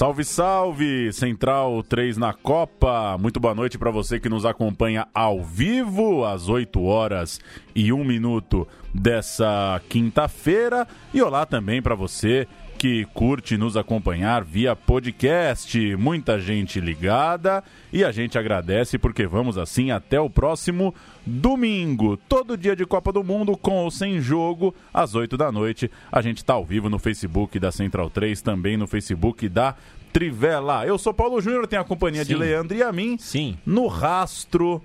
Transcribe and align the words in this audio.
Salve, 0.00 0.24
salve! 0.24 1.12
Central 1.12 1.82
3 1.82 2.16
na 2.16 2.32
Copa. 2.32 3.18
Muito 3.18 3.38
boa 3.38 3.54
noite 3.54 3.76
para 3.76 3.90
você 3.90 4.18
que 4.18 4.30
nos 4.30 4.46
acompanha 4.46 5.06
ao 5.12 5.44
vivo 5.44 6.24
às 6.24 6.48
8 6.48 6.82
horas 6.82 7.38
e 7.74 7.92
1 7.92 8.02
minuto 8.02 8.66
dessa 8.94 9.78
quinta-feira. 9.90 10.88
E 11.12 11.20
olá 11.20 11.44
também 11.44 11.82
para 11.82 11.94
você 11.94 12.48
que 12.80 13.04
curte 13.12 13.58
nos 13.58 13.76
acompanhar 13.76 14.42
via 14.42 14.74
podcast. 14.74 15.78
Muita 15.96 16.40
gente 16.40 16.80
ligada 16.80 17.62
e 17.92 18.02
a 18.02 18.10
gente 18.10 18.38
agradece 18.38 18.96
porque 18.96 19.26
vamos 19.26 19.58
assim 19.58 19.90
até 19.90 20.18
o 20.18 20.30
próximo 20.30 20.94
domingo. 21.26 22.16
Todo 22.16 22.56
dia 22.56 22.74
de 22.74 22.86
Copa 22.86 23.12
do 23.12 23.22
Mundo 23.22 23.54
com 23.54 23.84
ou 23.84 23.90
sem 23.90 24.18
jogo, 24.18 24.74
às 24.94 25.14
8 25.14 25.36
da 25.36 25.52
noite. 25.52 25.90
A 26.10 26.22
gente 26.22 26.38
está 26.38 26.54
ao 26.54 26.64
vivo 26.64 26.88
no 26.88 26.98
Facebook 26.98 27.58
da 27.58 27.70
Central 27.70 28.08
3, 28.08 28.40
também 28.40 28.78
no 28.78 28.86
Facebook 28.86 29.46
da 29.46 29.74
Trivela. 30.10 30.86
Eu 30.86 30.96
sou 30.96 31.12
Paulo 31.12 31.38
Júnior, 31.38 31.66
tenho 31.66 31.82
a 31.82 31.84
companhia 31.84 32.24
Sim. 32.24 32.32
de 32.32 32.34
Leandro 32.34 32.74
e 32.78 32.82
a 32.82 32.90
mim. 32.90 33.18
Sim. 33.18 33.58
No 33.66 33.88
rastro 33.88 34.82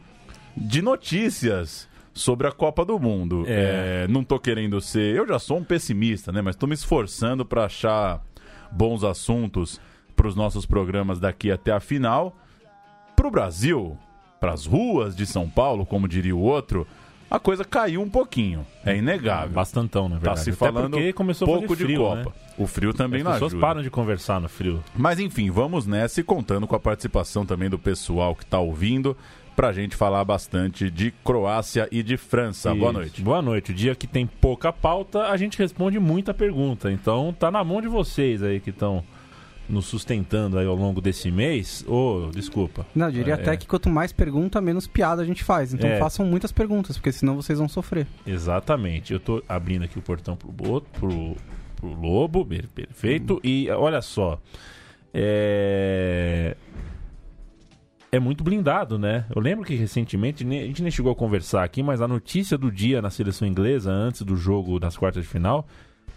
de 0.58 0.82
notícias 0.82 1.88
sobre 2.16 2.48
a 2.48 2.52
Copa 2.52 2.86
do 2.86 2.98
Mundo. 2.98 3.44
É. 3.46 4.06
É, 4.06 4.08
não 4.08 4.24
tô 4.24 4.40
querendo 4.40 4.80
ser. 4.80 5.14
Eu 5.14 5.28
já 5.28 5.38
sou 5.38 5.58
um 5.58 5.64
pessimista, 5.64 6.32
né? 6.32 6.42
Mas 6.42 6.56
tô 6.56 6.66
me 6.66 6.74
esforçando 6.74 7.46
para 7.46 7.66
achar 7.66 8.24
bons 8.72 9.04
assuntos 9.04 9.80
para 10.16 10.28
os 10.28 10.36
nossos 10.36 10.66
programas 10.66 11.20
daqui 11.20 11.52
até 11.52 11.74
a 11.74 11.80
final. 11.82 12.38
Para 13.16 13.28
o 13.28 13.32
Brasil, 13.32 13.98
para 14.40 14.54
as 14.54 14.66
ruas 14.66 15.16
de 15.16 15.26
São 15.26 15.50
Paulo, 15.50 15.86
como 15.86 16.08
diria 16.08 16.36
o 16.36 16.40
outro, 16.40 16.88
a 17.30 17.40
coisa 17.40 17.66
caiu 17.66 18.02
um 18.02 18.10
pouquinho. 18.10 18.66
É 18.86 18.96
inegável. 18.96 19.50
Bastantão, 19.50 20.08
na 20.08 20.16
verdade. 20.16 20.38
Tá 20.38 20.44
se 20.44 20.52
falando 20.54 20.98
começou 21.14 21.48
pouco 21.48 21.76
frio, 21.76 21.88
de 21.88 21.98
Copa. 21.98 22.16
Né? 22.16 22.26
O 22.58 22.66
frio 22.66 22.94
também 22.94 23.22
As 23.22 23.34
pessoas 23.34 23.52
ajuda. 23.52 23.68
param 23.68 23.82
de 23.82 23.90
conversar 23.90 24.40
no 24.40 24.48
frio. 24.48 24.82
Mas 24.96 25.20
enfim, 25.20 25.52
vamos 25.52 25.86
nessa 25.86 26.22
e 26.22 26.24
contando 26.24 26.66
com 26.66 26.76
a 26.76 26.80
participação 26.80 27.46
também 27.46 27.70
do 27.70 27.78
pessoal 27.78 28.34
que 28.36 28.44
está 28.44 28.60
ouvindo 28.60 29.18
para 29.56 29.70
a 29.70 29.73
gente 29.73 29.95
falar 29.95 30.23
bastante 30.25 30.92
de 30.92 31.11
Croácia 31.23 31.88
e 31.92 32.03
de 32.03 32.17
França. 32.17 32.70
Isso. 32.70 32.80
Boa 32.80 32.92
noite. 32.92 33.22
Boa 33.22 33.42
noite. 33.42 33.72
O 33.72 33.73
dia 33.73 33.95
que 33.95 34.06
tem 34.06 34.28
pouca 34.28 34.72
pauta, 34.73 35.28
a 35.28 35.38
gente 35.38 35.58
responde 35.58 35.97
muita 36.00 36.34
pergunta. 36.34 36.92
Então 36.92 37.34
tá 37.38 37.50
na 37.50 37.64
mão 37.64 37.81
de 37.81 37.88
vocês 37.88 38.44
aí 38.44 38.59
que 38.59 38.70
estão 38.70 39.03
nos 39.67 39.86
sustentando 39.86 40.59
aí 40.59 40.66
ao 40.67 40.75
longo 40.75 41.02
desse 41.02 41.31
mês. 41.31 41.84
Ô, 41.88 42.28
oh, 42.28 42.31
desculpa. 42.31 42.86
Não, 42.94 43.08
eu 43.08 43.12
diria 43.14 43.34
é, 43.34 43.36
até 43.36 43.58
que 43.58 43.66
quanto 43.66 43.89
mais 43.89 44.12
pergunta, 44.12 44.59
menos 44.59 44.88
piada 44.88 45.22
a 45.22 45.25
gente 45.25 45.44
faz. 45.44 45.73
Então 45.73 45.90
é. 45.90 45.97
façam 45.97 46.25
muitas 46.25 46.52
perguntas, 46.52 46.97
porque 46.97 47.12
senão 47.12 47.36
vocês 47.36 47.58
vão 47.58 47.69
sofrer. 47.69 48.06
Exatamente. 48.28 49.14
Eu 49.14 49.19
tô 49.19 49.42
abrindo 49.47 49.86
aqui 49.86 49.97
o 49.97 50.02
portão 50.02 50.36
pro, 50.36 50.52
pro, 50.81 51.36
pro 51.75 51.88
Lobo, 51.88 52.45
perfeito. 52.45 53.36
Hum. 53.36 53.40
E 53.44 53.69
olha 53.69 54.02
só. 54.02 54.40
É 55.14 56.58
é 58.16 58.20
muito 58.20 58.44
blindado, 58.44 58.98
né? 58.98 59.26
Eu 59.36 59.42
lembro 59.42 59.66
que 59.66 59.76
recentemente, 59.76 60.46
a 60.46 60.50
gente 60.50 60.81
nem 60.81 60.92
chegou 60.92 61.12
a 61.12 61.16
conversar 61.16 61.64
aqui, 61.64 61.84
mas 61.84 62.02
a 62.02 62.08
notícia 62.08 62.58
do 62.58 62.72
dia 62.72 63.02
na 63.02 63.09
seleção 63.09 63.48
inglesa, 63.48 63.92
antes 63.92 64.22
do 64.22 64.36
jogo 64.36 64.80
das 64.80 64.98
quartas 64.98 65.24
de 65.24 65.30
final, 65.30 65.68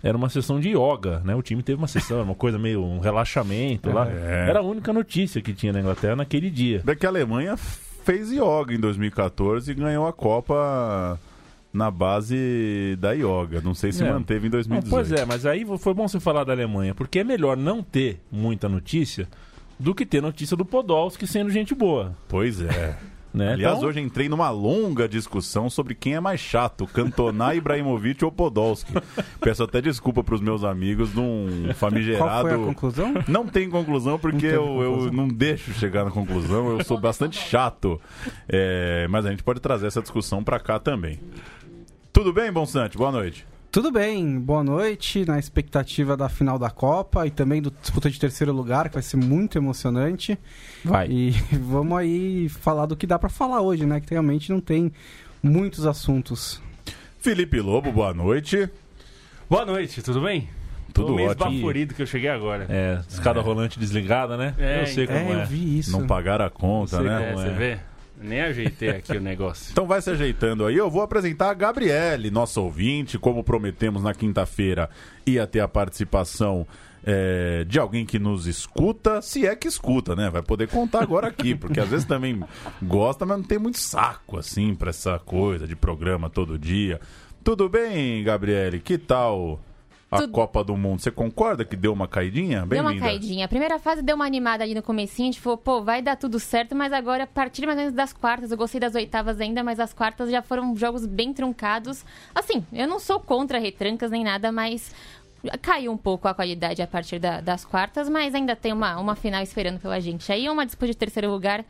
era 0.02 0.16
uma 0.16 0.28
sessão 0.28 0.60
de 0.60 0.70
yoga, 0.70 1.20
né? 1.24 1.34
O 1.34 1.42
time 1.42 1.62
teve 1.62 1.78
uma 1.78 1.88
sessão, 1.88 2.22
uma 2.22 2.34
coisa 2.34 2.58
meio 2.58 2.84
um 2.84 3.00
relaxamento 3.00 3.90
lá. 3.90 4.08
É. 4.08 4.48
Era 4.48 4.60
a 4.60 4.62
única 4.62 4.92
notícia 4.92 5.42
que 5.42 5.52
tinha 5.52 5.72
na 5.72 5.80
Inglaterra 5.80 6.16
naquele 6.16 6.50
dia. 6.50 6.82
Que 6.98 7.06
a 7.06 7.08
Alemanha 7.08 7.56
fez 7.56 8.30
yoga 8.30 8.72
em 8.72 8.78
2014 8.78 9.70
e 9.70 9.74
ganhou 9.74 10.06
a 10.06 10.12
Copa 10.12 11.18
na 11.72 11.90
base 11.90 12.96
da 13.00 13.12
yoga. 13.12 13.60
Não 13.62 13.74
sei 13.74 13.90
se 13.92 14.04
é. 14.04 14.10
manteve 14.10 14.46
em 14.46 14.50
2018. 14.50 14.84
Não, 14.84 14.90
pois 14.90 15.12
é, 15.12 15.24
mas 15.24 15.44
aí 15.44 15.66
foi 15.78 15.94
bom 15.94 16.06
você 16.06 16.20
falar 16.20 16.44
da 16.44 16.52
Alemanha, 16.52 16.94
porque 16.94 17.18
é 17.18 17.24
melhor 17.24 17.56
não 17.56 17.82
ter 17.82 18.20
muita 18.30 18.68
notícia 18.68 19.28
do 19.78 19.94
que 19.94 20.04
ter 20.04 20.20
notícia 20.20 20.56
do 20.56 20.64
Podolski 20.64 21.26
sendo 21.26 21.50
gente 21.50 21.74
boa. 21.74 22.16
Pois 22.28 22.60
é. 22.60 22.96
Né? 23.32 23.52
Aliás, 23.52 23.76
então... 23.76 23.88
hoje 23.88 24.00
entrei 24.00 24.28
numa 24.28 24.48
longa 24.50 25.06
discussão 25.06 25.68
sobre 25.68 25.94
quem 25.94 26.14
é 26.14 26.20
mais 26.20 26.40
chato, 26.40 26.86
Cantona, 26.86 27.52
Ibrahimovic 27.54 28.24
ou 28.24 28.32
Podolski. 28.32 28.92
Peço 29.38 29.62
até 29.62 29.82
desculpa 29.82 30.24
para 30.24 30.34
os 30.34 30.40
meus 30.40 30.64
amigos 30.64 31.12
num 31.14 31.68
famigerado. 31.76 32.24
Qual 32.24 32.40
foi 32.40 32.54
a 32.54 32.66
conclusão? 32.66 33.14
Não 33.28 33.46
tem 33.46 33.68
conclusão 33.68 34.18
porque 34.18 34.46
eu, 34.46 34.64
conclusão. 34.64 35.04
eu 35.04 35.12
não 35.12 35.28
deixo 35.28 35.72
chegar 35.74 36.06
na 36.06 36.10
conclusão. 36.10 36.78
Eu 36.78 36.84
sou 36.84 36.98
bastante 36.98 37.38
chato. 37.38 38.00
É, 38.48 39.06
mas 39.08 39.26
a 39.26 39.30
gente 39.30 39.42
pode 39.42 39.60
trazer 39.60 39.86
essa 39.86 40.00
discussão 40.00 40.42
para 40.42 40.58
cá 40.58 40.78
também. 40.78 41.20
Tudo 42.12 42.32
bem, 42.32 42.50
Bonsante? 42.50 42.96
Boa 42.96 43.12
noite. 43.12 43.46
Tudo 43.78 43.92
bem, 43.92 44.40
boa 44.40 44.64
noite. 44.64 45.24
Na 45.24 45.38
expectativa 45.38 46.16
da 46.16 46.28
final 46.28 46.58
da 46.58 46.68
Copa 46.68 47.24
e 47.28 47.30
também 47.30 47.62
do 47.62 47.70
disputa 47.70 48.10
de 48.10 48.18
terceiro 48.18 48.52
lugar, 48.52 48.88
que 48.88 48.94
vai 48.94 49.02
ser 49.04 49.16
muito 49.16 49.56
emocionante. 49.56 50.36
Vai. 50.84 51.06
E 51.08 51.30
vamos 51.62 51.96
aí 51.96 52.48
falar 52.48 52.86
do 52.86 52.96
que 52.96 53.06
dá 53.06 53.20
para 53.20 53.28
falar 53.28 53.60
hoje, 53.60 53.86
né? 53.86 54.00
Que 54.00 54.10
realmente 54.10 54.50
não 54.50 54.60
tem 54.60 54.90
muitos 55.40 55.86
assuntos. 55.86 56.60
Felipe 57.20 57.60
Lobo, 57.60 57.92
boa 57.92 58.12
noite. 58.12 58.68
Boa 59.48 59.64
noite, 59.64 60.02
tudo 60.02 60.22
bem? 60.22 60.48
Tudo 60.92 61.06
Tô 61.06 61.14
meio 61.14 61.30
ótimo. 61.30 61.48
esbaforido 61.48 61.94
que 61.94 62.02
eu 62.02 62.06
cheguei 62.06 62.30
agora. 62.30 62.66
É, 62.68 63.00
escada 63.08 63.38
é. 63.38 63.42
rolante 63.44 63.78
desligada, 63.78 64.36
né? 64.36 64.56
É, 64.58 64.82
eu 64.82 64.86
sei 64.88 65.06
como 65.06 65.18
é. 65.20 65.32
é. 65.34 65.42
eu 65.42 65.46
vi 65.46 65.78
isso. 65.78 65.92
Não 65.92 66.04
pagaram 66.04 66.44
a 66.44 66.50
conta, 66.50 67.00
né? 67.00 67.30
É, 67.30 67.32
você 67.32 67.50
vê? 67.50 67.78
Nem 68.20 68.40
ajeitei 68.40 68.90
aqui 68.90 69.16
o 69.16 69.20
negócio. 69.20 69.70
Então 69.72 69.86
vai 69.86 70.02
se 70.02 70.10
ajeitando 70.10 70.66
aí. 70.66 70.76
Eu 70.76 70.90
vou 70.90 71.02
apresentar 71.02 71.50
a 71.50 71.54
Gabriele, 71.54 72.30
nossa 72.30 72.60
ouvinte, 72.60 73.18
como 73.18 73.44
prometemos 73.44 74.02
na 74.02 74.12
quinta-feira, 74.12 74.90
ia 75.26 75.46
ter 75.46 75.60
a 75.60 75.68
participação 75.68 76.66
é, 77.04 77.64
de 77.64 77.78
alguém 77.78 78.04
que 78.04 78.18
nos 78.18 78.46
escuta, 78.46 79.22
se 79.22 79.46
é 79.46 79.54
que 79.54 79.68
escuta, 79.68 80.16
né? 80.16 80.28
Vai 80.30 80.42
poder 80.42 80.68
contar 80.68 81.02
agora 81.02 81.28
aqui, 81.28 81.54
porque 81.54 81.80
às 81.80 81.88
vezes 81.88 82.04
também 82.04 82.42
gosta, 82.82 83.24
mas 83.24 83.38
não 83.38 83.44
tem 83.44 83.58
muito 83.58 83.78
saco, 83.78 84.38
assim, 84.38 84.74
pra 84.74 84.90
essa 84.90 85.18
coisa 85.18 85.66
de 85.66 85.76
programa 85.76 86.28
todo 86.28 86.58
dia. 86.58 87.00
Tudo 87.44 87.68
bem, 87.68 88.22
Gabriele? 88.22 88.80
Que 88.80 88.98
tal 88.98 89.60
a 90.10 90.18
Tudo... 90.18 90.32
Copa 90.32 90.64
do 90.64 90.76
Mundo. 90.76 91.00
Você 91.00 91.10
concorda 91.10 91.64
que 91.64 91.76
deu 91.76 91.92
uma 91.92 92.08
caidinha? 92.08 92.64
Deu 92.64 92.80
uma 92.80 92.98
caidinha. 92.98 93.44
A 93.44 93.48
primeira 93.48 93.78
fase 93.78 94.00
deu 94.00 94.16
uma 94.16 94.24
animada 94.24 94.64
ali 94.64 94.74
no 94.74 94.82
comecinho, 94.82 95.28
a 95.28 95.32
gente 95.32 95.40
falou, 95.40 95.58
pô, 95.58 95.82
vai 95.82 96.00
dar 96.00 96.16
tudo 96.16 96.40
certo, 96.40 96.74
mas 96.74 96.92
agora, 96.92 97.24
a 97.24 97.26
partir 97.26 97.66
mais 97.66 97.76
ou 97.76 97.82
menos 97.82 97.94
das 97.94 98.12
quartas, 98.12 98.50
eu 98.50 98.56
gostei 98.56 98.80
das 98.80 98.94
oitavas 98.94 99.40
ainda, 99.40 99.62
mas 99.62 99.78
as 99.78 99.92
quartas 99.92 100.30
já 100.30 100.40
foram 100.40 100.74
jogos 100.76 101.04
bem 101.04 101.34
truncados. 101.34 102.04
Assim, 102.34 102.64
eu 102.72 102.88
não 102.88 102.98
sou 102.98 103.20
contra 103.20 103.58
retrancas 103.58 104.10
nem 104.10 104.24
nada, 104.24 104.50
mas 104.50 104.94
caiu 105.60 105.92
um 105.92 105.96
pouco 105.96 106.26
a 106.26 106.34
qualidade 106.34 106.80
a 106.80 106.86
partir 106.86 107.18
da, 107.18 107.40
das 107.40 107.64
quartas, 107.64 108.08
mas 108.08 108.34
ainda 108.34 108.56
tem 108.56 108.72
uma, 108.72 108.98
uma 108.98 109.14
final 109.14 109.42
esperando 109.42 109.78
pela 109.78 110.00
gente. 110.00 110.32
Aí 110.32 110.48
uma 110.48 110.64
disputa 110.64 110.92
de 110.92 110.96
terceiro 110.96 111.30
lugar. 111.30 111.64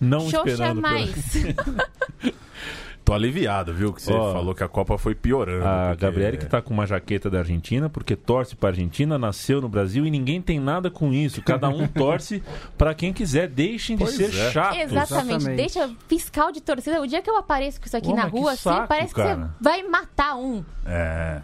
Não 0.00 0.20
Xoxa 0.20 0.50
esperando 0.50 0.80
mais. 0.80 1.32
Pela... 1.32 1.90
Tô 3.04 3.14
aliviado, 3.14 3.72
viu? 3.72 3.92
Que 3.92 4.02
você 4.02 4.12
oh, 4.12 4.32
falou 4.32 4.54
que 4.54 4.62
a 4.62 4.68
Copa 4.68 4.96
foi 4.96 5.14
piorando. 5.14 5.66
A 5.66 5.88
porque... 5.88 6.04
Gabriele 6.04 6.36
que 6.36 6.46
tá 6.46 6.62
com 6.62 6.72
uma 6.72 6.86
jaqueta 6.86 7.28
da 7.28 7.38
Argentina, 7.38 7.88
porque 7.88 8.14
torce 8.14 8.54
pra 8.54 8.68
Argentina, 8.68 9.18
nasceu 9.18 9.60
no 9.60 9.68
Brasil 9.68 10.06
e 10.06 10.10
ninguém 10.10 10.40
tem 10.40 10.60
nada 10.60 10.90
com 10.90 11.12
isso. 11.12 11.42
Cada 11.42 11.68
um 11.68 11.86
torce 11.88 12.42
para 12.78 12.94
quem 12.94 13.12
quiser. 13.12 13.48
Deixem 13.48 13.96
de 13.96 14.04
pois 14.04 14.14
ser 14.14 14.28
é. 14.28 14.50
chatos. 14.50 14.78
Exatamente. 14.78 15.36
Exatamente. 15.36 15.56
Deixa 15.56 15.90
fiscal 16.06 16.52
de 16.52 16.60
torcida. 16.60 17.00
O 17.00 17.06
dia 17.06 17.20
que 17.22 17.30
eu 17.30 17.36
apareço 17.36 17.80
com 17.80 17.86
isso 17.86 17.96
aqui 17.96 18.12
na 18.12 18.24
rua, 18.24 18.52
assim, 18.52 18.62
saco, 18.62 18.78
assim, 18.78 18.88
parece 18.88 19.14
cara. 19.14 19.34
que 19.34 19.40
você 19.40 19.48
vai 19.60 19.82
matar 19.82 20.36
um. 20.36 20.64
É. 20.86 21.40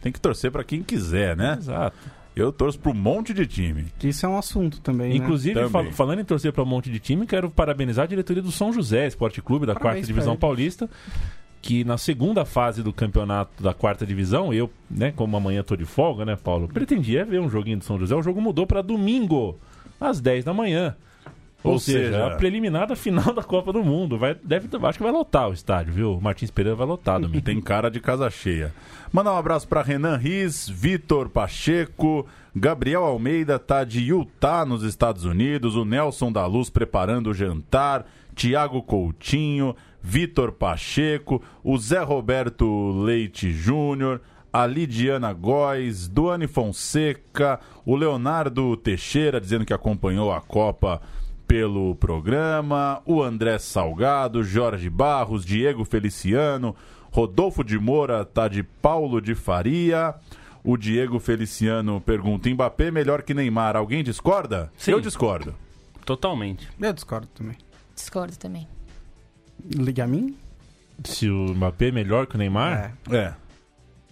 Tem 0.00 0.10
que 0.10 0.20
torcer 0.20 0.50
para 0.50 0.64
quem 0.64 0.82
quiser, 0.82 1.36
né? 1.36 1.56
Exato. 1.58 1.96
Eu 2.40 2.52
torço 2.52 2.78
para 2.78 2.90
um 2.90 2.94
monte 2.94 3.34
de 3.34 3.46
time. 3.46 3.86
Isso 4.02 4.24
é 4.24 4.28
um 4.28 4.36
assunto 4.36 4.80
também. 4.80 5.10
Né? 5.10 5.16
Inclusive, 5.16 5.54
né? 5.60 5.68
também. 5.68 5.92
falando 5.92 6.20
em 6.20 6.24
torcer 6.24 6.52
para 6.52 6.62
um 6.62 6.66
monte 6.66 6.90
de 6.90 6.98
time, 6.98 7.26
quero 7.26 7.50
parabenizar 7.50 8.04
a 8.04 8.08
diretoria 8.08 8.42
do 8.42 8.50
São 8.50 8.72
José 8.72 9.06
Esporte 9.06 9.42
Clube, 9.42 9.66
da 9.66 9.74
Parabéns 9.74 9.92
quarta 9.94 10.06
divisão 10.06 10.36
paulista, 10.36 10.88
que 11.60 11.84
na 11.84 11.98
segunda 11.98 12.44
fase 12.44 12.82
do 12.82 12.92
campeonato 12.92 13.62
da 13.62 13.74
quarta 13.74 14.06
divisão, 14.06 14.52
eu, 14.52 14.70
né, 14.90 15.12
como 15.14 15.36
amanhã 15.36 15.62
tô 15.62 15.76
de 15.76 15.84
folga, 15.84 16.24
né, 16.24 16.36
Paulo, 16.36 16.68
pretendia 16.68 17.24
ver 17.24 17.40
um 17.40 17.50
joguinho 17.50 17.78
do 17.78 17.84
São 17.84 17.98
José. 17.98 18.14
O 18.14 18.22
jogo 18.22 18.40
mudou 18.40 18.66
para 18.66 18.82
domingo, 18.82 19.58
às 20.00 20.20
10 20.20 20.44
da 20.44 20.54
manhã. 20.54 20.96
Ou, 21.62 21.72
Ou 21.72 21.78
seja, 21.78 21.98
seja, 21.98 22.26
a 22.26 22.36
preliminar 22.36 22.86
da 22.86 22.96
final 22.96 23.32
da 23.34 23.42
Copa 23.42 23.72
do 23.72 23.84
Mundo. 23.84 24.18
Vai, 24.18 24.34
deve, 24.34 24.68
acho 24.86 24.98
que 24.98 25.04
vai 25.04 25.12
lotar 25.12 25.48
o 25.48 25.52
estádio, 25.52 25.92
viu? 25.92 26.14
O 26.14 26.20
Martins 26.20 26.50
Pereira 26.50 26.76
vai 26.76 26.86
lotar 26.86 27.20
domingo. 27.20 27.44
Tem 27.44 27.60
cara 27.60 27.90
de 27.90 28.00
casa 28.00 28.30
cheia. 28.30 28.72
Mandar 29.12 29.34
um 29.34 29.38
abraço 29.38 29.68
para 29.68 29.82
Renan 29.82 30.16
Riz, 30.16 30.68
Vitor 30.68 31.28
Pacheco, 31.28 32.26
Gabriel 32.54 33.04
Almeida 33.04 33.58
tá 33.58 33.84
de 33.84 34.00
Utah, 34.00 34.64
nos 34.64 34.82
Estados 34.82 35.24
Unidos, 35.24 35.76
o 35.76 35.84
Nelson 35.84 36.32
da 36.32 36.46
Luz 36.46 36.70
preparando 36.70 37.30
o 37.30 37.34
jantar, 37.34 38.06
Tiago 38.34 38.82
Coutinho, 38.82 39.76
Vitor 40.02 40.52
Pacheco, 40.52 41.42
o 41.62 41.76
Zé 41.76 42.02
Roberto 42.02 42.92
Leite 43.02 43.52
Júnior, 43.52 44.20
a 44.52 44.66
Lidiana 44.66 45.32
Góes, 45.32 46.08
Duane 46.08 46.46
Fonseca, 46.46 47.60
o 47.84 47.94
Leonardo 47.94 48.76
Teixeira 48.76 49.40
dizendo 49.40 49.64
que 49.64 49.74
acompanhou 49.74 50.32
a 50.32 50.40
Copa 50.40 51.00
pelo 51.50 51.96
programa, 51.96 53.02
o 53.04 53.20
André 53.20 53.58
Salgado, 53.58 54.44
Jorge 54.44 54.88
Barros, 54.88 55.44
Diego 55.44 55.84
Feliciano, 55.84 56.76
Rodolfo 57.10 57.64
de 57.64 57.76
Moura 57.76 58.24
tá 58.24 58.46
de 58.46 58.62
Paulo 58.62 59.20
de 59.20 59.34
Faria, 59.34 60.14
O 60.62 60.76
Diego 60.76 61.18
Feliciano 61.18 62.00
pergunta: 62.00 62.48
Mbappé 62.48 62.92
melhor 62.92 63.24
que 63.24 63.34
Neymar. 63.34 63.74
Alguém 63.74 64.04
discorda? 64.04 64.70
Sim. 64.76 64.92
Eu 64.92 65.00
discordo. 65.00 65.52
Totalmente. 66.06 66.68
Eu 66.80 66.92
discordo 66.92 67.26
também. 67.34 67.56
Discordo 67.96 68.36
também. 68.36 68.68
Liga 69.74 70.04
a 70.04 70.06
mim? 70.06 70.36
Se 71.02 71.28
o 71.28 71.52
Mbappé 71.52 71.88
é 71.88 71.90
melhor 71.90 72.28
que 72.28 72.36
o 72.36 72.38
Neymar? 72.38 72.94
É. 73.10 73.16
É. 73.16 73.34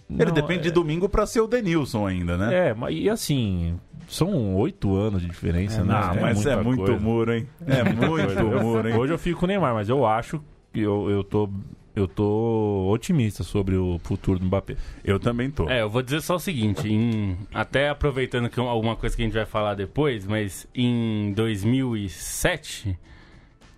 Ele 0.09 0.25
Não, 0.25 0.33
depende 0.33 0.63
de 0.63 0.69
é- 0.69 0.71
domingo 0.71 1.07
pra 1.07 1.25
ser 1.25 1.39
o 1.41 1.47
Denilson 1.47 2.07
ainda, 2.07 2.35
né? 2.37 2.69
É, 2.69 2.73
mas 2.73 2.95
e 2.97 3.09
assim, 3.09 3.79
são 4.07 4.55
oito 4.55 4.95
anos 4.95 5.21
de 5.21 5.27
diferença, 5.27 5.81
É, 5.81 5.83
né? 5.83 5.93
Ah, 5.95 6.15
mas 6.19 6.45
é 6.45 6.55
muito 6.61 6.83
coisa. 6.83 6.99
muro, 6.99 7.33
hein? 7.33 7.47
É 7.67 7.83
muito 7.83 8.07
Coisa. 8.07 8.39
Eu- 8.39 8.61
muro, 8.61 8.89
hein? 8.89 8.95
Hoje 8.95 9.13
eu 9.13 9.19
fico 9.19 9.39
com 9.41 9.45
o 9.45 9.47
Neymar, 9.47 9.73
mas 9.75 9.87
eu 9.87 10.05
acho 10.05 10.41
que 10.73 10.81
eu, 10.81 11.09
eu 11.09 11.23
tô. 11.23 11.49
Eu 11.95 12.07
tô 12.07 12.87
otimista 12.93 13.43
sobre 13.43 13.75
o 13.75 13.99
futuro 14.01 14.39
do 14.39 14.45
Mbappé. 14.45 14.77
Eu 15.03 15.19
também 15.19 15.51
tô. 15.51 15.69
É, 15.69 15.81
eu 15.81 15.89
vou 15.89 16.01
dizer 16.01 16.21
só 16.21 16.35
o 16.35 16.39
seguinte, 16.39 16.87
em- 16.87 17.35
até 17.53 17.89
aproveitando 17.89 18.49
que 18.49 18.57
alguma 18.59 18.95
coisa 18.95 19.15
que 19.15 19.21
a 19.21 19.25
gente 19.25 19.33
vai 19.33 19.45
falar 19.45 19.73
depois, 19.75 20.25
mas 20.25 20.65
em 20.73 21.33
2007, 21.33 22.97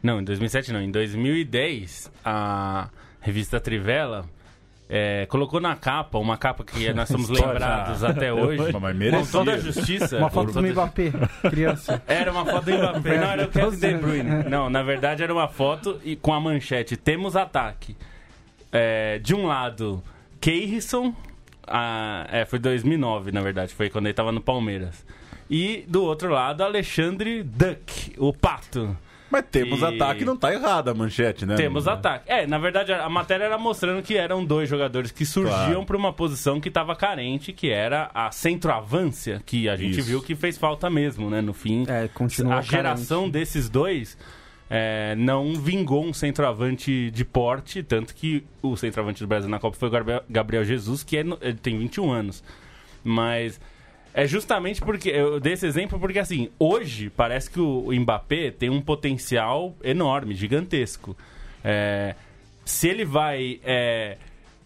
não, 0.04 0.20
em 0.20 0.24
2007 0.24 0.72
não, 0.72 0.82
em 0.82 0.92
2010, 0.92 2.12
a 2.24 2.90
revista 3.20 3.60
Trivela 3.60 4.26
é, 4.94 5.26
colocou 5.28 5.62
na 5.62 5.74
capa, 5.74 6.18
uma 6.18 6.38
capa 6.38 6.66
que 6.66 6.92
nós 6.92 7.08
somos 7.10 7.30
lembrados 7.30 8.04
até 8.04 8.34
hoje, 8.34 8.58
Mas 8.62 8.72
com 8.74 8.94
merecia. 8.94 9.32
toda 9.32 9.54
a 9.54 9.58
justiça. 9.58 10.18
Uma 10.18 10.30
foto 10.30 10.52
com 10.52 10.62
do 10.62 10.68
Mbappé, 10.68 11.14
criança. 11.50 12.04
Era 12.06 12.30
uma 12.30 12.46
foto 12.46 12.66
do 12.66 12.78
Mbappé. 12.78 13.18
Não, 13.18 13.28
era 13.32 13.46
o 13.46 13.48
Kevin 13.48 13.78
De 13.78 13.94
Bruyne. 13.96 14.30
Não, 14.50 14.70
na 14.70 14.84
verdade 14.84 15.24
era 15.24 15.34
uma 15.34 15.48
foto 15.48 15.98
e 16.04 16.18
com 16.18 16.34
a 16.34 16.42
manchete 16.42 16.98
Temos 16.98 17.38
ataque. 17.38 17.96
É, 18.70 19.18
de 19.20 19.34
um 19.34 19.46
lado, 19.48 20.04
Keirson. 20.42 21.14
ah, 21.66 22.28
é, 22.30 22.44
foi 22.44 22.60
2009, 22.60 23.32
na 23.32 23.40
verdade. 23.42 23.74
Foi 23.74 23.90
quando 23.90 24.08
ele 24.08 24.14
tava 24.14 24.34
no 24.34 24.42
Palmeiras. 24.42 25.06
E 25.50 25.86
do 25.88 26.04
outro 26.04 26.30
lado, 26.30 26.64
Alexandre 26.64 27.44
Duck, 27.44 28.14
o 28.18 28.34
Pato. 28.34 28.96
Mas 29.32 29.46
temos 29.50 29.80
E- 29.82 29.86
ataque, 29.86 30.26
não 30.26 30.36
tá 30.36 30.54
errada 30.54 30.92
a 30.92 30.94
manchete, 30.94 31.46
né? 31.46 31.56
Temos 31.56 31.86
Não- 31.86 31.94
ataque. 31.94 32.26
É, 32.30 32.46
na 32.46 32.58
verdade, 32.58 32.92
a 32.92 33.08
matéria 33.08 33.46
era 33.46 33.58
mostrando 33.58 34.04
que 34.04 34.18
eram 34.18 34.44
dois 34.44 34.68
jogadores 34.68 35.10
que 35.12 35.26
surgiam 35.26 35.66
Claro. 35.66 35.86
para 35.86 35.98
uma 35.98 36.12
posição 36.12 36.60
que 36.60 36.68
estava 36.68 36.96
carente, 36.96 37.54
que 37.54 37.70
era 37.70 38.12
a 38.14 38.30
centroavância, 38.32 39.42
que 39.46 39.70
a 39.70 39.76
gente 39.76 40.00
Isso. 40.00 40.08
viu 40.10 40.22
que 40.22 40.36
fez 40.36 40.58
falta 40.58 40.90
mesmo, 40.90 41.30
né? 41.30 41.42
No 41.42 41.54
fim, 41.54 41.86
É, 41.88 42.10
a 42.54 42.62
geração 42.62 43.20
carente. 43.22 43.34
desses 43.34 43.70
dois 43.70 44.18
é, 44.70 45.16
não 45.16 45.54
vingou 45.56 46.06
um 46.06 46.14
centroavante 46.14 47.12
de 47.12 47.26
porte, 47.26 47.84
tanto 47.84 48.14
que 48.16 48.44
o 48.62 48.76
centroavante 48.78 49.22
do 49.22 49.28
Brasil 49.28 49.50
na 49.50 49.60
Copa 49.60 49.76
foi 49.78 49.90
o 49.90 49.92
Gabriel- 50.30 50.64
Jesus, 50.64 51.04
que 51.04 51.18
é 51.18 51.24
tem 51.62 51.78
21 51.78 52.12
anos. 52.12 52.44
Mas 53.04 53.60
é 54.14 54.28
justamente 54.28 54.82
porque 54.82 55.10
eu 55.10 55.40
dei 55.40 55.54
esse 55.54 55.66
exemplo 55.66 56.00
porque 56.00 56.20
assim, 56.20 56.50
hoje 56.60 57.10
parece 57.10 57.50
que 57.50 57.60
o 57.60 57.92
Mbappé 57.92 58.52
tem 58.52 58.70
um 58.70 58.82
potencial 58.82 59.76
enorme, 59.84 60.36
gigantesco. 60.36 61.16
É, 61.64 62.16
se 62.66 62.88
ele 62.88 63.06
vai 63.06 63.60
é, 63.64 64.18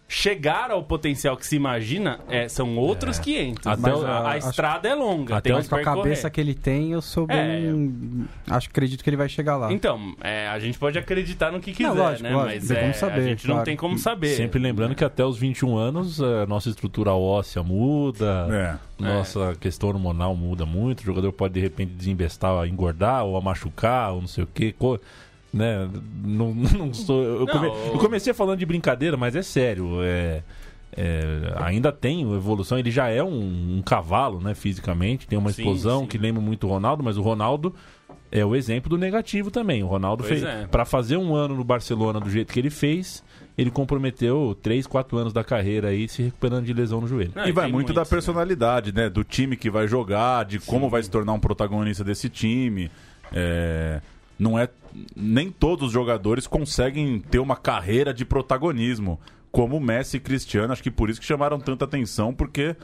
chegar 0.08 0.70
ao 0.70 0.84
potencial 0.84 1.36
que 1.36 1.44
se 1.44 1.56
imagina, 1.56 2.20
é, 2.28 2.48
são 2.48 2.76
outros 2.76 3.18
500. 3.18 3.66
Até 3.66 3.80
mas 3.80 4.04
a, 4.04 4.08
a 4.08 4.28
acho- 4.34 4.48
estrada 4.50 4.88
é 4.88 4.94
longa. 4.94 5.36
até 5.36 5.52
tem 5.52 5.60
que 5.62 5.68
com 5.68 5.74
a 5.74 5.82
cabeça 5.82 6.30
que 6.30 6.40
ele 6.40 6.54
tem, 6.54 6.92
eu 6.92 7.02
sou 7.02 7.26
bem. 7.26 8.24
Acho 8.48 8.68
acredito 8.68 9.02
que 9.02 9.10
ele 9.10 9.16
vai 9.16 9.28
chegar 9.28 9.56
lá. 9.56 9.72
Então, 9.72 10.14
é, 10.20 10.46
a 10.48 10.58
gente 10.60 10.78
pode 10.78 10.96
acreditar 10.98 11.50
no 11.50 11.58
que 11.60 11.72
quiser, 11.72 11.88
Não, 11.88 11.96
lógico, 11.96 12.22
né? 12.22 12.30
lógico, 12.34 12.54
Mas 12.60 12.70
é, 12.70 12.80
como 12.82 12.94
saber, 12.94 13.20
a 13.20 13.22
gente 13.24 13.46
não 13.48 13.54
claro. 13.56 13.64
tem 13.64 13.76
como 13.76 13.98
saber. 13.98 14.28
Sempre 14.36 14.60
lembrando 14.60 14.94
que 14.94 15.04
até 15.04 15.24
os 15.24 15.36
21 15.38 15.76
anos 15.76 16.20
a 16.22 16.46
nossa 16.46 16.68
estrutura 16.68 17.12
óssea 17.12 17.62
muda, 17.64 18.78
É. 19.00 19.02
nossa 19.02 19.56
questão 19.58 19.88
hormonal 19.88 20.36
muda 20.36 20.64
muito, 20.64 21.00
o 21.00 21.04
jogador 21.04 21.32
pode 21.32 21.54
de 21.54 21.60
repente 21.60 21.92
desembestar, 21.92 22.64
engordar 22.66 23.24
ou 23.24 23.36
a 23.36 23.40
machucar 23.40 24.12
ou 24.12 24.20
não 24.20 24.28
sei 24.28 24.44
o 24.44 24.46
que. 24.46 24.72
Né? 25.56 25.88
Não, 26.24 26.54
não 26.54 26.92
sou, 26.94 27.22
eu, 27.22 27.38
Não, 27.40 27.46
come- 27.46 27.68
eu 27.68 27.98
comecei 27.98 28.32
falando 28.34 28.58
de 28.58 28.66
brincadeira, 28.66 29.16
mas 29.16 29.34
é 29.34 29.42
sério. 29.42 30.02
É, 30.02 30.42
é, 30.96 31.52
ainda 31.56 31.90
tem 31.92 32.22
evolução, 32.34 32.78
ele 32.78 32.90
já 32.90 33.08
é 33.08 33.22
um, 33.22 33.76
um 33.78 33.82
cavalo, 33.84 34.40
né, 34.40 34.54
fisicamente, 34.54 35.26
tem 35.26 35.38
uma 35.38 35.50
Sim, 35.52 35.62
explosão 35.62 36.00
sim. 36.00 36.06
que 36.06 36.16
lembra 36.18 36.40
muito 36.40 36.66
o 36.66 36.70
Ronaldo, 36.70 37.02
mas 37.02 37.18
o 37.18 37.22
Ronaldo 37.22 37.74
é 38.32 38.44
o 38.44 38.56
exemplo 38.56 38.88
do 38.90 38.96
negativo 38.98 39.50
também. 39.50 39.82
O 39.82 39.86
Ronaldo 39.86 40.24
Pois 40.26 40.40
fez 40.40 40.42
é. 40.42 40.66
para 40.66 40.84
fazer 40.84 41.16
um 41.16 41.34
ano 41.34 41.54
no 41.54 41.62
Barcelona 41.64 42.18
do 42.18 42.30
jeito 42.30 42.52
que 42.52 42.58
ele 42.58 42.70
fez, 42.70 43.22
ele 43.58 43.70
comprometeu 43.70 44.56
3, 44.62 44.86
4 44.86 45.16
anos 45.18 45.32
da 45.32 45.44
carreira 45.44 45.88
aí 45.88 46.08
se 46.08 46.22
recuperando 46.22 46.64
de 46.64 46.72
lesão 46.72 47.00
no 47.00 47.06
joelho. 47.06 47.32
Não, 47.34 47.46
E 47.46 47.52
vai 47.52 47.64
tem 47.66 47.72
muito 47.72 47.92
da 47.92 48.02
né? 48.02 48.06
personalidade, 48.08 48.92
né? 48.92 49.08
Do 49.10 49.22
time 49.22 49.56
que 49.56 49.70
vai 49.70 49.86
jogar, 49.86 50.44
de 50.44 50.58
como 50.58 50.88
vai 50.90 51.02
se 51.02 51.10
tornar 51.10 51.32
um 51.34 51.40
protagonista 51.40 52.02
desse 52.02 52.28
time. 52.28 52.90
É, 53.32 54.00
Não 54.38 54.58
é. 54.58 54.68
Nem 55.14 55.50
todos 55.50 55.88
os 55.88 55.92
jogadores 55.92 56.46
conseguem 56.46 57.18
ter 57.18 57.38
uma 57.38 57.56
carreira 57.56 58.12
de 58.14 58.24
protagonismo. 58.24 59.20
Como 59.52 59.80
Messi 59.80 60.18
e 60.18 60.20
Cristiano, 60.20 60.72
acho 60.72 60.82
que 60.82 60.90
por 60.90 61.08
isso 61.08 61.20
que 61.20 61.26
chamaram 61.26 61.58
tanta 61.58 61.84
atenção, 61.86 62.34
porque 62.34 62.76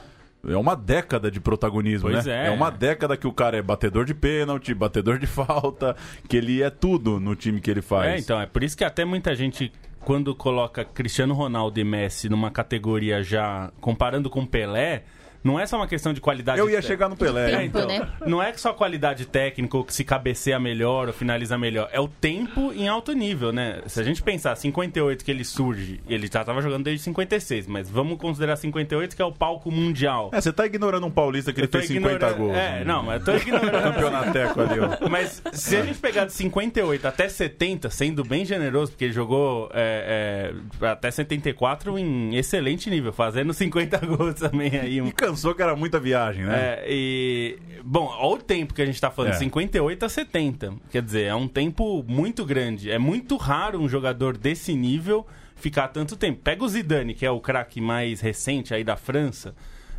é 0.48 0.56
uma 0.56 0.74
década 0.74 1.30
de 1.30 1.38
protagonismo, 1.38 2.10
Pois 2.10 2.24
né? 2.26 2.46
é. 2.48 2.50
uma 2.50 2.70
década 2.70 3.16
que 3.16 3.26
o 3.26 3.32
cara 3.32 3.56
é 3.58 3.62
batedor 3.62 4.04
de 4.04 4.14
pênalti, 4.14 4.74
batedor 4.74 5.18
de 5.18 5.26
falta, 5.28 5.94
que 6.28 6.36
ele 6.36 6.62
é 6.62 6.70
tudo 6.70 7.20
no 7.20 7.36
time 7.36 7.60
que 7.60 7.70
ele 7.70 7.82
faz. 7.82 8.10
É, 8.12 8.18
então, 8.18 8.40
é 8.40 8.46
por 8.46 8.62
isso 8.62 8.76
que 8.76 8.84
até 8.84 9.04
muita 9.04 9.34
gente, 9.34 9.70
quando 10.00 10.34
coloca 10.34 10.84
Cristiano 10.84 11.34
Ronaldo 11.34 11.78
e 11.78 11.84
Messi 11.84 12.28
numa 12.28 12.50
categoria 12.50 13.22
já 13.22 13.70
comparando 13.80 14.28
com 14.30 14.44
Pelé, 14.46 15.04
não 15.44 15.58
é 15.58 15.66
só 15.66 15.76
uma 15.76 15.86
questão 15.86 16.12
de 16.12 16.20
qualidade 16.20 16.58
Eu 16.58 16.70
ia 16.70 16.80
te- 16.80 16.86
chegar 16.86 17.08
no 17.08 17.16
Pelé. 17.16 17.50
Tempo, 17.50 17.78
então, 17.78 17.86
né? 17.88 18.08
Não 18.26 18.42
é 18.42 18.52
só 18.54 18.72
qualidade 18.72 19.26
técnica 19.26 19.76
ou 19.76 19.84
que 19.84 19.92
se 19.94 20.04
cabeceia 20.04 20.58
melhor 20.60 21.08
ou 21.08 21.12
finaliza 21.12 21.56
melhor. 21.58 21.88
É 21.92 22.00
o 22.00 22.08
tempo 22.08 22.72
em 22.72 22.88
alto 22.88 23.12
nível, 23.12 23.52
né? 23.52 23.80
Se 23.86 24.00
a 24.00 24.02
gente 24.04 24.22
pensar 24.22 24.54
58 24.56 25.24
que 25.24 25.30
ele 25.30 25.44
surge, 25.44 26.00
ele 26.08 26.28
já 26.32 26.44
tava 26.44 26.62
jogando 26.62 26.84
desde 26.84 27.02
56, 27.04 27.66
mas 27.66 27.88
vamos 27.90 28.18
considerar 28.18 28.56
58 28.56 29.16
que 29.16 29.22
é 29.22 29.24
o 29.24 29.32
palco 29.32 29.70
mundial. 29.70 30.30
É, 30.32 30.40
você 30.40 30.52
tá 30.52 30.64
ignorando 30.66 31.06
um 31.06 31.10
paulista 31.10 31.52
que 31.52 31.60
ele 31.60 31.66
Eu 31.66 31.70
tô 31.70 31.78
fez 31.78 31.88
50 31.90 32.14
ignorando- 32.14 32.36
gols. 32.38 32.56
É, 32.56 32.70
né? 32.78 32.84
não, 32.84 33.02
mas 33.02 33.20
eu 33.20 33.24
tô 33.24 33.36
ignorando. 33.40 33.72
Campeonateco 33.82 34.60
ali, 34.60 34.80
ó. 34.80 35.08
Mas 35.08 35.42
se 35.52 35.76
a 35.76 35.82
gente 35.84 35.98
pegar 35.98 36.24
de 36.24 36.32
58 36.32 37.06
até 37.08 37.28
70, 37.28 37.90
sendo 37.90 38.24
bem 38.24 38.44
generoso, 38.44 38.92
porque 38.92 39.04
ele 39.04 39.12
jogou 39.12 39.70
é, 39.74 40.52
é, 40.80 40.86
até 40.86 41.10
74 41.10 41.98
em 41.98 42.36
excelente 42.36 42.88
nível, 42.90 43.12
fazendo 43.12 43.52
50 43.52 43.98
gols 44.06 44.34
também 44.34 44.76
aí. 44.78 45.00
um- 45.00 45.08
E 45.08 45.12
cansou 45.32 45.54
que 45.54 45.62
era 45.62 45.74
muita 45.76 45.98
viagem, 46.00 46.44
né? 46.44 46.58
É, 46.80 46.84
e. 46.88 47.58
Bom, 47.84 48.06
olha 48.18 48.34
o 48.40 48.42
tempo 48.42 48.72
que 48.74 48.80
a 48.82 48.86
gente 48.86 49.00
tá 49.00 49.10
falando, 49.10 49.32
É. 49.32 49.38
58 49.38 50.04
a 50.04 50.08
70. 50.08 50.74
Quer 50.90 51.02
dizer, 51.02 51.22
é 51.24 51.34
um 51.34 51.48
tempo 51.48 52.04
muito 52.06 52.44
grande. 52.44 52.90
É 52.90 52.98
muito 52.98 53.36
raro 53.36 53.80
um 53.80 53.88
jogador 53.88 54.36
desse 54.36 54.74
nível 54.74 55.26
ficar 55.56 55.88
tanto 55.88 56.16
tempo. 56.16 56.40
Pega 56.42 56.62
o 56.64 56.68
Zidane, 56.68 57.14
que 57.14 57.26
é 57.26 57.30
o 57.30 57.40
craque 57.40 57.80
mais 57.80 58.20
recente 58.20 58.72
aí 58.74 58.84
da 58.84 58.96
França. 58.96 59.54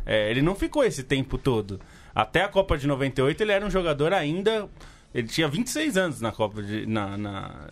É, 0.06 0.30
ele 0.30 0.42
não 0.42 0.54
ficou 0.54 0.84
esse 0.84 1.02
tempo 1.02 1.36
todo. 1.38 1.80
Até 2.14 2.42
a 2.42 2.48
Copa 2.48 2.76
de 2.78 2.86
98 2.86 3.40
ele 3.42 3.52
era 3.52 3.64
um 3.66 3.70
jogador 3.70 4.12
ainda. 4.12 4.68
Ele 5.14 5.28
tinha 5.28 5.46
26 5.48 5.96
anos 5.96 6.20
na 6.20 6.32
Copa 6.32 6.62
de. 6.62 6.86
Na, 6.86 7.16
na- 7.16 7.68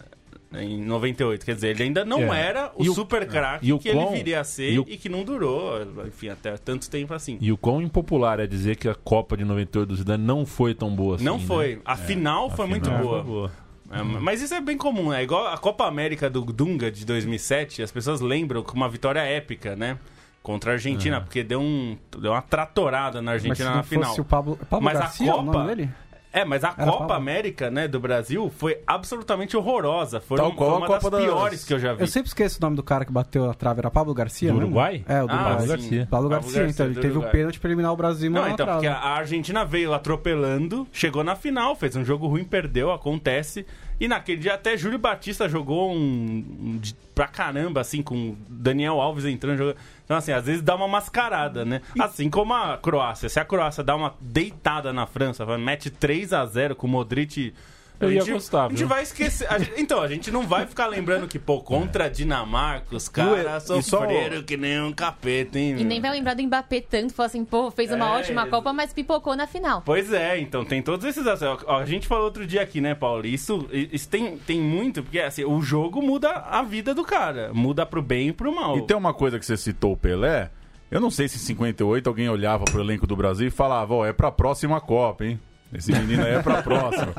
em 0.54 0.82
98, 0.82 1.44
quer 1.44 1.54
dizer, 1.54 1.68
ele 1.68 1.84
ainda 1.84 2.04
não 2.04 2.32
É. 2.34 2.40
era 2.40 2.72
o 2.76 2.84
E 2.84 2.88
o- 2.90 2.94
super 2.94 3.26
craque 3.26 3.66
e 3.66 3.72
o 3.72 3.78
que 3.78 3.88
ele 3.88 3.98
quão- 3.98 4.12
viria 4.12 4.40
a 4.40 4.44
ser 4.44 4.70
e 4.70 4.74
e, 4.74 4.78
o- 4.78 4.84
que 4.84 5.08
não 5.08 5.24
durou, 5.24 5.80
enfim, 6.06 6.28
até 6.28 6.56
tanto 6.56 6.88
tempo 6.90 7.14
assim. 7.14 7.38
E 7.40 7.50
o 7.52 7.56
quão 7.56 7.80
impopular 7.80 8.38
é 8.40 8.46
dizer 8.46 8.76
que 8.76 8.88
a 8.88 8.94
Copa 8.94 9.36
de 9.36 9.44
98 9.44 9.88
do 9.88 9.96
Zidane 9.96 10.22
não 10.24 10.44
foi 10.44 10.74
tão 10.74 10.94
boa 10.94 11.16
assim. 11.16 11.24
Não 11.24 11.38
né? 11.38 11.44
foi. 11.46 11.80
A 11.84 11.96
final 11.96 12.50
foi 12.50 12.64
A 12.64 12.68
muito 12.68 12.84
final 12.84 13.02
boa. 13.02 13.22
foi 13.22 13.30
boa. 13.32 13.52
É, 13.94 14.02
mas 14.02 14.40
isso 14.40 14.54
é 14.54 14.60
bem 14.60 14.76
comum, 14.78 15.10
né? 15.10 15.22
Igual 15.22 15.46
a 15.48 15.58
Copa 15.58 15.86
América 15.86 16.30
do 16.30 16.40
Dunga 16.42 16.90
de 16.90 17.04
2007, 17.04 17.82
as 17.82 17.92
pessoas 17.92 18.20
lembram 18.22 18.62
como 18.62 18.82
uma 18.82 18.88
vitória 18.88 19.20
épica, 19.20 19.76
né? 19.76 19.98
Contra 20.42 20.70
a 20.70 20.74
Argentina, 20.74 21.20
porque 21.20 21.44
deu, 21.44 21.60
um, 21.60 21.96
deu 22.18 22.32
uma 22.32 22.42
tratorada 22.42 23.22
na 23.22 23.32
Mas 23.32 23.42
se 23.42 23.48
Argentina 23.48 23.70
não 23.70 23.76
na 23.76 23.82
final. 23.82 24.08
fosse 24.08 24.20
o 24.20 24.24
Pablo, 24.24 24.58
Pablo 24.68 24.84
Mas 24.84 24.96
a 24.96 25.00
Garcia, 25.02 25.32
o 25.34 25.36
nome 25.36 25.52
Copa- 25.52 25.66
dele? 25.66 25.90
É, 26.32 26.44
mas 26.46 26.64
a 26.64 26.74
Era 26.78 26.90
Copa. 26.90 27.14
América, 27.14 27.70
né, 27.70 27.86
do 27.86 28.00
Brasil 28.00 28.50
foi 28.56 28.78
absolutamente 28.86 29.54
horrorosa. 29.56 30.18
Foi, 30.18 30.38
Tal 30.38 30.52
qual 30.54 30.70
foi 30.70 30.74
a 30.74 30.78
uma 30.80 30.86
Copa 30.86 31.10
das 31.10 31.20
das- 31.20 31.30
piores 31.30 31.64
que 31.64 31.74
eu 31.74 31.78
já 31.78 31.92
vi. 31.92 32.00
Eu 32.00 32.06
sempre 32.06 32.28
esqueço 32.28 32.58
o 32.58 32.62
nome 32.62 32.74
do 32.76 32.82
cara 32.82 33.04
que 33.04 33.12
bateu 33.12 33.50
a 33.50 33.54
trave. 33.54 33.80
Era 33.80 33.90
Pablo 33.90 34.14
Garcia, 34.14 34.48
Do 34.48 34.54
lembra? 34.54 34.66
Uruguai? 34.68 35.04
É, 35.06 35.22
o 35.22 35.26
do 35.26 35.32
Ah, 35.32 35.36
Uruguai. 35.36 35.60
Sim. 35.60 35.66
Garcia. 35.68 36.08
Pablo 36.10 36.30
Pablo 36.30 36.30
Garcia, 36.30 36.52
Garcia, 36.62 36.70
então 36.72 36.86
ele 36.86 36.94
do 36.94 37.00
teve 37.02 37.12
o 37.12 37.16
Uruguai. 37.18 37.32
pênalti 37.32 37.60
pra 37.60 37.68
eliminar 37.68 37.92
o 37.92 37.96
Brasil 37.96 38.30
e 38.30 38.34
Não, 38.34 38.48
então, 38.48 38.66
porque 38.66 38.86
a 38.86 38.98
Argentina 38.98 39.64
veio 39.64 39.92
atropelando, 39.92 40.86
chegou 40.90 41.22
na 41.22 41.36
final, 41.36 41.76
fez 41.76 41.94
um 41.96 42.04
jogo 42.04 42.26
ruim, 42.26 42.44
perdeu, 42.44 42.90
acontece. 42.90 43.66
E 44.00 44.08
naquele 44.08 44.40
dia 44.40 44.54
até 44.54 44.76
Júlio 44.76 44.98
Batista 44.98 45.48
jogou 45.48 45.92
um, 45.92 46.44
um 46.60 46.78
de- 46.78 46.94
pra 47.14 47.26
caramba, 47.28 47.80
assim, 47.82 48.02
com 48.02 48.34
Daniel 48.48 49.00
Alves 49.00 49.24
entrando. 49.26 49.58
Jogando. 49.58 49.76
Então, 50.12 50.18
assim, 50.18 50.32
às 50.32 50.44
vezes 50.44 50.60
dá 50.60 50.74
uma 50.74 50.86
mascarada, 50.86 51.64
né? 51.64 51.80
Assim 51.98 52.28
como 52.28 52.52
a 52.52 52.76
Croácia. 52.76 53.30
Se 53.30 53.40
a 53.40 53.44
Croácia 53.46 53.82
dá 53.82 53.96
uma 53.96 54.12
deitada 54.20 54.92
na 54.92 55.06
França, 55.06 55.42
vai- 55.46 55.56
mete 55.56 55.88
3 55.88 56.34
a 56.34 56.44
0 56.44 56.76
com 56.76 56.86
o 56.86 56.90
Modric 56.90 57.54
Eu 58.02 58.08
a 58.08 58.12
ia 58.12 58.20
gente, 58.20 58.32
gostar, 58.32 58.66
a 58.66 58.68
gente 58.68 58.78
viu? 58.78 58.88
vai 58.88 59.02
esquecer. 59.02 59.46
a 59.52 59.58
gente- 59.58 59.72
então, 59.80 60.00
a 60.00 60.08
gente 60.08 60.30
não 60.30 60.42
vai 60.42 60.66
ficar 60.66 60.86
lembrando 60.86 61.26
que, 61.28 61.38
pô, 61.38 61.60
contra 61.60 62.08
Dinamarca, 62.08 62.94
os 62.96 63.08
caras 63.08 63.64
E 63.64 63.66
só- 63.66 63.80
sofreram 64.00 64.42
que 64.42 64.56
nem 64.56 64.80
um 64.82 64.92
capeta, 64.92 65.58
hein? 65.58 65.76
E 65.78 65.84
nem 65.84 66.00
vai 66.00 66.10
lembrar 66.12 66.34
do 66.34 66.42
Mbappé 66.42 66.80
tanto, 66.80 67.12
falou 67.14 67.26
assim, 67.26 67.44
pô, 67.44 67.70
fez 67.70 67.90
uma 67.92 68.06
É, 68.06 68.18
ótima 68.18 68.46
Copa, 68.46 68.72
mas 68.72 68.92
pipocou 68.92 69.36
na 69.36 69.46
final. 69.46 69.82
Pois 69.84 70.12
é, 70.12 70.38
então 70.38 70.64
tem 70.64 70.82
todos 70.82 71.04
esses 71.06 71.26
aspectos. 71.26 71.64
Ó, 71.68 71.78
A 71.78 71.84
gente 71.84 72.06
falou 72.06 72.24
outro 72.24 72.46
dia 72.46 72.62
aqui, 72.62 72.80
né, 72.80 72.94
Paulo? 72.94 73.26
Isso, 73.26 73.68
isso 73.72 74.08
tem, 74.08 74.36
tem 74.38 74.60
muito, 74.60 75.02
porque 75.02 75.18
assim, 75.18 75.44
o 75.44 75.60
jogo 75.62 76.00
muda 76.02 76.30
a 76.30 76.62
vida 76.62 76.94
do 76.94 77.04
cara. 77.04 77.50
Muda 77.52 77.84
pro 77.84 78.00
bem 78.02 78.28
e 78.28 78.32
pro 78.32 78.54
mal. 78.54 78.78
E 78.78 78.82
tem 78.82 78.96
uma 78.96 79.12
coisa 79.12 79.38
que 79.38 79.44
você 79.46 79.56
citou 79.56 79.92
o 79.92 79.96
Pelé. 79.96 80.50
Eu 80.90 81.00
não 81.00 81.10
sei 81.10 81.26
se 81.28 81.36
em 81.36 81.40
58 81.40 82.06
alguém 82.06 82.28
olhava 82.28 82.64
pro 82.64 82.80
elenco 82.80 83.06
do 83.06 83.16
Brasil 83.16 83.48
e 83.48 83.50
falava, 83.50 83.94
ó, 83.94 84.04
é 84.06 84.12
pra 84.12 84.30
próxima 84.30 84.80
Copa, 84.80 85.24
hein? 85.24 85.40
Esse 85.72 85.90
menino 85.92 86.22
aí 86.24 86.34
é 86.34 86.42
pra 86.42 86.62
próxima. 86.62 87.14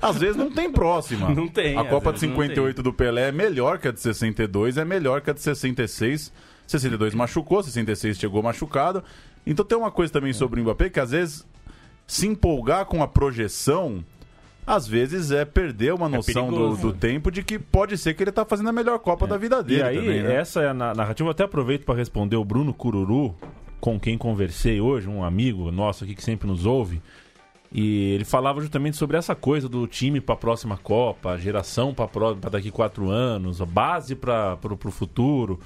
Às 0.00 0.16
vezes 0.18 0.36
não 0.36 0.50
tem 0.50 0.70
próxima. 0.70 1.28
Não 1.30 1.48
tem, 1.48 1.76
A 1.76 1.84
Copa 1.84 2.12
de 2.12 2.20
vezes 2.20 2.28
não 2.36 2.36
58 2.44 2.82
do 2.82 2.92
Pelé 2.92 3.28
é 3.28 3.32
melhor 3.32 3.78
que 3.78 3.88
a 3.88 3.92
de 3.92 4.00
62, 4.00 4.76
é 4.78 4.84
melhor 4.84 5.20
que 5.20 5.30
a 5.30 5.32
de 5.32 5.40
66. 5.40 6.32
62 6.66 7.14
machucou, 7.14 7.62
66 7.62 8.16
chegou 8.18 8.42
machucado. 8.42 9.02
Então 9.46 9.64
tem 9.64 9.76
uma 9.78 9.90
coisa 9.90 10.12
também 10.12 10.32
sobre 10.32 10.60
o 10.60 10.64
Mbappé 10.64 10.90
que 10.90 11.00
às 11.00 11.10
vezes 11.12 11.46
se 12.06 12.26
empolgar 12.26 12.86
com 12.86 13.02
a 13.02 13.08
projeção 13.08 14.04
às 14.66 14.86
vezes 14.86 15.30
é 15.30 15.44
perder 15.44 15.94
uma 15.94 16.08
noção 16.08 16.46
do, 16.48 16.56
perigoso. 16.56 16.82
do 16.82 16.92
tempo 16.92 17.30
de 17.30 17.44
que 17.44 17.56
pode 17.56 17.96
ser 17.96 18.14
que 18.14 18.22
ele 18.24 18.32
tá 18.32 18.44
fazendo 18.44 18.68
a 18.68 18.72
melhor 18.72 18.98
Copa 18.98 19.24
da 19.24 19.36
vida 19.36 19.62
dele 19.62 19.80
E 19.80 19.82
aí, 19.84 19.96
também, 19.96 20.22
né? 20.24 20.34
essa 20.36 20.60
é 20.60 20.68
a 20.68 20.74
na- 20.74 20.92
narrativa. 20.92 21.28
Eu 21.28 21.30
até 21.30 21.44
aproveito 21.44 21.84
para 21.84 21.94
responder 21.94 22.34
o 22.34 22.44
Bruno 22.44 22.74
Cururu, 22.74 23.32
com 23.80 23.98
quem 24.00 24.18
conversei 24.18 24.80
hoje, 24.80 25.08
um 25.08 25.22
amigo 25.22 25.70
nosso 25.70 26.02
aqui 26.02 26.16
que 26.16 26.22
sempre 26.22 26.48
nos 26.48 26.66
ouve. 26.66 27.00
E 27.72 28.12
ele 28.12 28.24
falava 28.24 28.60
justamente 28.60 28.96
sobre 28.96 29.16
essa 29.16 29.34
coisa 29.34 29.68
do 29.68 29.86
time 29.86 30.20
para 30.20 30.34
a 30.34 30.38
próxima 30.38 30.76
Copa, 30.76 31.32
a 31.32 31.38
geração 31.38 31.92
para 31.92 32.34
daqui 32.50 32.70
quatro 32.70 33.10
anos, 33.10 33.60
a 33.60 33.66
base 33.66 34.14
para 34.14 34.58
o 34.62 34.90
futuro. 34.90 35.60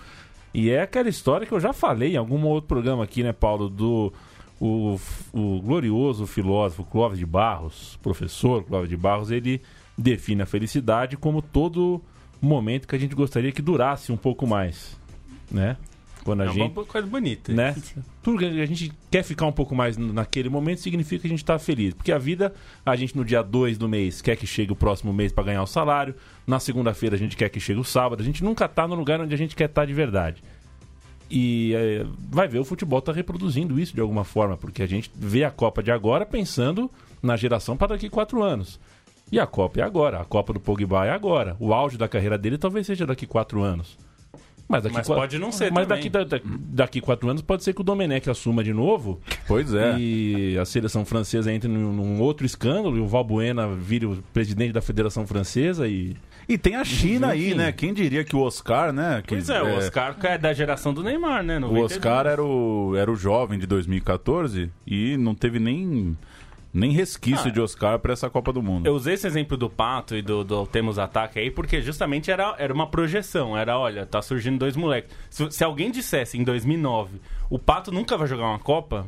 E 0.53 0.71
é 0.71 0.83
aquela 0.83 1.09
história 1.09 1.47
que 1.47 1.53
eu 1.53 1.61
já 1.61 1.73
falei 1.73 2.15
em 2.15 2.17
algum 2.17 2.45
outro 2.47 2.69
programa 2.69 3.05
aqui, 3.05 3.23
né, 3.23 3.33
Paulo? 3.33 3.69
Do 3.69 4.13
o, 4.61 5.01
o 5.33 5.61
glorioso 5.63 6.27
filósofo 6.27 6.85
Clóvis 6.85 7.19
de 7.19 7.25
Barros, 7.25 7.99
professor 8.03 8.63
Clóvis 8.65 8.91
de 8.91 8.97
Barros, 8.97 9.31
ele 9.31 9.63
define 9.97 10.43
a 10.43 10.47
felicidade 10.47 11.17
como 11.17 11.41
todo 11.41 12.03
momento 12.41 12.87
que 12.87 12.95
a 12.95 12.99
gente 12.99 13.15
gostaria 13.15 13.53
que 13.53 13.63
durasse 13.63 14.13
um 14.13 14.17
pouco 14.17 14.47
mais, 14.47 14.99
né? 15.51 15.77
Quando 16.25 16.43
a 16.43 16.47
é 16.47 16.49
gente 16.49 16.73
uma 16.73 16.85
coisa 16.85 17.07
bonita. 17.07 17.53
né? 17.53 17.75
Tudo 18.23 18.39
que 18.39 18.45
a 18.45 18.67
gente 18.67 18.93
quer 19.11 19.23
ficar 19.23 19.47
um 19.47 19.53
pouco 19.53 19.75
mais 19.75 19.97
naquele 19.97 20.49
momento 20.49 20.81
significa 20.81 21.23
que 21.23 21.27
a 21.27 21.31
gente 21.31 21.43
está 21.43 21.59
feliz. 21.59 21.95
Porque 21.95 22.13
a 22.13 22.19
vida, 22.19 22.55
a 22.85 22.95
gente 22.95 23.17
no 23.17 23.25
dia 23.25 23.43
2 23.43 23.79
do 23.79 23.89
mês 23.89 24.21
quer 24.21 24.37
que 24.37 24.47
chegue 24.47 24.73
o 24.73 24.77
próximo 24.77 25.13
mês 25.13 25.33
para 25.33 25.45
ganhar 25.45 25.63
o 25.63 25.67
salário. 25.67 26.15
Na 26.47 26.61
segunda-feira 26.61 27.17
a 27.17 27.19
gente 27.19 27.37
quer 27.37 27.49
que 27.49 27.59
chegue 27.59 27.81
o 27.81 27.85
sábado. 27.85 28.21
A 28.21 28.25
gente 28.25 28.45
nunca 28.45 28.69
tá 28.69 28.87
no 28.87 28.95
lugar 28.95 29.21
onde 29.21 29.35
a 29.35 29.39
gente 29.39 29.57
quer 29.57 29.69
estar 29.69 29.87
de 29.87 29.95
verdade. 29.95 30.43
E 31.31 31.73
é, 31.75 32.07
vai 32.29 32.49
ver, 32.49 32.59
o 32.59 32.65
futebol 32.65 33.01
tá 33.01 33.13
reproduzindo 33.13 33.79
isso 33.79 33.95
de 33.95 34.01
alguma 34.01 34.25
forma, 34.25 34.57
porque 34.57 34.83
a 34.83 34.87
gente 34.87 35.11
vê 35.15 35.45
a 35.45 35.51
Copa 35.51 35.83
de 35.83 35.93
agora 35.93 36.27
pensando 36.27 36.91
na 37.23 37.37
geração 37.37 37.77
para 37.77 37.95
daqui 37.95 38.11
quatro 38.11 38.43
anos. 38.43 38.81
E 39.31 39.39
a 39.39 39.47
Copa 39.47 39.81
é 39.81 39.83
agora, 39.83 40.21
a 40.21 40.25
Copa 40.25 40.53
do 40.53 40.59
Pogba 40.59 41.07
é 41.07 41.11
agora. 41.11 41.57
O 41.61 41.73
auge 41.73 41.97
da 41.97 42.09
carreira 42.09 42.37
dele 42.37 42.59
talvez 42.59 42.85
seja 42.85 43.07
daqui 43.07 43.27
quatro 43.27 43.63
anos. 43.63 43.97
Mas, 44.71 44.85
daqui 44.85 44.95
Mas 44.99 45.07
qua- 45.09 45.17
pode 45.17 45.37
não 45.37 45.51
ser 45.51 45.73
Mas 45.73 45.85
também. 45.87 45.99
daqui, 45.99 46.09
da- 46.09 46.23
da- 46.25 46.41
daqui 46.45 47.01
quatro 47.01 47.29
anos 47.29 47.43
pode 47.43 47.65
ser 47.65 47.75
que 47.75 47.81
o 47.81 47.85
Domenech 47.85 48.31
assuma 48.31 48.63
de 48.63 48.73
novo 48.73 49.21
Pois 49.49 49.75
é. 49.75 49.97
e 49.99 50.57
a 50.57 50.65
seleção 50.65 51.05
francesa 51.05 51.53
entre 51.53 51.69
num, 51.69 51.93
num 51.93 52.21
outro 52.21 52.47
escândalo 52.47 52.97
e 52.97 53.01
o 53.01 53.07
Valbuena 53.09 53.67
vire 53.75 54.07
o 54.07 54.23
presidente 54.33 54.73
da 54.73 54.81
Federação 54.81 55.27
Francesa 55.27 55.89
e... 55.89 56.17
E 56.49 56.57
tem 56.59 56.75
a 56.77 56.85
China 56.85 57.29
aí, 57.29 57.49
Enfim. 57.49 57.57
né? 57.59 57.73
Quem 57.73 57.93
diria 57.95 58.25
que 58.25 58.35
o 58.35 58.41
Oscar, 58.41 58.93
né? 58.93 59.23
Que, 59.25 59.35
Pois 59.35 59.49
é, 59.51 59.63
o 59.63 59.77
Oscar 59.77 60.17
é 60.23 60.37
da 60.39 60.53
geração 60.53 60.93
do 60.95 61.03
Neymar, 61.03 61.43
né? 61.45 61.57
O 61.59 61.61
92. 61.61 61.93
Oscar 61.93 62.27
era 62.27 62.43
o, 62.43 62.95
era 62.97 63.11
o 63.11 63.15
jovem 63.15 63.59
de 63.59 63.67
2014 63.67 64.71
e 64.87 65.17
não 65.17 65.35
teve 65.35 65.59
nem, 65.61 66.17
nem 66.73 66.93
resquício 66.93 67.49
Ah. 67.49 67.51
de 67.51 67.61
Oscar 67.61 67.99
pra 67.99 68.13
essa 68.13 68.31
Copa 68.31 68.53
do 68.53 68.63
Mundo. 68.63 68.87
Eu 68.87 68.95
usei 68.95 69.15
esse 69.15 69.27
exemplo 69.27 69.57
do 69.57 69.69
Pato 69.69 70.15
e 70.15 70.23
do, 70.23 70.45
do 70.45 70.67
Temos 70.67 70.99
Ataque 70.99 71.39
aí, 71.39 71.51
porque 71.51 71.81
justamente 71.83 72.31
era, 72.31 72.55
era 72.59 72.73
uma 72.73 72.87
projeção. 72.87 73.57
Era, 73.57 73.79
olha, 73.79 74.07
tá 74.07 74.23
surgindo 74.23 74.59
dois 74.59 74.77
moleques. 74.77 75.11
Se, 75.29 75.51
se 75.51 75.65
alguém 75.65 75.91
dissesse 75.91 76.39
em 76.39 76.45
2009, 76.45 77.21
o 77.49 77.59
Pato 77.59 77.91
nunca 77.91 78.17
vai 78.17 78.29
jogar 78.29 78.47
uma 78.47 78.59
Copa, 78.59 79.07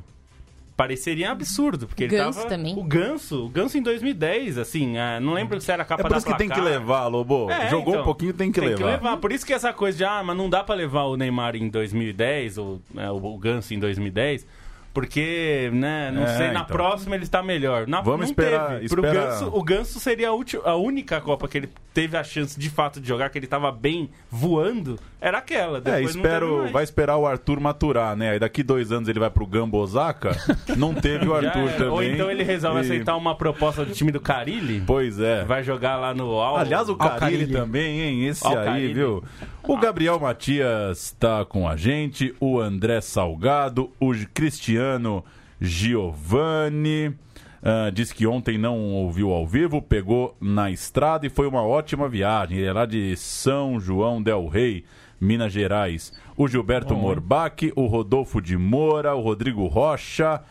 pareceria 0.76 1.30
absurdo. 1.30 1.86
Porque 1.86 2.04
ele 2.04 2.16
Ganso 2.16 2.38
tava... 2.38 2.48
também. 2.50 2.76
O 2.76 2.82
Ganso, 2.82 3.44
o 3.44 3.48
Ganso 3.48 3.78
em 3.78 3.82
2010, 3.82 4.58
assim, 4.58 4.96
é, 4.96 5.20
não 5.20 5.32
lembro 5.34 5.60
se 5.60 5.70
era 5.70 5.82
a 5.82 5.84
É 5.84 5.88
capa 5.88 6.02
por 6.02 6.10
da 6.10 6.16
isso 6.16 6.26
que 6.26 6.36
tem 6.36 6.48
que 6.48 6.54
Placar. 6.54 6.72
levar, 6.80 7.06
Lobo. 7.06 7.50
É, 7.50 7.68
Jogou 7.70 7.90
então, 7.90 8.02
um 8.02 8.04
pouquinho, 8.04 8.32
tem 8.32 8.50
que 8.50 8.60
levar. 8.60 9.16
Por 9.18 9.30
isso 9.30 9.46
que 9.46 9.52
essa 9.52 9.72
coisa 9.72 9.98
de, 9.98 10.04
ah, 10.04 10.22
mas 10.24 10.36
não 10.36 10.50
dá 10.50 10.64
pra 10.64 10.74
levar 10.74 11.04
o 11.04 11.16
Neymar 11.16 11.54
em 11.54 11.68
2010, 11.68 12.58
ou 12.58 12.80
o 12.96 13.32
o 13.34 13.38
Ganso 13.38 13.72
em 13.74 13.78
2010, 13.78 14.46
porque, 14.92 15.70
né, 15.72 16.10
não 16.12 16.22
É, 16.24 16.36
sei, 16.36 16.46
na 16.48 16.60
então. 16.60 16.66
próxima 16.66 17.14
ele 17.14 17.24
está 17.24 17.42
melhor. 17.42 17.86
Na, 17.86 18.00
Vamos 18.00 18.26
esperar- 18.26 18.78
Teve. 18.80 18.88
Pro 18.88 19.04
espera- 19.04 19.26
Ganso, 19.26 19.50
o 19.52 19.62
Ganso 19.62 19.98
seria 20.00 20.28
a, 20.28 20.70
a 20.70 20.76
única 20.76 21.20
Copa 21.20 21.48
que 21.48 21.58
ele 21.58 21.68
teve 21.94 22.16
a 22.16 22.24
chance 22.24 22.58
de 22.58 22.70
fato 22.70 23.00
de 23.00 23.06
jogar, 23.08 23.28
que 23.30 23.38
ele 23.38 23.46
tava 23.46 23.70
bem 23.70 24.10
voando, 24.30 24.98
era 25.20 25.38
aquela. 25.38 25.78
É, 25.78 25.80
Depois 25.80 26.14
espero, 26.16 26.68
vai 26.72 26.84
esperar 26.84 27.16
o 27.16 27.26
Arthur 27.26 27.60
maturar, 27.60 28.16
né? 28.16 28.30
Aí 28.30 28.38
daqui 28.38 28.62
dois 28.62 28.90
anos 28.92 29.08
ele 29.08 29.18
vai 29.20 29.30
pro 29.30 29.46
Gamba 29.46 29.76
Osaka. 29.78 30.36
Não 30.76 30.94
teve 30.94 31.26
o 31.28 31.34
Arthur 31.34 31.68
era. 31.68 31.72
também. 31.72 31.88
Ou 31.92 32.02
então 32.02 32.30
ele 32.30 32.42
resolve 32.42 32.78
E- 32.78 32.82
aceitar 32.82 33.16
uma 33.16 33.34
proposta 33.34 33.84
do 33.84 33.92
time 33.92 34.10
do 34.10 34.20
Carilli, 34.20 34.82
Pois 34.86 35.18
é. 35.20 35.44
vai 35.44 35.62
jogar 35.62 35.96
lá 35.96 36.14
no 36.14 36.38
Al... 36.40 36.56
Aliás, 36.56 36.88
o 36.88 36.96
Carilli 36.96 37.18
Carilli. 37.20 37.52
também, 37.52 38.00
hein? 38.00 38.26
Esse 38.26 38.46
aí, 38.46 38.54
Carilli. 38.54 38.94
viu? 38.94 39.24
O 39.64 39.76
Gabriel 39.76 40.18
Matias 40.18 41.12
tá 41.20 41.44
com 41.44 41.68
a 41.68 41.76
gente, 41.76 42.34
o 42.40 42.58
André 42.58 43.00
Salgado, 43.00 43.92
o 44.00 44.12
Cristiano 44.34 45.24
Giovanni. 45.60 47.14
ah, 47.62 47.88
diz 47.90 48.12
que 48.12 48.26
ontem 48.26 48.58
não 48.58 48.76
ouviu 48.76 49.30
ao 49.30 49.46
vivo, 49.46 49.80
pegou 49.80 50.36
na 50.40 50.68
estrada 50.68 51.28
e 51.28 51.30
foi 51.30 51.46
uma 51.46 51.62
ótima 51.62 52.08
viagem. 52.08 52.58
Ele 52.58 52.66
é 52.66 52.72
lá 52.72 52.84
de 52.84 53.16
São 53.16 53.78
João 53.78 54.20
Del 54.20 54.48
Rei, 54.48 54.84
Minas 55.20 55.52
Gerais. 55.52 56.12
O 56.36 56.48
Gilberto 56.48 56.96
Morbach, 56.96 57.72
o 57.76 57.86
Rodolfo 57.86 58.42
de 58.42 58.56
Moura, 58.56 59.14
o 59.14 59.20
Rodrigo 59.20 59.68
Rocha, 59.68 60.42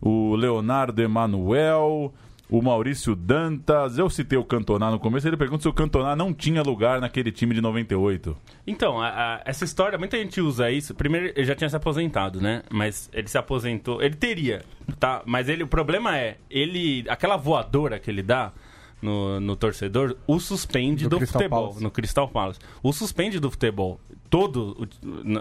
o 0.00 0.36
Leonardo 0.36 1.02
Emanuel, 1.02 2.14
o 2.50 2.60
Maurício 2.62 3.14
Dantas. 3.14 3.96
Eu 3.98 4.10
citei 4.10 4.38
o 4.38 4.44
Cantoná 4.44 4.90
no 4.90 4.98
começo, 4.98 5.26
ele 5.28 5.36
pergunta 5.36 5.62
se 5.62 5.68
o 5.68 5.72
Cantoná 5.72 6.14
não 6.16 6.32
tinha 6.34 6.62
lugar 6.62 7.00
naquele 7.00 7.30
time 7.30 7.54
de 7.54 7.60
98. 7.60 8.36
Então, 8.66 9.00
a- 9.00 9.08
a- 9.36 9.42
essa 9.44 9.64
história, 9.64 9.96
muita 9.98 10.16
gente 10.16 10.40
usa 10.40 10.70
isso. 10.70 10.94
Primeiro, 10.94 11.32
ele 11.36 11.44
já 11.44 11.54
tinha 11.54 11.68
se 11.70 11.76
aposentado, 11.76 12.40
né? 12.40 12.62
Mas 12.70 13.08
ele 13.12 13.28
se 13.28 13.38
aposentou. 13.38 14.02
Ele 14.02 14.14
teria, 14.16 14.62
tá? 14.98 15.22
Mas 15.24 15.48
ele, 15.48 15.62
o 15.62 15.66
problema 15.68 16.16
é, 16.18 16.36
ele. 16.50 17.04
Aquela 17.08 17.36
voadora 17.36 17.98
que 17.98 18.10
ele 18.10 18.22
dá 18.22 18.52
no, 19.00 19.40
no 19.40 19.56
torcedor, 19.56 20.16
o 20.26 20.38
suspende 20.38 21.04
Do 21.08 21.18
do, 21.18 21.26
futebol. 21.26 21.68
Palace. 21.68 21.82
No 21.82 21.90
Crystal 21.90 22.28
Palace. 22.28 22.58
O 22.82 22.92
suspende 22.92 23.40
do 23.40 23.50
futebol. 23.50 23.98
Todo, 24.28 24.86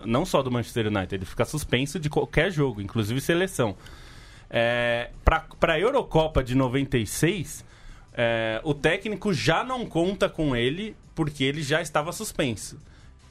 não 0.06 0.26
só 0.26 0.42
do 0.42 0.50
Manchester 0.50 0.88
United, 0.88 1.14
ele 1.16 1.26
fica 1.26 1.46
suspenso 1.46 2.00
de 2.00 2.10
qualquer 2.10 2.52
jogo, 2.52 2.82
inclusive 2.82 3.22
seleção. 3.22 3.76
É, 4.50 5.12
para 5.24 5.74
a 5.74 5.80
Eurocopa 5.80 6.44
de 6.44 6.56
96, 6.56 7.64
é, 8.14 8.60
o 8.64 8.74
técnico 8.74 9.34
já 9.34 9.64
não 9.64 9.86
conta 9.86 10.28
com 10.28 10.56
ele 10.56 10.96
porque 11.14 11.44
ele 11.44 11.62
já 11.62 11.82
estava 11.82 12.12
suspenso. 12.12 12.80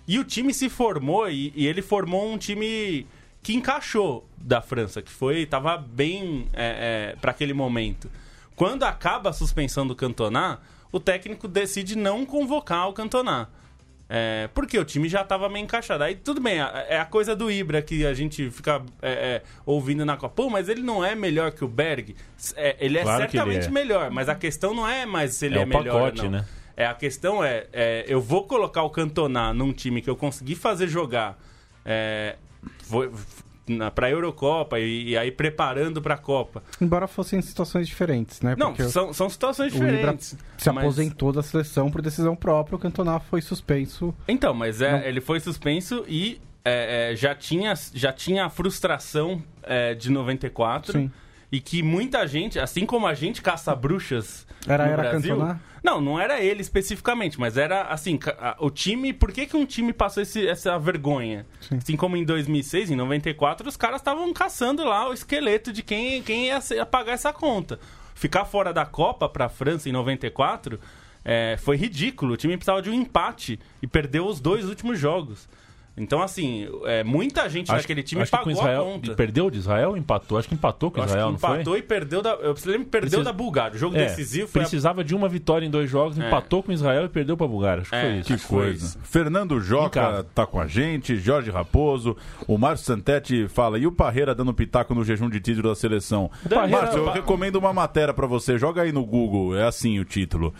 E 0.06 0.18
o 0.18 0.24
time 0.24 0.54
se 0.54 0.68
formou 0.68 1.28
e, 1.28 1.52
e 1.54 1.66
ele 1.66 1.82
formou 1.82 2.32
um 2.32 2.38
time 2.38 3.06
que 3.42 3.54
encaixou 3.54 4.26
da 4.36 4.60
França, 4.60 5.02
que 5.02 5.10
foi 5.10 5.40
estava 5.40 5.76
bem 5.76 6.46
é, 6.52 7.16
para 7.20 7.30
aquele 7.30 7.52
momento. 7.52 8.10
Quando 8.54 8.84
acaba 8.84 9.30
a 9.30 9.32
suspensão 9.32 9.86
do 9.86 9.94
Cantona, 9.94 10.60
o 10.90 10.98
técnico 10.98 11.46
decide 11.46 11.96
não 11.96 12.24
convocar 12.24 12.88
o 12.88 12.92
Cantona. 12.92 13.48
É, 14.10 14.48
porque 14.54 14.78
o 14.78 14.84
time 14.84 15.06
já 15.08 15.20
estava 15.20 15.48
meio 15.50 15.64
encaixado. 15.64 16.02
Aí 16.02 16.14
tudo 16.14 16.40
bem, 16.40 16.58
é 16.88 16.98
a 16.98 17.04
coisa 17.04 17.36
do 17.36 17.50
Ibra 17.50 17.82
que 17.82 18.06
a 18.06 18.14
gente 18.14 18.50
fica 18.50 18.80
é, 19.02 19.10
é, 19.12 19.42
ouvindo 19.66 20.04
na 20.06 20.16
Copa. 20.16 20.34
Pô, 20.34 20.48
mas 20.48 20.68
ele 20.68 20.82
não 20.82 21.04
é 21.04 21.14
melhor 21.14 21.50
que 21.52 21.62
o 21.64 21.68
Berg? 21.68 22.16
É, 22.56 22.76
ele 22.80 22.96
é 22.98 23.02
Claro 23.02 23.18
que 23.28 23.36
ele 23.36 23.44
certamente 23.44 23.68
é. 23.68 23.70
melhor, 23.70 24.10
mas 24.10 24.28
a 24.30 24.34
questão 24.34 24.72
não 24.74 24.88
é 24.88 25.04
mais 25.04 25.34
se 25.34 25.44
ele 25.46 25.58
É 25.58 25.62
é, 25.62 25.66
melhor 25.66 25.84
pacote, 25.84 26.20
ou 26.22 26.30
não. 26.30 26.38
né? 26.38 26.46
É, 26.76 26.86
a 26.86 26.94
questão 26.94 27.44
é, 27.44 27.66
eu 28.06 28.20
vou 28.20 28.44
colocar 28.46 28.82
o 28.82 28.88
Cantona 28.90 29.52
num 29.52 29.72
time 29.72 30.00
que 30.00 30.08
eu 30.08 30.16
consegui 30.16 30.54
fazer 30.54 30.86
jogar 30.88 31.36
é, 31.84 32.36
vou- 32.86 33.10
na, 33.68 33.90
pra 33.90 34.10
Eurocopa 34.10 34.78
e, 34.78 35.10
e 35.10 35.16
aí 35.18 35.30
preparando 35.30 36.00
pra 36.02 36.16
Copa. 36.16 36.62
Embora 36.80 37.06
fossem 37.06 37.40
situações 37.42 37.86
diferentes, 37.86 38.40
né? 38.40 38.54
Não, 38.58 38.74
são, 38.88 39.12
são 39.12 39.28
situações 39.28 39.72
diferentes. 39.72 40.36
se 40.56 40.70
mas- 40.72 40.84
aposentou 40.84 41.32
da 41.32 41.42
seleção 41.42 41.90
por 41.90 42.02
decisão 42.02 42.34
própria, 42.34 42.76
o 42.76 42.78
Cantona 42.78 43.18
foi 43.20 43.40
suspenso. 43.40 44.14
Então, 44.26 44.54
mas 44.54 44.80
é, 44.80 44.92
Não. 44.92 44.98
ele 45.06 45.20
foi 45.20 45.40
suspenso 45.40 46.04
e 46.08 46.40
é, 46.64 47.12
é, 47.12 47.16
já, 47.16 47.34
tinha, 47.34 47.74
já 47.94 48.12
tinha 48.12 48.44
a 48.46 48.50
frustração 48.50 49.42
é, 49.62 49.94
de 49.94 50.10
94. 50.10 50.92
Sim. 50.92 51.10
E 51.50 51.60
que 51.60 51.82
muita 51.82 52.26
gente, 52.26 52.58
assim 52.58 52.84
como 52.84 53.06
a 53.06 53.14
gente 53.14 53.40
caça 53.40 53.74
bruxas 53.74 54.46
Era 54.66 54.86
no 54.86 54.92
era 54.92 55.02
Brasil, 55.02 55.34
Cantona? 55.36 55.60
não, 55.82 56.00
não 56.00 56.20
era 56.20 56.40
ele 56.42 56.60
especificamente, 56.60 57.40
mas 57.40 57.56
era 57.56 57.82
assim, 57.84 58.18
a- 58.38 58.56
o 58.60 58.70
time, 58.70 59.12
por 59.14 59.32
que, 59.32 59.46
que 59.46 59.56
um 59.56 59.64
time 59.64 59.92
passou 59.92 60.22
esse- 60.22 60.46
essa 60.46 60.78
vergonha? 60.78 61.46
Sim. 61.60 61.76
Assim 61.78 61.96
como 61.96 62.16
em 62.16 62.24
2006, 62.24 62.90
em 62.90 62.96
94, 62.96 63.66
os 63.68 63.76
caras 63.76 64.00
estavam 64.00 64.30
caçando 64.32 64.84
lá 64.84 65.08
o 65.08 65.12
esqueleto 65.14 65.72
de 65.72 65.82
quem, 65.82 66.22
quem 66.22 66.46
ia, 66.48 66.60
ia 66.72 66.84
pagar 66.86 67.12
essa 67.12 67.32
conta. 67.32 67.78
Ficar 68.14 68.44
fora 68.44 68.72
da 68.72 68.84
Copa 68.84 69.28
pra 69.28 69.48
França 69.48 69.88
em 69.88 69.92
94 69.92 70.78
é, 71.24 71.56
foi 71.58 71.76
ridículo. 71.76 72.34
O 72.34 72.36
time 72.36 72.56
precisava 72.56 72.82
de 72.82 72.90
um 72.90 72.94
empate 72.94 73.58
e 73.80 73.86
perdeu 73.86 74.26
os 74.26 74.40
dois 74.40 74.64
últimos 74.66 74.98
jogos. 74.98 75.48
Então, 75.98 76.22
assim, 76.22 76.68
é, 76.84 77.02
muita 77.04 77.48
gente 77.48 77.70
naquele 77.70 78.02
time 78.02 78.22
acho 78.22 78.30
que 78.30 78.36
com 78.38 78.44
pagou 78.44 78.60
Israel, 78.60 78.80
a 78.80 78.84
conta. 78.84 79.14
Perdeu 79.14 79.50
de 79.50 79.58
Israel 79.58 79.90
ou 79.90 79.96
empatou? 79.96 80.38
Acho 80.38 80.48
que 80.48 80.54
empatou 80.54 80.90
com 80.90 80.98
Eu 80.98 81.04
acho 81.04 81.12
Israel, 81.12 81.26
que 81.26 81.32
não 81.32 81.38
foi? 81.38 81.50
empatou 81.56 81.76
e 81.76 81.82
perdeu 81.82 82.22
da. 82.22 82.30
Eu 82.30 82.54
lembro 82.66 82.84
que 82.84 82.90
perdeu 82.90 83.10
Precis- 83.10 83.24
da 83.24 83.32
Bulgária. 83.32 83.74
O 83.74 83.78
jogo 83.78 83.96
É, 83.96 84.06
decisivo 84.06 84.48
foi 84.48 84.60
a 84.60 84.64
precisava 84.64 85.02
de 85.04 85.14
uma 85.14 85.28
vitória 85.28 85.66
em 85.66 85.70
dois 85.70 85.88
jogos, 85.90 86.18
É. 86.18 86.26
empatou 86.26 86.62
com 86.62 86.72
Israel 86.72 87.04
e 87.04 87.08
perdeu 87.08 87.36
pra 87.36 87.46
Bulgária. 87.46 87.82
Acho 87.82 87.90
que 87.90 87.96
É. 87.96 88.00
foi 88.02 88.12
isso. 88.18 88.26
Que 88.26 88.32
Acho 88.34 88.48
coisa. 88.48 88.84
isso. 88.86 88.98
Fernando 89.02 89.60
Joca 89.60 90.24
tá 90.34 90.46
com 90.46 90.60
a 90.60 90.66
gente, 90.66 91.16
Jorge 91.16 91.50
Raposo, 91.50 92.16
o 92.46 92.56
Márcio 92.58 92.86
Santetti 92.86 93.48
fala, 93.48 93.78
e 93.78 93.86
o 93.86 93.92
Parreira 93.92 94.34
dando 94.34 94.52
pitaco 94.54 94.94
no 94.94 95.04
jejum 95.04 95.28
de 95.28 95.40
título 95.40 95.68
da 95.68 95.74
seleção? 95.74 96.30
Parreira- 96.48 96.82
Márcio, 96.82 96.98
eu 97.00 97.10
recomendo 97.10 97.56
uma 97.56 97.72
matéria 97.72 98.14
pra 98.14 98.26
você, 98.26 98.58
joga 98.58 98.82
aí 98.82 98.92
no 98.92 99.04
Google, 99.04 99.56
é 99.56 99.64
assim 99.66 99.98
o 99.98 100.04
título. 100.04 100.54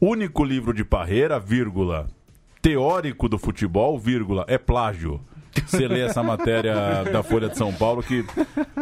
Único 0.00 0.44
livro 0.44 0.74
de 0.74 0.84
Parreira, 0.84 1.40
vírgula, 1.40 2.06
teórico 2.66 3.28
do 3.28 3.38
futebol, 3.38 3.96
vírgula, 3.96 4.44
é 4.48 4.58
plágio. 4.58 5.20
Você 5.64 5.86
lê 5.86 6.00
essa 6.00 6.20
matéria 6.20 7.04
da 7.12 7.22
Folha 7.22 7.48
de 7.48 7.56
São 7.56 7.72
Paulo 7.72 8.02
que 8.02 8.24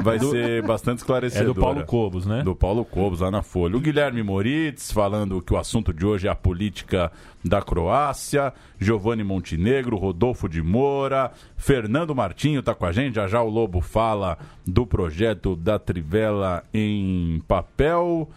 vai 0.02 0.18
ser 0.18 0.62
bastante 0.62 0.96
É 0.96 1.00
esclarecedora. 1.02 1.52
do 1.54 1.60
Paulo 1.60 1.84
Cobos, 1.84 2.24
né? 2.24 2.42
Do 2.42 2.56
Paulo 2.56 2.82
Cobos, 2.84 3.20
lá 3.20 3.30
na 3.30 3.42
Folha. 3.42 3.76
O 3.76 3.80
Guilherme 3.80 4.22
Moritz 4.22 4.90
falando 4.90 5.40
que 5.42 5.52
o 5.52 5.58
assunto 5.58 5.92
de 5.92 6.04
hoje 6.04 6.26
é 6.26 6.30
a 6.30 6.34
política 6.34 7.12
da 7.44 7.60
Croácia. 7.60 8.54
Giovanni 8.80 9.22
Montenegro, 9.22 9.98
Rodolfo 9.98 10.48
de 10.48 10.62
Moura. 10.62 11.30
Fernando 11.54 12.14
Martinho 12.14 12.62
tá 12.62 12.74
com 12.74 12.86
a 12.86 12.90
gente. 12.92 13.16
Já 13.16 13.28
já 13.28 13.42
o 13.42 13.50
Lobo 13.50 13.82
fala 13.82 14.38
do 14.66 14.86
projeto 14.86 15.54
da 15.54 15.78
Trivela 15.78 16.64
em 16.72 17.40
papel. 17.46 18.30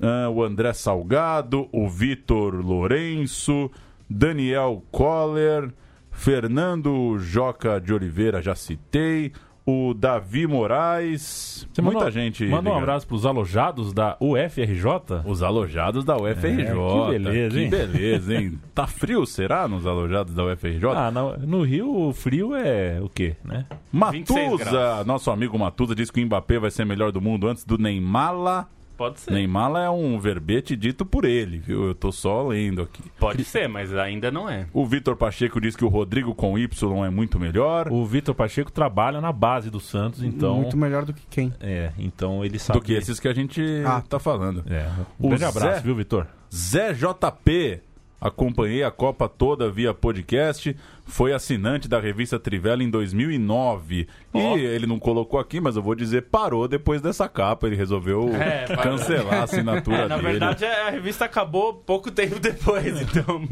Ah, 0.00 0.30
o 0.30 0.42
André 0.42 0.72
Salgado, 0.72 1.68
o 1.72 1.88
Vitor 1.88 2.54
Lourenço, 2.54 3.70
Daniel 4.08 4.82
Coller, 4.90 5.70
Fernando 6.10 7.18
Joca 7.18 7.80
de 7.80 7.92
Oliveira, 7.92 8.40
já 8.40 8.54
citei. 8.54 9.32
O 9.66 9.94
Davi 9.94 10.46
Moraes. 10.46 11.66
Você 11.72 11.80
muita 11.80 12.00
mandou- 12.00 12.10
gente. 12.12 12.44
Manda 12.44 12.68
um 12.68 12.76
abraço 12.76 13.06
pros 13.06 13.24
alojados 13.24 13.94
da 13.94 14.14
UFRJ. 14.20 15.22
Os 15.24 15.42
alojados 15.42 16.04
da 16.04 16.14
UFRJ. 16.18 16.60
É, 16.60 16.66
que 16.66 17.10
beleza, 17.18 17.54
Que 17.56 17.62
hein? 17.62 17.70
beleza, 17.70 18.34
hein? 18.34 18.58
Tá 18.74 18.86
frio, 18.86 19.24
será, 19.24 19.66
nos 19.66 19.86
alojados 19.86 20.34
da 20.34 20.44
UFRJ? 20.44 20.84
Ah, 20.94 21.10
no, 21.10 21.38
no 21.38 21.62
Rio 21.62 21.90
o 22.08 22.12
frio 22.12 22.54
é 22.54 23.00
o 23.00 23.08
quê, 23.08 23.36
né? 23.42 23.64
26 23.90 24.50
Matuza, 24.50 25.04
nosso 25.06 25.30
amigo 25.30 25.58
Matuza, 25.58 25.94
disse 25.94 26.12
que 26.12 26.22
o 26.22 26.26
Mbappé 26.26 26.58
vai 26.58 26.70
ser 26.70 26.84
melhor 26.84 27.10
do 27.10 27.22
mundo 27.22 27.48
antes 27.48 27.64
do 27.64 27.78
Neymar. 27.78 28.68
Pode 28.96 29.20
ser. 29.20 29.32
Neymar 29.32 29.74
é 29.76 29.90
um 29.90 30.18
verbete 30.18 30.76
dito 30.76 31.04
por 31.04 31.24
ele, 31.24 31.58
viu? 31.58 31.84
Eu 31.88 31.94
tô 31.94 32.12
só 32.12 32.46
lendo 32.46 32.82
aqui. 32.82 33.02
Pode 33.18 33.44
ser, 33.44 33.68
mas 33.68 33.92
ainda 33.94 34.30
não 34.30 34.48
é. 34.48 34.66
O 34.72 34.86
Vitor 34.86 35.16
Pacheco 35.16 35.60
diz 35.60 35.74
que 35.74 35.84
o 35.84 35.88
Rodrigo 35.88 36.34
com 36.34 36.56
Y 36.58 37.04
é 37.04 37.10
muito 37.10 37.38
melhor 37.40 37.88
O 37.90 38.04
Vitor 38.06 38.34
Pacheco 38.34 38.70
trabalha 38.70 39.20
na 39.20 39.32
base 39.32 39.70
do 39.70 39.80
Santos, 39.80 40.22
então. 40.22 40.56
Muito 40.56 40.76
melhor 40.76 41.04
do 41.04 41.12
que 41.12 41.22
quem? 41.28 41.52
É, 41.60 41.90
então 41.98 42.44
ele 42.44 42.58
sabe. 42.58 42.78
do 42.78 42.84
que 42.84 42.92
esses 42.92 43.18
que 43.18 43.28
a 43.28 43.34
gente 43.34 43.60
Ah, 43.86 44.00
tá 44.08 44.18
falando. 44.18 44.64
É. 44.70 44.88
Um 45.18 45.26
O 45.26 45.28
grande 45.30 45.44
abraço, 45.44 45.76
Zé- 45.76 45.82
viu, 45.82 45.94
Vitor? 45.96 46.26
Zé 46.54 46.92
JP. 46.92 47.80
Acompanhei 48.20 48.82
a 48.82 48.90
Copa 48.90 49.28
toda 49.28 49.70
via 49.70 49.92
podcast. 49.92 50.74
Foi 51.06 51.34
assinante 51.34 51.86
da 51.86 52.00
revista 52.00 52.38
Trivela 52.38 52.82
em 52.82 52.88
2009. 52.88 54.08
Ó. 54.32 54.56
E 54.56 54.64
ele 54.64 54.86
não 54.86 54.98
colocou 54.98 55.38
aqui, 55.38 55.60
mas 55.60 55.76
eu 55.76 55.82
vou 55.82 55.94
dizer, 55.94 56.22
parou 56.30 56.66
depois 56.66 57.02
dessa 57.02 57.28
capa. 57.28 57.66
Ele 57.66 57.76
resolveu 57.76 58.30
É, 58.34 58.64
parou. 58.66 58.82
cancelar 58.82 59.34
a 59.34 59.42
assinatura 59.42 59.96
É, 59.98 60.08
na 60.08 60.16
dele. 60.16 60.28
verdade, 60.30 60.64
a 60.64 60.88
revista 60.88 61.26
acabou 61.26 61.74
pouco 61.74 62.10
tempo 62.10 62.40
depois, 62.40 62.86
então. 63.02 63.42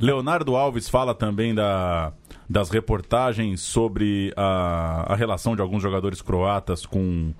Leonardo 0.00 0.56
Alves 0.56 0.88
fala 0.88 1.14
também 1.14 1.54
da, 1.54 2.12
das 2.48 2.70
reportagens 2.70 3.60
sobre 3.60 4.32
a, 4.36 5.12
a 5.12 5.14
relação 5.14 5.54
de 5.54 5.62
alguns 5.62 5.82
jogadores 5.82 6.20
croatas 6.20 6.84
com, 6.84 7.32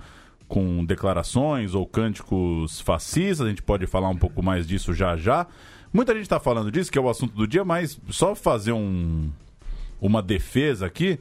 com 0.47 0.85
declarações 0.85 1.75
ou 1.75 1.85
cânticos 1.87 2.81
fascistas. 2.81 3.47
A 3.47 3.51
gente 3.51 3.63
pode 3.63 3.87
falar 3.89 4.09
um 4.11 4.17
pouco 4.17 4.41
mais 4.43 4.65
disso 4.67 4.95
já 4.95 5.17
já. 5.17 5.49
Muita 5.93 6.13
gente 6.13 6.23
está 6.23 6.39
falando 6.39 6.71
disso, 6.71 6.91
que 6.91 6.99
é 6.99 7.01
o 7.01 7.09
assunto 7.09 7.35
do 7.35 7.47
dia, 7.47 7.65
mas 7.65 7.99
só 8.11 8.35
fazer 8.35 8.73
um, 8.73 9.31
uma 10.01 10.23
defesa 10.23 10.87
aqui. 10.87 11.19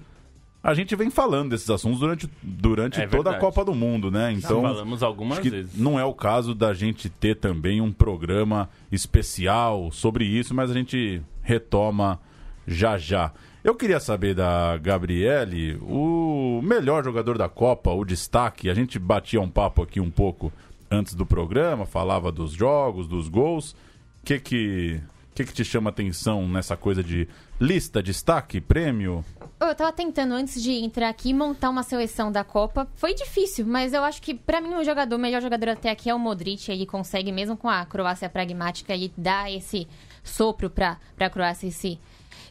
A 0.62 0.74
gente 0.74 0.94
vem 0.96 1.10
falando 1.10 1.52
desses 1.52 1.70
assuntos 1.70 2.00
durante, 2.02 2.30
durante 2.44 3.00
É 3.00 3.08
toda 3.08 3.32
a. 3.32 3.40
Copa 3.40 3.64
do 3.64 3.74
Mundo, 3.74 4.12
né? 4.12 4.32
Então, 4.34 4.62
falamos 4.62 5.02
algumas 5.02 5.40
vezes. 5.40 5.78
não 5.78 5.98
é 5.98 6.04
o 6.04 6.14
caso 6.14 6.54
da 6.54 6.74
gente 6.74 7.10
ter 7.10 7.36
também 7.36 7.80
um 7.80 7.94
programa 7.94 8.70
especial 8.92 9.90
sobre 9.92 10.26
isso, 10.26 10.54
mas 10.54 10.70
a 10.70 10.74
gente 10.74 11.22
retoma 11.42 12.20
já 12.68 12.98
já. 12.98 13.32
Eu 13.64 13.74
queria 13.76 14.00
saber 14.00 14.36
da 14.36 14.78
Gabriele, 14.78 15.78
o 15.82 16.62
melhor 16.64 17.04
jogador 17.04 17.38
da 17.38 17.50
Copa, 17.50 17.92
o 17.92 18.06
destaque. 18.06 18.70
A 18.70 18.74
gente 18.74 19.00
batia 19.00 19.42
um 19.42 19.50
papo 19.50 19.82
aqui 19.82 20.00
um 20.00 20.12
pouco 20.12 20.52
antes 20.92 21.14
do 21.14 21.26
programa, 21.26 21.86
falava 21.86 22.32
dos 22.32 22.52
jogos, 22.52 23.08
dos 23.08 23.28
gols. 23.30 23.76
Que 24.24 24.40
que, 24.40 25.02
que 25.34 25.44
que 25.46 25.54
te 25.54 25.64
chama 25.64 25.90
atenção 25.90 26.48
nessa 26.48 26.78
coisa 26.78 27.04
de 27.04 27.28
lista, 27.60 28.02
destaque, 28.02 28.62
prêmio? 28.62 29.24
Eu 29.60 29.76
tava 29.76 29.92
tentando, 29.92 30.34
antes 30.34 30.62
de 30.64 30.72
entrar 30.72 31.10
aqui, 31.10 31.34
montar 31.34 31.70
uma 31.70 31.84
seleção 31.84 32.32
da 32.32 32.44
Copa. 32.44 32.88
Foi 32.96 33.14
difícil, 33.14 33.66
mas 33.66 33.94
eu 33.94 34.04
acho 34.04 34.22
que, 34.22 34.34
pra 34.34 34.62
mim, 34.62 34.74
o 34.76 34.84
jogador, 34.84 35.16
o 35.16 35.20
melhor 35.20 35.42
jogador 35.42 35.70
até 35.70 35.90
aqui 35.90 36.10
é 36.10 36.16
o 36.16 36.20
Modric. 36.20 36.72
Ele 36.72 36.86
consegue, 36.86 37.32
mesmo 37.32 37.58
com 37.58 37.68
a 37.68 37.86
Croácia 37.86 38.30
pragmática, 38.30 38.94
ele 38.94 39.12
dar 39.18 39.52
esse 39.52 39.88
sopro 40.24 40.70
pra, 40.70 40.98
pra 41.18 41.30
Croácia, 41.30 41.68
esse 41.68 42.00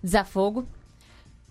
desafogo. 0.02 0.66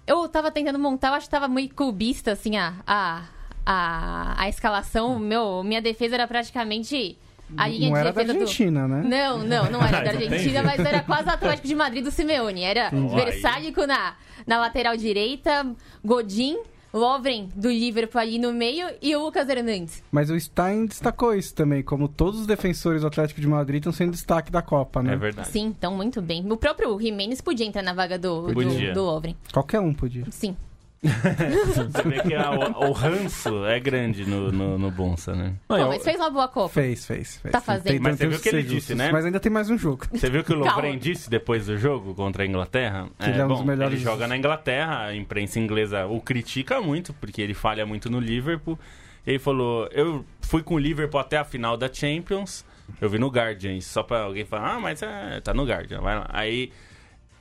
Eu 0.06 0.28
tava 0.30 0.52
tentando 0.52 0.78
montar, 0.78 1.10
eu 1.10 1.14
acho 1.16 1.26
que 1.26 1.32
tava 1.32 1.48
muito 1.48 1.74
clubista, 1.74 2.34
assim, 2.34 2.56
a, 2.56 2.76
a, 2.86 3.26
a, 3.66 4.42
a 4.44 4.50
escalação. 4.50 5.18
Meu, 5.18 5.64
minha 5.64 5.82
defesa 5.82 6.16
era 6.16 6.28
praticamente 6.28 7.18
a 7.56 7.68
linha 7.68 7.88
Não 7.88 7.94
de 7.94 8.00
era 8.00 8.12
da 8.12 8.22
defesa 8.22 8.34
do... 8.34 8.42
Argentina, 8.42 8.88
né? 8.88 9.04
Não, 9.04 9.38
não, 9.40 9.72
não 9.72 9.82
era 9.82 10.02
da 10.02 10.14
Não 10.14 10.20
tem 10.20 10.28
Argentina, 10.28 10.64
mas 10.64 10.80
era 10.80 11.02
quase 11.02 11.30
o 11.30 11.32
Atlético 11.32 11.68
de 11.68 11.76
Madrid 11.76 12.04
do 12.04 12.12
Simeone. 12.12 12.64
Era 12.64 12.90
Versálico 12.90 13.86
na, 13.86 14.16
na 14.46 14.60
lateral 14.60 14.98
direita, 14.98 15.66
Godin, 16.04 16.58
Lovren 16.94 17.50
do 17.56 17.70
Liverpool 17.70 18.20
ali 18.20 18.40
no 18.40 18.52
meio 18.54 18.88
e 19.02 19.16
o 19.16 19.24
Lucas 19.24 19.48
Hernandes. 19.48 20.04
Mas 20.12 20.30
o 20.30 20.40
Stein 20.40 20.86
destacou 20.86 21.34
isso 21.34 21.54
também, 21.54 21.84
como 21.84 22.08
todos 22.08 22.40
os 22.42 22.48
defensores 22.48 23.02
do 23.02 23.08
Atlético 23.08 23.40
de 23.40 23.48
Madrid 23.48 23.80
estão 23.80 23.94
sendo 23.94 24.12
destaque 24.12 24.52
da 24.52 24.62
Copa, 24.62 25.04
né? 25.04 25.14
É 25.14 25.18
verdade. 25.18 25.48
Sim, 25.50 25.66
então 25.78 25.96
muito 25.96 26.22
bem. 26.22 26.50
O 26.52 26.58
próprio 26.58 27.00
Jimenez 27.00 27.42
podia 27.42 27.66
entrar 27.66 27.84
na 27.84 27.94
vaga 27.94 28.18
do, 28.18 28.48
do, 28.48 28.94
do 28.94 29.04
Lovren. 29.04 29.36
Qualquer 29.54 29.80
um 29.80 29.94
podia. 29.94 30.26
Sim. 30.32 30.56
Você 31.04 32.10
vê 32.10 32.22
que 32.24 32.34
a- 32.34 32.52
o, 32.52 32.90
o 32.90 32.92
ranço 32.92 33.66
é 33.66 33.80
grande 33.80 34.26
no, 34.26 34.52
no, 34.52 34.78
no 34.78 34.92
Bonsa, 34.92 35.36
né? 35.36 35.54
Pô, 35.68 35.78
mas 35.78 36.04
fez 36.04 36.18
uma 36.18 36.30
boa 36.30 36.48
Copa. 36.48 36.74
Fez, 36.74 37.06
fez, 37.06 37.38
fez. 37.38 37.52
Tá 37.52 37.62
fazendo. 37.62 38.02
Mas 38.02 38.18
você 38.18 38.28
viu 38.28 38.38
o 38.38 38.42
que 38.42 38.50
ele 38.50 38.64
disse, 38.64 38.76
justos, 38.76 38.98
né? 38.98 39.12
Mas 39.12 39.26
ainda 39.26 39.40
tem 39.40 39.52
mais 39.52 39.70
um 39.70 39.78
jogo. 39.78 40.06
Você 40.12 40.30
viu 40.30 40.44
que 40.44 40.54
o. 40.54 40.56
Lovren 40.58 40.98
disse 40.98 41.30
depois 41.30 41.68
do 41.68 41.78
jogo 41.78 42.14
contra 42.16 42.44
a 42.44 42.46
Inglaterra? 42.46 43.08
Que 43.20 43.30
ele 43.30 43.40
é 43.42 43.46
um 43.46 43.48
dos 43.48 43.60
bom, 43.60 43.66
melhores- 43.66 43.94
Ele 43.96 44.04
joga 44.04 44.28
na 44.28 44.36
Inglaterra, 44.38 45.06
a 45.06 45.16
imprensa 45.16 45.60
inglesa 45.60 46.06
o 46.08 46.20
critica 46.20 46.82
muito, 46.82 47.14
porque 47.14 47.42
ele 47.42 47.54
falha 47.54 47.86
muito 47.86 48.10
no 48.10 48.20
Liverpool. 48.20 48.78
Ele 49.26 49.40
falou: 49.40 49.88
Eu 49.92 50.26
fui 50.42 50.64
com 50.64 50.76
o 50.76 50.80
Liverpool 50.80 51.20
até 51.20 51.38
a 51.38 51.44
final 51.44 51.78
da 51.78 51.92
Champions. 51.94 52.66
Eu 53.02 53.10
vi 53.10 53.20
no 53.20 53.28
Guardian, 53.28 53.80
só 53.82 54.02
pra 54.02 54.22
alguém 54.22 54.46
falar: 54.46 54.76
Ah, 54.76 54.80
mas 54.80 55.02
é, 55.02 55.42
tá 55.42 55.54
no 55.54 55.64
Guardian, 55.66 56.02
vai 56.02 56.16
lá. 56.16 56.26
Aí. 56.30 56.72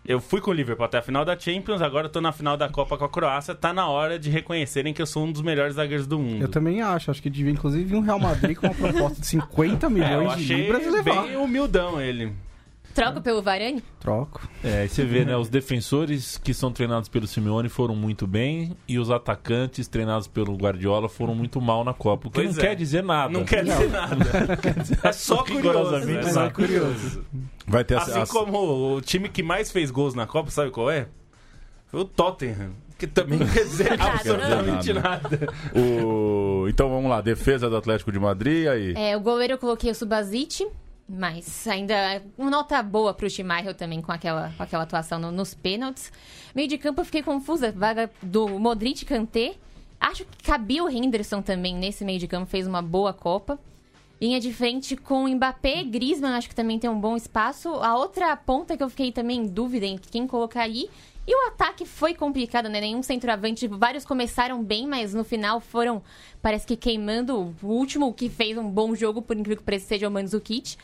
Eu 0.07 0.21
fui 0.21 0.41
com 0.41 0.51
o 0.51 0.55
Liverpool 0.55 0.85
até 0.87 0.99
a 0.99 1.03
final 1.03 1.25
da 1.25 1.37
Champions, 1.39 1.83
agora 1.83 2.07
eu 2.07 2.11
tô 2.11 2.21
na 2.21 2.31
final 2.33 2.57
da 2.57 2.69
Copa 2.69 2.97
com 2.97 3.05
a 3.05 3.09
Croácia. 3.09 3.55
Tá 3.55 3.73
na 3.73 3.89
hora 3.89 4.19
de 4.19 4.31
reconhecerem 4.31 4.95
que 4.95 5.03
eu 5.03 5.07
sou 5.07 5.25
um 5.25 5.33
dos 5.33 5.43
melhores 5.43 5.75
zagueiros 5.75 6.07
do 6.07 6.19
mundo. 6.19 6.43
Eu 6.43 6.49
também 6.49 6.81
acho. 6.81 7.11
Acho 7.11 7.21
que 7.21 7.29
devia, 7.31 7.51
inclusive, 7.53 7.85
vir 7.85 7.97
um 7.97 8.01
Real 8.01 8.19
Madrid 8.21 8.57
com 8.57 8.67
uma 8.69 8.75
proposta 8.75 9.21
de 9.21 9.27
50 9.27 9.87
É, 9.87 9.91
milhões 9.91 10.37
de 10.37 10.45
achei 10.45 10.57
libras 10.63 10.85
e 10.85 10.91
levar. 10.91 11.23
bem 11.25 11.37
humildão 11.37 12.01
ele. 12.01 12.33
Troca 12.97 13.21
pelo 13.21 13.43
Varane? 13.43 13.83
Troco. 14.01 14.49
É, 14.65 14.81
aí 14.83 14.89
você 14.89 15.05
vê, 15.05 15.25
né? 15.25 15.37
Os 15.37 15.49
defensores 15.49 16.39
que 16.39 16.53
são 16.55 16.73
treinados 16.73 17.09
pelo 17.09 17.27
Simeone 17.27 17.69
foram 17.69 17.95
muito 17.95 18.27
bem 18.27 18.77
e 18.89 18.99
os 18.99 19.11
atacantes 19.11 19.87
treinados 19.87 20.27
pelo 20.27 20.57
Guardiola 20.57 21.09
foram 21.09 21.35
muito 21.35 21.61
mal 21.61 21.85
na 21.85 21.93
Copa. 21.93 22.29
O 22.29 22.31
que 22.31 22.41
Pois 22.43 22.57
não 22.57 22.65
é. 22.65 22.67
quer 22.69 22.75
dizer 22.75 23.03
nada. 23.05 23.33
Não 23.33 23.45
quer 23.45 23.65
dizer 23.65 23.91
nada. 23.91 24.17
É 25.07 25.13
só 25.13 25.43
curioso. 25.45 25.91
Né? 25.99 26.21
É 26.47 26.51
curioso. 26.51 27.25
Vai 27.67 27.85
ter 27.85 27.97
Assim 27.99 28.19
as- 28.19 28.31
como 28.31 28.95
o 28.97 29.01
time 29.01 29.29
que 29.29 29.43
mais 29.43 29.71
fez 29.71 29.91
gols 29.91 30.15
na 30.15 30.27
Copa, 30.27 30.51
sabe 30.51 30.71
qual 30.71 30.91
é? 30.91 31.07
Foi 31.89 32.01
o 32.01 32.05
Tottenham. 32.05 32.71
Que 32.99 33.07
também 33.07 33.39
quer 33.39 33.65
dizer 33.65 33.93
absolutamente 34.01 34.91
nada. 34.95 35.29
nada. 35.31 35.49
O... 35.79 36.67
Então 36.69 36.89
vamos 36.89 37.11
lá, 37.11 37.21
defesa 37.21 37.69
do 37.69 37.77
Atlético 37.77 38.11
de 38.11 38.19
Madrid 38.19 38.67
aí. 38.67 38.95
É, 38.97 39.15
o 39.15 39.21
goleiro 39.21 39.53
eu 39.53 39.59
coloquei 39.59 39.91
o 39.91 39.95
Subasic, 39.95 40.67
mas 41.09 41.67
ainda 41.69 42.23
uma 42.37 42.51
nota 42.51 42.83
boa 42.83 43.15
pro 43.15 43.29
Schmeichel 43.31 43.75
também 43.75 44.03
com 44.03 44.11
aquela, 44.13 44.53
com 44.57 44.63
aquela 44.63 44.83
atuação 44.83 45.19
no- 45.19 45.31
nos 45.33 45.55
pênaltis. 45.55 46.13
Meio 46.55 46.69
de 46.69 46.79
campo 46.79 47.01
eu 47.01 47.05
fiquei 47.05 47.23
confusa, 47.23 47.71
vaga 47.73 48.11
do 48.23 48.49
Modric 48.59 49.05
Kanté. 49.05 49.55
Acho 50.01 50.25
que 50.25 50.43
cabia 50.45 50.85
o 50.85 50.89
Henderson 50.91 51.41
também 51.43 51.75
nesse 51.75 52.05
meio 52.05 52.19
de 52.19 52.27
campo, 52.27 52.47
fez 52.47 52.67
uma 52.67 52.83
boa 52.83 53.13
Copa. 53.13 53.59
Linha 54.21 54.41
de 54.41 54.53
frente 54.53 54.97
com 54.97 55.29
Mbappé, 55.29 55.85
Griezmann, 55.85 56.35
acho 56.35 56.49
que 56.49 56.55
também 56.55 56.79
tem 56.79 56.89
um 56.89 56.99
bom 56.99 57.17
espaço. 57.17 57.69
A 57.69 57.97
outra 57.97 58.35
ponta 58.35 58.75
que 58.77 58.83
eu 58.83 58.89
fiquei 58.89 59.13
também 59.13 59.41
em 59.41 59.47
dúvida 59.47 59.85
em 59.85 59.99
quem 59.99 60.27
colocar 60.27 60.63
aí. 60.63 60.89
E 61.27 61.35
o 61.35 61.49
ataque 61.49 61.85
foi 61.85 62.15
complicado, 62.15 62.69
né? 62.69 62.81
Nenhum 62.81 63.03
centroavante. 63.03 63.67
Vários 63.67 64.05
começaram 64.05 64.63
bem, 64.63 64.87
mas 64.87 65.13
no 65.13 65.25
final 65.25 65.61
foram, 65.61 66.01
parece 66.41 66.67
que 66.67 66.77
queimando. 66.77 67.55
O 67.63 67.67
último 67.67 68.13
que 68.15 68.29
fez 68.29 68.57
um 68.57 68.71
bom 68.71 68.95
jogo, 68.95 69.21
por 69.21 69.37
incrível 69.37 69.57
que 69.59 69.65
pareça, 69.65 69.87
seja 69.87 70.07
o 70.07 70.11
Mandzukic. 70.11 70.77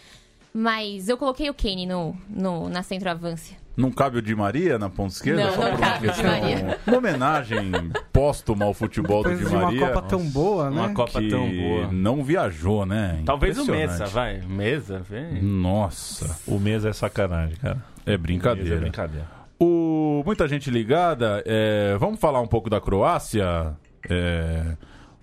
Mas 0.54 1.08
eu 1.08 1.16
coloquei 1.16 1.48
o 1.48 1.54
Kane 1.54 1.86
no, 1.86 2.14
no, 2.28 2.68
na 2.68 2.82
centroavância. 2.82 3.56
Não 3.74 3.90
cabe 3.90 4.18
o 4.18 4.22
Di 4.22 4.34
Maria 4.34 4.78
na 4.78 4.90
ponta 4.90 5.14
esquerda? 5.14 5.44
Não, 5.46 5.52
Só 5.54 5.62
não 5.62 5.68
uma 5.70 5.78
cabe 5.78 6.08
o 6.08 6.12
Di 6.12 6.22
Maria. 6.22 6.78
Uma 6.86 6.96
homenagem 6.98 7.72
póstuma 8.12 8.66
ao 8.66 8.74
futebol 8.74 9.22
Depois 9.22 9.38
do 9.38 9.44
de 9.44 9.48
Di 9.50 9.56
uma 9.56 9.64
Maria. 9.64 9.86
Copa 9.88 10.02
tão 10.02 10.28
boa, 10.28 10.70
né? 10.70 10.76
Uma 10.76 10.92
Copa 10.92 11.22
que 11.22 11.28
tão 11.30 11.48
boa. 11.50 11.88
não 11.90 12.22
viajou, 12.22 12.84
né? 12.84 13.22
Talvez 13.24 13.56
o. 13.56 13.64
Mesa, 13.64 14.04
vai. 14.04 14.42
Mesa, 14.42 14.98
vem. 14.98 15.40
Nossa, 15.40 16.36
O 16.46 16.58
mês 16.58 16.84
é 16.84 16.92
sacanagem, 16.92 17.56
cara. 17.56 17.82
é 18.04 18.14
brincadeira. 18.18 18.74
É 18.74 18.80
brincadeira. 18.80 19.41
O, 19.62 20.22
muita 20.26 20.48
gente 20.48 20.70
ligada. 20.70 21.42
é, 21.46 21.96
vamos 21.98 22.18
falar 22.18 22.40
um 22.40 22.46
pouco 22.48 22.68
da 22.68 22.80
Croácia. 22.80 23.76
É, 24.10 24.76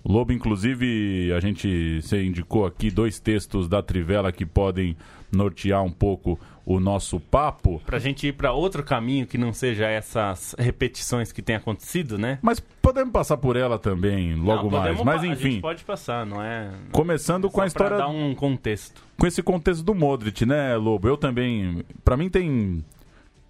Lobo, 0.06 0.32
inclusive, 0.32 1.34
a 1.34 1.42
gente 1.42 2.02
você 2.02 2.24
indicou 2.24 2.66
aqui 2.66 2.90
dois 2.90 3.20
textos 3.20 3.68
da 3.68 3.84
Trivela 3.84 4.32
que 4.32 4.46
podem 4.46 4.96
nortear 5.30 5.84
um 5.84 5.92
pouco 5.92 6.40
o 6.66 6.80
nosso 6.80 7.20
papo. 7.20 7.82
Pra 7.86 8.00
gente 8.00 8.28
ir 8.28 8.34
pra 8.34 8.54
outro 8.54 8.82
caminho 8.82 9.28
que 9.28 9.38
não 9.38 9.52
seja 9.52 9.88
essas 9.88 10.56
repetições 10.58 11.32
que 11.34 11.42
tem 11.42 11.56
acontecido, 11.58 12.18
né? 12.18 12.40
Mas 12.42 12.62
podemos 12.82 13.12
passar 13.12 13.36
por 13.38 13.58
ela 13.58 13.78
também 13.78 14.36
logo 14.36 14.70
Não, 14.72 14.80
mais. 14.80 15.04
Mas 15.04 15.24
enfim, 15.26 15.52
gente 15.52 15.62
pode 15.62 15.84
passar, 15.84 16.26
não 16.26 16.42
é? 16.42 16.72
começando 16.94 17.50
com 17.50 17.60
a 17.62 17.70
Só 17.70 17.76
pra 17.78 17.86
história 17.86 17.98
dar 17.98 18.08
um 18.08 18.34
contexto. 18.34 19.04
com 19.18 19.28
esse 19.28 19.44
contexto 19.44 19.84
do 19.84 19.94
Modric, 19.94 20.46
né, 20.46 20.78
Lobo? 20.78 21.08
Eu 21.10 21.18
também, 21.18 21.84
Pra 22.06 22.16
mim 22.16 22.30
tem 22.30 22.84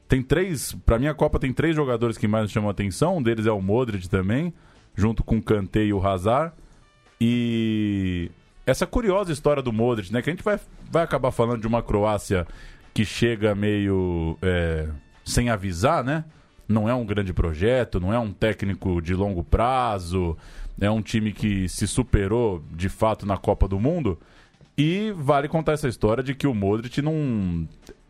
tem 0.10 0.22
três, 0.22 0.76
Pra 0.86 1.00
mim 1.00 1.08
a 1.08 1.14
Copa 1.14 1.40
tem 1.40 1.54
três 1.54 1.74
jogadores 1.74 2.18
que 2.18 2.28
mais 2.28 2.52
chamam 2.52 2.68
a 2.68 2.72
atenção, 2.72 3.18
um 3.18 3.24
deles 3.24 3.46
é 3.46 3.52
o 3.52 3.62
Modric 3.62 4.10
também, 4.10 4.54
junto 4.96 5.24
com 5.24 5.38
o 5.38 5.42
Kanté 5.42 5.86
e 5.86 5.94
o 5.94 6.06
Hazard. 6.06 6.52
E 7.22 8.30
essa 8.66 8.86
curiosa 8.86 9.32
história 9.32 9.64
do 9.64 9.72
Modric, 9.72 10.12
né, 10.12 10.22
que 10.22 10.30
a 10.30 10.34
gente 10.34 10.44
vai 10.44 10.60
vai 10.92 11.04
acabar 11.04 11.32
falando 11.32 11.62
de 11.62 11.68
uma 11.68 11.82
Croácia 11.82 12.48
que 12.94 13.06
chega 13.06 13.54
meio 13.54 14.38
é, 14.42 14.88
sem 15.24 15.50
avisar, 15.50 16.04
né? 16.04 16.26
Não 16.68 16.90
é 16.90 16.94
um 16.94 17.06
grande 17.06 17.34
projeto, 17.34 18.00
não 18.00 18.14
é 18.14 18.20
um 18.20 18.32
técnico 18.32 19.02
de 19.02 19.14
longo 19.14 19.44
prazo, 19.44 20.38
é 20.80 20.90
um 20.90 21.02
time 21.02 21.32
que 21.32 21.68
se 21.68 21.88
superou 21.88 22.64
de 22.72 22.90
fato 22.90 23.26
na 23.26 23.38
Copa 23.38 23.68
do 23.68 23.80
Mundo. 23.80 24.20
E 24.78 25.12
vale 25.16 25.48
contar 25.48 25.74
essa 25.74 25.88
história 25.88 26.24
de 26.24 26.34
que 26.34 26.48
o 26.48 26.54
Modric 26.54 27.02
não. 27.02 27.68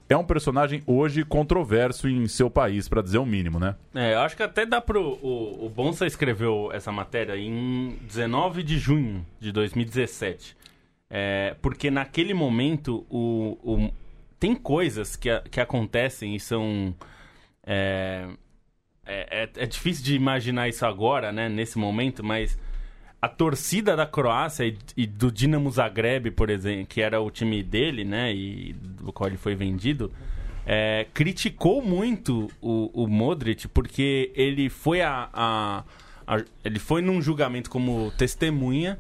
É 0.10 0.18
um 0.18 0.24
personagem 0.24 0.82
hoje 0.88 1.24
controverso 1.24 2.10
em 2.10 2.28
seu 2.28 2.50
país, 2.50 2.90
pra 2.90 3.00
dizer 3.02 3.20
o 3.20 3.26
mínimo, 3.26 3.60
né? 3.60 3.76
É, 3.94 4.16
eu 4.16 4.20
acho 4.22 4.36
que 4.36 4.42
até 4.42 4.66
dá 4.66 4.82
pro. 4.82 5.20
O, 5.22 5.66
o 5.66 5.70
Bonsa 5.70 6.08
escreveu 6.08 6.72
essa 6.74 6.92
matéria 6.92 7.38
em 7.38 7.96
19 8.08 8.64
de 8.64 8.80
junho 8.80 9.24
de 9.40 9.52
2017. 9.52 10.58
É, 11.12 11.56
porque 11.62 11.92
naquele 11.92 12.34
momento 12.34 13.06
o, 13.10 13.58
o- 13.64 13.94
tem 14.40 14.56
coisas 14.56 15.16
que, 15.16 15.30
que 15.52 15.60
acontecem 15.62 16.36
e 16.36 16.40
são. 16.40 16.96
É, 17.64 18.28
é, 19.06 19.44
é- 19.44 19.50
é 19.64 19.66
difícil 19.68 20.04
de 20.04 20.16
imaginar 20.16 20.68
isso 20.68 20.86
agora, 20.88 21.32
né? 21.32 21.48
Nesse 21.50 21.78
momento, 21.78 22.24
mas 22.24 22.58
a 23.22 23.28
torcida 23.28 23.96
da 23.96 24.06
Croácia 24.06 24.66
e, 24.66 24.78
e 24.96 25.06
do 25.06 25.32
Dinamo 25.32 25.70
Zagreb, 25.72 26.32
por 26.32 26.50
exemplo, 26.50 26.86
que 26.88 27.02
era 27.02 27.20
o 27.20 27.30
time 27.30 27.62
dele, 27.62 28.04
né? 28.06 28.34
E 28.34 28.74
do 28.74 29.12
qual 29.12 29.28
ele 29.30 29.38
foi 29.38 29.56
vendido, 29.56 30.12
é, 30.66 31.06
criticou 31.14 31.82
muito 31.82 32.50
o, 32.62 33.04
o 33.04 33.08
Modric 33.08 33.68
porque 33.68 34.32
ele 34.36 34.70
foi 34.70 35.02
a, 35.02 35.30
a- 35.34 35.84
a- 36.28 36.44
ele 36.64 36.80
foi 36.80 37.02
num 37.02 37.22
julgamento 37.22 37.70
como 37.70 38.12
testemunha 38.18 38.98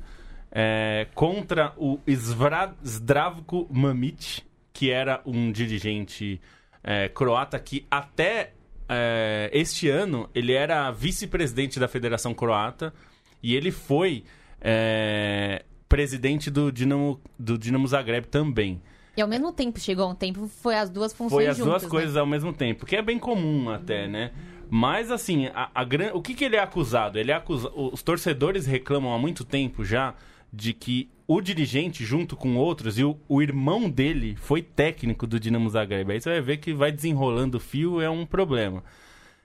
é, 0.52 1.08
contra 1.14 1.74
o 1.78 2.00
Svra- 2.08 2.74
Zdravko 2.86 3.68
Mamic, 3.72 4.42
que 4.74 4.90
era 4.90 5.22
um 5.26 5.52
dirigente 5.52 6.42
é, 6.84 7.08
croata 7.10 7.60
que 7.60 7.86
até 7.92 8.54
é, 8.90 9.50
este 9.54 9.88
ano 9.90 10.28
ele 10.34 10.54
era 10.54 10.90
vice-presidente 10.92 11.80
da 11.80 11.88
Federação 11.88 12.34
Croata 12.34 12.94
e 13.42 13.56
ele 13.56 13.72
foi 13.72 14.24
é, 14.62 15.64
presidente 15.88 16.50
do 16.52 16.72
Dinamo, 16.72 17.20
do 17.38 17.58
Dinamo 17.58 17.88
Zagreb 17.88 18.28
também. 18.28 18.82
E 19.18 19.22
ao 19.22 19.28
mesmo 19.28 19.52
tempo, 19.52 19.80
chegou 19.80 20.10
um 20.10 20.16
tempo, 20.16 20.48
foi 20.48 20.76
as 20.76 20.90
duas 20.90 21.12
funções 21.12 21.32
Foi 21.44 21.48
as 21.48 21.58
juntas, 21.58 21.72
duas 21.72 21.84
né? 21.84 21.90
coisas 21.90 22.16
ao 22.16 22.26
mesmo 22.26 22.54
tempo, 22.54 22.86
que 22.86 22.96
é 22.96 23.02
bem 23.02 23.20
comum 23.20 23.70
até, 23.70 24.08
né? 24.08 24.32
Mas 24.70 25.12
assim, 25.12 25.48
a, 25.48 25.70
a 25.74 25.84
gran- 25.84 26.14
o 26.14 26.22
que, 26.22 26.34
que 26.34 26.46
ele 26.46 26.56
é 26.56 26.60
acusado? 26.60 27.18
Ele 27.18 27.32
é 27.32 27.34
acusa... 27.34 27.70
Os 27.76 28.04
torcedores 28.04 28.66
reclamam 28.66 29.14
há 29.14 29.18
muito 29.18 29.44
tempo 29.44 29.84
já 29.84 30.14
de 30.54 30.74
que 30.74 31.10
o 31.28 31.42
dirigente, 31.42 32.06
junto 32.06 32.36
com 32.36 32.56
outros, 32.56 32.98
e 32.98 33.04
o, 33.04 33.20
o 33.28 33.42
irmão 33.42 33.90
dele 33.90 34.36
foi 34.36 34.62
técnico 34.62 35.28
do 35.28 35.40
Dinamo 35.40 35.70
Zagreb. 35.70 36.12
Aí 36.12 36.22
você 36.22 36.30
vai 36.30 36.42
ver 36.42 36.58
que 36.58 36.74
vai 36.74 36.92
desenrolando 36.92 37.58
o 37.58 37.60
fio, 37.60 38.00
é 38.00 38.10
um 38.10 38.26
problema. 38.26 38.84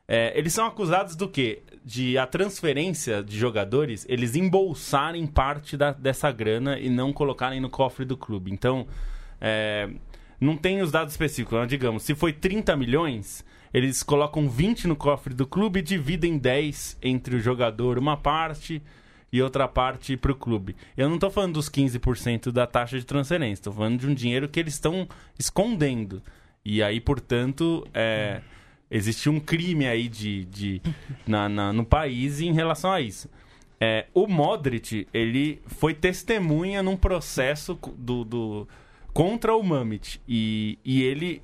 É, 0.06 0.38
eles 0.38 0.52
são 0.52 0.66
acusados 0.66 1.16
do 1.16 1.28
quê? 1.28 1.62
De 1.84 2.16
a 2.18 2.26
transferência 2.26 3.22
de 3.22 3.38
jogadores, 3.38 4.06
eles 4.08 4.36
embolsarem 4.36 5.26
parte 5.26 5.76
da- 5.76 5.92
dessa 5.92 6.30
grana 6.30 6.78
e 6.78 6.88
não 6.90 7.12
colocarem 7.12 7.60
no 7.60 7.70
cofre 7.70 8.04
do 8.04 8.16
clube. 8.16 8.50
Então, 8.52 8.86
é, 9.40 9.88
não 10.40 10.56
tem 10.56 10.82
os 10.82 10.90
dados 10.90 11.14
específicos, 11.14 11.58
mas 11.58 11.68
digamos, 11.68 12.02
se 12.02 12.14
foi 12.14 12.32
30 12.32 12.76
milhões, 12.76 13.44
eles 13.72 14.02
colocam 14.02 14.48
20 14.48 14.86
no 14.86 14.94
cofre 14.96 15.34
do 15.34 15.46
clube 15.46 15.80
e 15.80 15.82
dividem 15.82 16.38
10 16.38 16.98
entre 17.02 17.36
o 17.36 17.40
jogador, 17.40 17.98
uma 17.98 18.16
parte 18.16 18.82
e 19.32 19.42
outra 19.42 19.66
parte 19.66 20.16
para 20.16 20.30
o 20.30 20.34
clube. 20.36 20.76
Eu 20.96 21.08
não 21.08 21.16
estou 21.16 21.30
falando 21.30 21.54
dos 21.54 21.68
15% 21.68 22.52
da 22.52 22.66
taxa 22.66 22.98
de 22.98 23.04
transferência, 23.04 23.54
estou 23.62 23.72
falando 23.72 23.98
de 23.98 24.06
um 24.06 24.14
dinheiro 24.14 24.48
que 24.48 24.60
eles 24.60 24.74
estão 24.74 25.08
escondendo. 25.38 26.22
E 26.64 26.82
aí, 26.82 27.00
portanto, 27.00 27.86
é, 27.92 28.40
existe 28.90 29.28
um 29.28 29.40
crime 29.40 29.86
aí 29.86 30.08
de, 30.08 30.44
de, 30.44 30.82
na, 31.26 31.48
na- 31.48 31.72
no 31.72 31.84
país 31.84 32.40
em 32.40 32.52
relação 32.52 32.92
a 32.92 33.00
isso. 33.00 33.28
É, 33.80 34.06
o 34.14 34.26
Modric, 34.26 35.06
ele 35.12 35.60
foi 35.66 35.92
testemunha 35.94 36.82
num 36.82 36.96
processo 36.96 37.78
do, 37.98 38.24
do- 38.24 38.68
contra 39.12 39.54
o 39.54 39.62
Mamit. 39.62 40.20
E, 40.28 40.78
e 40.84 41.02
ele 41.02 41.42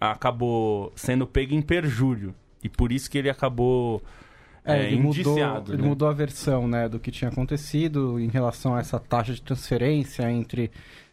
acabou 0.00 0.92
sendo 0.96 1.26
pego 1.26 1.54
em 1.54 1.62
perjúrio. 1.62 2.34
E 2.62 2.68
por 2.68 2.92
isso 2.92 3.10
que 3.10 3.18
ele 3.18 3.30
acabou 3.30 4.02
É, 4.64 4.76
é, 4.78 4.86
ele, 4.88 4.96
mudou, 4.96 5.10
indiciado. 5.32 5.72
ele 5.72 5.82
né? 5.82 5.88
mudou 5.88 6.08
a 6.08 6.12
versão 6.12 6.66
né, 6.68 6.88
do 6.88 6.98
que 6.98 7.10
tinha 7.10 7.30
acontecido 7.30 8.18
em 8.20 8.28
relação 8.28 8.74
a 8.74 8.80
essa 8.80 8.98
taxa 8.98 9.32
de 9.34 9.42
transferência 9.42 10.30
entre 10.30 10.70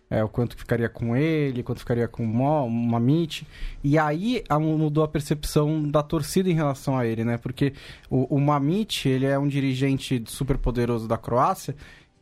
é, 0.09 0.23
o 0.23 0.27
quanto 0.29 0.57
ficaria 0.57 0.89
com 0.89 1.15
ele, 1.15 1.61
quanto 1.61 1.79
ficaria 1.79 2.07
com 2.07 2.23
o 2.23 2.69
Mamit. 2.69 3.45
E 3.83 3.97
aí 3.97 4.43
a- 4.49 4.59
mudou 4.59 5.03
a 5.03 5.07
percepção 5.07 5.87
da 5.87 6.01
torcida 6.01 6.49
em 6.49 6.53
relação 6.53 6.97
a 6.97 7.05
ele, 7.05 7.23
né? 7.23 7.37
Porque 7.37 7.73
o, 8.09 8.35
o 8.35 8.39
Mamit, 8.41 9.07
ele 9.07 9.25
é 9.25 9.37
um 9.37 9.47
dirigente 9.47 10.23
super 10.27 10.57
poderoso 10.57 11.07
da 11.07 11.17
Croácia 11.17 11.75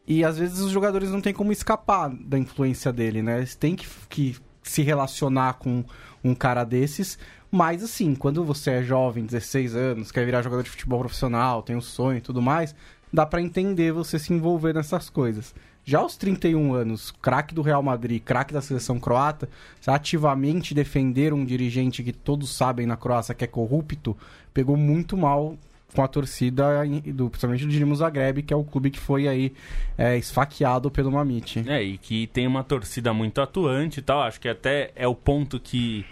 e 0.05 0.23
às 0.23 0.37
vezes 0.37 0.59
os 0.59 0.71
jogadores 0.71 1.09
não 1.11 1.21
têm 1.21 1.33
como 1.33 1.51
escapar 1.51 2.09
da 2.09 2.37
influência 2.37 2.91
dele, 2.91 3.21
né? 3.21 3.37
Eles 3.37 3.55
têm 3.55 3.75
que, 3.75 3.87
que 4.09 4.35
se 4.63 4.81
relacionar 4.81 5.53
com 5.53 5.83
um 6.23 6.35
cara 6.35 6.63
desses. 6.63 7.17
Mas 7.49 7.81
assim, 7.81 8.13
quando 8.15 8.43
você 8.43 8.71
é 8.71 8.83
jovem, 8.83 9.25
16 9.25 9.75
anos, 9.75 10.11
quer 10.11 10.25
virar 10.25 10.41
jogador 10.41 10.63
de 10.63 10.69
futebol 10.69 10.99
profissional, 10.99 11.63
tem 11.63 11.75
um 11.77 11.81
sonho 11.81 12.17
e 12.17 12.21
tudo 12.21 12.41
mais, 12.41 12.75
dá 13.11 13.25
pra 13.25 13.41
entender 13.41 13.93
você 13.93 14.19
se 14.19 14.33
envolver 14.33 14.73
nessas 14.73 15.09
coisas. 15.09 15.55
Já 15.87 15.99
aos 15.99 16.17
31 16.17 16.73
anos, 16.73 17.11
craque 17.21 17.55
do 17.55 17.61
Real 17.61 17.81
Madrid, 17.81 18.21
craque 18.21 18.53
da 18.53 18.59
seleção 18.59 18.99
croata, 18.99 19.47
ativamente 19.85 20.73
defender 20.73 21.33
um 21.33 21.45
dirigente 21.45 22.03
que 22.03 22.11
todos 22.11 22.53
sabem 22.53 22.85
na 22.85 22.97
Croácia 22.97 23.33
que 23.33 23.45
é 23.45 23.47
corrupto, 23.47 24.15
pegou 24.53 24.75
muito 24.75 25.15
mal 25.15 25.57
com 25.95 26.03
a 26.03 26.07
torcida, 26.09 26.83
do, 27.13 27.29
principalmente 27.29 27.65
do 27.65 27.71
Dinamo 27.71 27.95
Zagreb, 27.95 28.43
que 28.43 28.53
é 28.53 28.57
o 28.57 28.65
clube 28.65 28.91
que 28.91 28.99
foi 28.99 29.29
aí 29.29 29.53
é, 29.97 30.17
esfaqueado 30.17 30.91
pelo 30.91 31.09
Mamit. 31.09 31.63
É, 31.65 31.81
e 31.81 31.97
que 31.97 32.27
tem 32.27 32.45
uma 32.45 32.65
torcida 32.65 33.13
muito 33.13 33.39
atuante 33.39 34.01
e 34.01 34.03
tal. 34.03 34.21
Acho 34.21 34.41
que 34.41 34.49
até 34.49 34.91
é 34.93 35.07
o 35.07 35.15
ponto 35.15 35.57
que, 35.57 36.05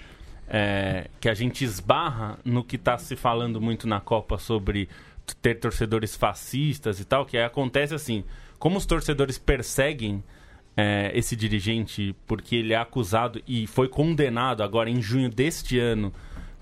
é, 0.47 1.09
que 1.19 1.27
a 1.27 1.33
gente 1.33 1.65
esbarra 1.65 2.39
no 2.45 2.63
que 2.63 2.77
está 2.77 2.97
se 2.97 3.17
falando 3.17 3.59
muito 3.59 3.89
na 3.89 3.99
Copa 3.99 4.37
sobre 4.37 4.87
ter 5.41 5.55
torcedores 5.55 6.15
fascistas 6.15 7.01
e 7.01 7.03
tal, 7.03 7.25
que 7.25 7.37
acontece 7.37 7.93
assim, 7.93 8.23
como 8.59 8.77
os 8.77 8.85
torcedores 8.85 9.37
perseguem 9.37 10.23
é, 10.77 11.11
esse 11.13 11.35
dirigente 11.35 12.15
porque 12.27 12.57
ele 12.57 12.73
é 12.73 12.77
acusado 12.77 13.41
e 13.47 13.65
foi 13.67 13.87
condenado 13.87 14.61
agora 14.61 14.89
em 14.89 15.01
junho 15.01 15.29
deste 15.29 15.79
ano 15.79 16.13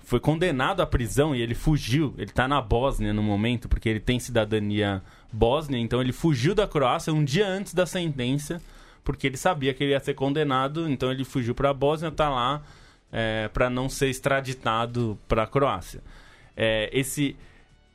foi 0.04 0.20
condenado 0.20 0.80
à 0.80 0.86
prisão 0.86 1.34
e 1.34 1.40
ele 1.40 1.54
fugiu. 1.54 2.14
Ele 2.16 2.30
está 2.30 2.46
na 2.46 2.60
Bósnia 2.60 3.12
no 3.12 3.22
momento, 3.22 3.68
porque 3.68 3.88
ele 3.88 4.00
tem 4.00 4.20
cidadania 4.20 5.02
bósnia, 5.32 5.78
então 5.78 6.00
ele 6.00 6.12
fugiu 6.12 6.54
da 6.54 6.68
Croácia 6.68 7.12
um 7.12 7.24
dia 7.24 7.48
antes 7.48 7.74
da 7.74 7.86
sentença, 7.86 8.62
porque 9.02 9.26
ele 9.26 9.36
sabia 9.36 9.74
que 9.74 9.82
ele 9.82 9.92
ia 9.92 10.00
ser 10.00 10.14
condenado, 10.14 10.88
então 10.88 11.10
ele 11.10 11.24
fugiu 11.24 11.54
para 11.54 11.70
a 11.70 11.74
Bósnia, 11.74 12.08
está 12.08 12.28
lá 12.28 12.62
é, 13.10 13.48
para 13.48 13.68
não 13.68 13.88
ser 13.88 14.08
extraditado 14.08 15.18
para 15.26 15.42
a 15.42 15.46
Croácia. 15.46 16.00
É, 16.56 16.88
esse, 16.92 17.34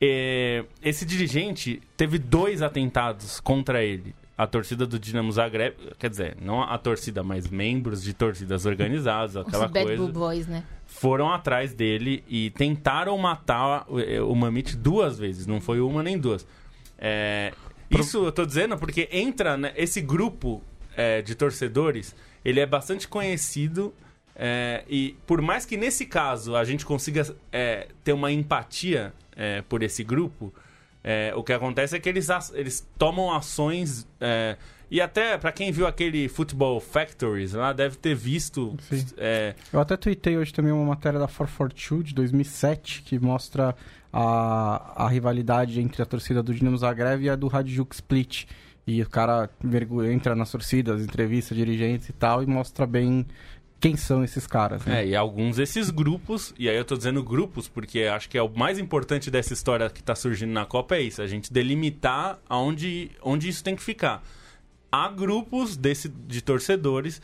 é, 0.00 0.64
esse 0.82 1.04
dirigente 1.04 1.82
teve 1.96 2.18
dois 2.18 2.62
atentados 2.62 3.38
contra 3.40 3.84
ele. 3.84 4.14
A 4.36 4.46
torcida 4.46 4.86
do 4.86 4.98
Dinamo 4.98 5.30
Zagreb, 5.30 5.76
quer 5.98 6.08
dizer, 6.08 6.36
não 6.40 6.62
a 6.62 6.78
torcida, 6.78 7.22
mas 7.22 7.46
membros 7.46 8.02
de 8.02 8.14
torcidas 8.14 8.64
organizadas, 8.64 9.36
aquela 9.36 9.66
Os 9.66 9.70
Bad 9.70 9.86
coisa. 9.86 10.02
Blue 10.02 10.12
Boys, 10.12 10.46
né? 10.46 10.64
Foram 10.86 11.30
atrás 11.30 11.74
dele 11.74 12.24
e 12.26 12.48
tentaram 12.50 13.16
matar 13.18 13.84
o, 13.86 13.98
o 14.32 14.34
Mamit 14.34 14.76
duas 14.78 15.18
vezes, 15.18 15.46
não 15.46 15.60
foi 15.60 15.78
uma 15.80 16.02
nem 16.02 16.18
duas. 16.18 16.46
É, 16.98 17.52
Isso 17.90 18.24
eu 18.24 18.32
tô 18.32 18.46
dizendo 18.46 18.78
porque 18.78 19.08
entra 19.12 19.58
né, 19.58 19.72
esse 19.76 20.00
grupo 20.00 20.62
é, 20.96 21.20
de 21.20 21.34
torcedores, 21.34 22.16
ele 22.42 22.60
é 22.60 22.66
bastante 22.66 23.06
conhecido 23.06 23.92
é, 24.42 24.82
e 24.88 25.14
por 25.26 25.42
mais 25.42 25.66
que 25.66 25.76
nesse 25.76 26.06
caso 26.06 26.56
a 26.56 26.64
gente 26.64 26.86
consiga 26.86 27.22
é, 27.52 27.88
ter 28.02 28.14
uma 28.14 28.32
empatia 28.32 29.12
é, 29.36 29.60
por 29.60 29.82
esse 29.82 30.02
grupo, 30.02 30.50
é, 31.04 31.30
o 31.36 31.42
que 31.44 31.52
acontece 31.52 31.94
é 31.94 32.00
que 32.00 32.08
eles, 32.08 32.28
eles 32.54 32.86
tomam 32.98 33.30
ações 33.34 34.08
é, 34.18 34.56
e 34.90 34.98
até 34.98 35.36
pra 35.36 35.52
quem 35.52 35.70
viu 35.70 35.86
aquele 35.86 36.26
Football 36.26 36.80
Factories 36.80 37.52
lá 37.52 37.72
deve 37.74 37.96
ter 37.96 38.14
visto 38.14 38.76
é, 39.18 39.54
Eu 39.70 39.78
até 39.78 39.94
tuitei 39.96 40.38
hoje 40.38 40.54
também 40.54 40.72
uma 40.72 40.84
matéria 40.86 41.18
da 41.18 41.26
442 41.28 42.04
de 42.08 42.14
2007 42.14 43.02
que 43.02 43.18
mostra 43.18 43.76
a, 44.12 45.04
a 45.04 45.08
rivalidade 45.08 45.80
entre 45.80 46.02
a 46.02 46.06
torcida 46.06 46.42
do 46.42 46.54
Dinamo 46.54 46.78
Zagreb 46.78 47.22
e 47.24 47.28
a 47.30 47.36
do 47.36 47.54
Hajduk 47.54 47.94
Split. 47.94 48.46
E 48.86 49.00
o 49.02 49.08
cara 49.08 49.48
mergu- 49.62 50.02
entra 50.04 50.34
nas 50.34 50.50
torcidas, 50.50 51.02
entrevista 51.02 51.54
dirigentes 51.54 52.08
e 52.08 52.12
tal 52.12 52.42
e 52.42 52.46
mostra 52.46 52.86
bem 52.86 53.24
quem 53.80 53.96
são 53.96 54.22
esses 54.22 54.46
caras. 54.46 54.84
Né? 54.84 55.02
É, 55.02 55.06
e 55.08 55.16
alguns 55.16 55.56
desses 55.56 55.88
grupos, 55.88 56.54
e 56.58 56.68
aí 56.68 56.76
eu 56.76 56.84
tô 56.84 56.96
dizendo 56.96 57.22
grupos 57.22 57.66
porque 57.66 58.02
acho 58.02 58.28
que 58.28 58.36
é 58.36 58.42
o 58.42 58.48
mais 58.48 58.78
importante 58.78 59.30
dessa 59.30 59.54
história 59.54 59.88
que 59.88 60.02
tá 60.02 60.14
surgindo 60.14 60.52
na 60.52 60.66
Copa 60.66 60.96
é 60.96 61.00
isso, 61.00 61.22
a 61.22 61.26
gente 61.26 61.52
delimitar 61.52 62.38
aonde, 62.48 63.10
onde 63.22 63.48
isso 63.48 63.64
tem 63.64 63.74
que 63.74 63.82
ficar. 63.82 64.22
Há 64.92 65.08
grupos 65.08 65.76
desse, 65.76 66.08
de 66.08 66.42
torcedores 66.42 67.22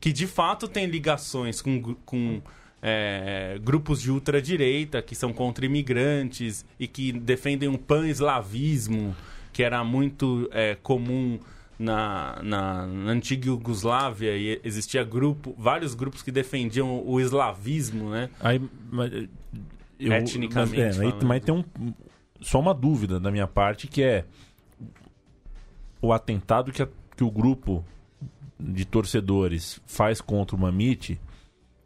que 0.00 0.12
de 0.12 0.26
fato 0.26 0.66
têm 0.66 0.86
ligações 0.86 1.60
com, 1.60 1.94
com 2.06 2.40
é, 2.80 3.58
grupos 3.62 4.00
de 4.00 4.10
ultradireita 4.10 5.02
que 5.02 5.14
são 5.14 5.32
contra 5.32 5.66
imigrantes 5.66 6.64
e 6.78 6.88
que 6.88 7.12
defendem 7.12 7.68
um 7.68 7.76
pan-eslavismo 7.76 9.14
que 9.52 9.62
era 9.62 9.82
muito 9.84 10.48
é, 10.52 10.76
comum 10.82 11.38
na, 11.78 12.40
na, 12.42 12.86
na 12.86 13.10
antiga 13.12 13.46
Iugoslávia 13.46 14.36
e 14.36 14.60
existia 14.64 15.04
grupo, 15.04 15.54
vários 15.56 15.94
grupos 15.94 16.22
que 16.22 16.32
defendiam 16.32 17.02
o 17.06 17.20
eslavismo, 17.20 18.10
né? 18.10 18.28
Aí, 18.40 18.60
mas, 18.90 19.12
eu- 19.12 20.12
Etnicamente 20.12 20.76
mas, 20.80 20.98
é, 21.00 21.04
aí- 21.06 21.14
mas 21.24 21.42
tem 21.44 21.54
um, 21.54 21.64
só 22.40 22.58
uma 22.60 22.74
dúvida 22.74 23.18
da 23.20 23.30
minha 23.30 23.46
parte 23.46 23.86
que 23.86 24.02
é 24.02 24.24
o 26.00 26.12
atentado 26.12 26.72
que, 26.72 26.82
a- 26.82 26.88
que 27.16 27.24
o 27.24 27.30
grupo 27.30 27.84
de 28.58 28.84
torcedores 28.84 29.80
faz 29.86 30.20
contra 30.20 30.56
o 30.56 30.58
Mamite 30.58 31.20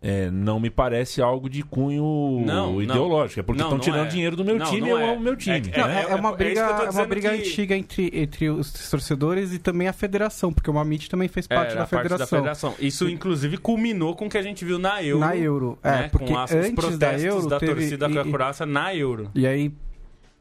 é, 0.02 0.30
não 0.32 0.58
me 0.58 0.68
parece 0.68 1.22
algo 1.22 1.48
de 1.48 1.62
cunho 1.62 2.42
Não, 2.44 2.72
não. 2.72 2.82
ideológico. 2.82 3.38
É 3.38 3.42
porque 3.44 3.60
Não, 3.60 3.68
estão 3.68 3.78
não 3.78 3.84
tirando 3.84 4.06
é. 4.06 4.10
dinheiro 4.10 4.34
do 4.34 4.44
meu 4.44 4.56
Não, 4.58 4.66
time 4.66 4.80
não 4.80 4.88
e 4.88 4.90
eu 4.90 4.98
é. 4.98 5.04
amo 5.10 5.20
o 5.20 5.20
meu 5.20 5.36
time. 5.36 5.70
É- 5.72 5.78
Não, 5.80 5.88
é- 5.88 6.02
é, 6.02 6.10
é 6.10 6.14
uma 6.16 6.30
é 6.30 6.36
briga, 6.36 6.60
é 6.60 6.90
uma 6.90 7.06
briga 7.06 7.30
que- 7.30 7.36
antiga 7.36 7.76
entre, 7.76 8.10
entre 8.12 8.50
os 8.50 8.72
torcedores 8.90 9.52
e 9.54 9.58
também 9.60 9.86
a 9.86 9.92
federação, 9.92 10.52
porque 10.52 10.68
o 10.68 10.74
Mamite 10.74 11.08
também 11.08 11.28
fez 11.28 11.46
parte, 11.46 11.74
da, 11.74 11.82
É, 11.82 11.86
parte 11.86 11.90
federação. 11.90 12.18
da 12.18 12.26
federação. 12.26 12.74
Isso, 12.80 13.08
inclusive, 13.08 13.56
culminou 13.58 14.16
com 14.16 14.26
o 14.26 14.28
que 14.28 14.36
a 14.38 14.42
gente 14.42 14.64
viu 14.64 14.78
na 14.78 15.02
Euro. 15.02 15.20
Na 15.20 15.36
Euro, 15.36 15.78
é, 15.82 15.90
né? 15.90 16.08
porque 16.10 16.26
com 16.32 16.38
as, 16.38 16.50
os 16.50 16.56
antes 16.56 16.72
protestos 16.72 16.98
da 16.98 17.18
Euro 17.20 17.48
da 17.48 17.58
teve- 17.60 17.72
torcida 17.74 18.08
e- 18.08 18.12
com 18.12 18.18
a 18.18 18.22
e- 18.26 18.30
Croácia 18.32 18.66
na 18.66 18.94
Euro. 18.94 19.30
E 19.34 19.46
aí, 19.46 19.72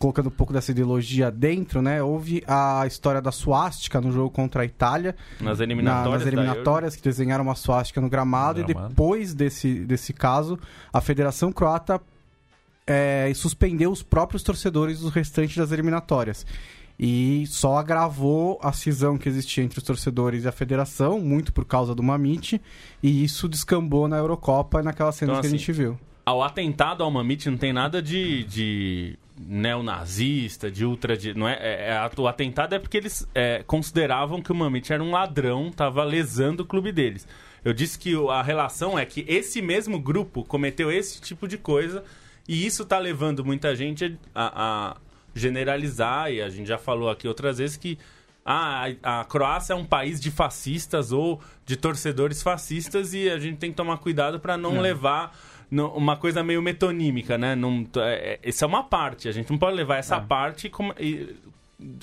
colocando 0.01 0.27
um 0.27 0.31
pouco 0.31 0.51
dessa 0.51 0.71
ideologia 0.71 1.29
dentro, 1.31 1.81
né? 1.81 2.01
Houve 2.01 2.43
a 2.47 2.83
história 2.87 3.21
da 3.21 3.31
suástica 3.31 4.01
no 4.01 4.11
jogo 4.11 4.29
contra 4.31 4.63
a 4.63 4.65
Itália, 4.65 5.15
Nas 5.39 5.59
na- 5.59 5.63
eliminatórias. 5.63 6.11
nas 6.13 6.23
da 6.23 6.29
Euro. 6.29 6.41
eliminatórias, 6.41 6.95
que 6.95 7.01
desenharam 7.03 7.43
uma 7.43 7.55
suástica 7.55 8.01
no 8.01 8.09
gramado, 8.09 8.59
No 8.59 8.65
e 8.65 8.73
gramado. 8.73 8.89
depois 8.89 9.33
desse, 9.33 9.75
desse 9.85 10.11
caso, 10.13 10.57
a 10.91 10.99
Federação 10.99 11.51
Croata 11.51 12.01
é, 12.87 13.31
suspendeu 13.35 13.91
os 13.91 14.01
próprios 14.03 14.43
torcedores 14.43 14.99
dos 14.99 15.13
restantes 15.13 15.55
das 15.55 15.71
eliminatórias. 15.71 16.45
E 16.99 17.45
só 17.47 17.77
agravou 17.77 18.59
a 18.61 18.71
cisão 18.73 19.17
que 19.17 19.27
existia 19.29 19.63
entre 19.63 19.79
os 19.79 19.83
torcedores 19.83 20.43
e 20.43 20.47
a 20.47 20.51
federação, 20.51 21.19
muito 21.19 21.51
por 21.53 21.65
causa 21.65 21.95
do 21.95 22.03
Mamite, 22.03 22.61
e 23.01 23.23
isso 23.23 23.47
descambou 23.47 24.07
na 24.07 24.17
Eurocopa 24.17 24.81
e 24.81 24.83
naquelas 24.83 25.15
cenas 25.15 25.33
Então, 25.37 25.41
que 25.41 25.47
a 25.47 25.49
assim, 25.49 25.57
gente 25.57 25.71
viu. 25.71 25.97
Ao 26.25 26.43
atentado 26.43 27.03
ao 27.03 27.09
Mamite 27.09 27.49
não 27.49 27.57
tem 27.57 27.73
nada 27.73 28.01
de, 28.01 28.43
de 28.43 29.17
neonazista, 29.47 30.69
de 30.69 30.85
ultra... 30.85 31.17
não 31.35 31.47
é, 31.47 31.53
é- 31.53 31.89
é- 31.91 32.11
o 32.21 32.27
atentado 32.27 32.75
é 32.75 32.79
porque 32.79 32.97
eles 32.97 33.27
é, 33.33 33.63
consideravam 33.63 34.41
que 34.41 34.51
o 34.51 34.55
Mamite 34.55 34.93
era 34.93 35.03
um 35.03 35.11
ladrão, 35.11 35.67
estava 35.67 36.03
lesando 36.03 36.63
o 36.63 36.65
clube 36.65 36.91
deles. 36.91 37.27
Eu 37.63 37.73
disse 37.73 37.97
que 37.97 38.15
a 38.29 38.41
relação 38.41 38.97
é 38.97 39.05
que 39.05 39.23
esse 39.27 39.61
mesmo 39.61 39.99
grupo 39.99 40.43
cometeu 40.43 40.91
esse 40.91 41.21
tipo 41.21 41.47
de 41.47 41.57
coisa 41.57 42.03
e 42.47 42.65
isso 42.65 42.83
tá 42.83 42.97
levando 42.97 43.45
muita 43.45 43.75
gente 43.75 44.17
a, 44.33 44.91
a 44.91 44.97
generalizar, 45.33 46.31
e 46.31 46.41
a 46.41 46.49
gente 46.49 46.67
já 46.67 46.77
falou 46.77 47.09
aqui 47.09 47.27
outras 47.27 47.59
vezes 47.59 47.77
que 47.77 47.97
ah, 48.45 48.87
a, 49.03 49.21
a 49.21 49.25
Croácia 49.25 49.73
é 49.73 49.75
um 49.75 49.85
país 49.85 50.19
de 50.19 50.31
fascistas 50.31 51.11
ou 51.11 51.39
de 51.65 51.77
torcedores 51.77 52.41
fascistas 52.41 53.13
e 53.13 53.29
a 53.29 53.37
gente 53.37 53.57
tem 53.57 53.69
que 53.69 53.77
tomar 53.77 53.97
cuidado 53.97 54.39
para 54.39 54.57
não 54.57 54.81
levar 54.81 55.37
no- 55.71 55.89
uma 55.95 56.17
coisa 56.17 56.43
meio 56.43 56.61
metonímica, 56.61 57.37
né? 57.37 57.55
Não, 57.55 57.87
é, 57.97 58.39
é- 58.43 58.49
isso 58.49 58.63
é 58.63 58.67
uma 58.67 58.83
parte, 58.83 59.27
a 59.27 59.31
gente 59.31 59.49
não 59.49 59.57
pode 59.57 59.75
levar 59.75 59.95
essa 59.97 60.19
parte 60.19 60.67
e, 60.67 60.69
como- 60.69 60.93
e 60.99 61.35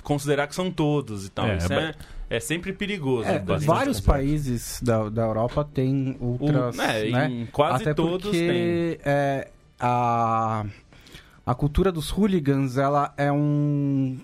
considerar 0.02 0.46
que 0.48 0.54
são 0.54 0.70
todos 0.72 1.26
e 1.26 1.30
tal. 1.30 1.46
É, 1.46 1.56
isso 1.58 1.72
é 1.72 1.94
é, 2.30 2.36
é 2.36 2.40
sempre 2.40 2.72
perigoso. 2.72 3.28
É, 3.28 3.38
vários 3.66 4.00
países 4.00 4.80
da, 4.82 5.08
da 5.08 5.22
Europa 5.22 5.64
têm 5.72 6.16
ultras, 6.18 6.76
Um- 6.76 6.82
é, 6.82 7.10
né? 7.10 7.26
em 7.30 7.46
quase 7.46 7.82
Até 7.82 7.94
todos 7.94 8.30
porque 8.30 8.98
é, 9.04 9.48
a, 9.78 10.64
a 11.46 11.54
cultura 11.54 11.92
dos 11.92 12.10
hooligans, 12.10 12.76
ela 12.76 13.12
é 13.16 13.30
um, 13.30 14.18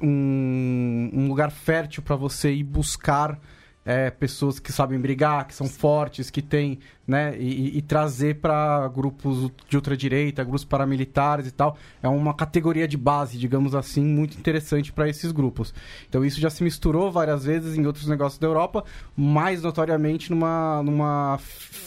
um, 0.00 1.10
um 1.12 1.28
lugar 1.28 1.50
fértil 1.50 2.02
para 2.02 2.16
você 2.16 2.52
ir 2.52 2.64
buscar 2.64 3.38
é, 3.90 4.10
pessoas 4.10 4.60
que 4.60 4.70
sabem 4.70 5.00
brigar, 5.00 5.46
que 5.46 5.54
são 5.54 5.66
fortes, 5.66 6.28
que 6.28 6.42
têm, 6.42 6.78
né, 7.06 7.34
e, 7.38 7.78
e- 7.78 7.80
trazer 7.80 8.34
para 8.38 8.86
grupos 8.88 9.50
de 9.66 9.76
ultradireita, 9.76 10.44
grupos 10.44 10.62
paramilitares 10.62 11.46
e 11.46 11.50
tal. 11.50 11.74
É 12.02 12.06
uma 12.08 12.34
categoria 12.34 12.86
de 12.86 12.98
base, 12.98 13.38
digamos 13.38 13.74
assim, 13.74 14.04
muito 14.04 14.36
interessante 14.38 14.92
para 14.92 15.08
esses 15.08 15.32
grupos. 15.32 15.72
Então 16.06 16.22
isso 16.22 16.38
já 16.38 16.50
se 16.50 16.62
misturou 16.62 17.10
várias 17.10 17.44
vezes 17.46 17.78
em 17.78 17.86
outros 17.86 18.06
negócios 18.06 18.38
da 18.38 18.46
Europa, 18.46 18.84
mais 19.16 19.62
notoriamente 19.62 20.30
numa, 20.30 20.82
numa, 20.82 21.40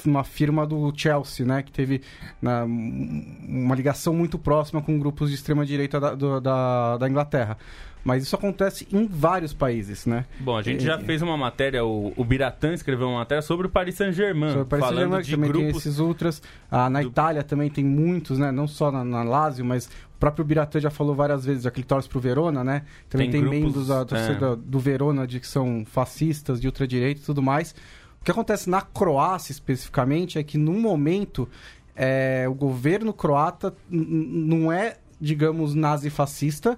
numa 0.03 0.23
firma 0.23 0.65
do 0.65 0.91
Chelsea, 0.97 1.45
né, 1.45 1.61
que 1.61 1.71
teve 1.71 2.01
na- 2.41 2.63
uma 2.65 3.75
ligação 3.75 4.11
muito 4.11 4.39
próxima 4.39 4.81
com 4.81 4.97
grupos 4.97 5.29
de 5.29 5.35
extrema 5.35 5.63
direita 5.63 5.99
da, 5.99 6.15
do- 6.15 6.41
da, 6.41 6.97
da 6.97 7.07
Inglaterra. 7.07 7.59
Mas 8.03 8.23
isso 8.23 8.35
acontece 8.35 8.87
em 8.91 9.05
vários 9.05 9.53
países, 9.53 10.05
né? 10.07 10.25
Bom, 10.39 10.57
a 10.57 10.61
gente 10.63 10.81
É, 10.83 10.85
já 10.87 10.95
é. 10.95 11.03
fez 11.03 11.21
uma 11.21 11.37
matéria, 11.37 11.85
o, 11.85 12.11
o 12.15 12.23
Biratã 12.25 12.73
escreveu 12.73 13.07
uma 13.07 13.19
matéria 13.19 13.41
sobre 13.43 13.67
o 13.67 13.69
Paris 13.69 13.93
Saint-Germain, 13.95 14.49
Sobre 14.49 14.63
o 14.63 14.65
Paris 14.65 14.85
Saint-Germain, 14.85 15.19
que 15.21 15.25
de 15.27 15.31
também 15.35 15.51
tem 15.51 15.61
grupos 15.61 15.85
esses 15.85 15.99
ultras. 15.99 16.41
Ah, 16.69 16.89
na 16.89 17.01
do- 17.01 17.09
Itália 17.09 17.43
também 17.43 17.69
tem 17.69 17.85
muitos, 17.85 18.39
né? 18.39 18.51
Não 18.51 18.67
só 18.67 18.91
na, 18.91 19.03
na 19.05 19.21
Lazio, 19.21 19.63
mas 19.63 19.85
o 19.85 20.19
próprio 20.19 20.43
Biratã 20.43 20.79
já 20.79 20.89
falou 20.89 21.13
várias 21.13 21.45
vezes, 21.45 21.63
já 21.63 21.69
que 21.69 21.79
ele 21.79 21.85
torce 21.87 22.09
pro 22.09 22.19
Verona, 22.19 22.63
né? 22.63 22.83
Também 23.07 23.29
Tem 23.29 23.39
tem, 23.39 23.41
grupos, 23.41 23.59
membros 23.65 23.87
da 23.87 24.03
torcida 24.03 24.53
é. 24.53 24.55
do 24.55 24.79
Verona 24.79 25.27
de 25.27 25.39
que 25.39 25.47
são 25.47 25.83
fascistas, 25.85 26.59
de 26.59 26.67
ultradireita 26.67 27.21
e 27.21 27.23
tudo 27.23 27.41
mais. 27.41 27.75
O 28.19 28.23
que 28.23 28.31
acontece 28.31 28.67
na 28.69 28.81
Croácia, 28.81 29.51
especificamente, 29.51 30.39
é 30.39 30.43
que 30.43 30.57
no 30.57 30.73
momento 30.73 31.47
é, 31.95 32.45
o 32.49 32.53
governo 32.53 33.13
croata 33.13 33.73
não 33.89 34.71
é, 34.71 34.97
digamos, 35.19 35.73
nazi-fascista, 35.75 36.77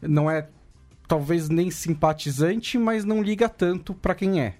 não 0.00 0.30
é 0.30 0.46
talvez 1.08 1.48
nem 1.48 1.70
simpatizante, 1.70 2.78
mas 2.78 3.04
não 3.04 3.22
liga 3.22 3.48
tanto 3.48 3.94
pra 3.94 4.14
quem 4.14 4.40
é. 4.40 4.54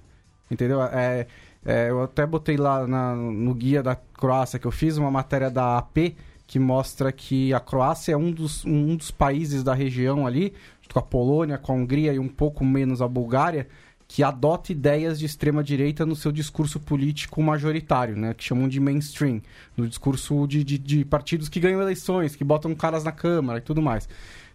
Entendeu? 0.50 0.82
É, 0.82 1.26
é, 1.64 1.90
eu 1.90 2.02
até 2.02 2.26
botei 2.26 2.56
lá 2.56 2.87
na- 2.87 3.14
no 3.14 3.54
guia 3.54 3.82
da 3.82 3.94
Croácia 3.94 4.58
que 4.58 4.66
eu 4.66 4.70
fiz 4.70 4.96
uma 4.96 5.11
matéria 5.11 5.50
da 5.50 5.76
AP 5.78 6.16
que 6.46 6.58
mostra 6.58 7.12
que 7.12 7.52
a 7.52 7.61
Croácia 7.61 8.14
é 8.14 8.16
um 8.16 8.32
dos, 8.32 8.64
um 8.64 8.96
dos 8.96 9.11
países 9.11 9.62
da 9.62 9.74
região 9.74 10.26
ali, 10.26 10.54
junto 10.80 10.94
com 10.94 10.98
a 10.98 11.02
Polônia, 11.02 11.58
com 11.58 11.72
a 11.72 11.74
Hungria 11.74 12.14
e 12.14 12.18
um 12.18 12.26
pouco 12.28 12.64
menos 12.64 13.02
a 13.02 13.06
Bulgária, 13.06 13.68
que 14.08 14.22
adota 14.22 14.72
ideias 14.72 15.18
de 15.18 15.26
extrema 15.26 15.62
direita 15.62 16.06
no 16.06 16.16
seu 16.16 16.32
discurso 16.32 16.80
político 16.80 17.42
majoritário, 17.42 18.16
né? 18.16 18.32
Que 18.32 18.42
chamam 18.42 18.66
de 18.66 18.80
mainstream, 18.80 19.42
no 19.76 19.87
discurso 19.87 20.46
de, 20.46 20.64
de, 20.64 20.78
de 20.78 21.04
partidos 21.04 21.50
que 21.50 21.61
ganham 21.61 21.82
eleições, 21.82 22.34
que 22.34 22.42
botam 22.42 22.74
caras 22.74 23.04
na 23.04 23.12
Câmara 23.12 23.58
e 23.58 23.62
tudo 23.62 23.82
mais. 23.82 24.08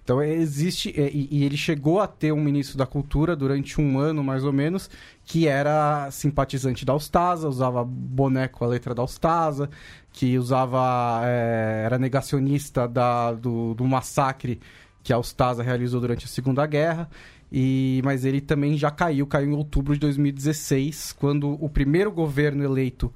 Então 0.03 0.21
existe 0.21 0.89
e, 0.89 1.29
e, 1.31 1.45
ele 1.45 1.55
chegou 1.55 2.01
a 2.01 2.07
ter 2.07 2.33
um 2.33 2.41
ministro 2.41 2.77
da 2.77 2.85
Cultura 2.85 3.35
durante 3.35 3.79
um 3.79 3.97
ano 3.97 4.21
mais 4.23 4.43
ou 4.43 4.51
menos 4.51 4.89
que 5.25 5.47
era 5.47 6.11
simpatizante 6.11 6.83
da 6.83 6.93
Ustasa, 6.93 7.47
usava 7.47 7.85
boneco 7.85 8.65
a 8.65 8.67
letra 8.67 8.93
da 8.93 9.01
Ustasa, 9.01 9.69
que 10.11 10.37
usava 10.37 11.21
é, 11.23 11.83
era 11.85 11.97
negacionista 11.97 12.85
da, 12.87 13.31
do, 13.31 13.73
do 13.73 13.85
massacre 13.85 14.59
que 15.01 15.13
a 15.13 15.17
Ustasa 15.17 15.63
realizou 15.63 16.01
durante 16.01 16.25
a 16.25 16.29
Segunda 16.29 16.65
Guerra. 16.65 17.09
E, 17.51 18.01
mas 18.03 18.25
ele 18.25 18.41
também 18.41 18.75
já 18.77 18.89
caiu, 18.89 19.27
caiu 19.27 19.51
em 19.51 19.55
outubro 19.55 19.93
de 19.93 19.99
2016, 19.99 21.13
quando 21.13 21.51
o 21.63 21.69
primeiro 21.69 22.11
governo 22.11 22.63
eleito 22.63 23.13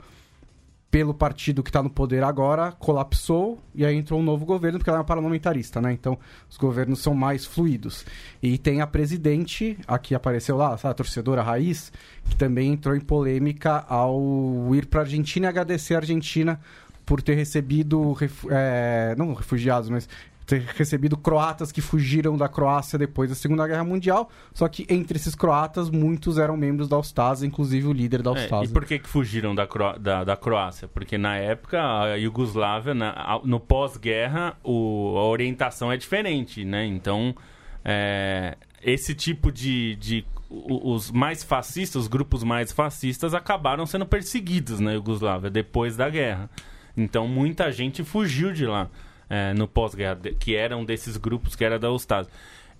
pelo 0.97 1.13
partido 1.13 1.61
que 1.61 1.69
está 1.69 1.83
no 1.83 1.91
poder 1.91 2.23
agora 2.23 2.71
colapsou 2.71 3.61
e 3.75 3.85
aí 3.85 3.95
entrou 3.95 4.19
um 4.19 4.23
novo 4.23 4.47
governo 4.47 4.79
porque 4.79 4.89
ela 4.89 4.97
é 4.97 5.01
uma 5.01 5.05
parlamentarista, 5.05 5.79
né? 5.79 5.93
Então 5.93 6.17
os 6.49 6.57
governos 6.57 6.97
são 7.03 7.13
mais 7.13 7.45
fluidos. 7.45 8.03
E 8.41 8.57
tem 8.57 8.81
a 8.81 8.87
presidente, 8.87 9.77
aqui 9.87 10.15
apareceu 10.15 10.57
lá, 10.57 10.73
a 10.73 10.93
torcedora 10.95 11.43
raiz, 11.43 11.91
que 12.27 12.35
também 12.35 12.73
entrou 12.73 12.95
em 12.95 12.99
polêmica 12.99 13.85
ao 13.87 14.73
ir 14.73 14.87
para 14.87 15.01
a 15.01 15.03
Argentina 15.03 15.45
e 15.45 15.49
agradecer 15.49 15.93
a 15.93 15.97
Argentina 15.97 16.59
por 17.05 17.21
ter 17.21 17.35
recebido, 17.35 18.17
é, 18.49 19.13
não 19.15 19.35
refugiados, 19.35 19.91
mas 19.91 20.09
ter 20.47 20.61
recebido 20.77 21.17
croatas 21.17 21.73
que 21.73 21.81
fugiram 21.81 22.37
da 22.37 22.47
Croácia 22.47 22.97
depois 22.97 23.29
da 23.29 23.35
Segunda 23.35 23.67
Guerra 23.67 23.83
Mundial. 23.83 24.31
Só 24.53 24.65
que 24.69 24.87
entre 24.89 25.17
esses 25.17 25.35
croatas, 25.35 25.89
muitos 25.89 26.37
eram 26.37 26.55
membros 26.55 26.87
da 26.87 26.97
Ustasa, 26.97 27.45
inclusive 27.45 27.85
o 27.85 27.91
líder 27.91 28.21
da 28.21 28.31
Ustasa. 28.31 28.63
É, 28.63 28.65
e 28.65 28.69
por 28.69 28.85
que, 28.85 28.97
que 28.97 29.09
fugiram 29.09 29.53
da, 29.53 29.67
Cro 29.67 29.99
da, 29.99 30.23
da 30.23 30.37
Croácia? 30.37 30.87
Porque 30.87 31.17
na 31.17 31.35
época, 31.35 31.81
a 31.81 32.15
Iugoslávia, 32.15 32.93
na, 32.95 33.41
no 33.43 33.59
pós-guerra, 33.59 34.57
a 34.63 34.69
orientação 34.69 35.91
é 35.91 35.97
diferente, 35.97 36.63
né? 36.63 36.85
Então, 36.85 37.35
é, 37.83 38.55
esse 38.81 39.13
tipo 39.13 39.51
de, 39.51 39.97
de 39.97 40.25
os 40.49 41.11
mais 41.11 41.43
fascistas, 41.43 42.03
os 42.03 42.07
grupos 42.07 42.41
mais 42.41 42.71
fascistas 42.71 43.33
acabaram 43.33 43.85
sendo 43.85 44.05
perseguidos 44.05 44.79
na 44.79 44.93
Iugoslávia 44.93 45.49
depois 45.49 45.97
da 45.97 46.09
guerra. 46.09 46.49
Então 46.95 47.27
muita 47.27 47.69
gente 47.69 48.01
fugiu 48.01 48.53
de 48.53 48.65
lá 48.65 48.89
é, 49.29 49.53
no 49.53 49.67
pós-guerra, 49.67 50.19
que 50.39 50.55
eram 50.55 50.85
desses 50.85 51.17
grupos 51.17 51.55
que 51.55 51.63
era 51.63 51.77
da 51.77 51.91
Ustaz. 51.91 52.27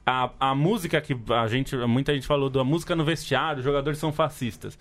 A, 0.06 0.32
a 0.40 0.56
música 0.56 1.02
que 1.02 1.18
a 1.30 1.48
gente, 1.48 1.76
muita 1.76 2.14
gente 2.14 2.26
falou 2.26 2.50
da 2.50 2.64
música 2.64 2.96
no 2.96 3.04
vestiário, 3.04 3.60
os 3.60 3.66
jogadores 3.66 4.00
são 4.00 4.14
fascistas. 4.14 4.78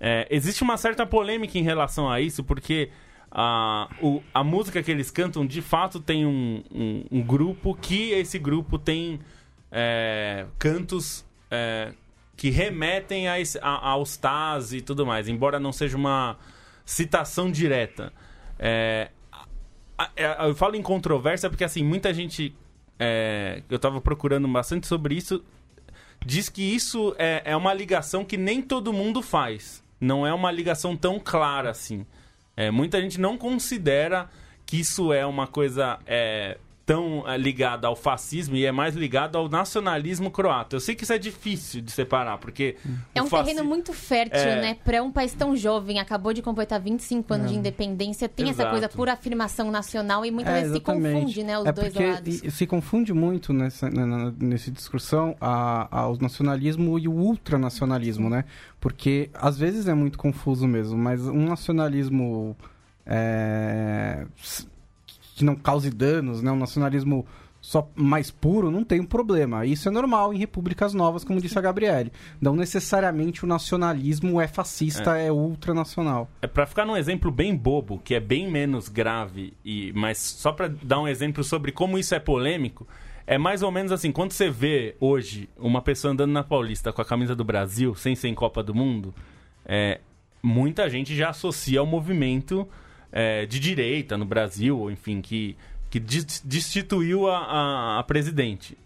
É, 0.00 0.26
existe 0.30 0.62
uma 0.62 0.76
certa 0.76 1.06
polêmica 1.06 1.58
em 1.58 1.62
relação 1.62 2.10
a 2.10 2.20
isso, 2.20 2.42
porque 2.42 2.90
a, 3.30 3.88
o, 4.00 4.22
a 4.32 4.42
música 4.42 4.82
que 4.82 4.90
eles 4.90 5.10
cantam, 5.10 5.46
de 5.46 5.60
fato, 5.60 6.00
tem 6.00 6.24
um, 6.24 6.62
um, 6.72 7.04
um 7.10 7.22
grupo 7.22 7.74
que 7.74 8.12
esse 8.12 8.38
grupo 8.38 8.78
tem 8.78 9.20
é, 9.70 10.46
cantos 10.58 11.24
é, 11.50 11.92
que 12.36 12.50
remetem 12.50 13.28
a, 13.28 13.36
a, 13.62 13.88
aos 13.90 14.16
Taz 14.16 14.72
e 14.72 14.80
tudo 14.80 15.04
mais, 15.04 15.28
embora 15.28 15.58
não 15.58 15.72
seja 15.72 15.96
uma 15.96 16.38
citação 16.84 17.50
direta. 17.50 18.12
É, 18.58 19.10
eu 20.46 20.54
falo 20.54 20.76
em 20.76 20.82
controvérsia 20.82 21.48
porque, 21.48 21.64
assim, 21.64 21.84
muita 21.84 22.12
gente. 22.12 22.54
É, 22.98 23.62
eu 23.68 23.78
tava 23.78 24.00
procurando 24.00 24.48
bastante 24.48 24.86
sobre 24.86 25.14
isso. 25.14 25.44
Diz 26.24 26.48
que 26.48 26.62
isso 26.62 27.14
é, 27.18 27.42
é 27.44 27.56
uma 27.56 27.72
ligação 27.74 28.24
que 28.24 28.36
nem 28.36 28.62
todo 28.62 28.92
mundo 28.92 29.22
faz. 29.22 29.82
Não 30.00 30.26
é 30.26 30.32
uma 30.32 30.50
ligação 30.50 30.96
tão 30.96 31.20
clara 31.20 31.70
assim. 31.70 32.06
É, 32.56 32.70
muita 32.70 33.00
gente 33.00 33.20
não 33.20 33.36
considera 33.36 34.28
que 34.64 34.80
isso 34.80 35.12
é 35.12 35.24
uma 35.24 35.46
coisa 35.46 35.98
é, 36.06 36.58
tão 36.86 37.28
é, 37.28 37.36
ligada 37.36 37.88
ao 37.88 37.96
fascismo 37.96 38.54
e 38.54 38.64
é 38.64 38.70
mais 38.70 38.94
ligado 38.94 39.36
ao 39.36 39.48
nacionalismo 39.48 40.30
croata. 40.30 40.76
Eu 40.76 40.80
sei 40.80 40.94
que 40.94 41.02
isso 41.02 41.12
é 41.12 41.18
difícil 41.18 41.82
de 41.82 41.90
separar, 41.90 42.38
porque. 42.38 42.76
É 43.12 43.20
um 43.20 43.26
fasc... 43.26 43.44
terreno 43.44 43.64
muito 43.64 43.92
fértil, 43.92 44.38
é... 44.38 44.60
né? 44.60 44.76
Para 44.84 45.02
um 45.02 45.10
país 45.10 45.34
tão 45.34 45.56
jovem, 45.56 45.98
acabou 45.98 46.32
de 46.32 46.40
completar 46.40 46.80
25 46.80 47.34
anos 47.34 47.46
é. 47.46 47.48
de 47.52 47.58
independência, 47.58 48.28
tem 48.28 48.48
Exato. 48.48 48.62
essa 48.62 48.70
coisa 48.70 48.88
por 48.88 49.08
afirmação 49.08 49.70
nacional 49.70 50.24
e 50.24 50.30
muitas 50.30 50.54
é, 50.54 50.60
vezes 50.60 50.74
se 50.74 50.80
confunde, 50.80 51.42
né? 51.42 51.58
Os 51.58 51.66
é 51.66 51.72
dois 51.72 51.94
lados. 51.94 52.54
Se 52.54 52.66
confunde 52.66 53.12
muito 53.12 53.52
nessa, 53.52 53.90
nessa 53.90 54.70
discussão 54.70 55.36
a, 55.40 55.88
a, 55.90 56.08
o 56.08 56.16
nacionalismo 56.18 56.96
e 57.00 57.08
o 57.08 57.12
ultranacionalismo, 57.12 58.30
né? 58.30 58.44
Porque 58.80 59.28
às 59.34 59.58
vezes 59.58 59.88
é 59.88 59.94
muito 59.94 60.16
confuso 60.16 60.68
mesmo, 60.68 60.96
mas 60.96 61.26
um 61.26 61.46
nacionalismo. 61.46 62.56
É, 63.04 64.26
que 65.36 65.44
não 65.44 65.54
cause 65.54 65.90
danos, 65.90 66.42
né? 66.42 66.50
Um 66.50 66.56
nacionalismo 66.56 67.26
só 67.60 67.90
mais 67.94 68.30
puro, 68.30 68.70
não 68.70 68.82
tem 68.82 69.00
um 69.00 69.04
problema. 69.04 69.66
Isso 69.66 69.88
é 69.88 69.92
normal 69.92 70.32
em 70.32 70.38
repúblicas 70.38 70.94
novas, 70.94 71.24
como 71.24 71.40
disse 71.40 71.58
a 71.58 71.60
Gabriele. 71.62 72.10
Não 72.40 72.56
necessariamente 72.56 73.44
o 73.44 73.46
nacionalismo 73.46 74.40
é 74.40 74.48
fascista, 74.48 75.18
é, 75.18 75.26
é 75.26 75.32
ultranacional. 75.32 76.30
É 76.40 76.46
para 76.46 76.64
ficar 76.64 76.86
num 76.86 76.96
exemplo 76.96 77.30
bem 77.30 77.54
bobo, 77.54 78.00
que 78.02 78.14
é 78.14 78.20
bem 78.20 78.50
menos 78.50 78.88
grave, 78.88 79.52
e 79.64 79.92
mas 79.94 80.16
só 80.18 80.52
para 80.52 80.68
dar 80.68 81.00
um 81.00 81.08
exemplo 81.08 81.44
sobre 81.44 81.70
como 81.70 81.98
isso 81.98 82.14
é 82.14 82.18
polêmico, 82.18 82.86
é 83.26 83.36
mais 83.36 83.62
ou 83.62 83.70
menos 83.70 83.92
assim, 83.92 84.10
quando 84.10 84.32
você 84.32 84.48
vê 84.48 84.94
hoje 84.98 85.48
uma 85.58 85.82
pessoa 85.82 86.12
andando 86.12 86.30
na 86.30 86.44
Paulista 86.44 86.92
com 86.92 87.02
a 87.02 87.04
camisa 87.04 87.34
do 87.34 87.44
Brasil, 87.44 87.94
sem 87.94 88.14
ser 88.14 88.28
em 88.28 88.34
Copa 88.34 88.62
do 88.62 88.74
Mundo, 88.74 89.12
é, 89.66 90.00
muita 90.42 90.88
gente 90.88 91.14
já 91.14 91.28
associa 91.28 91.80
ao 91.80 91.86
movimento 91.86 92.66
é, 93.18 93.46
de 93.46 93.58
direita 93.58 94.18
no 94.18 94.26
Brasil, 94.26 94.90
enfim, 94.90 95.22
que, 95.22 95.56
que 95.88 95.98
destituiu 95.98 97.26
a, 97.30 97.38
a, 97.38 97.98
a 98.00 98.02
presidente. 98.02 98.76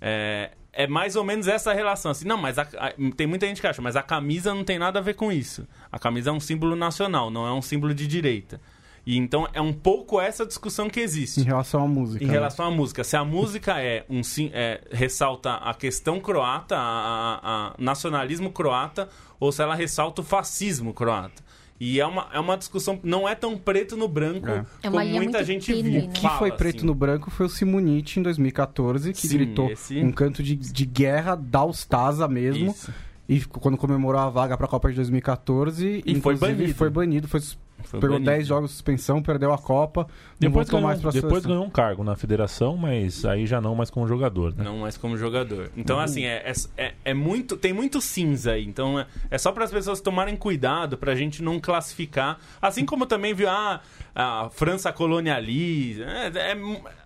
É, 0.00 0.52
é 0.72 0.86
mais 0.86 1.14
ou 1.14 1.22
menos 1.22 1.46
essa 1.46 1.74
relação. 1.74 2.10
Assim, 2.10 2.26
não, 2.26 2.38
mas 2.38 2.58
a, 2.58 2.62
a, 2.62 2.92
tem 3.14 3.26
muita 3.26 3.46
gente 3.46 3.60
que 3.60 3.66
acha, 3.66 3.82
mas 3.82 3.94
a 3.94 4.02
camisa 4.02 4.54
não 4.54 4.64
tem 4.64 4.78
nada 4.78 4.98
a 4.98 5.02
ver 5.02 5.12
com 5.12 5.30
isso. 5.30 5.68
A 5.92 5.98
camisa 5.98 6.30
é 6.30 6.32
um 6.32 6.40
símbolo 6.40 6.74
nacional, 6.74 7.30
não 7.30 7.46
é 7.46 7.52
um 7.52 7.60
símbolo 7.60 7.92
de 7.92 8.06
direita. 8.06 8.58
E 9.04 9.14
então 9.18 9.46
é 9.52 9.60
um 9.60 9.74
pouco 9.74 10.18
essa 10.18 10.46
discussão 10.46 10.88
que 10.88 10.98
existe. 10.98 11.42
Em 11.42 11.44
relação 11.44 11.84
à 11.84 11.86
música. 11.86 12.24
Em 12.24 12.28
né? 12.28 12.32
relação 12.32 12.64
à 12.64 12.70
música. 12.70 13.04
Se 13.04 13.14
a 13.14 13.24
música 13.26 13.78
é 13.78 14.06
um 14.08 14.22
é, 14.54 14.80
ressalta 14.90 15.52
a 15.52 15.74
questão 15.74 16.18
croata, 16.18 16.76
a, 16.78 17.40
a, 17.42 17.74
nacionalismo 17.78 18.50
croata, 18.50 19.06
ou 19.38 19.52
se 19.52 19.62
ela 19.62 19.74
ressalta 19.74 20.22
o 20.22 20.24
fascismo 20.24 20.94
croata. 20.94 21.44
E 21.78 22.00
é 22.00 22.06
uma, 22.06 22.28
é 22.32 22.40
uma 22.40 22.56
discussão, 22.56 22.98
não 23.02 23.28
é 23.28 23.34
tão 23.34 23.56
preto 23.58 23.96
no 23.96 24.08
branco 24.08 24.48
é. 24.48 24.64
é 24.82 24.90
como 24.90 25.04
muita 25.04 25.44
gente 25.44 25.72
viu. 25.72 26.04
O 26.04 26.08
que 26.08 26.28
foi 26.30 26.50
preto 26.50 26.78
assim. 26.78 26.86
no 26.86 26.94
branco 26.94 27.30
foi 27.30 27.46
o 27.46 27.48
Simonite 27.48 28.18
em 28.18 28.22
2014, 28.22 29.12
que 29.12 29.28
Sim, 29.28 29.36
gritou 29.36 29.70
esse... 29.70 29.98
um 29.98 30.10
canto 30.10 30.42
de, 30.42 30.56
de 30.56 30.86
guerra 30.86 31.34
da 31.34 31.64
Ustasa 31.64 32.26
mesmo. 32.26 32.70
Isso. 32.70 32.92
E 33.28 33.40
quando 33.44 33.76
comemorou 33.76 34.20
a 34.20 34.30
vaga 34.30 34.56
para 34.56 34.66
a 34.66 34.68
Copa 34.68 34.88
de 34.88 34.96
2014, 34.96 36.02
e 36.06 36.20
foi 36.20 36.36
banido. 36.36 36.74
Foi 36.74 36.88
banido, 36.88 37.28
foi 37.28 37.40
foi 37.84 38.00
Pegou 38.00 38.18
10 38.18 38.46
jogos 38.46 38.70
de 38.70 38.74
suspensão, 38.74 39.22
perdeu 39.22 39.52
a 39.52 39.58
Copa. 39.58 40.06
Depois, 40.38 40.68
ganhou, 40.68 40.86
mais 40.86 41.00
depois 41.00 41.46
ganhou 41.46 41.64
um 41.64 41.70
cargo 41.70 42.02
na 42.02 42.16
federação, 42.16 42.76
mas 42.76 43.24
aí 43.24 43.46
já 43.46 43.60
não 43.60 43.74
mais 43.74 43.90
como 43.90 44.06
jogador, 44.06 44.54
né? 44.54 44.64
Não 44.64 44.78
mais 44.78 44.96
como 44.96 45.16
jogador. 45.16 45.70
Então, 45.76 45.96
uhum. 45.96 46.02
assim, 46.02 46.24
é, 46.24 46.52
é, 46.76 46.94
é, 47.04 47.14
muito. 47.14 47.56
Tem 47.56 47.72
muito 47.72 48.00
cinza 48.00 48.52
aí. 48.52 48.66
Então, 48.66 48.98
é, 48.98 49.06
é 49.30 49.38
só 49.38 49.52
para 49.52 49.64
as 49.64 49.70
pessoas 49.70 50.00
tomarem 50.00 50.36
cuidado 50.36 50.98
para 50.98 51.12
a 51.12 51.14
gente 51.14 51.42
não 51.42 51.60
classificar. 51.60 52.38
Assim 52.60 52.84
como 52.84 53.06
também 53.06 53.32
viu, 53.34 53.48
ah, 53.48 53.80
a 54.18 54.48
França 54.48 54.90
colonializa. 54.90 56.04
É, 56.04 56.52
é, 56.52 56.56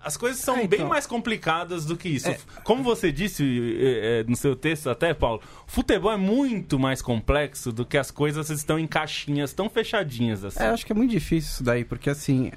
as 0.05 0.17
coisas 0.17 0.41
são 0.41 0.55
é, 0.57 0.63
então, 0.63 0.79
bem 0.79 0.87
mais 0.87 1.09
complicadas 1.09 1.85
do 1.85 1.97
que 1.97 2.09
isso. 2.09 2.31
É. 2.31 2.39
Como 2.63 2.85
você 2.85 3.11
disse 3.11 3.45
é, 3.81 4.25
no 4.29 4.37
seu 4.37 4.55
texto 4.55 4.89
até, 4.89 5.13
Paulo, 5.13 5.43
futebol 5.67 6.13
é 6.13 6.17
muito 6.17 6.79
mais 6.79 7.03
complexo 7.03 7.73
do 7.73 7.85
que 7.85 7.99
as 7.99 8.13
coisas 8.13 8.49
estão 8.49 8.79
em 8.79 8.87
caixinhas 8.87 9.53
tão 9.53 9.69
fechadinhas 9.69 10.45
assim. 10.45 10.63
É, 10.63 10.69
eu 10.69 10.75
acho 10.75 10.87
que 10.87 10.93
é 10.93 10.95
muito 10.95 11.11
difícil 11.11 11.51
isso 11.51 11.65
daí, 11.65 11.85
porque 11.85 12.09
assim, 12.09 12.53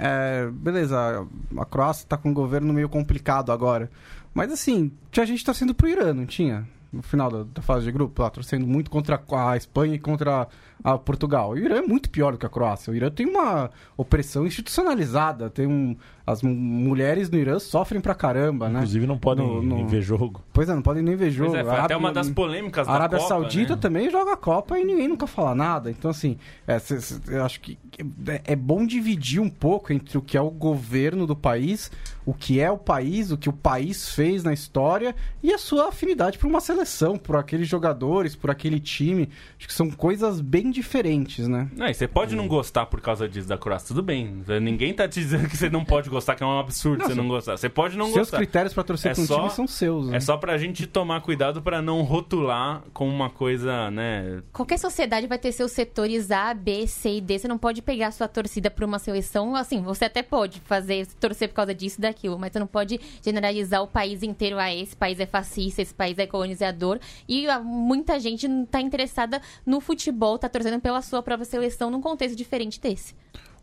beleza, 0.51 1.27
a 1.57 1.65
Croácia 1.65 2.03
está 2.03 2.15
com 2.15 2.29
um 2.29 2.33
governo 2.33 2.71
meio 2.71 2.87
complicado 2.87 3.51
agora. 3.51 3.89
Mas 4.35 4.51
assim, 4.51 4.91
tinha 5.11 5.25
gente 5.25 5.43
torcendo 5.43 5.73
pro 5.73 5.89
Irã, 5.89 6.13
não 6.13 6.27
tinha? 6.27 6.67
No 6.93 7.01
final 7.01 7.29
da, 7.31 7.43
da 7.43 7.61
fase 7.61 7.85
de 7.85 7.91
grupo, 7.91 8.21
lá, 8.21 8.29
torcendo 8.29 8.67
muito 8.67 8.91
contra 8.91 9.21
a 9.31 9.57
Espanha 9.57 9.95
e 9.95 9.99
contra 9.99 10.47
a 10.83 10.97
Portugal. 10.97 11.51
O 11.51 11.57
Irã 11.57 11.77
é 11.77 11.81
muito 11.81 12.09
pior 12.09 12.33
do 12.33 12.37
que 12.37 12.45
a 12.45 12.49
Croácia. 12.49 12.91
O 12.91 12.95
Irã 12.95 13.09
tem 13.09 13.25
uma 13.25 13.71
opressão 13.97 14.45
institucionalizada, 14.45 15.49
tem 15.49 15.65
um, 15.65 15.95
as 16.25 16.43
mulheres 16.43 17.29
no 17.29 17.37
Irã 17.37 17.57
sofrem 17.57 17.99
pra 17.99 18.13
caramba, 18.13 18.69
né? 18.69 18.79
Inclusive 18.79 19.07
não 19.07 19.17
podem 19.17 19.45
no, 19.45 19.61
no... 19.61 19.87
ver 19.87 20.01
jogo. 20.01 20.41
Pois 20.53 20.69
é, 20.69 20.75
não 20.75 20.81
podem 20.81 21.01
nem 21.01 21.15
ver 21.15 21.31
jogo. 21.31 21.51
Pois 21.51 21.65
é, 21.65 21.69
foi 21.69 21.79
até 21.79 21.97
uma 21.97 22.11
das 22.11 22.29
polêmicas 22.29 22.87
a 22.87 22.91
Arábia 22.91 23.17
Copa, 23.17 23.29
Saudita 23.29 23.75
né? 23.75 23.81
também 23.81 24.09
joga 24.11 24.33
a 24.33 24.37
Copa 24.37 24.77
e 24.77 24.85
ninguém 24.85 25.07
nunca 25.07 25.25
fala 25.25 25.55
nada. 25.55 25.89
Então, 25.89 26.11
assim, 26.11 26.37
é, 26.67 26.77
cê, 26.77 27.01
cê, 27.01 27.19
eu 27.27 27.43
acho 27.43 27.59
que 27.59 27.79
é, 28.27 28.53
é 28.53 28.55
bom 28.55 28.85
dividir 28.85 29.41
um 29.41 29.49
pouco 29.49 29.91
entre 29.91 30.17
o 30.17 30.21
que 30.21 30.37
é 30.37 30.41
o 30.41 30.51
governo 30.51 31.25
do 31.25 31.35
país, 31.35 31.91
o 32.25 32.33
que 32.33 32.59
é 32.59 32.71
o 32.71 32.77
país, 32.77 33.31
o 33.31 33.37
que 33.37 33.49
o 33.49 33.53
país 33.53 34.09
fez 34.09 34.43
na 34.43 34.53
história 34.53 35.15
e 35.41 35.53
a 35.53 35.57
sua 35.57 35.89
afinidade 35.89 36.37
por 36.37 36.47
uma 36.47 36.61
seleção, 36.61 37.17
por 37.17 37.35
aqueles 37.35 37.67
jogadores, 37.67 38.35
por 38.35 38.49
aquele 38.49 38.79
time. 38.79 39.29
Acho 39.57 39.67
que 39.67 39.73
são 39.73 39.89
coisas 39.91 40.39
bem 40.39 40.71
diferentes, 40.71 41.47
né? 41.47 41.69
Não, 41.75 41.87
e 41.87 41.93
você 41.93 42.07
pode 42.07 42.35
não 42.35 42.47
gostar 42.47 42.85
por 42.85 43.01
causa 43.01 43.27
disso 43.27 43.47
da 43.47 43.57
Croácia, 43.57 43.89
tudo 43.89 44.01
bem. 44.01 44.43
Ninguém 44.61 44.93
tá 44.93 45.07
te 45.07 45.19
dizendo 45.19 45.47
que 45.47 45.57
você 45.57 45.69
não 45.69 45.83
pode 45.83 46.09
gostar, 46.09 46.35
que 46.35 46.43
é 46.43 46.45
um 46.45 46.59
absurdo 46.59 46.99
não, 46.99 47.07
você 47.07 47.15
não 47.15 47.27
gostar. 47.27 47.57
Você 47.57 47.69
pode 47.69 47.97
não 47.97 48.05
seus 48.05 48.17
gostar. 48.17 48.37
Seus 48.37 48.45
critérios 48.45 48.73
para 48.73 48.83
torcer 48.83 49.11
é 49.11 49.15
para 49.15 49.23
um 49.23 49.27
time 49.27 49.49
são 49.49 49.67
seus. 49.67 50.07
Né? 50.07 50.17
É 50.17 50.19
só 50.19 50.37
pra 50.37 50.57
gente 50.57 50.87
tomar 50.87 51.21
cuidado 51.21 51.61
para 51.61 51.81
não 51.81 52.01
rotular 52.01 52.83
como 52.93 53.11
uma 53.11 53.29
coisa, 53.29 53.91
né? 53.91 54.41
Qualquer 54.51 54.77
sociedade 54.77 55.27
vai 55.27 55.37
ter 55.37 55.51
seus 55.51 55.71
setores 55.71 56.31
A, 56.31 56.53
B, 56.53 56.87
C 56.87 57.17
e 57.17 57.21
D. 57.21 57.39
Você 57.39 57.47
não 57.47 57.57
pode 57.57 57.81
pegar 57.81 58.07
a 58.07 58.11
sua 58.11 58.27
torcida 58.27 58.69
para 58.69 58.85
uma 58.85 58.99
seleção. 58.99 59.55
Assim, 59.55 59.81
você 59.81 60.05
até 60.05 60.23
pode 60.23 60.61
fazer, 60.61 61.05
torcer 61.19 61.49
por 61.49 61.55
causa 61.55 61.73
disso 61.73 61.99
e 61.99 62.01
daquilo, 62.13 62.37
mas 62.37 62.53
você 62.53 62.59
não 62.59 62.67
pode 62.67 62.99
generalizar 63.21 63.81
o 63.81 63.87
país 63.87 64.21
inteiro. 64.21 64.59
Ah, 64.59 64.73
esse 64.73 64.95
país 64.95 65.19
é 65.19 65.25
fascista, 65.25 65.81
esse 65.81 65.93
país 65.93 66.17
é 66.19 66.27
colonizador. 66.27 66.99
E 67.27 67.47
muita 67.63 68.19
gente 68.19 68.47
não 68.47 68.65
tá 68.65 68.79
interessada 68.79 69.41
no 69.65 69.81
futebol, 69.81 70.37
tá 70.37 70.47
torcendo 70.47 70.79
pela 70.79 71.01
sua 71.01 71.21
própria 71.23 71.45
seleção 71.45 71.89
num 71.89 72.01
contexto 72.01 72.37
diferente 72.37 72.79
desse. 72.79 73.15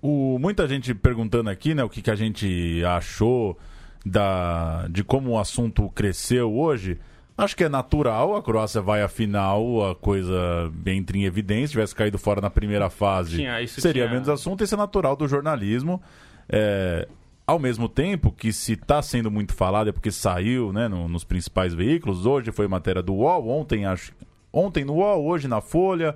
O, 0.03 0.39
muita 0.39 0.67
gente 0.67 0.95
perguntando 0.95 1.51
aqui, 1.51 1.75
né, 1.75 1.85
o 1.85 1.89
que, 1.89 2.03
que 2.03 2.11
a 2.11 2.17
gente 2.17 2.83
achou 2.85 3.57
da, 4.05 4.87
de 4.89 5.05
como 5.05 5.31
o 5.31 5.39
assunto 5.39 5.89
cresceu 5.91 6.53
hoje. 6.53 6.99
Acho 7.37 7.57
que 7.57 7.65
é 7.65 7.69
natural, 7.71 8.37
a 8.37 8.43
Croácia 8.43 8.83
vai 8.83 9.03
à 9.03 9.09
final, 9.09 9.91
a 9.91 9.95
coisa 9.95 10.71
entra 10.85 11.17
em 11.17 11.25
evidência. 11.25 11.69
Se 11.69 11.73
tivesse 11.73 11.95
caído 11.95 12.19
fora 12.19 12.41
na 12.41 12.51
primeira 12.51 12.91
fase, 12.91 13.37
tinha, 13.37 13.67
seria 13.67 14.05
tinha... 14.05 14.13
menos 14.13 14.29
assunto. 14.29 14.63
Isso 14.63 14.75
é 14.75 14.79
natural 14.79 15.17
do 15.17 15.27
jornalismo. 15.27 16.03
É, 16.49 17.09
ao 17.51 17.59
mesmo 17.59 17.89
tempo 17.89 18.31
que 18.31 18.53
se 18.53 18.75
está 18.75 19.03
sendo 19.03 19.29
muito 19.29 19.53
falado, 19.55 19.89
é 19.89 19.93
porque 19.93 20.13
saiu 20.13 20.73
né, 20.73 20.87
no, 20.87 21.09
nos 21.09 21.25
principais 21.25 21.75
veículos. 21.75 22.25
Hoje 22.25 22.53
foi 22.53 22.69
matéria 22.69 23.03
do 23.03 23.13
UOL, 23.13 23.49
ontem, 23.49 23.85
acho, 23.85 24.13
ontem 24.53 24.85
no 24.85 24.95
UOL, 24.95 25.25
hoje 25.27 25.49
na 25.49 25.61
Folha. 25.61 26.15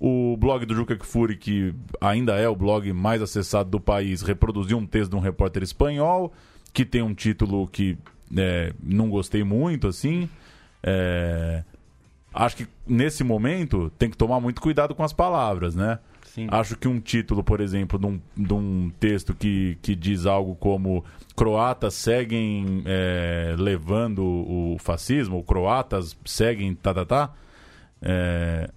O 0.00 0.38
blog 0.38 0.64
do 0.64 0.74
Juca 0.74 0.96
Kfouri, 0.96 1.36
que 1.36 1.74
ainda 2.00 2.34
é 2.36 2.48
o 2.48 2.56
blog 2.56 2.90
mais 2.94 3.20
acessado 3.20 3.68
do 3.68 3.78
país, 3.78 4.22
reproduziu 4.22 4.78
um 4.78 4.86
texto 4.86 5.10
de 5.10 5.16
um 5.16 5.20
repórter 5.20 5.62
espanhol 5.62 6.32
que 6.72 6.86
tem 6.86 7.02
um 7.02 7.12
título 7.12 7.68
que 7.68 7.98
é, 8.34 8.72
não 8.82 9.10
gostei 9.10 9.44
muito, 9.44 9.86
assim. 9.86 10.30
É, 10.82 11.62
acho 12.32 12.56
que 12.56 12.66
nesse 12.86 13.22
momento 13.22 13.92
tem 13.98 14.08
que 14.08 14.16
tomar 14.16 14.40
muito 14.40 14.62
cuidado 14.62 14.94
com 14.94 15.04
as 15.04 15.12
palavras, 15.12 15.74
né? 15.74 15.98
Sim. 16.34 16.46
Acho 16.48 16.76
que 16.76 16.86
um 16.86 17.00
título, 17.00 17.42
por 17.42 17.60
exemplo, 17.60 17.98
de 17.98 18.06
um, 18.06 18.20
de 18.36 18.52
um 18.52 18.92
texto 19.00 19.34
que, 19.34 19.76
que 19.82 19.96
diz 19.96 20.26
algo 20.26 20.54
como 20.54 21.04
croatas 21.34 21.94
seguem 21.94 22.82
é, 22.86 23.56
levando 23.58 24.22
o 24.22 24.76
fascismo, 24.78 25.42
croatas 25.42 26.16
seguem 26.24 26.72
tá, 26.74 26.94
tá, 26.94 27.04
tá, 27.04 27.32
é, 28.00 28.70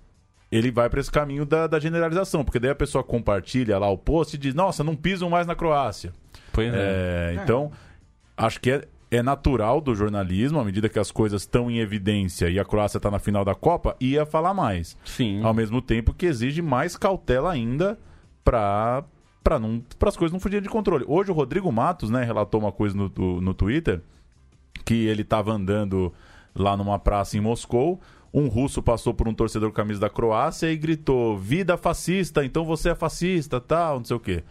ele 0.52 0.72
vai 0.72 0.90
para 0.90 1.00
esse 1.00 1.12
caminho 1.12 1.46
da, 1.46 1.68
da, 1.68 1.80
generalização, 1.80 2.44
porque 2.44 2.60
daí 2.60 2.72
a 2.72 2.76
pessoa 2.76 3.04
compartilha 3.04 3.78
lá 3.78 3.90
o 3.90 3.98
post 3.98 4.36
e 4.36 4.40
diz, 4.40 4.56
nossa, 4.56 4.84
não 4.84 4.96
pisam 4.96 5.30
mais 5.30 5.46
na 5.46 5.56
Croácia. 5.56 6.12
Pois 6.52 6.74
é. 6.74 6.78
é. 6.78 7.40
Então, 7.44 7.72
acho 8.36 8.60
que 8.60 8.72
é, 8.72 8.88
é 9.16 9.22
natural 9.22 9.80
do 9.80 9.94
jornalismo, 9.94 10.60
à 10.60 10.66
medida 10.66 10.90
que 10.90 10.98
as 10.98 11.12
coisas 11.12 11.44
estão 11.44 11.70
em 11.70 11.78
evidência 11.78 12.50
e 12.50 12.60
a 12.60 12.66
Croácia 12.66 12.98
está 12.98 13.12
na 13.12 13.20
final 13.20 13.46
da 13.46 13.54
Copa, 13.54 13.96
ia 14.00 14.26
falar 14.26 14.54
mais. 14.54 14.98
Sim. 15.06 15.44
Ao 15.44 15.54
mesmo 15.54 15.82
tempo 15.82 16.14
que 16.14 16.26
exige 16.26 16.62
mais 16.62 16.98
cautela 16.98 17.52
ainda 17.52 17.98
para 18.44 19.04
para 19.44 19.60
as 20.08 20.16
coisas 20.16 20.32
não 20.32 20.40
fugirem 20.40 20.64
de 20.64 20.70
controle. 20.70 21.04
Hoje 21.06 21.30
o 21.30 21.34
Rodrigo 21.34 21.70
Matos, 21.70 22.10
né, 22.10 22.24
relatou 22.24 22.62
uma 22.62 22.72
coisa 22.72 22.96
no, 22.96 23.42
no 23.42 23.54
Twitter 23.54 24.02
que 24.86 25.06
ele 25.06 25.22
estava 25.22 25.52
andando 25.52 26.14
lá 26.56 26.78
numa 26.78 26.98
praça 26.98 27.38
em 27.38 27.42
Moscou, 27.42 28.00
um 28.34 28.48
russo 28.48 28.82
passou 28.82 29.14
por 29.14 29.28
um 29.28 29.34
torcedor 29.34 29.72
camisa 29.74 30.00
da 30.00 30.10
Croácia 30.10 30.72
e 30.72 30.78
gritou: 30.78 31.38
"Vida 31.38 31.78
fascista, 31.78 32.44
então 32.44 32.64
você 32.64 32.90
é 32.90 32.96
fascista", 32.96 33.60
tal, 33.60 33.98
não 33.98 34.06
sei 34.06 34.16
o 34.16 34.20
quê. 34.20 34.44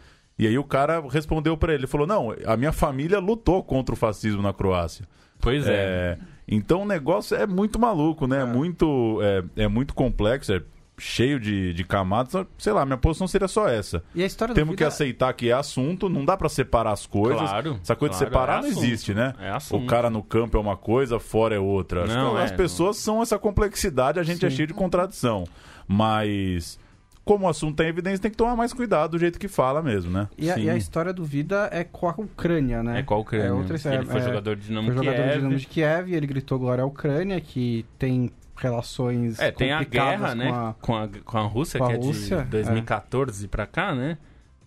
E 0.43 0.47
aí 0.49 0.59
o 0.59 0.64
cara 0.64 1.03
respondeu 1.09 1.57
para 1.57 1.72
ele, 1.72 1.82
ele 1.82 1.86
falou: 1.86 2.07
"Não, 2.07 2.34
a 2.47 2.57
minha 2.57 2.72
família 2.72 3.18
lutou 3.18 3.62
contra 3.62 3.95
o 3.95 3.97
fascismo 3.97 4.43
na 4.43 4.53
Croácia". 4.53 5.07
Pois 5.40 5.66
é. 5.66 5.72
é 5.72 6.18
então 6.47 6.82
o 6.82 6.84
negócio 6.84 7.36
é 7.36 7.47
muito 7.47 7.78
maluco, 7.78 8.26
né? 8.26 8.43
É. 8.43 8.45
Muito, 8.45 9.20
é, 9.22 9.62
é 9.64 9.68
muito 9.68 9.95
complexo, 9.95 10.53
é 10.53 10.62
cheio 10.99 11.40
de, 11.40 11.72
de 11.72 11.84
camadas. 11.84 12.47
Sei 12.59 12.72
lá, 12.72 12.84
minha 12.84 12.99
posição 12.99 13.26
seria 13.26 13.49
só 13.49 13.68
essa. 13.68 14.03
E 14.14 14.22
a 14.22 14.26
história 14.26 14.55
Temos 14.55 14.72
vida... 14.72 14.78
que 14.78 14.84
aceitar 14.84 15.32
que 15.32 15.49
é 15.49 15.53
assunto, 15.53 16.09
não 16.09 16.24
dá 16.24 16.36
para 16.36 16.49
separar 16.49 16.93
as 16.93 17.07
coisas. 17.07 17.40
Claro, 17.40 17.78
Essa 17.82 17.97
coisa 17.97 18.12
claro, 18.12 18.12
de 18.12 18.16
separar 18.16 18.59
é 18.59 18.62
não 18.62 18.68
assunto, 18.68 18.84
existe, 18.84 19.14
né? 19.14 19.34
É 19.40 19.51
assunto. 19.51 19.84
O 19.84 19.86
cara 19.86 20.11
no 20.11 20.22
campo 20.22 20.57
é 20.57 20.61
uma 20.61 20.76
coisa, 20.76 21.18
fora 21.18 21.55
é 21.55 21.59
outra. 21.59 22.07
Não, 22.07 22.36
as 22.36 22.53
é, 22.53 22.57
pessoas 22.57 22.97
não. 22.97 23.03
são 23.03 23.22
essa 23.22 23.38
complexidade, 23.38 24.20
a 24.20 24.22
gente 24.22 24.45
é 24.45 24.49
Sim. 24.49 24.55
é 24.55 24.57
cheio 24.57 24.68
de 24.68 24.74
contradição. 24.74 25.45
Mas 25.88 26.78
como 27.24 27.46
o 27.46 27.48
assunto 27.48 27.76
tem 27.76 27.88
evidência, 27.88 28.18
tem 28.18 28.30
que 28.30 28.36
tomar 28.36 28.56
mais 28.56 28.72
cuidado 28.72 29.12
do 29.12 29.18
jeito 29.18 29.38
que 29.38 29.48
fala 29.48 29.82
mesmo, 29.82 30.10
né? 30.10 30.28
E 30.36 30.50
a, 30.50 30.58
e 30.58 30.68
a, 30.68 30.76
história 30.76 31.12
do 31.12 31.24
Vida 31.24 31.68
é 31.72 31.84
com 31.84 32.08
a 32.08 32.14
Ucrânia, 32.16 32.82
né? 32.82 33.00
É 33.00 33.02
com 33.02 33.14
a 33.14 33.18
Ucrânia. 33.18 33.46
É 33.46 33.52
outra, 33.52 33.76
ele 33.76 34.06
foi 34.06 34.20
é, 34.20 34.24
jogador 34.24 34.56
de 34.56 34.66
Dinamo 34.66 34.86
foi 34.88 34.96
jogador 34.96 35.16
Kiev. 35.16 35.28
de 35.28 35.38
Dinamo 35.38 35.56
de 35.56 35.66
Kiev 35.66 36.10
e 36.10 36.14
ele 36.14 36.26
gritou 36.26 36.58
glória 36.58 36.82
à 36.82 36.86
Ucrânia, 36.86 37.40
que 37.40 37.86
tem 37.98 38.30
relações 38.56 39.38
É, 39.38 39.50
tem 39.50 39.72
a 39.72 39.82
guerra, 39.84 40.34
né? 40.34 40.50
A, 40.50 40.74
com, 40.80 40.96
a, 40.96 41.08
com 41.24 41.38
a 41.38 41.42
Rússia, 41.42 41.78
com 41.78 41.86
a 41.86 41.90
que 41.90 41.96
Rússia, 41.96 42.36
é 42.36 42.42
de 42.42 42.50
2014 42.50 43.44
é. 43.44 43.48
pra 43.48 43.66
cá, 43.66 43.94
né? 43.94 44.18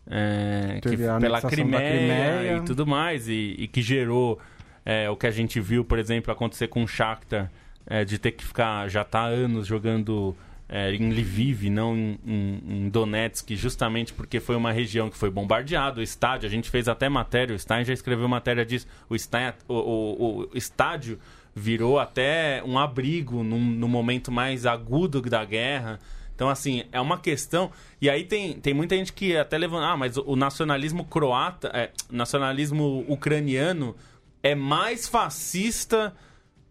É, 0.07 0.79
que, 0.81 0.95
pela 0.97 1.41
Crimeia, 1.41 1.89
Crimeia, 1.89 2.57
e 2.57 2.61
tudo 2.61 2.85
mais, 2.85 3.27
e, 3.27 3.55
e 3.57 3.67
que 3.67 3.81
gerou 3.81 4.39
é, 4.85 5.09
o 5.09 5.15
que 5.15 5.25
a 5.25 5.31
gente 5.31 5.59
viu, 5.59 5.83
por 5.83 5.97
exemplo, 5.97 6.31
acontecer 6.31 6.67
com 6.67 6.83
o 6.83 6.87
Shakhtar, 6.87 7.51
é, 7.87 8.05
de 8.05 8.19
ter 8.19 8.31
que 8.31 8.45
ficar, 8.45 8.87
já 8.87 9.03
tá 9.03 9.21
há 9.21 9.27
anos 9.27 9.65
jogando 9.65 10.35
é, 10.67 10.93
em 10.93 11.11
Lviv, 11.11 11.69
não 11.69 11.95
em, 11.95 12.19
em, 12.25 12.63
em, 12.67 12.89
Donetsk, 12.89 13.55
justamente 13.55 14.13
porque 14.13 14.39
foi 14.39 14.55
uma 14.55 14.71
região 14.71 15.09
que 15.09 15.17
foi 15.17 15.29
bombardeada. 15.29 15.99
O 15.99 16.03
estádio, 16.03 16.47
a 16.47 16.51
gente 16.51 16.69
fez 16.69 16.87
até 16.87 17.07
matéria, 17.07 17.55
o 17.55 17.59
Stein 17.59 17.85
já 17.85 17.93
escreveu 17.93 18.27
matéria 18.27 18.65
disso. 18.65 18.87
O, 19.07 19.17
Stein, 19.17 19.53
o, 19.67 19.73
o, 19.73 20.39
o 20.51 20.57
estádio 20.57 21.19
virou 21.55 21.99
até 21.99 22.61
um 22.65 22.77
abrigo 22.77 23.43
no, 23.43 23.87
momento 23.87 24.31
mais 24.31 24.65
agudo 24.65 25.21
da 25.21 25.45
guerra. 25.45 25.99
Então, 26.35 26.49
assim, 26.49 26.83
é 26.91 26.99
uma 26.99 27.17
questão. 27.17 27.71
E 28.01 28.09
aí 28.09 28.25
tem, 28.25 28.59
tem 28.59 28.73
muita 28.73 28.95
gente 28.95 29.13
que 29.13 29.37
até 29.37 29.57
levanta. 29.57 29.85
Ah, 29.85 29.95
mas 29.95 30.17
o 30.17 30.35
nacionalismo 30.35 31.05
croata, 31.05 31.71
é, 31.73 31.91
nacionalismo 32.11 33.05
ucraniano 33.07 33.95
é 34.43 34.53
mais 34.53 35.07
fascista 35.07 36.13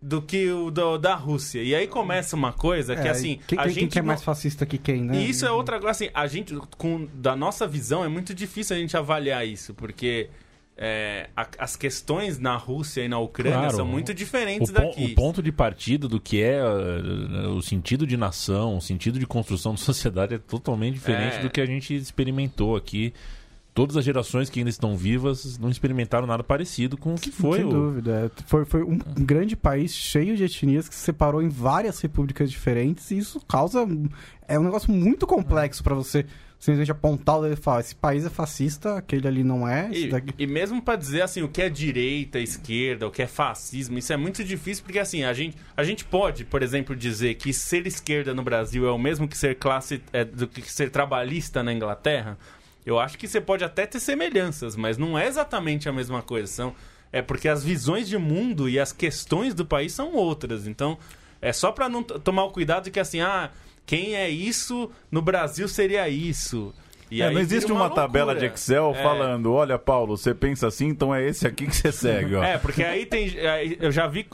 do 0.05 0.21
que 0.21 0.51
o 0.51 0.71
do, 0.71 0.99
da 0.99 1.15
Rússia. 1.15 1.63
E 1.63 1.75
aí 1.75 1.87
começa 1.87 2.37
uma 2.37 2.53
coisa 2.53 2.95
que, 2.95 3.09
é, 3.09 3.11
assim. 3.11 3.41
Quem, 3.47 3.59
a 3.59 3.63
quem, 3.63 3.73
gente 3.73 3.93
quem 3.93 4.01
é 4.01 4.03
mais 4.03 4.23
fascista 4.23 4.67
que 4.67 4.77
quem, 4.77 5.03
né? 5.03 5.17
E 5.17 5.31
isso 5.31 5.47
é 5.47 5.51
outra 5.51 5.81
coisa, 5.81 5.93
assim, 5.93 6.11
a 6.13 6.27
gente, 6.27 6.55
com, 6.77 7.09
da 7.15 7.35
nossa 7.35 7.67
visão, 7.67 8.05
é 8.05 8.09
muito 8.09 8.35
difícil 8.35 8.77
a 8.77 8.79
gente 8.79 8.95
avaliar 8.99 9.47
isso, 9.47 9.73
porque 9.73 10.29
é, 10.77 11.31
a, 11.35 11.49
as 11.59 11.75
questões 11.75 12.39
na 12.39 12.55
Rússia 12.55 13.03
e 13.03 13.09
na 13.09 13.19
Ucrânia 13.19 13.61
claro, 13.61 13.77
são 13.77 13.87
muito 13.87 14.13
diferentes 14.13 14.69
o 14.69 14.75
daqui. 14.75 15.13
O 15.13 15.15
ponto 15.15 15.43
de 15.43 15.51
partida 15.51 16.07
do 16.07 16.21
que 16.21 16.43
é 16.43 16.63
uh, 16.63 17.55
o 17.57 17.63
sentido 17.63 18.07
de 18.07 18.19
nação, 18.19 18.77
o 18.77 18.83
sentido 18.83 19.19
de 19.19 19.27
construção 19.27 19.73
de 19.73 19.81
sociedade 19.83 20.35
é 20.35 20.39
totalmente 20.39 20.95
diferente 20.95 21.37
é... 21.37 21.41
do 21.41 21.49
que 21.49 21.63
a 21.63 21.67
gente 21.67 21.95
experimentou 21.95 22.77
aqui. 22.77 23.15
Todas 23.75 23.97
as 23.97 24.05
gerações 24.05 24.49
que 24.49 24.61
ainda 24.61 24.71
estão 24.71 24.97
vivas 24.97 25.59
não 25.59 25.69
experimentaram 25.69 26.29
nada 26.29 26.45
parecido 26.45 26.97
com 26.97 27.15
o 27.15 27.19
que 27.19 27.33
foi. 27.33 27.59
Sem 27.59 27.67
o... 27.67 27.71
dúvida. 27.71 28.31
É, 28.33 28.43
foi, 28.47 28.65
foi 28.65 28.85
um 28.85 28.99
grande 29.19 29.57
país 29.57 29.93
cheio 29.93 30.37
de 30.37 30.45
etnias 30.45 30.89
que 30.89 30.95
se 30.95 31.01
separou 31.01 31.43
em 31.43 31.49
várias 31.49 32.01
repúblicas 32.01 32.51
diferentes 32.51 33.11
e 33.11 33.19
isso 33.19 33.41
causa. 33.41 33.85
É 34.47 34.57
um 34.59 34.63
negócio 34.63 34.93
muito 34.93 35.27
complexo 35.27 35.83
para 35.83 35.95
você 35.95 36.25
simplesmente 36.65 36.91
apontar 36.91 37.39
o 37.39 37.43
dedo 37.43 37.55
e 37.55 37.57
falar: 37.57 37.81
esse 37.81 37.95
país 37.95 38.25
é 38.25 38.31
fascista, 38.31 38.97
aquele 38.97 39.29
ali 39.29 39.45
não 39.45 39.69
é. 39.69 39.91
E, 39.93 40.11
e, 40.39 40.47
mesmo 40.47 40.81
para 40.81 40.97
dizer 40.97 41.23
assim, 41.23 41.43
o 41.43 41.49
que 41.49 41.61
é 41.61 41.69
direita, 41.69 42.39
esquerda, 42.39 43.07
o 43.07 43.11
que 43.11 43.23
é 43.23 43.27
fascismo, 43.27 43.99
isso 43.99 44.13
é 44.13 44.17
muito 44.17 44.43
difícil 44.43 44.83
porque 44.85 44.99
assim, 44.99 45.25
a 45.25 45.33
gente, 45.33 45.57
a 45.77 45.85
gente 45.85 46.05
pode, 46.05 46.45
por 46.45 46.63
exemplo, 46.63 46.97
dizer 46.97 47.35
que 47.35 47.53
ser 47.53 47.87
esquerda 47.87 48.33
no 48.33 48.43
Brasil 48.43 48.87
é 48.87 48.91
o 48.91 48.99
mesmo 48.99 49.29
que 49.29 49.37
ser 49.37 49.57
classe 49.57 50.01
é, 50.13 50.25
do 50.25 50.47
que 50.47 50.63
ser 50.63 50.91
trabalhista 50.91 51.63
na 51.63 51.73
Inglaterra. 51.73 52.39
Eu 52.85 52.99
acho 52.99 53.17
que 53.17 53.27
você 53.27 53.41
pode 53.41 53.65
até 53.65 53.87
ter 53.87 54.01
semelhanças, 54.01 54.77
mas 54.77 54.99
não 54.99 55.19
é 55.19 55.27
exatamente 55.27 55.89
a 55.89 55.93
mesma 55.93 56.23
coisa. 56.23 56.47
São, 56.47 56.75
é 57.13 57.23
porque 57.23 57.49
as 57.49 57.65
visões 57.65 58.09
de 58.09 58.19
mundo 58.19 58.69
e 58.69 58.79
as 58.79 58.93
questões 58.93 59.55
do 59.55 59.65
país 59.65 59.93
são 59.93 60.13
outras. 60.15 60.67
Então, 60.67 60.99
É 61.41 61.53
só 61.53 61.71
pra 61.71 61.91
não 61.91 62.03
tomar 62.03 62.45
o 62.45 62.51
cuidado 62.51 62.85
de 62.85 62.91
que 62.91 62.99
assim, 62.99 63.21
ah, 63.21 63.51
quem 63.85 64.17
é 64.17 64.31
isso 64.31 64.91
no 65.11 65.21
Brasil 65.21 65.69
seria 65.69 66.09
isso. 66.09 66.73
É, 67.11 67.31
não 67.31 67.41
existe 67.41 67.71
uma, 67.71 67.83
uma 67.83 67.91
tabela 67.91 68.35
de 68.35 68.47
Excel 68.47 68.93
é. 68.95 69.03
falando, 69.03 69.53
olha, 69.53 69.79
Paulo, 69.79 70.17
você 70.17 70.35
pensa 70.35 70.67
assim, 70.67 70.89
então 70.89 71.15
é 71.15 71.27
esse 71.27 71.47
aqui 71.47 71.67
que 71.67 71.77
você 71.77 71.93
segue. 71.93 72.35
Ó. 72.35 72.43
É, 72.43 72.59
porque 72.59 72.83
aí 72.83 73.07
tem. 73.07 73.33
Eu 73.81 73.93
já 73.93 74.07
vi. 74.07 74.27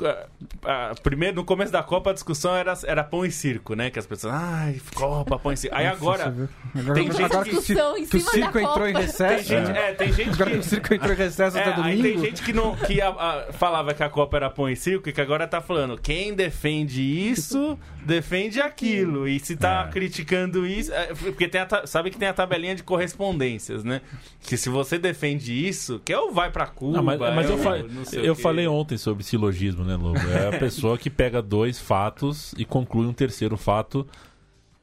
primeiro, 1.03 1.37
no 1.37 1.45
começo 1.45 1.73
da 1.73 1.83
Copa, 1.83 2.11
a 2.11 2.12
discussão 2.12 2.55
era, 2.55 2.75
era 2.85 3.05
pão 3.05 3.25
e 3.25 3.31
circo, 3.31 3.75
né? 3.75 3.91
Que 3.91 3.99
as 3.99 4.07
pessoas. 4.07 4.35
Ai, 4.35 4.81
Copa, 4.95 5.39
pão 5.39 5.53
e 5.53 5.57
circo. 5.57 5.77
Aí 5.77 5.87
agora. 5.87 6.49
agora 6.75 6.95
tem 6.95 7.11
gente 7.11 7.23
agora 7.23 7.45
que, 7.45 7.57
que, 7.62 8.07
que 8.07 8.16
o 8.16 8.21
circo 8.21 8.59
entrou 8.59 8.89
em 8.89 8.95
recesso. 8.95 9.49
Tem 9.49 9.64
gente, 9.64 9.77
é. 9.77 9.91
é, 9.91 9.95
tem 9.95 10.12
gente 10.12 10.31
agora 10.31 10.51
que, 10.51 10.59
que 10.59 10.66
o 10.66 10.68
circo 10.68 10.95
entrou 10.95 11.12
em 11.12 11.16
recesso 11.16 11.59
é, 11.59 11.61
até 11.61 11.73
domingo. 11.73 12.07
Aí 12.07 12.12
tem 12.14 12.18
gente 12.18 12.43
que, 12.43 12.53
não, 12.53 12.75
que 12.77 13.01
a, 13.01 13.09
a, 13.09 13.53
falava 13.53 13.95
que 13.95 14.03
a 14.03 14.09
Copa 14.09 14.37
era 14.37 14.51
pão 14.51 14.68
e 14.68 14.77
circo 14.77 15.09
e 15.09 15.12
que 15.12 15.21
agora 15.21 15.47
tá 15.47 15.61
falando, 15.61 15.99
quem 15.99 16.35
defende 16.35 17.03
isso, 17.03 17.79
defende 18.05 18.61
aquilo. 18.61 19.29
E 19.29 19.39
se 19.41 19.57
tá 19.57 19.87
é. 19.89 19.93
criticando 19.93 20.66
isso. 20.66 20.93
É, 20.93 21.14
porque 21.14 21.49
tem 21.49 21.61
a, 21.61 21.87
sabe 21.87 22.11
que 22.11 22.18
tem 22.18 22.29
a 22.29 22.33
tabelinha 22.33 22.70
de 22.75 22.83
correspondências, 22.83 23.85
né? 23.85 24.01
Que 24.41 24.57
se 24.57 24.68
você 24.68 24.99
defende 24.99 25.53
isso, 25.53 26.01
que 26.05 26.12
é 26.12 26.18
o 26.18 26.31
vai 26.31 26.51
pra 26.51 26.66
Cuba. 26.66 26.99
Não, 26.99 27.03
mas, 27.03 27.18
mas 27.18 27.51
é 27.51 27.53
eu, 27.53 27.59
fa 27.59 27.79
eu 28.16 28.35
falei 28.35 28.66
ontem 28.66 28.97
sobre 28.97 29.23
silogismo, 29.25 29.85
né, 29.85 29.97
Lobo? 29.97 30.18
É 30.18 30.55
a 30.55 30.59
pessoa 30.59 30.97
que 30.99 31.11
pega 31.11 31.41
dois 31.41 31.79
fatos 31.79 32.55
e 32.57 32.64
conclui 32.64 33.07
um 33.07 33.12
terceiro 33.12 33.57
fato 33.57 34.07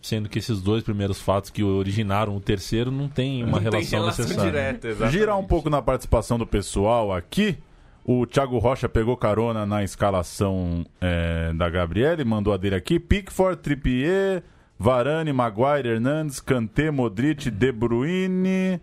sendo 0.02 0.30
que 0.30 0.40
esses 0.40 0.62
dois 0.62 0.84
primeiros 0.84 1.20
fatos 1.20 1.50
que 1.50 1.64
originaram 1.64 2.36
o 2.36 2.40
terceiro 2.40 2.92
não 2.92 3.10
tem 3.10 3.44
uma 3.44 3.54
não 3.54 3.60
relação, 3.60 3.90
tem 3.90 4.00
relação 4.00 4.26
necessária. 4.26 4.52
Direta, 4.52 5.10
Girar 5.10 5.38
um 5.38 5.46
pouco 5.46 5.70
na 5.70 5.82
participação 5.82 6.38
do 6.38 6.48
pessoal 6.48 7.14
aqui. 7.14 7.58
O 8.06 8.26
Thiago 8.26 8.58
Rocha 8.58 8.88
pegou 8.88 9.18
carona 9.18 9.66
na 9.66 9.84
escalação 9.84 10.86
é, 11.02 11.52
da 11.54 11.70
Gabriele, 11.70 12.24
mandou 12.24 12.54
a 12.54 12.58
dele 12.58 12.76
aqui. 12.76 13.02
Pickford, 13.02 13.62
Trippier, 13.62 14.44
Varane, 14.80 15.34
Maguire, 15.34 15.90
Hernandes, 15.90 16.40
Kanté, 16.40 16.92
Modric, 16.92 17.50
De 17.50 17.72
Bruyne, 17.72 18.80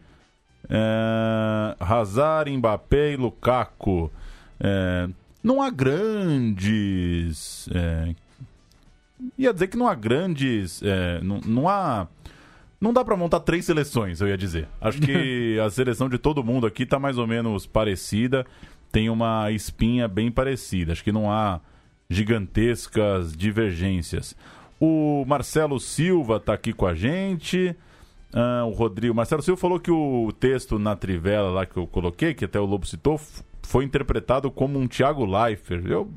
é, 0.69 1.77
Hazard, 1.79 2.51
Mbappé 2.57 3.13
e 3.13 3.17
Lukaku. 3.17 4.11
É, 4.59 5.09
não 5.43 5.63
há 5.63 5.71
grandes... 5.71 7.69
É, 7.73 8.15
ia 9.39 9.53
dizer 9.53 9.69
que 9.69 9.77
não 9.77 9.87
há 9.87 9.95
grandes... 9.95 10.83
É, 10.83 11.21
não, 11.23 11.41
não 11.47 11.69
há... 11.69 12.09
Não 12.81 12.93
dá 12.93 13.05
para 13.05 13.17
montar 13.17 13.41
três 13.41 13.65
seleções, 13.65 14.21
eu 14.21 14.29
ia 14.29 14.37
dizer. 14.37 14.69
Acho 14.81 15.01
que 15.01 15.59
a 15.65 15.71
seleção 15.71 16.09
de 16.09 16.19
todo 16.19 16.45
mundo 16.45 16.67
aqui 16.67 16.85
tá 16.85 16.99
mais 16.99 17.17
ou 17.17 17.27
menos 17.27 17.67
parecida. 17.67 18.45
Tem 18.91 19.09
uma 19.09 19.51
espinha 19.51 20.07
bem 20.07 20.31
parecida. 20.31 20.93
Acho 20.93 21.03
que 21.03 21.13
não 21.13 21.31
há 21.31 21.61
gigantescas 22.11 23.35
divergências. 23.35 24.37
O 24.81 25.25
Marcelo 25.27 25.79
Silva 25.79 26.37
está 26.37 26.55
aqui 26.55 26.73
com 26.73 26.87
a 26.87 26.95
gente. 26.95 27.75
Ah, 28.33 28.65
o 28.67 28.71
Rodrigo. 28.71 29.15
Marcelo 29.15 29.43
Silva 29.43 29.61
falou 29.61 29.79
que 29.79 29.91
o 29.91 30.33
texto 30.39 30.79
na 30.79 30.97
trivela 30.97 31.51
lá 31.51 31.67
que 31.67 31.77
eu 31.77 31.87
coloquei, 31.87 32.35
que 32.35 32.45
até 32.45 32.59
o 32.59 32.65
Lobo 32.65 32.87
citou, 32.87 33.21
foi 33.63 33.85
interpretado 33.85 34.51
como 34.51 34.79
um 34.79 34.89
Thiago 34.89 35.25
Leifert. 35.25 35.87
Eu 35.87 36.11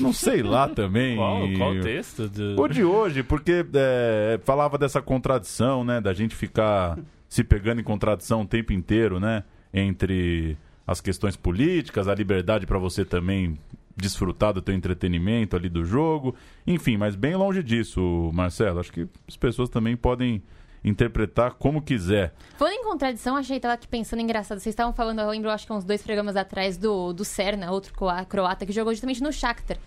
não 0.00 0.12
sei 0.12 0.42
lá 0.42 0.66
também. 0.70 1.16
qual, 1.16 1.42
qual 1.56 1.80
texto? 1.80 2.28
De... 2.28 2.56
O 2.58 2.68
de 2.68 2.82
hoje, 2.82 3.22
porque 3.22 3.64
é, 3.74 4.40
falava 4.44 4.78
dessa 4.78 5.02
contradição, 5.02 5.84
né? 5.84 6.00
Da 6.00 6.14
gente 6.14 6.34
ficar 6.34 6.98
se 7.28 7.44
pegando 7.44 7.80
em 7.80 7.84
contradição 7.84 8.42
o 8.42 8.46
tempo 8.46 8.72
inteiro, 8.72 9.20
né? 9.20 9.44
Entre 9.74 10.56
as 10.86 11.00
questões 11.00 11.36
políticas, 11.36 12.08
a 12.08 12.14
liberdade 12.14 12.66
para 12.66 12.78
você 12.78 13.04
também 13.04 13.58
desfrutar 13.96 14.52
do 14.52 14.60
teu 14.60 14.74
entretenimento 14.74 15.56
ali 15.56 15.68
do 15.68 15.84
jogo. 15.84 16.34
Enfim, 16.66 16.96
mas 16.96 17.16
bem 17.16 17.34
longe 17.34 17.62
disso, 17.62 18.30
Marcelo. 18.34 18.80
Acho 18.80 18.92
que 18.92 19.08
as 19.26 19.36
pessoas 19.36 19.68
também 19.68 19.96
podem 19.96 20.42
interpretar 20.84 21.54
como 21.54 21.82
quiser. 21.82 22.32
Falando 22.56 22.74
em 22.74 22.84
contradição, 22.84 23.36
achei, 23.36 23.58
tava 23.58 23.74
aqui 23.74 23.88
pensando 23.88 24.20
engraçado. 24.20 24.60
Vocês 24.60 24.72
estavam 24.72 24.92
falando, 24.92 25.20
eu 25.20 25.30
lembro, 25.30 25.50
acho 25.50 25.66
que 25.66 25.72
uns 25.72 25.84
dois 25.84 26.02
programas 26.02 26.36
atrás, 26.36 26.76
do, 26.76 27.12
do 27.12 27.24
Serna, 27.24 27.72
outro 27.72 27.92
croata, 28.28 28.64
que 28.64 28.72
jogou 28.72 28.92
justamente 28.92 29.22
no 29.22 29.32
Shakhtar. 29.32 29.78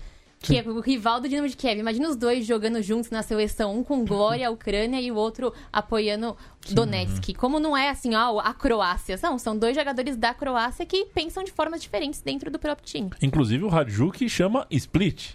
Que 0.41 0.57
é 0.57 0.61
o 0.61 0.79
rival 0.79 1.19
do 1.19 1.27
Dinamo 1.27 1.49
de 1.49 1.57
Kiev. 1.57 1.79
Imagina 1.79 2.07
os 2.07 2.15
dois 2.15 2.45
jogando 2.45 2.81
juntos 2.81 3.09
na 3.09 3.21
seleção, 3.21 3.77
um 3.77 3.83
com 3.83 4.05
glória, 4.05 4.47
a 4.47 4.51
Ucrânia, 4.51 4.99
e 5.01 5.11
o 5.11 5.15
outro 5.15 5.53
apoiando 5.71 6.35
Donetsk. 6.71 7.29
Uhum. 7.29 7.35
Como 7.35 7.59
não 7.59 7.75
é 7.75 7.89
assim, 7.89 8.15
ó, 8.15 8.39
a 8.39 8.53
Croácia. 8.53 9.19
Não, 9.21 9.37
são 9.37 9.57
dois 9.57 9.75
jogadores 9.75 10.15
da 10.15 10.33
Croácia 10.33 10.85
que 10.85 11.05
pensam 11.13 11.43
de 11.43 11.51
formas 11.51 11.81
diferentes 11.81 12.21
dentro 12.21 12.49
do 12.49 12.57
próprio 12.57 12.87
time. 12.87 13.09
Inclusive 13.21 13.65
o 13.65 13.67
Radjuk 13.67 14.29
chama 14.29 14.65
Split. 14.71 15.31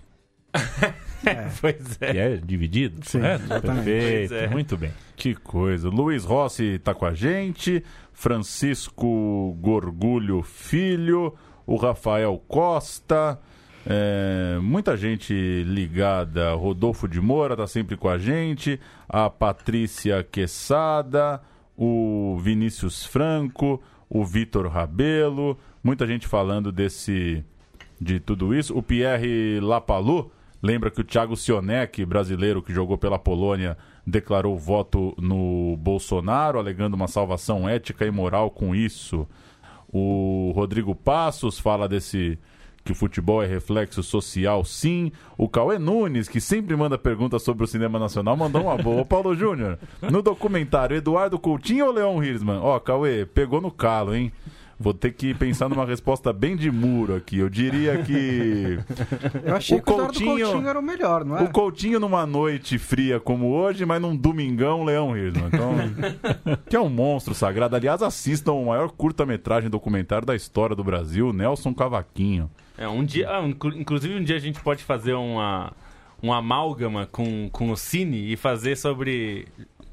é. 1.26 1.50
Pois 1.61 1.98
é. 2.00 2.12
Que 2.12 2.18
é 2.18 2.36
dividido, 2.36 3.00
Sim, 3.05 3.20
Perfeito, 3.20 4.34
é. 4.34 4.48
muito 4.48 4.76
bem. 4.76 4.92
Que 5.16 5.34
coisa. 5.34 5.88
Luiz 5.90 6.24
Rossi 6.24 6.76
está 6.76 6.94
com 6.94 7.05
a 7.05 7.12
gente, 7.12 7.84
Francisco 8.12 9.55
Gorgulho 9.61 10.42
Filho, 10.42 11.34
o 11.66 11.76
Rafael 11.76 12.42
Costa... 12.48 13.38
É, 13.87 14.59
muita 14.62 14.97
gente 14.97 15.62
ligada. 15.64 16.55
Rodolfo 16.55 17.07
de 17.07 17.20
Moura 17.20 17.55
está 17.55 17.66
sempre 17.66 17.97
com 17.97 18.09
a 18.09 18.18
gente. 18.18 18.80
A 19.09 19.28
Patrícia 19.28 20.22
Quesada, 20.22 21.41
o 21.76 22.39
Vinícius 22.41 23.05
Franco, 23.05 23.82
o 24.09 24.24
Vitor 24.24 24.66
Rabelo. 24.68 25.59
Muita 25.82 26.07
gente 26.07 26.26
falando 26.26 26.72
desse 26.72 27.45
de 28.01 28.18
tudo 28.20 28.55
isso. 28.55 28.76
O 28.76 28.82
Pierre 28.82 29.61
Lapalu 29.61 30.30
lembra 30.62 30.91
que 30.91 31.01
o 31.01 31.05
Thiago 31.05 31.37
Sionek, 31.37 32.05
brasileiro 32.07 32.62
que 32.62 32.72
jogou 32.72 32.97
pela 32.97 33.18
Polônia, 33.18 33.76
declarou 34.07 34.59
voto 34.59 35.14
no 35.18 35.76
Bolsonaro, 35.76 36.59
alegando 36.59 36.95
uma 36.95 37.09
salvação 37.09 37.68
ética 37.68 38.07
e 38.07 38.11
moral 38.11 38.51
com 38.51 38.74
isso. 38.74 39.28
O 39.93 40.53
Rodrigo 40.55 40.95
Passos 40.95 41.59
fala 41.59 41.87
desse 41.87 42.39
que 42.85 42.93
o 42.93 42.95
futebol 42.95 43.43
é 43.43 43.47
reflexo 43.47 44.03
social, 44.03 44.62
sim. 44.64 45.11
O 45.39 45.49
Cauê 45.49 45.78
Nunes, 45.78 46.28
que 46.28 46.41
sempre 46.41 46.76
manda 46.76 46.99
perguntas 46.99 47.43
sobre 47.43 47.64
o 47.64 47.66
cinema 47.66 47.99
nacional, 47.99 48.37
mandou 48.37 48.64
uma 48.64 48.76
boa. 48.76 49.01
Ô, 49.01 49.05
Paulo 49.07 49.35
Júnior, 49.35 49.78
no 50.03 50.20
documentário 50.20 50.97
Eduardo 50.97 51.39
Coutinho 51.39 51.87
ou 51.87 51.93
Leon 51.93 52.22
Hirschman? 52.22 52.59
Ó, 52.59 52.78
Cauê, 52.78 53.24
pegou 53.24 53.61
no 53.61 53.70
calo, 53.70 54.14
hein? 54.14 54.30
Vou 54.78 54.93
ter 54.93 55.12
que 55.12 55.32
pensar 55.32 55.68
numa 55.68 55.87
resposta 55.87 56.32
bem 56.32 56.57
de 56.57 56.70
muro 56.70 57.14
aqui. 57.14 57.39
Eu 57.39 57.49
diria 57.49 58.03
que. 58.03 58.78
Eu 59.45 59.57
achei 59.57 59.78
o 59.78 59.80
que 59.80 59.87
Coutinho, 59.87 60.35
o 60.35 60.51
Coutinho 60.51 60.68
era 60.68 60.78
o 60.78 60.82
melhor, 60.82 61.24
não 61.24 61.39
é? 61.39 61.43
O 61.43 61.51
Coutinho 61.51 62.01
numa 62.01 62.26
noite 62.26 62.76
fria 62.76 63.20
como 63.20 63.53
hoje, 63.53 63.87
mas 63.87 64.03
num 64.03 64.16
domingão, 64.16 64.85
Leão 64.85 65.16
Hirschman. 65.16 65.47
Então, 65.47 66.57
que 66.68 66.76
é 66.76 66.80
um 66.80 66.89
monstro 66.89 67.35
sagrado. 67.35 67.76
Aliás, 67.76 68.03
assistam 68.03 68.53
o 68.53 68.66
maior 68.66 68.91
curta-metragem 68.91 69.70
documentário 69.70 70.26
da 70.26 70.35
história 70.35 70.74
do 70.74 70.85
Brasil, 70.85 71.32
Nelson 71.32 71.72
Cavaquinho. 71.72 72.51
É, 72.77 72.89
um 72.89 73.05
dia, 73.05 73.31
ah, 73.31 73.47
inclusive 73.47 74.14
um 74.14 74.22
dia 74.22 74.37
a 74.37 74.41
gente 74.41 74.61
pode 74.61 74.83
fazer 74.83 75.14
uma, 75.14 75.72
um 76.22 76.33
amálgama 76.33 77.07
com, 77.07 77.49
com 77.51 77.70
o 77.70 77.77
Cine 77.77 78.33
e 78.33 78.37
fazer 78.37 78.77
sobre 78.77 79.47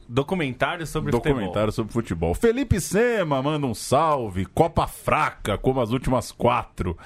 documentário 0.08 0.86
sobre 0.86 1.12
documentário 1.12 1.72
futebol. 1.72 1.72
sobre 1.72 1.94
futebol. 1.94 2.34
Felipe 2.34 2.80
Sema 2.80 3.42
manda 3.42 3.66
um 3.66 3.74
salve, 3.74 4.46
Copa 4.46 4.88
fraca 4.88 5.58
como 5.58 5.80
as 5.80 5.92
últimas 5.92 6.32
quatro. 6.32 6.98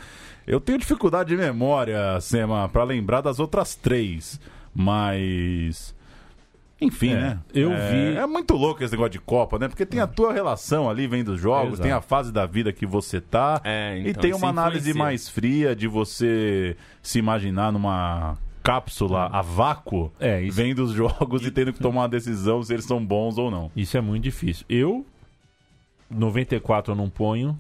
Eu 0.46 0.60
tenho 0.60 0.78
dificuldade 0.78 1.30
de 1.30 1.38
memória, 1.38 2.20
Sema, 2.22 2.70
para 2.70 2.84
lembrar 2.84 3.22
das 3.22 3.40
outras 3.40 3.76
três, 3.76 4.40
mas 4.74 5.95
enfim, 6.80 7.12
é, 7.12 7.16
né? 7.16 7.40
Eu 7.54 7.72
é, 7.72 7.90
vi. 7.90 8.18
É 8.18 8.26
muito 8.26 8.54
louco 8.54 8.84
esse 8.84 8.92
negócio 8.92 9.12
de 9.12 9.20
Copa, 9.20 9.58
né? 9.58 9.68
Porque 9.68 9.86
tem 9.86 10.00
a 10.00 10.08
tua 10.08 10.34
relação 10.34 10.90
ali, 10.90 11.08
vem 11.08 11.24
dos 11.24 11.40
jogos, 11.40 11.74
Exato. 11.74 11.84
tem 11.84 11.92
a 11.92 12.02
fase 12.02 12.32
da 12.32 12.46
vida 12.46 12.74
que 12.74 12.86
você 12.86 13.22
tá. 13.22 13.62
É, 13.64 13.98
então, 14.00 14.12
e 14.12 14.14
tem 14.14 14.34
uma 14.34 14.50
análise 14.50 14.94
mais 14.94 15.30
fria 15.30 15.76
de 15.76 15.88
você 15.88 16.76
se 17.02 17.18
imaginar 17.18 17.72
numa 17.72 18.38
cápsula 18.62 19.30
a 19.32 19.42
vácuo, 19.42 20.12
é, 20.20 20.42
isso... 20.42 20.58
vem 20.58 20.74
dos 20.74 20.92
jogos 20.92 21.44
e... 21.44 21.48
e 21.48 21.52
tendo 21.52 21.72
que 21.72 21.80
tomar 21.80 22.02
uma 22.02 22.10
decisão 22.10 22.64
se 22.64 22.74
eles 22.74 22.86
são 22.86 23.04
bons 23.04 23.38
ou 23.38 23.50
não. 23.50 23.72
Isso 23.76 23.96
é 23.96 24.02
muito 24.02 24.24
difícil. 24.24 24.66
Eu, 24.68 25.06
94 26.10 26.92
eu 26.92 26.96
não 26.96 27.10
ponho, 27.10 27.58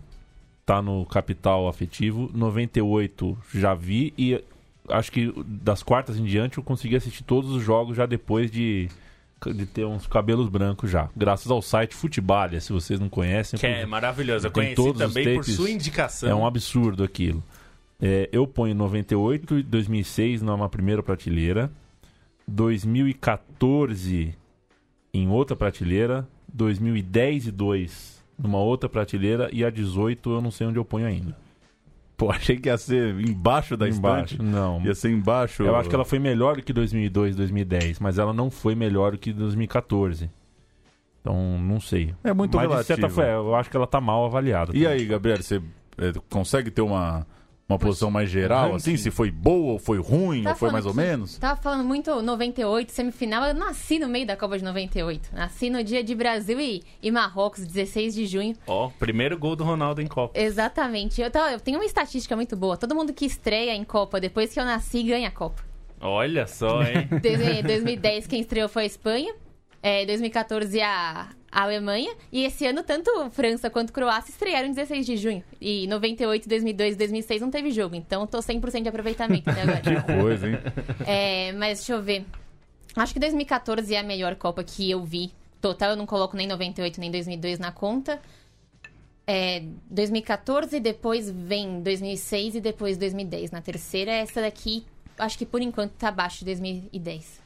tá 0.66 0.82
no 0.82 1.06
capital 1.06 1.68
afetivo. 1.70 2.30
98 2.34 3.38
já 3.54 3.74
vi 3.74 4.14
e 4.18 4.44
acho 4.90 5.12
que 5.12 5.34
das 5.46 5.84
quartas 5.84 6.18
em 6.18 6.24
diante 6.24 6.58
eu 6.58 6.64
consegui 6.64 6.96
assistir 6.96 7.24
todos 7.24 7.52
os 7.52 7.64
jogos 7.64 7.96
já 7.96 8.06
depois 8.06 8.52
de 8.52 8.90
de 9.54 9.66
ter 9.66 9.86
uns 9.86 10.08
cabelos 10.08 10.50
brancos 10.50 10.90
já. 10.90 11.10
Graças 11.16 11.50
ao 11.52 11.62
site 11.62 11.96
Futebalha, 11.96 12.60
se 12.60 12.72
vocês 12.72 13.00
não 13.00 13.10
conhecem. 13.10 13.60
Que 13.60 13.66
é 13.66 13.86
maravilhoso. 13.86 14.48
Eu 14.48 14.52
conheci 14.52 14.76
todos 14.76 15.02
também 15.02 15.36
por 15.36 15.44
sua 15.44 15.70
indicação. 15.70 16.30
É 16.30 16.36
um 16.36 16.46
absurdo 16.46 17.04
aquilo. 17.04 17.44
É, 18.02 18.30
eu 18.32 18.46
ponho 18.46 18.76
98 18.76 19.60
e 19.60 19.64
2006 19.64 20.42
numa 20.42 20.70
primeira 20.70 21.02
prateleira. 21.02 21.72
2014 22.48 24.36
em 25.14 25.28
outra 25.30 25.56
prateleira. 25.56 26.28
2010 26.54 27.48
e 27.48 27.52
2 27.52 28.24
numa 28.38 28.60
outra 28.60 28.90
prateleira. 28.90 29.50
E 29.52 29.64
a 29.64 29.70
18 29.70 30.30
eu 30.30 30.42
não 30.42 30.52
sei 30.52 30.68
onde 30.68 30.78
eu 30.78 30.86
ponho 30.86 31.08
ainda. 31.08 31.45
Pô, 32.18 32.32
achei 32.32 32.58
que 32.58 32.70
ia 32.70 32.78
ser 32.78 33.20
embaixo 33.20 33.76
da 33.76 33.88
Embaixo, 33.88 34.36
estante. 34.36 34.42
não. 34.42 34.82
Ia 34.82 34.96
ser 34.96 35.12
embaixo. 35.12 35.64
Eu 35.64 35.76
acho 35.76 35.90
que 35.90 35.96
ela 35.96 36.06
foi 36.06 36.20
melhor 36.20 36.56
do 36.56 36.64
que 36.64 36.74
2002, 36.74 37.36
2010, 37.36 38.00
mas 38.00 38.18
ela 38.18 38.34
não 38.34 38.50
foi 38.50 38.76
melhor 38.76 39.12
do 39.12 39.18
que 39.18 39.34
2014. 39.34 40.30
Então, 41.22 41.58
não 41.60 41.80
sei. 41.80 42.14
É 42.24 42.34
muito 42.34 42.56
mas, 42.56 42.68
de 42.68 42.72
relativo. 42.72 42.88
certa 42.88 43.10
forma, 43.10 43.32
eu 43.32 43.56
acho 43.56 43.70
que 43.70 43.76
ela 43.76 43.88
tá 43.88 44.00
mal 44.00 44.26
avaliada. 44.26 44.72
E 44.76 44.86
aí, 44.86 45.06
Gabriel, 45.06 45.42
você 45.42 45.62
é, 45.98 46.14
consegue 46.30 46.70
ter 46.70 46.82
uma, 46.82 47.26
uma 47.68 47.80
posição 47.80 48.12
mais 48.12 48.30
geral, 48.30 48.64
ranking. 48.66 48.76
assim? 48.76 48.98
Se 48.98 49.10
foi 49.10 49.32
boa 49.32 49.74
ou 49.74 49.80
foi 49.80 49.98
ruim, 50.00 50.44
Tá 50.44 50.52
ou 50.52 50.56
foi 50.56 50.70
mais 50.72 50.86
ou 50.86 50.92
que- 50.92 50.98
menos? 50.98 51.38
Tava 51.40 51.60
falando 51.60 51.84
muito 51.84 52.22
98, 52.22 52.92
semifinal. 52.92 53.44
Eu 53.46 53.54
nasci 53.56 53.98
no 53.98 54.08
meio 54.08 54.26
da 54.28 54.38
Copa 54.38 54.58
de 54.58 54.64
98. 54.64 55.30
Nasci 55.34 55.70
no 55.70 55.84
dia 55.84 56.04
de 56.04 56.14
Brasil 56.14 56.60
e, 56.60 56.84
e 57.02 57.10
Marrocos, 57.12 57.66
16 57.66 58.14
de 58.14 58.26
junho. 58.28 58.56
Ó, 58.68 58.90
primeiro 59.00 59.38
gol 59.38 59.56
do 59.56 59.64
Ronaldo 59.64 60.02
em 60.02 60.08
Copa. 60.08 60.40
Exatamente. 60.40 61.22
Eu, 61.22 61.32
eu 61.52 61.60
tenho 61.60 61.78
uma 61.80 61.86
estatística 61.86 62.36
muito 62.36 62.56
boa. 62.56 62.78
Todo 62.78 62.94
mundo 62.94 63.14
que 63.14 63.26
estreia 63.26 63.74
em 63.76 63.84
Copa 63.84 64.20
depois 64.20 64.54
que 64.54 64.60
eu 64.60 64.66
nasci 64.66 65.02
ganha 65.04 65.28
a 65.30 65.32
Copa. 65.32 65.64
Olha 66.00 66.46
só, 66.46 66.84
hein? 66.84 67.08
Desde 67.22 67.64
2010 67.64 68.28
quem 68.28 68.42
estreou 68.42 68.70
foi 68.70 68.84
a 68.84 68.86
Espanha. 68.86 69.34
É, 69.82 70.06
2014 70.06 70.82
a, 70.82 71.30
a 71.56 71.64
Alemanha. 71.64 72.14
E 72.34 72.44
esse 72.44 72.66
ano 72.66 72.84
tanto 72.84 73.10
França 73.32 73.70
quanto 73.70 73.94
Croácia 73.94 74.30
estrearam 74.30 74.68
em 74.68 74.74
16 74.74 75.06
de 75.06 75.16
junho. 75.16 75.44
E 75.62 75.88
98, 75.88 76.50
2002 76.50 76.96
e 76.96 76.98
2006 76.98 77.42
não 77.42 77.50
teve 77.50 77.72
jogo. 77.72 77.96
Então 77.96 78.22
eu 78.22 78.28
tô 78.28 78.40
100% 78.40 78.84
de 78.84 78.90
aproveitamento 78.90 79.50
até 79.50 79.62
agora. 79.62 79.82
Que 79.86 80.22
coisa, 80.22 80.50
hein? 80.50 80.58
É, 81.08 81.54
mas 81.54 81.80
deixa 81.80 81.94
eu 81.94 82.04
ver. 82.04 82.26
Acho 82.96 83.14
que 83.14 83.20
2014 83.20 83.96
é 83.96 84.00
a 84.00 84.04
melhor 84.04 84.36
Copa 84.36 84.64
que 84.64 84.92
eu 84.92 85.04
vi. 85.04 85.32
Total, 85.62 85.92
eu 85.92 85.96
não 85.96 86.06
coloco 86.06 86.36
nem 86.36 86.46
98 86.46 87.00
nem 87.00 87.10
2002 87.10 87.58
na 87.58 87.72
conta. 87.72 88.20
É, 89.26 89.64
2014, 89.90 90.80
depois 90.80 91.32
vem 91.32 91.82
2006 91.82 92.56
e 92.56 92.62
depois 92.62 92.98
2010. 92.98 93.52
Na 93.52 93.62
terceira, 93.62 94.12
essa 94.12 94.42
daqui, 94.42 94.86
acho 95.18 95.38
que 95.38 95.46
por 95.46 95.62
enquanto 95.62 95.94
tá 95.94 96.10
abaixo 96.10 96.40
de 96.40 96.46
2010. 96.46 97.45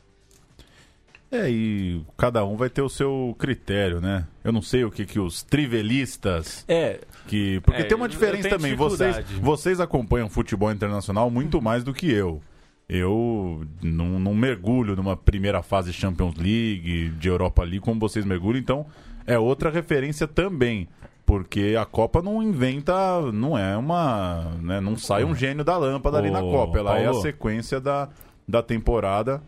É, 1.31 1.49
e 1.49 2.01
cada 2.17 2.43
um 2.43 2.55
vai 2.55 2.69
ter 2.69 2.81
o 2.81 2.89
seu 2.89 3.35
critério, 3.37 4.01
né? 4.01 4.25
Eu 4.43 4.51
não 4.51 4.63
sei 4.63 4.83
o 4.83 4.89
que, 4.89 5.05
que 5.05 5.19
os 5.19 5.43
trivelistas 5.43 6.65
É, 6.67 7.01
que. 7.27 7.59
Porque 7.61 7.81
É, 7.81 7.85
tem 7.85 7.95
uma 7.95 8.09
diferença 8.09 8.49
também. 8.49 8.75
Vocês, 8.75 9.23
vocês 9.39 9.79
acompanham 9.79 10.27
futebol 10.27 10.71
internacional 10.71 11.29
muito 11.29 11.61
mais 11.61 11.83
do 11.83 11.93
que 11.93 12.11
eu. 12.11 12.41
Eu 12.87 13.63
não, 13.83 14.19
não 14.19 14.33
mergulho 14.33 14.95
numa 14.95 15.15
primeira 15.15 15.61
fase 15.61 15.91
de 15.91 15.97
Champions 15.97 16.33
League, 16.35 17.09
de 17.19 17.27
Europa 17.27 17.61
League, 17.61 17.81
como 17.81 17.99
vocês 17.99 18.25
mergulham, 18.25 18.59
então 18.59 18.85
é 19.27 19.37
outra 19.37 19.69
referência 19.69 20.27
também. 20.27 20.87
Porque 21.23 21.75
a 21.79 21.85
Copa 21.85 22.23
não 22.23 22.41
inventa, 22.41 23.21
não 23.31 23.55
é 23.55 23.77
uma. 23.77 24.51
Né, 24.59 24.81
não 24.81 24.97
sai 24.97 25.23
um 25.23 25.35
gênio 25.35 25.63
da 25.63 25.77
lâmpada 25.77 26.17
ali 26.17 26.31
na 26.31 26.41
Copa. 26.41 26.79
Ela 26.79 26.97
é 26.97 27.03
a 27.03 27.11
Paulo. 27.11 27.21
sequência 27.21 27.79
da, 27.79 28.09
da 28.47 28.63
temporada 28.63 29.39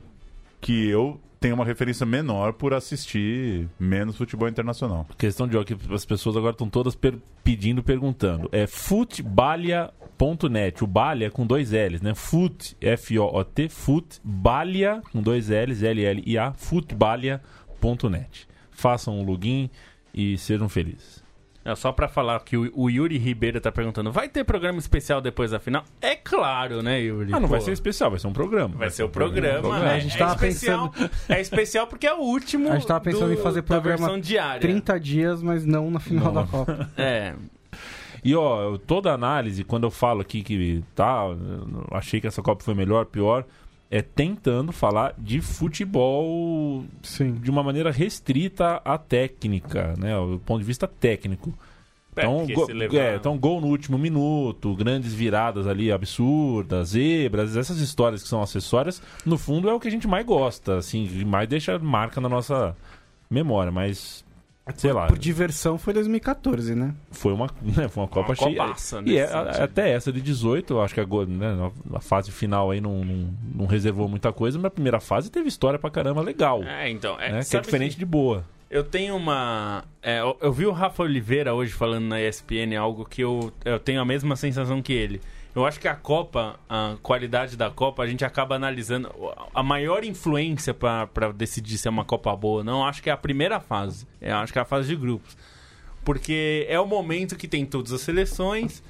que 0.59 0.87
eu 0.87 1.19
tenho 1.41 1.55
uma 1.55 1.65
referência 1.65 2.05
menor 2.05 2.53
por 2.53 2.73
assistir 2.73 3.67
menos 3.79 4.15
futebol 4.15 4.47
internacional. 4.47 5.07
questão 5.17 5.47
de 5.47 5.57
ó, 5.57 5.63
que 5.63 5.75
as 5.91 6.05
pessoas 6.05 6.37
agora 6.37 6.51
estão 6.53 6.69
todas 6.69 6.95
per- 6.95 7.17
pedindo, 7.43 7.81
perguntando. 7.83 8.47
É 8.51 8.67
futbalia.net. 8.67 10.83
O 10.83 10.87
Balia 10.87 11.27
é 11.27 11.29
com 11.31 11.45
dois 11.45 11.71
L's, 11.71 11.99
né? 12.01 12.13
Foot, 12.13 12.77
F-O-O-T, 12.79 13.69
futbalia 13.69 15.01
com 15.11 15.19
dois 15.21 15.49
L's, 15.49 15.81
L-L-I-A, 15.81 16.53
futbalia.net. 16.53 18.47
Façam 18.69 19.19
um 19.19 19.25
login 19.25 19.69
e 20.13 20.37
sejam 20.37 20.69
felizes. 20.69 21.20
É 21.63 21.75
só 21.75 21.91
pra 21.91 22.07
falar 22.07 22.39
que 22.39 22.57
o, 22.57 22.71
o 22.73 22.89
Yuri 22.89 23.17
Ribeiro 23.19 23.61
tá 23.61 23.71
perguntando: 23.71 24.11
vai 24.11 24.27
ter 24.27 24.43
programa 24.43 24.79
especial 24.79 25.21
depois 25.21 25.51
da 25.51 25.59
final? 25.59 25.83
É 26.01 26.15
claro, 26.15 26.81
né, 26.81 26.99
Yuri? 27.01 27.31
Ah, 27.33 27.39
não 27.39 27.47
vai 27.47 27.59
Pô, 27.59 27.65
ser 27.65 27.71
especial, 27.73 28.09
vai 28.09 28.19
ser 28.19 28.27
um 28.27 28.33
programa. 28.33 28.75
Vai 28.75 28.89
ser 28.89 29.03
o 29.03 29.09
programa, 29.09 29.79
né? 29.79 29.93
A 29.95 29.99
gente 29.99 30.15
é 30.15 30.17
tava 30.17 30.33
especial, 30.33 30.91
é 31.29 31.39
especial 31.39 31.85
porque 31.85 32.07
é 32.07 32.13
o 32.13 32.19
último. 32.21 32.67
A 32.69 32.73
gente 32.75 32.87
tava 32.87 33.01
pensando 33.01 33.27
do- 33.27 33.33
em 33.33 33.37
fazer 33.43 33.61
programa 33.61 34.19
diária. 34.19 34.59
30 34.59 34.99
dias, 34.99 35.43
mas 35.43 35.63
não 35.65 35.91
na 35.91 35.99
final 35.99 36.33
Não. 36.33 36.41
da 36.41 36.47
Copa. 36.47 36.89
É. 36.97 37.35
E 38.23 38.35
ó, 38.35 38.77
toda 38.77 39.11
análise, 39.11 39.63
quando 39.63 39.83
eu 39.85 39.91
falo 39.91 40.21
aqui 40.21 40.43
que 40.43 40.83
tá, 40.95 41.21
achei 41.91 42.21
que 42.21 42.27
essa 42.27 42.41
Copa 42.41 42.63
foi 42.63 42.75
melhor, 42.75 43.05
pior, 43.05 43.45
é 43.91 44.01
tentando 44.01 44.71
falar 44.71 45.13
de 45.17 45.41
futebol 45.41 46.85
Sim. 47.03 47.33
de 47.33 47.51
uma 47.51 47.61
maneira 47.61 47.91
restrita 47.91 48.81
à 48.85 48.97
técnica, 48.97 49.93
né? 49.97 50.15
Do 50.15 50.39
ponto 50.45 50.59
de 50.61 50.65
vista 50.65 50.87
técnico. 50.87 51.53
É, 52.15 52.21
Então, 52.23 52.45
go- 52.53 52.71
levar- 52.71 52.95
é, 52.97 53.15
então, 53.15 53.37
gol 53.37 53.61
no 53.61 53.67
último 53.67 53.97
minuto, 53.97 54.73
grandes 54.75 55.13
viradas 55.13 55.65
ali 55.67 55.91
absurdas, 55.91 56.89
zebras, 56.89 57.55
essas 57.55 57.79
histórias 57.79 58.21
que 58.23 58.27
são 58.29 58.41
acessórias, 58.41 59.01
no 59.25 59.37
fundo 59.37 59.69
é 59.69 59.73
o 59.73 59.79
que 59.79 59.87
a 59.87 59.91
gente 59.91 60.07
mais 60.07 60.25
gosta, 60.25 60.77
assim, 60.77 61.23
mais 61.25 61.47
deixa 61.47 61.77
marca 61.79 62.19
na 62.19 62.27
nossa 62.27 62.75
memória, 63.29 63.71
mas 63.71 64.25
sei 64.75 64.93
lá, 64.93 65.07
Por 65.07 65.17
diversão 65.17 65.77
foi 65.77 65.93
2014, 65.93 66.75
né? 66.75 66.93
foi 67.11 67.33
uma, 67.33 67.47
né, 67.61 67.87
foi 67.87 68.03
uma 68.03 68.07
Copa 68.09 68.29
Uma 68.29 68.35
cheia. 68.35 68.55
copaça, 68.57 68.97
E 68.99 69.01
nesse 69.01 69.33
é, 69.33 69.63
até 69.63 69.89
essa 69.91 70.11
de 70.11 70.21
18, 70.21 70.73
eu 70.73 70.81
acho 70.81 70.93
que 70.93 70.99
agora, 70.99 71.27
né, 71.27 71.71
a 71.93 71.99
fase 71.99 72.31
final 72.31 72.71
aí 72.71 72.79
não, 72.81 73.03
não, 73.03 73.33
não 73.55 73.65
reservou 73.65 74.07
muita 74.07 74.31
coisa, 74.33 74.57
mas 74.57 74.65
a 74.65 74.71
primeira 74.71 74.99
fase 74.99 75.29
teve 75.31 75.47
história 75.47 75.77
pra 75.79 75.89
caramba 75.89 76.21
legal, 76.21 76.63
É, 76.63 76.89
então. 76.89 77.19
É, 77.19 77.31
né? 77.31 77.41
Que 77.43 77.57
é 77.57 77.59
diferente 77.61 77.97
de 77.97 78.05
boa. 78.05 78.43
Eu 78.69 78.85
tenho 78.85 79.17
uma. 79.17 79.83
é, 80.01 80.21
eu, 80.21 80.37
eu 80.41 80.53
vi 80.53 80.65
o 80.65 80.71
Rafa 80.71 81.03
Oliveira 81.03 81.53
hoje 81.53 81.73
falando 81.73 82.05
na 82.05 82.21
ESPN 82.21 82.73
algo 82.79 83.03
que 83.03 83.21
eu, 83.21 83.51
eu 83.65 83.77
tenho 83.77 83.99
a 83.99 84.05
mesma 84.05 84.35
sensação 84.37 84.81
que 84.81 84.93
ele. 84.93 85.19
Eu 85.53 85.65
acho 85.65 85.79
que 85.79 85.87
a 85.87 85.95
Copa, 85.95 86.57
a 86.69 86.95
qualidade 87.03 87.57
da 87.57 87.69
Copa, 87.69 88.03
a 88.03 88.07
gente 88.07 88.23
acaba 88.23 88.55
analisando. 88.55 89.11
A 89.53 89.61
maior 89.61 90.03
influência 90.03 90.73
para 90.73 91.31
decidir 91.33 91.77
se 91.77 91.87
é 91.87 91.91
uma 91.91 92.05
Copa 92.05 92.33
boa 92.35 92.59
ou 92.59 92.63
não, 92.63 92.85
acho 92.85 93.03
que 93.03 93.09
é 93.09 93.13
a 93.13 93.17
primeira 93.17 93.59
fase. 93.59 94.07
Eu 94.21 94.37
acho 94.37 94.53
que 94.53 94.59
é 94.59 94.61
a 94.61 94.65
fase 94.65 94.87
de 94.87 94.95
grupos. 94.95 95.37
Porque 96.05 96.65
é 96.69 96.79
o 96.79 96.85
momento 96.85 97.35
que 97.35 97.47
tem 97.47 97.65
todas 97.65 97.91
as 97.91 98.01
seleções 98.01 98.81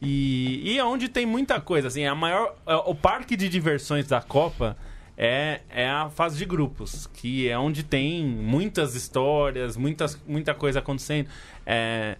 e, 0.00 0.60
e 0.64 0.78
é 0.78 0.84
onde 0.84 1.08
tem 1.08 1.24
muita 1.24 1.58
coisa. 1.58 1.88
Assim, 1.88 2.04
a 2.04 2.14
maior, 2.14 2.54
é, 2.66 2.74
o 2.74 2.94
parque 2.94 3.34
de 3.34 3.48
diversões 3.48 4.06
da 4.06 4.20
Copa 4.20 4.76
é, 5.16 5.60
é 5.70 5.88
a 5.88 6.10
fase 6.10 6.38
de 6.38 6.44
grupos, 6.44 7.06
que 7.14 7.48
é 7.48 7.58
onde 7.58 7.82
tem 7.82 8.24
muitas 8.24 8.94
histórias, 8.94 9.76
muitas, 9.76 10.20
muita 10.26 10.54
coisa 10.54 10.78
acontecendo. 10.78 11.28
É, 11.66 12.16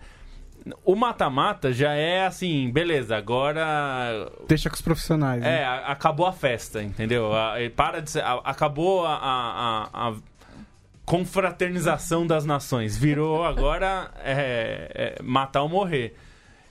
o 0.85 0.95
mata-mata 0.95 1.73
já 1.73 1.93
é 1.95 2.27
assim, 2.27 2.71
beleza, 2.71 3.17
agora 3.17 4.31
Deixa 4.47 4.69
com 4.69 4.75
os 4.77 4.83
profissionais. 4.83 5.41
né? 5.41 5.61
é, 5.61 5.65
a- 5.65 5.87
acabou 5.93 6.27
a 6.27 6.33
festa, 6.33 6.83
entendeu? 6.83 7.33
A- 7.35 7.55
para 7.75 8.01
de 8.01 8.11
ser, 8.11 8.23
a- 8.23 8.41
acabou 8.45 9.07
a 9.07 10.15
confraternização 11.05 12.27
das 12.27 12.45
nações. 12.45 12.97
Virou 12.97 13.45
agora 13.45 14.11
é, 14.23 15.15
é, 15.19 15.23
matar 15.23 15.63
ou 15.63 15.69
morrer. 15.69 16.15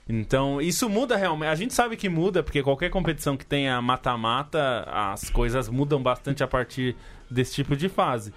Então, 0.07 0.59
isso 0.61 0.89
muda 0.89 1.15
realmente. 1.15 1.49
A 1.49 1.55
gente 1.55 1.73
sabe 1.73 1.95
que 1.95 2.09
muda, 2.09 2.41
porque 2.41 2.63
qualquer 2.63 2.89
competição 2.89 3.37
que 3.37 3.45
tenha 3.45 3.79
mata-mata, 3.81 4.83
as 4.91 5.29
coisas 5.29 5.69
mudam 5.69 6.01
bastante 6.01 6.43
a 6.43 6.47
partir 6.47 6.95
desse 7.29 7.53
tipo 7.53 7.75
de 7.75 7.87
fase. 7.89 8.33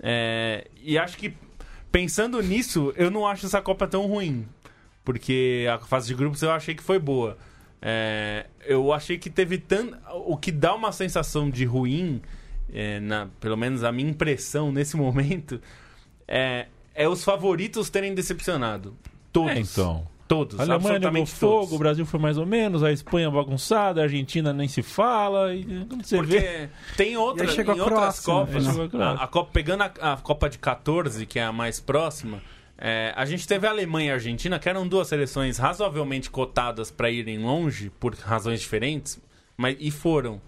É, 0.00 0.66
e 0.82 0.96
acho 0.98 1.16
que, 1.16 1.34
pensando 1.90 2.40
nisso, 2.42 2.92
eu 2.96 3.10
não 3.10 3.26
acho 3.26 3.46
essa 3.46 3.60
Copa 3.60 3.88
tão 3.88 4.06
ruim. 4.06 4.46
Porque 5.06 5.68
a 5.72 5.78
fase 5.78 6.08
de 6.08 6.14
grupos 6.14 6.42
eu 6.42 6.50
achei 6.50 6.74
que 6.74 6.82
foi 6.82 6.98
boa. 6.98 7.38
É, 7.80 8.46
eu 8.64 8.92
achei 8.92 9.16
que 9.16 9.30
teve 9.30 9.56
tanto. 9.56 9.96
O 10.26 10.36
que 10.36 10.50
dá 10.50 10.74
uma 10.74 10.90
sensação 10.90 11.48
de 11.48 11.64
ruim, 11.64 12.20
é, 12.74 12.98
na, 12.98 13.28
pelo 13.38 13.56
menos 13.56 13.84
a 13.84 13.92
minha 13.92 14.10
impressão 14.10 14.72
nesse 14.72 14.96
momento, 14.98 15.60
é, 16.26 16.66
é 16.92 17.08
os 17.08 17.22
favoritos 17.22 17.88
terem 17.88 18.16
decepcionado. 18.16 18.96
Todos. 19.32 19.52
É, 19.52 19.60
então. 19.60 20.08
Todos. 20.26 20.58
A 20.58 20.64
Alemanha 20.64 20.94
levou 20.94 20.96
absolutamente 20.96 21.30
fogo, 21.30 21.60
todos. 21.60 21.72
o 21.72 21.78
Brasil 21.78 22.04
foi 22.04 22.18
mais 22.18 22.36
ou 22.36 22.44
menos, 22.44 22.82
a 22.82 22.90
Espanha 22.90 23.30
bagunçada, 23.30 24.00
a 24.00 24.04
Argentina 24.04 24.52
nem 24.52 24.66
se 24.66 24.82
fala. 24.82 25.54
E, 25.54 25.86
quando 25.88 26.04
você 26.04 26.16
Porque 26.16 26.40
vê. 26.40 26.68
tem 26.96 27.14
E 27.14 27.48
chegou 27.48 27.76
em 27.76 27.78
a 27.78 27.84
outras 27.84 28.20
Croácia, 28.24 28.34
né? 28.34 28.80
Copas, 28.80 29.00
a, 29.00 29.12
a 29.22 29.26
Copa, 29.28 29.50
pegando 29.52 29.82
a, 29.84 30.14
a 30.14 30.16
Copa 30.16 30.50
de 30.50 30.58
14, 30.58 31.26
que 31.26 31.38
é 31.38 31.44
a 31.44 31.52
mais 31.52 31.78
próxima, 31.78 32.42
é, 32.78 33.12
a 33.16 33.24
gente 33.24 33.46
teve 33.48 33.66
a 33.66 33.70
Alemanha 33.70 34.08
e 34.08 34.10
a 34.10 34.14
Argentina, 34.14 34.58
que 34.58 34.68
eram 34.68 34.86
duas 34.86 35.08
seleções 35.08 35.58
razoavelmente 35.58 36.30
cotadas 36.30 36.90
para 36.90 37.10
irem 37.10 37.38
longe, 37.38 37.90
por 37.98 38.14
razões 38.14 38.60
diferentes, 38.60 39.20
mas, 39.56 39.76
e 39.80 39.90
foram. 39.90 40.40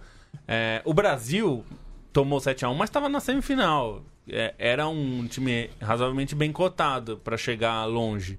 É, 0.46 0.82
o 0.84 0.92
Brasil 0.92 1.64
tomou 2.12 2.38
7x1, 2.38 2.74
mas 2.74 2.90
estava 2.90 3.08
na 3.08 3.20
semifinal. 3.20 4.02
É, 4.28 4.54
era 4.58 4.86
um 4.88 5.26
time 5.26 5.70
razoavelmente 5.80 6.34
bem 6.34 6.52
cotado 6.52 7.16
para 7.18 7.36
chegar 7.38 7.84
longe. 7.86 8.38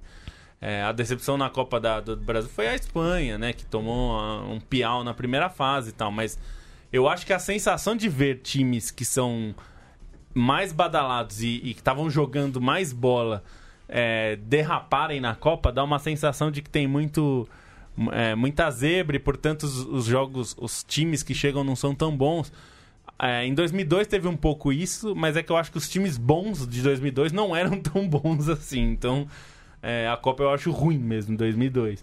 É, 0.60 0.82
a 0.82 0.92
decepção 0.92 1.36
na 1.36 1.48
Copa 1.50 1.80
da- 1.80 2.00
do 2.00 2.16
Brasil 2.16 2.50
foi 2.50 2.68
a 2.68 2.74
Espanha, 2.74 3.38
né? 3.38 3.52
Que 3.52 3.64
tomou 3.64 4.16
um 4.44 4.60
piau 4.60 5.02
na 5.02 5.12
primeira 5.14 5.48
fase 5.50 5.88
e 5.88 5.92
tal. 5.92 6.12
Mas 6.12 6.38
eu 6.92 7.08
acho 7.08 7.26
que 7.26 7.32
a 7.32 7.38
sensação 7.40 7.96
de 7.96 8.08
ver 8.08 8.40
times 8.42 8.90
que 8.90 9.04
são 9.04 9.52
mais 10.32 10.72
badalados 10.72 11.42
e, 11.42 11.56
e 11.64 11.74
que 11.74 11.80
estavam 11.80 12.08
jogando 12.08 12.60
mais 12.60 12.92
bola 12.92 13.42
é, 13.90 14.36
derraparem 14.36 15.20
na 15.20 15.34
Copa 15.34 15.72
dá 15.72 15.82
uma 15.82 15.98
sensação 15.98 16.50
de 16.50 16.62
que 16.62 16.70
tem 16.70 16.86
muito 16.86 17.48
é, 18.12 18.34
muita 18.34 18.70
zebra 18.70 19.16
e, 19.16 19.18
portanto, 19.18 19.64
os, 19.64 19.78
os, 19.80 20.04
jogos, 20.06 20.56
os 20.58 20.84
times 20.84 21.22
que 21.22 21.34
chegam 21.34 21.64
não 21.64 21.74
são 21.74 21.94
tão 21.94 22.16
bons. 22.16 22.52
É, 23.18 23.44
em 23.44 23.52
2002 23.52 24.06
teve 24.06 24.28
um 24.28 24.36
pouco 24.36 24.72
isso, 24.72 25.14
mas 25.14 25.36
é 25.36 25.42
que 25.42 25.50
eu 25.50 25.56
acho 25.56 25.70
que 25.70 25.76
os 25.76 25.88
times 25.88 26.16
bons 26.16 26.66
de 26.66 26.80
2002 26.82 27.32
não 27.32 27.54
eram 27.54 27.78
tão 27.82 28.08
bons 28.08 28.48
assim. 28.48 28.80
Então, 28.80 29.26
é, 29.82 30.08
a 30.08 30.16
Copa 30.16 30.44
eu 30.44 30.50
acho 30.50 30.70
ruim 30.70 30.98
mesmo, 30.98 31.34
em 31.34 31.36
2002 31.36 32.02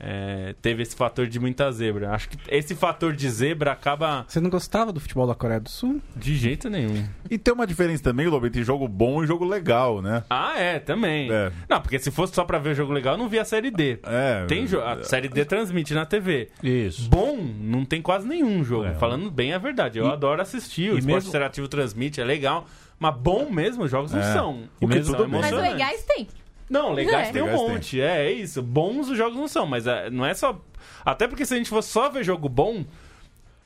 é, 0.00 0.54
teve 0.62 0.82
esse 0.82 0.94
fator 0.94 1.26
de 1.26 1.40
muita 1.40 1.70
zebra. 1.72 2.10
Acho 2.12 2.28
que 2.28 2.38
esse 2.48 2.74
fator 2.74 3.12
de 3.12 3.28
zebra 3.28 3.72
acaba. 3.72 4.24
Você 4.28 4.40
não 4.40 4.48
gostava 4.48 4.92
do 4.92 5.00
futebol 5.00 5.26
da 5.26 5.34
Coreia 5.34 5.58
do 5.58 5.68
Sul? 5.68 6.00
De 6.14 6.36
jeito 6.36 6.70
nenhum. 6.70 7.04
E 7.28 7.36
tem 7.36 7.52
uma 7.52 7.66
diferença 7.66 8.02
também, 8.02 8.26
Lobo, 8.28 8.46
entre 8.46 8.62
jogo 8.62 8.86
bom 8.86 9.24
e 9.24 9.26
jogo 9.26 9.44
legal, 9.44 10.00
né? 10.00 10.22
Ah, 10.30 10.58
é, 10.58 10.78
também. 10.78 11.30
É. 11.30 11.50
Não, 11.68 11.80
porque 11.80 11.98
se 11.98 12.10
fosse 12.10 12.34
só 12.34 12.44
pra 12.44 12.58
ver 12.58 12.74
jogo 12.74 12.92
legal, 12.92 13.14
eu 13.14 13.18
não 13.18 13.28
via 13.28 13.42
a 13.42 13.44
Série 13.44 13.70
D. 13.70 13.98
É. 14.04 14.44
Tem 14.46 14.66
jo... 14.66 14.80
A 14.80 15.02
Série 15.02 15.28
D 15.28 15.44
transmite 15.44 15.92
na 15.94 16.06
TV. 16.06 16.48
Isso. 16.62 17.08
Bom, 17.08 17.36
não 17.36 17.84
tem 17.84 18.00
quase 18.00 18.26
nenhum 18.26 18.62
jogo. 18.62 18.86
É. 18.86 18.94
Falando 18.94 19.30
bem 19.30 19.52
a 19.52 19.58
verdade. 19.58 19.98
Eu 19.98 20.06
e... 20.06 20.12
adoro 20.12 20.40
assistir. 20.40 20.92
O 20.92 20.94
e 20.94 20.98
Esporte 20.98 21.06
mesmo... 21.06 21.28
Interativo 21.28 21.68
transmite, 21.68 22.20
é 22.20 22.24
legal. 22.24 22.66
Mas 22.98 23.16
bom 23.16 23.48
mesmo, 23.50 23.84
os 23.84 23.90
jogos 23.90 24.12
não 24.12 24.20
é. 24.20 24.32
são. 24.32 24.62
E 24.80 24.86
mesmo 24.86 25.16
tudo 25.16 25.28
Mas 25.28 25.52
legais 25.52 26.02
tem. 26.04 26.26
Não, 26.68 26.92
legais 26.92 27.28
é. 27.28 27.32
tem 27.32 27.42
um 27.42 27.46
legais 27.46 27.62
monte. 27.62 27.96
Tem. 27.96 28.00
É, 28.00 28.26
é 28.26 28.32
isso. 28.32 28.62
Bons 28.62 29.08
os 29.08 29.16
jogos 29.16 29.36
não 29.36 29.48
são, 29.48 29.66
mas 29.66 29.86
é, 29.86 30.10
não 30.10 30.24
é 30.24 30.34
só. 30.34 30.60
Até 31.04 31.26
porque 31.26 31.44
se 31.46 31.54
a 31.54 31.56
gente 31.56 31.70
fosse 31.70 31.90
só 31.90 32.08
ver 32.08 32.24
jogo 32.24 32.48
bom. 32.48 32.84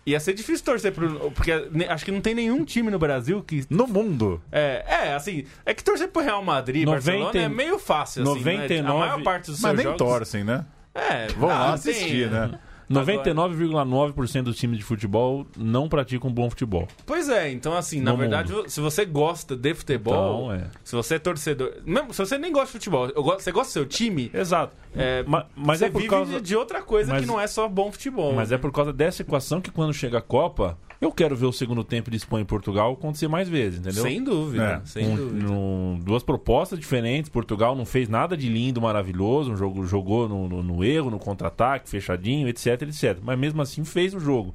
Ia 0.04 0.18
ser 0.18 0.32
difícil 0.32 0.64
torcer 0.64 0.92
pro. 0.92 1.30
Porque 1.30 1.52
acho 1.88 2.04
que 2.04 2.10
não 2.10 2.20
tem 2.20 2.34
nenhum 2.34 2.64
time 2.64 2.90
no 2.90 2.98
Brasil 2.98 3.40
que. 3.40 3.64
No 3.70 3.86
mundo. 3.86 4.42
É, 4.50 4.84
é 4.88 5.14
assim. 5.14 5.44
É 5.64 5.72
que 5.72 5.84
torcer 5.84 6.08
pro 6.08 6.22
Real 6.22 6.42
Madrid, 6.42 6.84
90, 6.84 7.04
Barcelona 7.04 7.40
é 7.40 7.48
meio 7.48 7.78
fácil, 7.78 8.22
assim. 8.24 8.38
99, 8.40 8.82
né? 8.82 8.90
A 8.90 8.94
maior 8.94 9.22
parte 9.22 9.52
dos 9.52 9.60
Mas 9.60 9.76
nem 9.76 9.84
jogos... 9.84 9.98
torcem, 9.98 10.42
né? 10.42 10.66
É, 10.92 11.28
vão 11.28 11.48
lá 11.48 11.74
assistir, 11.74 12.28
tem... 12.28 12.30
né? 12.30 12.58
99,9% 12.90 14.42
dos 14.42 14.56
times 14.56 14.78
de 14.78 14.84
futebol 14.84 15.46
não 15.56 15.88
praticam 15.88 16.30
bom 16.30 16.48
futebol. 16.50 16.86
Pois 17.06 17.28
é, 17.28 17.50
então 17.50 17.76
assim, 17.76 17.98
no 17.98 18.04
na 18.04 18.14
verdade, 18.14 18.52
mundo. 18.52 18.68
se 18.68 18.80
você 18.80 19.04
gosta 19.04 19.56
de 19.56 19.74
futebol, 19.74 20.52
então, 20.52 20.52
é. 20.52 20.70
se 20.84 20.94
você 20.94 21.16
é 21.16 21.18
torcedor, 21.18 21.72
mesmo 21.84 22.12
se 22.12 22.18
você 22.18 22.38
nem 22.38 22.52
gosta 22.52 22.66
de 22.66 22.72
futebol, 22.72 23.08
você 23.14 23.52
gosta 23.52 23.70
do 23.70 23.72
seu 23.72 23.86
time, 23.86 24.30
exato. 24.32 24.74
É, 24.94 25.24
mas, 25.26 25.44
mas 25.56 25.78
você 25.78 25.86
é 25.86 25.90
por 25.90 26.06
causa 26.06 26.40
de 26.40 26.54
outra 26.54 26.82
coisa 26.82 27.12
mas, 27.12 27.22
que 27.22 27.26
não 27.26 27.40
é 27.40 27.46
só 27.46 27.68
bom 27.68 27.90
futebol. 27.90 28.34
Mas 28.34 28.52
é 28.52 28.58
por 28.58 28.70
causa 28.70 28.92
dessa 28.92 29.22
equação 29.22 29.60
que 29.60 29.70
quando 29.70 29.92
chega 29.94 30.18
a 30.18 30.22
Copa, 30.22 30.78
eu 31.00 31.10
quero 31.10 31.34
ver 31.34 31.46
o 31.46 31.52
segundo 31.52 31.82
tempo 31.82 32.10
de 32.10 32.16
Espanha 32.16 32.42
e 32.42 32.46
Portugal 32.46 32.92
acontecer 32.92 33.26
mais 33.26 33.48
vezes, 33.48 33.80
entendeu? 33.80 34.02
Sem 34.02 34.22
dúvida, 34.22 34.82
é. 34.82 34.86
sem 34.86 35.08
um, 35.08 35.16
dúvida. 35.16 35.50
Um, 35.50 36.00
duas 36.02 36.22
propostas 36.22 36.78
diferentes. 36.78 37.30
Portugal 37.30 37.74
não 37.74 37.86
fez 37.86 38.08
nada 38.08 38.36
de 38.36 38.48
lindo, 38.48 38.80
maravilhoso. 38.80 39.52
Um 39.52 39.56
jogo 39.56 39.84
jogou 39.84 40.28
no, 40.28 40.48
no, 40.48 40.62
no 40.62 40.84
erro, 40.84 41.10
no 41.10 41.18
contra-ataque, 41.18 41.88
fechadinho, 41.88 42.46
etc, 42.48 42.82
etc. 42.82 43.18
Mas 43.22 43.38
mesmo 43.38 43.62
assim 43.62 43.84
fez 43.84 44.14
o 44.14 44.20
jogo. 44.20 44.54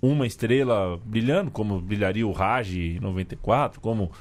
Uma 0.00 0.26
estrela 0.26 1.00
brilhando, 1.04 1.50
como 1.50 1.80
brilharia 1.80 2.26
o 2.26 2.32
Raj 2.32 2.76
em 2.76 3.00
94, 3.00 3.80
como 3.80 4.12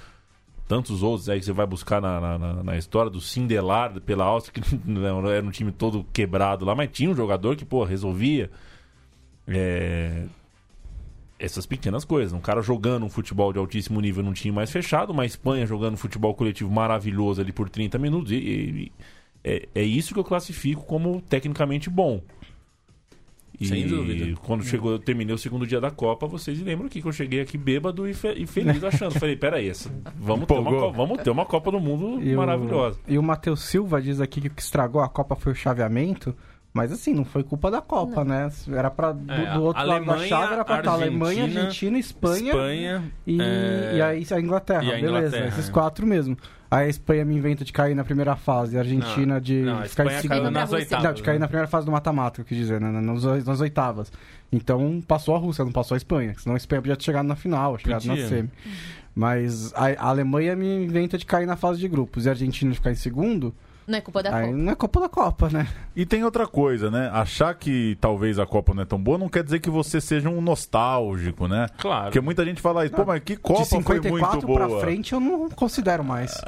tantos 0.67 1.03
outros 1.03 1.29
aí 1.29 1.39
que 1.39 1.45
você 1.45 1.53
vai 1.53 1.65
buscar 1.65 2.01
na, 2.01 2.37
na, 2.37 2.63
na 2.63 2.77
história 2.77 3.09
do 3.09 3.21
Sindelar 3.21 3.99
pela 4.01 4.25
Áustria, 4.25 4.63
que 4.63 4.75
era 5.29 5.45
um 5.45 5.51
time 5.51 5.71
todo 5.71 6.03
quebrado 6.11 6.65
lá, 6.65 6.75
mas 6.75 6.89
tinha 6.91 7.09
um 7.09 7.15
jogador 7.15 7.55
que, 7.55 7.65
pô, 7.65 7.83
resolvia. 7.83 8.49
É, 9.47 10.25
essas 11.39 11.65
pequenas 11.65 12.05
coisas. 12.05 12.33
Um 12.33 12.39
cara 12.39 12.61
jogando 12.61 13.05
um 13.05 13.09
futebol 13.09 13.51
de 13.51 13.59
altíssimo 13.59 13.99
nível 14.01 14.23
num 14.23 14.33
time 14.33 14.53
mais 14.53 14.71
fechado, 14.71 15.11
uma 15.11 15.25
Espanha 15.25 15.65
jogando 15.65 15.97
futebol 15.97 16.33
coletivo 16.33 16.71
maravilhoso 16.71 17.41
ali 17.41 17.51
por 17.51 17.69
30 17.69 17.97
minutos. 17.97 18.31
E, 18.31 18.35
e 18.35 18.91
é, 19.43 19.67
é, 19.75 19.83
isso 19.83 20.13
que 20.13 20.19
eu 20.19 20.23
classifico 20.23 20.83
como 20.83 21.21
tecnicamente 21.21 21.89
bom. 21.89 22.21
E 23.59 23.67
Sem 23.67 23.87
dúvida. 23.87 24.39
quando 24.43 24.63
chegou, 24.63 24.91
eu 24.91 24.99
terminei 24.99 25.33
o 25.33 25.37
segundo 25.37 25.65
dia 25.65 25.79
da 25.79 25.91
Copa, 25.91 26.27
vocês 26.27 26.61
lembram 26.61 26.89
que 26.89 27.03
eu 27.03 27.11
cheguei 27.11 27.41
aqui 27.41 27.57
bêbado 27.57 28.07
e, 28.07 28.13
fe 28.13 28.33
e 28.37 28.45
feliz 28.45 28.83
achando. 28.83 29.17
Falei, 29.19 29.35
peraí, 29.35 29.69
essa, 29.69 29.91
vamos, 30.17 30.45
ter 30.45 30.53
uma, 30.53 30.91
vamos 30.91 31.17
ter 31.21 31.29
uma 31.29 31.45
Copa 31.45 31.71
do 31.71 31.79
Mundo 31.79 32.21
e 32.21 32.35
maravilhosa. 32.35 32.99
O, 33.07 33.13
e 33.13 33.17
o 33.17 33.23
Matheus 33.23 33.61
Silva 33.61 34.01
diz 34.01 34.19
aqui 34.19 34.41
que 34.41 34.47
o 34.47 34.51
que 34.51 34.61
estragou 34.61 35.01
a 35.01 35.09
Copa 35.09 35.35
foi 35.35 35.53
o 35.53 35.55
chaveamento. 35.55 36.35
Mas 36.75 36.91
assim, 36.91 37.13
não 37.13 37.23
foi 37.23 37.41
culpa 37.41 37.71
da 37.71 37.81
Copa, 37.81 38.25
não. 38.25 38.35
né? 38.35 38.51
Era 38.67 38.91
para 38.91 39.13
do, 39.13 39.31
é, 39.31 39.53
do, 39.53 39.63
outro 39.63 39.81
Alemanha, 39.81 40.05
lado 40.11 40.19
da 40.19 40.27
chave 40.27 40.53
era 40.55 40.65
para 40.65 40.79
estar 40.79 40.91
Alemanha, 40.91 41.43
Argentina, 41.43 41.97
Espanha, 41.97 42.51
Espanha 42.51 43.03
e, 43.25 43.41
é... 43.41 43.95
e 43.95 44.01
aí 44.01 44.27
a 44.29 44.39
Inglaterra, 44.41 44.83
e 44.83 44.89
a 44.89 44.95
beleza, 44.95 45.37
Inglaterra, 45.37 45.47
esses 45.47 45.69
quatro 45.69 46.05
mesmo. 46.05 46.37
Aí 46.69 46.87
a 46.87 46.89
Espanha 46.89 47.23
me 47.23 47.33
inventa 47.33 47.63
de 47.63 47.71
cair 47.71 47.95
na 47.95 48.03
primeira 48.03 48.35
fase, 48.35 48.75
a 48.75 48.81
Argentina 48.81 49.35
não, 49.35 49.41
de 49.41 49.61
não, 49.61 49.79
a 49.79 49.85
ficar 49.85 50.05
em 50.05 50.19
segundo. 50.19 50.51
Nas 50.51 50.73
oitavas, 50.73 51.05
não, 51.05 51.13
de 51.13 51.23
cair 51.23 51.35
né? 51.35 51.39
na 51.39 51.47
primeira 51.47 51.67
fase 51.69 51.85
do 51.85 51.93
mata-mata, 51.93 52.41
eu 52.41 52.45
quis 52.45 52.57
dizer, 52.57 52.81
né? 52.81 52.91
nas, 52.91 53.23
nas 53.45 53.61
oitavas. 53.61 54.11
Então 54.51 55.01
passou 55.07 55.33
a 55.33 55.39
Rússia, 55.39 55.63
não 55.63 55.71
passou 55.71 55.95
a 55.95 55.97
Espanha, 55.97 56.35
senão 56.37 56.55
a 56.55 56.57
Espanha 56.57 56.81
podia 56.81 56.97
ter 56.97 57.03
chegado 57.03 57.25
na 57.25 57.37
final, 57.37 57.77
chegado 57.77 58.03
na 58.03 58.17
semi. 58.17 58.49
Mas 59.15 59.73
a, 59.75 59.85
a 59.91 60.09
Alemanha 60.09 60.57
me 60.57 60.83
inventa 60.83 61.17
de 61.17 61.25
cair 61.25 61.45
na 61.45 61.55
fase 61.55 61.79
de 61.79 61.87
grupos 61.87 62.25
e 62.25 62.27
a 62.27 62.33
Argentina 62.33 62.69
de 62.69 62.77
ficar 62.77 62.91
em 62.91 62.95
segundo. 62.95 63.55
Não 63.87 63.97
é 63.97 64.01
culpa 64.01 64.23
da 64.23 64.35
Aí 64.35 64.45
Copa. 64.45 64.57
Não 64.57 64.71
é 64.71 64.75
culpa 64.75 64.99
da 64.99 65.09
Copa, 65.09 65.49
né? 65.49 65.67
E 65.95 66.05
tem 66.05 66.23
outra 66.23 66.47
coisa, 66.47 66.89
né? 66.89 67.09
Achar 67.13 67.53
que 67.53 67.95
talvez 68.01 68.39
a 68.39 68.45
Copa 68.45 68.73
não 68.73 68.81
é 68.81 68.85
tão 68.85 69.01
boa 69.01 69.17
não 69.17 69.29
quer 69.29 69.43
dizer 69.43 69.59
que 69.59 69.69
você 69.69 70.01
seja 70.01 70.27
um 70.27 70.41
nostálgico, 70.41 71.47
né? 71.47 71.67
Claro. 71.77 72.05
Porque 72.05 72.19
muita 72.19 72.43
gente 72.43 72.61
fala 72.61 72.85
isso, 72.85 72.95
pô, 72.95 73.05
mas 73.05 73.21
que 73.23 73.37
Copa 73.37 73.63
foi 73.65 73.99
muito 73.99 74.47
boa. 74.47 74.67
pra 74.67 74.79
frente 74.79 75.13
eu 75.13 75.19
não 75.19 75.49
considero 75.49 76.03
mais. 76.03 76.41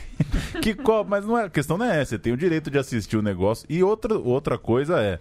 que 0.62 0.74
Copa, 0.74 1.08
mas 1.08 1.26
não 1.26 1.38
é, 1.38 1.44
a 1.44 1.50
questão 1.50 1.76
não 1.76 1.84
é 1.84 2.00
essa, 2.00 2.10
você 2.10 2.18
tem 2.18 2.32
o 2.32 2.36
direito 2.36 2.70
de 2.70 2.78
assistir 2.78 3.16
o 3.16 3.22
negócio. 3.22 3.66
E 3.68 3.82
outra, 3.82 4.16
outra 4.16 4.56
coisa 4.56 4.98
é, 4.98 5.18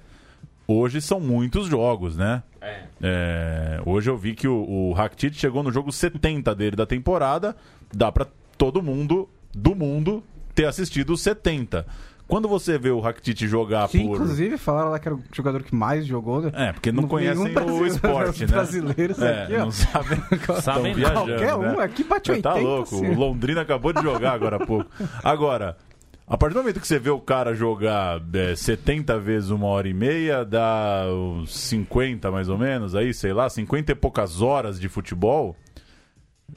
hoje 0.66 1.02
são 1.02 1.20
muitos 1.20 1.68
jogos, 1.68 2.16
né? 2.16 2.44
É. 2.62 2.84
É, 3.02 3.82
hoje 3.86 4.10
eu 4.10 4.18
vi 4.18 4.34
que 4.36 4.48
o, 4.48 4.90
o 4.90 4.94
Rakitic 4.94 5.34
chegou 5.34 5.64
no 5.64 5.72
jogo 5.72 5.92
70 5.92 6.56
dele 6.56 6.78
da 6.78 6.86
temporada, 6.86 7.56
dá 7.94 8.10
pra 8.10 8.26
todo 8.58 8.82
mundo 8.82 9.28
do 9.54 9.76
mundo 9.76 10.24
ter 10.58 10.66
assistido 10.66 11.14
os 11.14 11.22
70. 11.22 11.86
Quando 12.28 12.50
você 12.50 12.78
vê 12.78 12.90
o 12.90 13.00
Rakitic 13.00 13.48
jogar 13.48 13.88
que, 13.88 14.00
por. 14.00 14.16
Inclusive, 14.16 14.58
falaram 14.58 14.90
lá 14.90 15.00
que 15.00 15.08
era 15.08 15.16
o 15.16 15.24
jogador 15.32 15.64
que 15.64 15.74
mais 15.74 16.06
jogou. 16.06 16.42
Né? 16.42 16.52
É, 16.54 16.74
porque 16.74 16.92
não, 16.92 17.04
não 17.04 17.10
conhecem 17.10 17.56
o 17.56 17.86
esporte, 17.86 18.42
né? 18.42 18.48
brasileiros 18.48 19.22
é, 19.22 19.44
aqui, 19.44 19.56
ó. 19.56 19.60
Não 19.60 19.72
sabem. 19.72 20.20
sabem 20.62 20.94
viajando, 20.94 21.28
Qualquer 21.28 21.56
um 21.56 21.78
né? 21.78 21.84
aqui 21.84 22.04
bate 22.04 22.32
80. 22.32 22.50
Tá 22.50 22.56
louco. 22.56 22.96
Assim. 22.96 23.10
O 23.12 23.14
Londrina 23.18 23.62
acabou 23.62 23.94
de 23.94 24.02
jogar 24.02 24.34
agora 24.34 24.58
há 24.58 24.66
pouco. 24.66 24.90
Agora. 25.24 25.78
A 26.30 26.38
partir 26.38 26.56
do 26.56 26.60
momento 26.60 26.82
que 26.82 26.88
você 26.88 27.00
vê 27.00 27.10
o 27.10 27.22
cara 27.22 27.56
jogar 27.56 28.22
é, 28.34 28.54
70 28.54 29.18
vezes 29.18 29.50
uma 29.50 29.68
hora 29.68 29.88
e 29.88 29.94
meia, 29.94 30.44
dá 30.44 31.06
uns 31.10 31.58
50 31.58 32.30
mais 32.30 32.50
ou 32.50 32.58
menos, 32.58 32.96
aí, 32.96 33.14
sei 33.14 33.32
lá, 33.32 33.50
50 33.50 33.94
e 33.94 33.96
poucas 33.96 34.42
horas 34.42 34.78
de 34.78 34.90
futebol, 34.90 35.56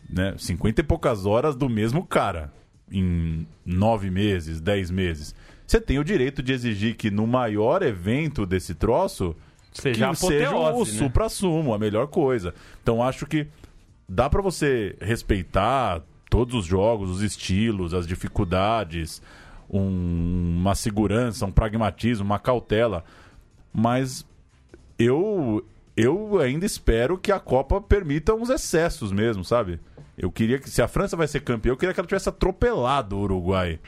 né? 0.09 0.35
50 0.37 0.81
e 0.81 0.83
poucas 0.83 1.25
horas 1.25 1.55
do 1.55 1.69
mesmo 1.69 2.05
cara 2.05 2.51
em 2.91 3.47
nove 3.65 4.11
meses, 4.11 4.61
dez 4.61 4.91
meses. 4.91 5.35
Você 5.67 5.81
tem 5.81 5.99
o 5.99 6.05
direito 6.05 6.43
de 6.43 6.53
exigir 6.53 6.97
que 6.97 7.11
no 7.11 7.27
maior 7.27 7.83
evento 7.83 8.45
desse 8.45 8.75
troço 8.75 9.37
seja, 9.73 10.09
que 10.09 10.17
seja 10.17 10.57
o 10.57 10.79
né? 10.81 10.85
supra-sumo, 10.85 11.73
a 11.73 11.79
melhor 11.79 12.09
coisa. 12.09 12.55
Então 12.83 13.03
acho 13.03 13.27
que 13.27 13.47
dá 14.09 14.29
para 14.29 14.43
você 14.43 14.97
respeitar 15.01 16.03
todos 16.29 16.55
os 16.55 16.67
jogos, 16.67 17.11
os 17.11 17.23
estilos, 17.23 17.95
as 17.95 18.07
dificuldades, 18.07 19.23
um, 19.69 20.57
uma 20.59 20.75
segurança, 20.75 21.47
um 21.47 21.53
pragmatismo, 21.53 22.25
uma 22.25 22.39
cautela. 22.39 23.05
Mas 23.73 24.27
eu, 24.99 25.65
eu 25.97 26.41
ainda 26.41 26.67
espero 26.67 27.17
que 27.17 27.31
a 27.31 27.39
Copa 27.39 27.81
permita 27.81 28.35
uns 28.35 28.51
excessos 28.51 29.13
mesmo, 29.13 29.45
sabe? 29.45 29.79
Eu 30.21 30.31
queria 30.31 30.59
que, 30.59 30.69
se 30.69 30.83
a 30.83 30.87
França 30.87 31.17
vai 31.17 31.27
ser 31.27 31.41
campeã, 31.41 31.71
eu 31.71 31.77
queria 31.79 31.95
que 31.95 31.99
ela 31.99 32.07
tivesse 32.07 32.29
atropelado 32.29 33.17
o 33.17 33.23
Uruguai. 33.23 33.81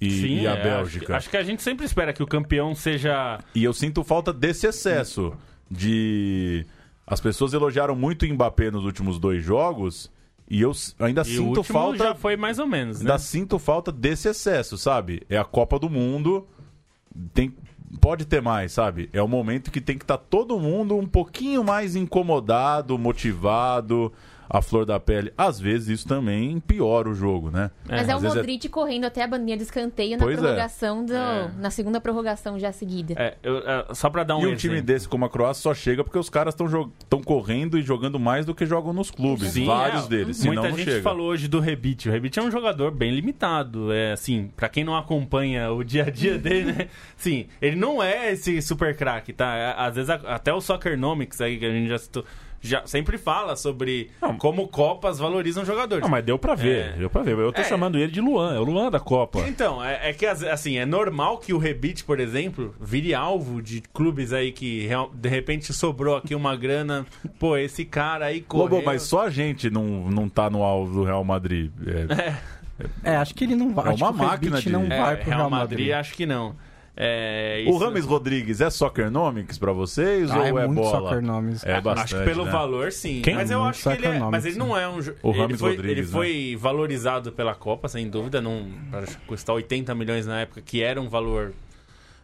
E, 0.00 0.10
Sim, 0.10 0.40
e 0.40 0.46
a 0.46 0.52
é, 0.52 0.62
Bélgica. 0.62 1.04
Acho 1.04 1.06
que, 1.06 1.12
acho 1.12 1.30
que, 1.30 1.36
a 1.36 1.42
gente 1.42 1.62
sempre 1.62 1.84
espera 1.84 2.12
que 2.12 2.22
o 2.22 2.26
campeão 2.26 2.74
seja. 2.74 3.38
E 3.54 3.62
eu 3.62 3.72
sinto 3.74 4.02
falta 4.02 4.32
desse 4.32 4.66
excesso 4.66 5.34
de. 5.70 6.64
As 7.06 7.20
pessoas 7.20 7.52
elogiaram 7.52 7.94
muito 7.94 8.24
o 8.24 8.32
Mbappé 8.32 8.70
nos 8.70 8.84
últimos 8.84 9.18
dois 9.18 9.44
jogos. 9.44 10.10
E 10.48 10.62
eu 10.62 10.72
ainda 10.98 11.20
e 11.20 11.26
sinto 11.26 11.62
falta. 11.62 11.98
Já 11.98 12.14
foi 12.14 12.36
mais 12.36 12.58
ou 12.58 12.66
menos, 12.66 13.00
né? 13.00 13.10
Ainda 13.10 13.18
sinto 13.18 13.58
falta 13.58 13.92
desse 13.92 14.28
excesso, 14.28 14.78
sabe? 14.78 15.22
É 15.28 15.36
a 15.36 15.44
Copa 15.44 15.78
do 15.78 15.90
Mundo. 15.90 16.46
Tem, 17.34 17.54
pode 18.00 18.24
ter 18.24 18.40
mais, 18.40 18.72
sabe? 18.72 19.10
É 19.12 19.22
o 19.22 19.28
momento 19.28 19.70
que 19.70 19.82
tem 19.82 19.98
que 19.98 20.04
estar 20.04 20.16
tá 20.16 20.24
todo 20.30 20.58
mundo 20.58 20.96
um 20.96 21.06
pouquinho 21.06 21.62
mais 21.62 21.94
incomodado, 21.94 22.98
motivado 22.98 24.10
a 24.48 24.60
flor 24.62 24.84
da 24.84 24.98
pele. 25.00 25.32
Às 25.36 25.58
vezes 25.60 25.88
isso 25.88 26.08
também 26.08 26.60
piora 26.60 27.08
o 27.08 27.14
jogo, 27.14 27.50
né? 27.50 27.70
Mas 27.88 28.08
é, 28.08 28.14
o 28.16 28.18
vezes 28.20 28.34
é- 28.34 28.38
Modric 28.38 28.68
correndo 28.68 29.04
até 29.04 29.22
a 29.22 29.26
bandinha 29.26 29.56
de 29.56 29.62
escanteio 29.62 30.16
na 30.18 30.24
Pois 30.24 30.36
é. 30.38 30.40
prorrogação 30.40 31.04
do, 31.04 31.14
É. 31.14 31.50
na 31.58 31.70
segunda 31.70 32.00
prorrogação 32.00 32.58
já 32.58 32.72
seguida. 32.72 33.14
É, 33.16 33.36
eu- 33.42 33.58
é, 33.58 33.86
só 33.94 34.08
pra 34.10 34.22
dar 34.24 34.36
um 34.36 34.40
E 34.40 34.42
um 34.42 34.46
exemplo. 34.48 34.60
time 34.60 34.80
desse 34.82 35.08
como 35.08 35.24
a 35.24 35.30
Croácia 35.30 35.62
só 35.62 35.74
chega 35.74 36.02
porque 36.04 36.18
os 36.18 36.28
caras 36.28 36.54
estão 36.54 37.22
correndo 37.22 37.78
e 37.78 37.82
jogando 37.82 38.18
mais 38.18 38.44
do 38.46 38.54
que 38.54 38.66
jogam 38.66 38.92
nos 38.92 39.10
clubes. 39.10 39.52
Sim, 39.52 39.66
vários 39.66 40.04
é, 40.06 40.08
deles. 40.08 40.36
Senão 40.36 40.54
Muita 40.54 40.68
não 40.70 40.76
gente 40.78 40.90
chega. 40.90 41.02
falou 41.02 41.28
hoje 41.28 41.48
do 41.48 41.60
Rebite. 41.60 42.08
O 42.08 42.12
Rebite 42.12 42.38
é 42.38 42.42
um 42.42 42.50
jogador 42.50 42.90
bem 42.90 43.14
limitado. 43.14 43.92
É 43.92 44.12
assim, 44.12 44.50
pra 44.56 44.68
quem 44.68 44.84
não 44.84 44.96
acompanha 44.96 45.70
o 45.72 45.82
dia 45.84 46.04
a 46.04 46.10
dia 46.10 46.36
dele, 46.38 46.72
né? 46.72 46.88
Sim, 47.16 47.46
ele 47.60 47.76
não 47.76 48.02
é 48.02 48.32
esse 48.32 48.60
super 48.62 48.96
craque, 48.96 49.32
tá? 49.32 49.54
É, 49.56 49.74
Às 49.76 49.94
vezes 49.96 50.10
a- 50.10 50.14
até 50.34 50.52
o 50.52 50.60
Soccernomics 50.60 51.40
aí 51.40 51.58
que 51.58 51.66
a 51.66 51.70
gente 51.70 51.88
já 51.88 51.98
citou, 51.98 52.24
já 52.66 52.86
sempre 52.86 53.18
fala 53.18 53.54
sobre 53.56 54.10
Não. 54.20 54.36
como 54.38 54.66
Copas 54.68 55.18
valorizam 55.18 55.64
jogadores. 55.64 56.02
Não, 56.02 56.08
mas 56.10 56.24
deu 56.24 56.38
pra 56.38 56.54
ver, 56.54 56.86
É. 56.86 56.92
deu 56.98 57.10
pra 57.10 57.22
ver. 57.22 57.36
Eu 57.38 57.52
tô 57.52 57.60
É. 57.60 57.64
chamando 57.64 57.98
ele 57.98 58.10
de 58.10 58.20
Luan, 58.20 58.54
é 58.54 58.58
o 58.58 58.64
Luan 58.64 58.90
da 58.90 58.98
Copa. 58.98 59.40
Então, 59.46 59.84
é, 59.84 60.10
é 60.10 60.12
que 60.12 60.24
as- 60.26 60.42
assim, 60.42 60.78
é 60.78 60.86
normal 60.86 61.38
que 61.38 61.52
o 61.52 61.58
Rebite, 61.58 62.02
por 62.04 62.18
exemplo, 62.20 62.74
vire 62.80 63.14
alvo 63.14 63.60
de 63.62 63.82
clubes 63.92 64.32
aí 64.32 64.50
que 64.52 64.86
real- 64.86 65.10
de 65.14 65.28
repente 65.28 65.72
sobrou 65.72 66.16
aqui 66.16 66.34
uma 66.34 66.56
grana. 66.56 67.06
Pô, 67.38 67.56
esse 67.56 67.84
cara 67.84 68.26
aí 68.26 68.40
correu... 68.40 68.76
Lobo, 68.76 68.82
mas 68.86 69.02
só 69.02 69.26
a 69.26 69.30
gente 69.30 69.68
não, 69.70 69.84
não 70.10 70.28
tá 70.28 70.48
no 70.48 70.62
alvo 70.62 70.94
do 70.94 71.04
Real 71.04 71.22
Madrid. 71.24 71.70
É, 71.86 72.34
É, 73.04 73.16
acho 73.16 73.34
que 73.36 73.44
ele 73.44 73.54
não 73.54 73.72
vai. 73.72 73.86
É 73.86 73.94
acho 73.94 74.02
uma 74.04 74.10
máquina 74.12 74.60
de- 74.60 74.68
não 74.70 74.84
É, 74.86 74.98
vai 75.00 75.16
pro 75.18 75.30
Real 75.30 75.48
Madrid, 75.50 75.92
acho 75.92 76.14
que 76.14 76.26
não. 76.26 76.56
É, 76.96 77.64
O 77.66 77.70
isso- 77.70 77.78
Rames 77.78 78.04
Rodrigues 78.04 78.60
é 78.60 78.70
Soccernomics 78.70 79.58
pra 79.58 79.72
vocês 79.72 80.30
Ah, 80.30 80.38
ou 80.38 80.44
é, 80.44 80.48
é, 80.48 80.52
muito 80.68 80.74
bola? 80.80 81.00
soccer 81.10 81.22
nomes. 81.22 81.64
É 81.64 81.80
bastante, 81.80 82.14
Acho 82.14 82.18
que 82.24 82.30
pelo 82.30 82.44
né? 82.44 82.50
valor, 82.52 82.92
sim. 82.92 83.20
Quem? 83.20 83.34
Mas 83.34 83.50
eu 83.50 83.58
Muito 83.58 83.70
acho 83.70 83.82
que 83.82 83.88
ele 83.88 84.06
é, 84.06 84.18
Mas 84.20 84.44
ele 84.46 84.56
não 84.56 84.76
é 84.78 84.88
um. 84.88 84.98
O 85.22 85.30
ele 85.30 85.38
Rames 85.40 85.58
foi, 85.60 85.70
Rodrigues, 85.70 85.90
Ele 85.98 86.02
né? 86.06 86.12
foi 86.12 86.56
valorizado 86.60 87.32
pela 87.32 87.54
Copa, 87.54 87.88
sem 87.88 88.08
dúvida. 88.08 88.40
Não, 88.40 88.68
para 88.92 89.06
custar 89.26 89.56
80 89.56 89.92
milhões 89.94 90.24
na 90.26 90.40
época, 90.42 90.60
que 90.60 90.82
era 90.82 91.00
um 91.00 91.08
valor. 91.08 91.52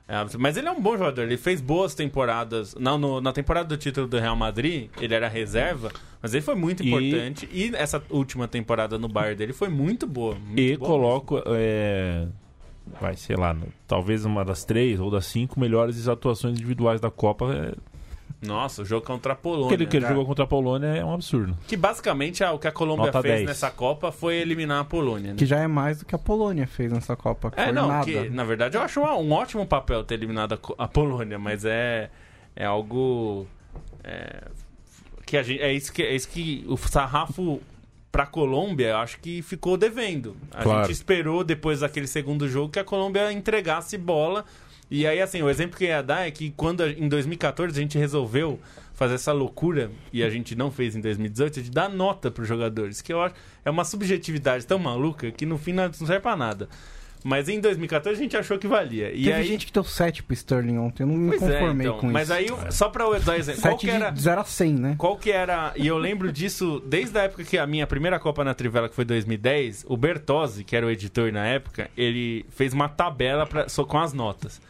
é, 0.06 0.14
mas 0.38 0.56
ele 0.56 0.66
é 0.68 0.70
um 0.72 0.80
bom 0.80 0.96
jogador. 0.96 1.22
Ele 1.22 1.36
fez 1.36 1.60
boas 1.60 1.94
temporadas. 1.94 2.74
Não, 2.78 2.96
no- 2.98 3.20
na 3.20 3.32
temporada 3.32 3.68
do 3.68 3.76
título 3.76 4.06
do 4.08 4.18
Real 4.18 4.34
Madrid, 4.36 4.88
ele 5.00 5.14
era 5.14 5.28
reserva. 5.28 5.90
Mas 6.22 6.34
ele 6.34 6.42
foi 6.42 6.54
muito 6.56 6.82
E- 6.82 6.86
importante. 6.88 7.48
E 7.52 7.72
essa 7.74 8.02
última 8.10 8.46
temporada 8.48 8.98
no 8.98 9.08
Bayern 9.08 9.36
dele 9.36 9.52
foi 9.52 9.68
muito 9.68 10.06
boa. 10.06 10.34
muito 10.34 10.60
E 10.60 10.76
boa 10.76 10.88
coloco, 10.90 11.42
é, 11.46 12.26
vai, 13.00 13.16
sei 13.16 13.36
lá, 13.36 13.52
no- 13.52 13.66
talvez 13.86 14.24
uma 14.24 14.44
das 14.44 14.64
três 14.64 14.98
ou 15.00 15.10
das 15.10 15.26
cinco 15.26 15.60
melhores 15.60 16.08
atuações 16.08 16.54
individuais 16.58 17.00
da 17.00 17.10
Copa. 17.10 17.52
É. 17.54 17.90
Nossa, 18.46 18.80
o 18.80 18.84
jogo 18.86 19.04
contra 19.04 19.34
a 19.34 19.36
Polônia. 19.36 19.66
aquele 19.74 19.86
que 19.86 19.96
ele 19.98 20.06
jogou 20.06 20.24
contra 20.24 20.44
a 20.44 20.48
Polônia 20.48 20.86
é 20.86 21.04
um 21.04 21.12
absurdo. 21.12 21.54
Que 21.66 21.76
basicamente 21.76 22.42
é 22.42 22.50
o 22.50 22.58
que 22.58 22.66
a 22.66 22.72
Colômbia 22.72 23.06
Nota 23.06 23.20
fez 23.20 23.34
10. 23.34 23.46
nessa 23.48 23.70
Copa 23.70 24.10
foi 24.10 24.36
eliminar 24.36 24.80
a 24.80 24.84
Polônia. 24.84 25.32
né? 25.32 25.36
Que 25.36 25.44
já 25.44 25.58
é 25.58 25.66
mais 25.66 25.98
do 25.98 26.06
que 26.06 26.14
a 26.14 26.18
Polônia 26.18 26.66
fez 26.66 26.90
nessa 26.90 27.14
Copa. 27.14 27.50
que 27.50 27.60
É, 27.60 27.64
foi 27.64 27.72
não, 27.72 27.88
nada. 27.88 28.04
que 28.06 28.30
na 28.30 28.44
verdade 28.44 28.78
eu 28.78 28.82
acho 28.82 28.98
um, 29.00 29.04
um 29.04 29.32
ótimo 29.32 29.66
papel 29.66 30.02
ter 30.04 30.14
eliminado 30.14 30.58
a 30.78 30.88
Polônia, 30.88 31.38
mas 31.38 31.66
é, 31.66 32.08
é 32.56 32.64
algo. 32.64 33.46
É, 34.02 34.44
que 35.26 35.36
a 35.36 35.42
gente, 35.42 35.60
é, 35.60 35.72
isso 35.72 35.92
que, 35.92 36.02
é 36.02 36.14
isso 36.14 36.28
que 36.28 36.64
o 36.66 36.76
sarrafo 36.78 37.60
pra 38.12 38.26
Colômbia 38.26 38.88
eu 38.88 38.96
acho 38.98 39.18
que 39.20 39.42
ficou 39.42 39.76
devendo. 39.76 40.36
A 40.52 40.62
Claro. 40.62 40.82
gente 40.84 40.92
esperou 40.92 41.44
depois 41.44 41.80
daquele 41.80 42.06
segundo 42.06 42.48
jogo 42.48 42.72
que 42.72 42.78
a 42.78 42.84
Colômbia 42.84 43.32
entregasse 43.32 43.96
bola. 43.96 44.44
E 44.90 45.06
aí, 45.06 45.20
assim, 45.20 45.40
o 45.40 45.48
exemplo 45.48 45.76
que 45.78 45.84
eu 45.84 45.88
ia 45.88 46.02
dar 46.02 46.26
é 46.26 46.30
que 46.32 46.50
quando 46.56 46.82
a- 46.82 46.90
em 46.90 47.08
2014 47.08 47.78
a 47.78 47.82
gente 47.82 47.96
resolveu 47.96 48.58
fazer 48.92 49.14
essa 49.14 49.32
loucura, 49.32 49.90
e 50.12 50.22
a 50.22 50.28
gente 50.28 50.54
não 50.56 50.70
fez 50.70 50.94
em 50.96 51.00
2018, 51.00 51.62
de 51.62 51.70
dar 51.70 51.88
nota 51.88 52.30
pros 52.30 52.46
jogadores, 52.48 53.00
que 53.00 53.12
eu 53.12 53.22
acho 53.22 53.34
é 53.64 53.70
uma 53.70 53.84
subjetividade 53.84 54.66
tão 54.66 54.78
maluca 54.78 55.30
que 55.30 55.46
no 55.46 55.56
fim 55.56 55.72
não 55.72 55.90
serve 55.92 56.20
pra 56.20 56.36
nada. 56.36 56.68
Mas 57.22 57.48
em 57.48 57.60
2014 57.60 58.18
a 58.18 58.22
gente 58.22 58.36
achou 58.36 58.58
que 58.58 58.66
valia. 58.66 59.10
E 59.12 59.24
Teve 59.24 59.32
aí, 59.32 59.46
gente 59.46 59.66
que 59.66 59.72
deu 59.72 59.84
7 59.84 60.22
pro 60.22 60.34
Sterling 60.34 60.78
ontem. 60.78 61.02
Eu 61.02 61.06
não 61.06 61.16
me 61.16 61.28
Pois 61.30 61.42
é, 61.42 61.58
conformei 61.58 61.86
então. 61.86 61.98
com 61.98 62.10
Mas 62.10 62.28
isso. 62.30 62.32
aí, 62.32 62.72
só 62.72 62.88
pra 62.88 63.04
eu 63.04 63.20
dar 63.20 63.38
exemplo, 63.38 63.60
qual 63.60 63.72
7 63.78 63.86
que 63.86 63.90
era... 63.90 64.10
de 64.10 64.20
0 64.22 64.40
a 64.40 64.44
100, 64.44 64.74
né? 64.74 64.94
Qual 64.98 65.16
que 65.16 65.30
era. 65.30 65.72
E 65.76 65.86
eu 65.86 65.98
lembro 65.98 66.32
disso 66.32 66.82
desde 66.86 67.18
a 67.18 67.22
época 67.22 67.44
que 67.44 67.58
a 67.58 67.66
minha 67.66 67.86
primeira 67.86 68.18
Copa 68.18 68.42
na 68.42 68.54
Trivela, 68.54 68.88
que 68.88 68.94
foi 68.94 69.04
2010, 69.04 69.84
o 69.88 69.96
Bertozzi, 69.96 70.64
que 70.64 70.74
era 70.74 70.86
o 70.86 70.90
editor 70.90 71.30
na 71.32 71.46
época, 71.46 71.90
ele 71.96 72.46
fez 72.50 72.72
uma 72.72 72.88
tabela 72.88 73.46
pra, 73.46 73.68
só 73.68 73.84
com 73.84 73.98
as 73.98 74.12
notas. 74.12 74.60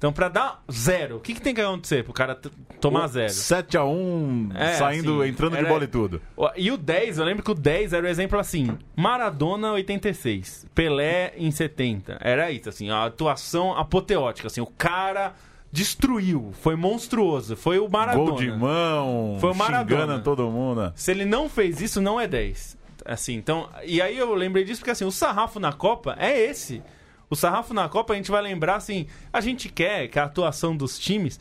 Então, 0.00 0.14
pra 0.14 0.30
dar 0.30 0.64
zero, 0.72 1.16
o 1.16 1.20
que, 1.20 1.34
que 1.34 1.42
tem 1.42 1.54
que 1.54 1.60
acontecer 1.60 2.02
pro 2.04 2.14
cara 2.14 2.34
tomar 2.80 3.06
zero? 3.08 3.30
7x1 3.30 4.50
É, 4.54 4.72
saindo, 4.76 5.20
assim, 5.20 5.30
entrando 5.30 5.52
de 5.52 5.58
era- 5.58 5.68
bola 5.68 5.84
e 5.84 5.86
tudo. 5.86 6.22
O- 6.34 6.48
E 6.56 6.70
o 6.70 6.78
10, 6.78 7.18
eu 7.18 7.24
lembro 7.26 7.42
que 7.44 7.50
o 7.50 7.54
10 7.54 7.92
era 7.92 8.06
o 8.06 8.08
exemplo 8.08 8.38
assim: 8.38 8.78
Maradona 8.96 9.72
86, 9.72 10.66
Pelé 10.74 11.34
em 11.36 11.50
70. 11.50 12.16
Era 12.22 12.50
isso, 12.50 12.68
assim, 12.70 12.88
a 12.88 13.04
atuação 13.04 13.76
apoteótica, 13.76 14.46
assim, 14.46 14.62
o 14.62 14.66
cara 14.66 15.34
destruiu, 15.70 16.50
foi 16.62 16.76
monstruoso, 16.76 17.54
foi 17.54 17.78
o 17.78 17.86
Maradona. 17.86 18.30
Gol 18.30 18.38
de 18.38 18.50
mão, 18.50 19.36
Foi 19.38 19.50
o 19.50 19.54
Maradona. 19.54 20.00
xingando 20.02 20.24
todo 20.24 20.50
mundo. 20.50 20.92
Se 20.96 21.10
ele 21.10 21.26
não 21.26 21.46
fez 21.48 21.78
isso, 21.80 22.00
não 22.00 22.18
é 22.18 22.26
10. 22.26 22.76
Assim, 23.04 23.34
então. 23.34 23.68
E 23.84 24.00
aí 24.00 24.16
eu 24.16 24.34
lembrei 24.34 24.64
disso 24.64 24.80
porque 24.80 24.90
assim, 24.90 25.04
o 25.04 25.10
sarrafo 25.12 25.60
na 25.60 25.72
Copa 25.72 26.16
é 26.18 26.38
esse. 26.38 26.82
O 27.30 27.36
sarrafo 27.36 27.72
na 27.72 27.88
Copa 27.88 28.12
a 28.12 28.16
gente 28.16 28.30
vai 28.30 28.42
lembrar 28.42 28.74
assim, 28.74 29.06
a 29.32 29.40
gente 29.40 29.68
quer 29.68 30.08
que 30.08 30.18
a 30.18 30.24
atuação 30.24 30.76
dos 30.76 30.98
times 30.98 31.38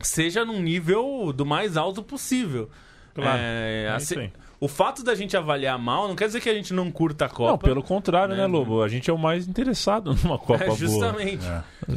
seja 0.00 0.44
num 0.44 0.60
nível 0.60 1.32
do 1.32 1.46
mais 1.46 1.76
alto 1.76 2.02
possível. 2.02 2.70
Claro, 3.14 3.40
É, 3.40 3.84
é 3.84 3.90
assim. 3.90 4.30
O 4.60 4.66
fato 4.66 5.04
da 5.04 5.14
gente 5.14 5.36
avaliar 5.36 5.78
mal 5.78 6.08
não 6.08 6.16
quer 6.16 6.26
dizer 6.26 6.40
que 6.40 6.48
a 6.48 6.54
gente 6.54 6.74
não 6.74 6.90
curta 6.90 7.26
a 7.26 7.28
Copa. 7.28 7.50
Não, 7.52 7.58
pelo 7.58 7.82
contrário, 7.82 8.34
né, 8.34 8.40
né? 8.42 8.46
Lobo? 8.46 8.82
A 8.82 8.88
gente 8.88 9.08
é 9.08 9.12
o 9.12 9.18
mais 9.18 9.46
interessado 9.46 10.14
numa 10.24 10.36
Copa 10.38 10.64
é, 10.64 10.66
boa. 10.66 10.76
justamente. 10.78 11.46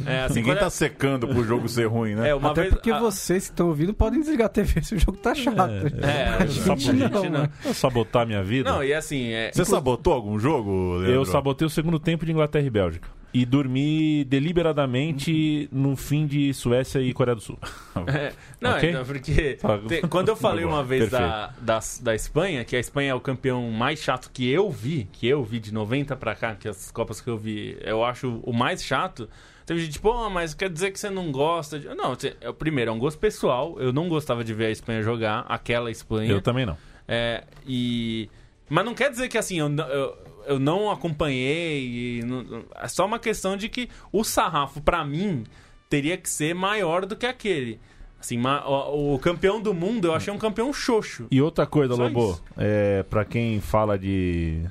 É, 0.06 0.20
assim, 0.24 0.34
Ninguém 0.40 0.54
tá 0.56 0.66
é- 0.66 0.70
secando 0.70 1.26
pro 1.26 1.42
jogo 1.44 1.68
ser 1.68 1.86
ruim, 1.86 2.14
né? 2.14 2.28
é, 2.30 2.34
uma 2.34 2.50
Até 2.52 2.62
vez, 2.62 2.74
porque 2.74 2.90
a- 2.90 2.98
vocês 3.00 3.46
que 3.46 3.52
estão 3.52 3.68
ouvindo 3.68 3.92
podem 3.92 4.20
desligar 4.20 4.46
a 4.46 4.48
TV 4.48 4.82
se 4.82 4.94
o 4.94 4.98
jogo 4.98 5.18
tá 5.18 5.34
chato. 5.34 5.58
É, 6.02 6.28
a 6.44 6.48
Sab- 6.48 6.78
gente 6.78 6.92
não, 7.10 7.22
não. 7.24 7.30
né? 7.30 7.50
Sabotar 7.74 8.26
minha 8.26 8.42
vida. 8.42 8.70
Não, 8.70 8.82
e 8.84 8.94
assim, 8.94 9.30
é, 9.32 9.50
Você 9.52 9.64
sabotou 9.64 10.12
algum 10.12 10.38
jogo, 10.38 10.94
Leandro? 10.94 11.12
Eu 11.14 11.24
sabotei 11.24 11.66
o 11.66 11.70
segundo 11.70 11.98
tempo 11.98 12.24
de 12.24 12.32
Inglaterra 12.32 12.64
e 12.66 12.70
Bélgica. 12.70 13.08
E 13.34 13.46
dormi 13.46 14.24
deliberadamente 14.24 15.68
no 15.72 15.96
fim 15.96 16.26
de 16.26 16.52
Suécia 16.52 17.00
e 17.00 17.12
Coreia 17.12 17.34
do 17.34 17.40
Sul. 17.40 17.58
É, 18.06 18.32
não, 18.60 18.70
Ok? 18.72 18.88
então, 18.90 19.04
porque 19.04 19.58
te- 19.88 20.00
quando 20.08 20.28
eu 20.28 20.36
falei 20.36 20.64
uma 20.66 20.82
vez 20.82 21.10
da, 21.10 21.48
da, 21.60 21.78
da 22.00 22.14
Espanha, 22.14 22.64
que 22.64 22.74
a 22.74 22.80
Espanha 22.80 23.10
é 23.10 23.14
o 23.14 23.20
campeão 23.20 23.70
mais 23.70 23.98
chato 24.00 24.30
que 24.32 24.48
eu 24.50 24.70
vi, 24.70 25.06
que 25.12 25.26
eu 25.28 25.44
vi 25.44 25.60
de 25.60 25.72
90 25.74 26.16
pra 26.16 26.34
cá, 26.34 26.54
que 26.54 26.66
as 26.68 26.90
Copas 26.90 27.20
que 27.20 27.28
eu 27.28 27.36
vi, 27.36 27.76
eu 27.82 28.02
acho 28.02 28.40
o 28.44 28.52
mais 28.52 28.82
chato. 28.82 29.28
Teve 29.66 29.80
gente, 29.84 30.00
pô, 30.00 30.28
mas 30.30 30.54
quer 30.54 30.70
dizer 30.70 30.90
que 30.90 30.98
você 30.98 31.10
não 31.10 31.30
gosta 31.30 31.78
de... 31.78 31.86
Não, 31.94 32.16
te- 32.16 32.34
é, 32.40 32.50
primeiro, 32.52 32.90
é 32.90 32.94
um 32.94 32.98
gosto 32.98 33.18
pessoal. 33.18 33.76
Eu 33.78 33.92
não 33.92 34.08
gostava 34.08 34.42
de 34.42 34.52
ver 34.54 34.66
a 34.66 34.70
Espanha 34.70 35.02
jogar, 35.02 35.44
aquela 35.48 35.90
Espanha. 35.90 36.30
Eu 36.30 36.40
também 36.40 36.64
não. 36.66 36.76
É, 37.06 37.44
e... 37.66 38.28
Mas 38.70 38.84
não 38.86 38.94
quer 38.94 39.10
dizer 39.10 39.28
que 39.28 39.36
assim, 39.36 39.58
eu, 39.58 39.68
não- 39.68 39.86
eu, 39.88 40.16
eu 40.46 40.58
não 40.58 40.90
acompanhei. 40.90 42.22
não- 42.24 42.64
é 42.76 42.88
só 42.88 43.06
uma 43.06 43.18
questão 43.18 43.56
de 43.56 43.68
que 43.68 43.88
o 44.12 44.22
sarrafo, 44.24 44.80
pra 44.80 45.04
mim, 45.04 45.44
teria 45.88 46.16
que 46.16 46.28
ser 46.28 46.54
maior 46.54 47.04
do 47.06 47.16
que 47.16 47.26
aquele. 47.26 47.80
Assim, 48.20 48.40
o, 48.40 49.14
o 49.14 49.18
campeão 49.18 49.60
do 49.60 49.74
mundo 49.74 50.06
eu 50.06 50.14
achei 50.14 50.32
um 50.32 50.38
campeão 50.38 50.72
xoxo. 50.72 51.26
E 51.30 51.42
outra 51.42 51.66
coisa, 51.66 51.94
Só 51.96 52.04
Lobo, 52.04 52.30
isso. 52.32 52.44
é, 52.56 53.02
para 53.02 53.24
quem 53.24 53.60
fala 53.60 53.98
de. 53.98 54.62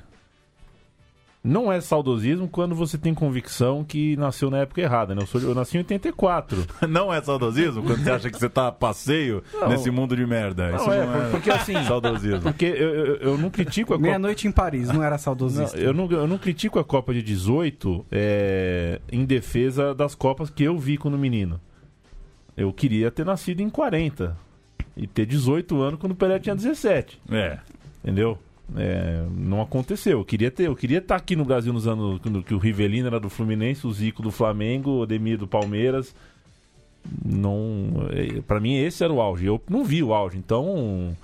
Não 1.44 1.72
é 1.72 1.80
saudosismo 1.80 2.46
quando 2.46 2.72
você 2.72 2.96
tem 2.96 3.12
convicção 3.12 3.82
que 3.82 4.16
nasceu 4.16 4.48
na 4.48 4.58
época 4.58 4.80
errada, 4.80 5.12
né? 5.12 5.22
Eu, 5.22 5.26
sou, 5.26 5.40
eu 5.40 5.54
nasci 5.56 5.76
em 5.76 5.80
84. 5.80 6.64
Não 6.88 7.12
é 7.12 7.20
saudosismo 7.20 7.82
quando 7.82 8.04
você 8.04 8.10
acha 8.12 8.30
que 8.30 8.38
você 8.38 8.48
tá 8.48 8.68
a 8.68 8.72
passeio 8.72 9.42
Não. 9.52 9.68
nesse 9.68 9.90
mundo 9.90 10.14
de 10.14 10.24
merda. 10.24 10.70
Isso 10.76 10.86
Não, 10.86 10.92
é, 10.92 11.04
não 11.04 11.26
é 11.26 11.30
porque 11.32 11.50
assim- 11.50 11.82
saudosismo. 11.84 12.42
Porque 12.42 12.64
eu, 12.66 12.94
eu, 12.94 13.16
eu 13.16 13.38
não 13.38 13.50
critico 13.50 13.92
a 13.92 13.96
Copa. 13.96 14.06
Meia-noite 14.06 14.46
em 14.46 14.52
Paris, 14.52 14.88
não 14.88 15.02
era 15.02 15.10
Não, 15.16 15.18
saudosista. 15.18 15.76
eu, 15.76 15.92
não, 15.92 16.08
eu 16.12 16.28
não 16.28 16.38
critico 16.38 16.78
a 16.78 16.84
Copa 16.84 17.12
de 17.12 17.20
18 17.22 18.06
é, 18.12 19.00
em 19.10 19.24
defesa 19.24 19.92
das 19.92 20.14
Copas 20.14 20.48
que 20.48 20.62
eu 20.62 20.78
vi 20.78 20.96
quando 20.96 21.18
menino. 21.18 21.60
Eu 22.56 22.72
queria 22.72 23.10
ter 23.10 23.26
nascido 23.26 23.60
em 23.62 23.68
40 23.68 24.36
e 24.96 25.08
ter 25.08 25.26
18 25.26 25.80
anos 25.82 25.98
quando 25.98 26.12
o 26.12 26.14
Pelé 26.14 26.38
tinha 26.38 26.54
17. 26.54 27.20
É. 27.32 27.58
Entendeu? 28.04 28.38
É, 28.76 29.24
não 29.36 29.60
aconteceu. 29.60 30.18
Eu 30.18 30.24
queria 30.24 30.50
ter, 30.50 30.64
eu 30.64 30.76
queria 30.76 30.98
estar 30.98 31.16
aqui 31.16 31.36
no 31.36 31.44
Brasil 31.44 31.72
nos 31.72 31.86
anos 31.86 32.20
quando 32.20 32.42
que 32.42 32.54
o 32.54 32.58
Rivelino 32.58 33.06
era 33.06 33.20
do 33.20 33.28
Fluminense, 33.28 33.86
o 33.86 33.92
Zico 33.92 34.22
do 34.22 34.30
Flamengo, 34.30 34.90
o 34.98 35.02
Ademir 35.02 35.38
do 35.38 35.46
Palmeiras. 35.46 36.14
Não, 37.24 38.08
é, 38.10 38.40
para 38.42 38.60
mim 38.60 38.76
esse 38.76 39.02
era 39.02 39.12
o 39.12 39.20
auge. 39.20 39.46
Eu 39.46 39.60
não 39.68 39.84
vi 39.84 40.02
o 40.02 40.14
auge, 40.14 40.38
então 40.38 41.14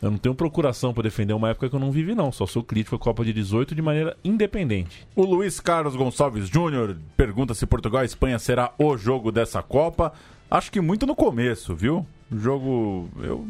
eu 0.00 0.10
não 0.10 0.18
tenho 0.18 0.34
procuração 0.34 0.94
para 0.94 1.02
defender 1.02 1.34
uma 1.34 1.50
época 1.50 1.68
que 1.68 1.74
eu 1.74 1.80
não 1.80 1.90
vivi 1.90 2.14
não. 2.14 2.30
Só 2.30 2.46
sou 2.46 2.62
crítico 2.62 2.96
à 2.96 2.98
Copa 2.98 3.24
de 3.24 3.32
18 3.32 3.74
de 3.74 3.82
maneira 3.82 4.16
independente. 4.24 5.06
O 5.14 5.24
Luiz 5.24 5.58
Carlos 5.60 5.96
Gonçalves 5.96 6.48
Júnior 6.48 6.96
pergunta 7.16 7.52
se 7.52 7.66
Portugal 7.66 8.02
e 8.02 8.06
Espanha 8.06 8.38
será 8.38 8.72
o 8.78 8.96
jogo 8.96 9.32
dessa 9.32 9.62
Copa. 9.62 10.12
Acho 10.50 10.70
que 10.70 10.80
muito 10.80 11.06
no 11.06 11.14
começo, 11.16 11.74
viu? 11.74 12.06
O 12.30 12.38
jogo. 12.38 13.08
Eu. 13.22 13.46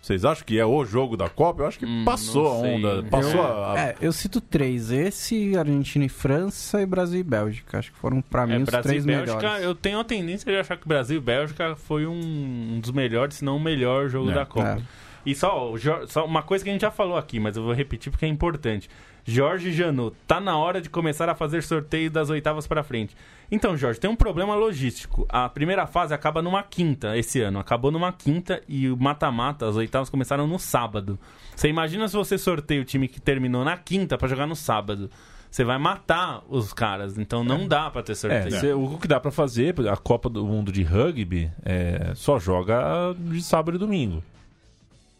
Vocês 0.00 0.24
acham 0.24 0.44
que 0.46 0.58
é 0.58 0.64
o 0.64 0.84
jogo 0.84 1.16
da 1.16 1.28
Copa? 1.28 1.62
Eu 1.62 1.66
acho 1.66 1.78
que 1.78 1.84
Hum, 1.84 2.04
passou 2.04 2.46
a 2.46 2.52
onda. 2.54 3.02
Passou 3.10 3.42
a. 3.42 3.72
a- 3.74 3.78
É, 3.80 3.96
eu 4.00 4.12
cito 4.12 4.40
três. 4.40 4.90
Esse, 4.90 5.56
Argentina 5.56 6.04
e 6.04 6.08
França 6.08 6.80
e 6.80 6.86
Brasil 6.86 7.20
e 7.20 7.24
Bélgica. 7.24 7.78
Acho 7.78 7.92
que 7.92 7.98
foram, 7.98 8.22
pra 8.22 8.46
mim, 8.46 8.54
É, 8.54 8.58
os 8.58 8.64
Brasil 8.64 8.82
três 8.90 9.04
e 9.04 9.06
Bélgica, 9.06 9.36
melhores. 9.36 9.64
eu 9.64 9.74
tenho 9.74 9.98
a 9.98 10.04
tendência 10.04 10.50
de 10.50 10.58
achar 10.58 10.76
que 10.76 10.86
Brasil 10.88 11.18
e 11.18 11.20
Bélgica 11.20 11.74
foi 11.76 12.06
um, 12.06 12.14
um 12.76 12.80
dos 12.80 12.92
melhores, 12.92 13.36
se 13.36 13.44
não 13.44 13.56
o 13.56 13.60
melhor 13.60 14.08
jogo 14.08 14.30
É. 14.30 14.34
da 14.34 14.46
Copa. 14.46 14.78
É. 14.80 15.08
E 15.26 15.34
só, 15.34 15.74
só 16.06 16.24
uma 16.24 16.42
coisa 16.42 16.64
que 16.64 16.70
a 16.70 16.72
gente 16.72 16.82
já 16.82 16.90
falou 16.90 17.16
aqui, 17.18 17.38
mas 17.38 17.56
eu 17.56 17.62
vou 17.64 17.72
repetir 17.74 18.10
porque 18.10 18.24
é 18.24 18.28
importante. 18.28 18.88
Jorge 19.30 19.72
Janot, 19.72 20.16
tá 20.26 20.40
na 20.40 20.56
hora 20.56 20.80
de 20.80 20.88
começar 20.88 21.28
a 21.28 21.34
fazer 21.34 21.62
sorteio 21.62 22.10
das 22.10 22.30
oitavas 22.30 22.66
pra 22.66 22.82
frente. 22.82 23.14
Então, 23.52 23.76
Jorge, 23.76 24.00
tem 24.00 24.08
um 24.08 24.16
problema 24.16 24.54
logístico. 24.54 25.26
A 25.28 25.50
primeira 25.50 25.86
fase 25.86 26.14
acaba 26.14 26.40
numa 26.40 26.62
quinta 26.62 27.14
esse 27.14 27.38
ano. 27.42 27.58
Acabou 27.58 27.90
numa 27.90 28.10
quinta 28.10 28.62
e 28.66 28.88
o 28.88 28.96
mata-mata, 28.96 29.68
as 29.68 29.76
oitavas 29.76 30.08
começaram 30.08 30.46
no 30.46 30.58
sábado. 30.58 31.18
Você 31.54 31.68
imagina 31.68 32.08
se 32.08 32.16
você 32.16 32.38
sorteia 32.38 32.80
o 32.80 32.84
time 32.86 33.06
que 33.06 33.20
terminou 33.20 33.64
na 33.66 33.76
quinta 33.76 34.16
pra 34.16 34.28
jogar 34.28 34.46
no 34.46 34.56
sábado. 34.56 35.10
Você 35.50 35.62
vai 35.62 35.76
matar 35.78 36.42
os 36.48 36.72
caras, 36.72 37.18
então 37.18 37.44
não 37.44 37.66
dá 37.68 37.90
pra 37.90 38.02
ter 38.02 38.12
É, 38.12 38.14
sorteio. 38.14 38.50
cê- 38.60 38.72
o 38.72 38.98
que 38.98 39.08
dá 39.08 39.20
pra 39.20 39.30
fazer, 39.30 39.74
a 39.90 39.96
Copa 39.96 40.30
do 40.30 40.46
Mundo 40.46 40.72
de 40.72 40.82
Rugby 40.82 41.50
é, 41.64 42.12
só 42.14 42.38
joga 42.38 43.14
de 43.18 43.42
sábado 43.42 43.76
e 43.76 43.78
domingo. 43.78 44.22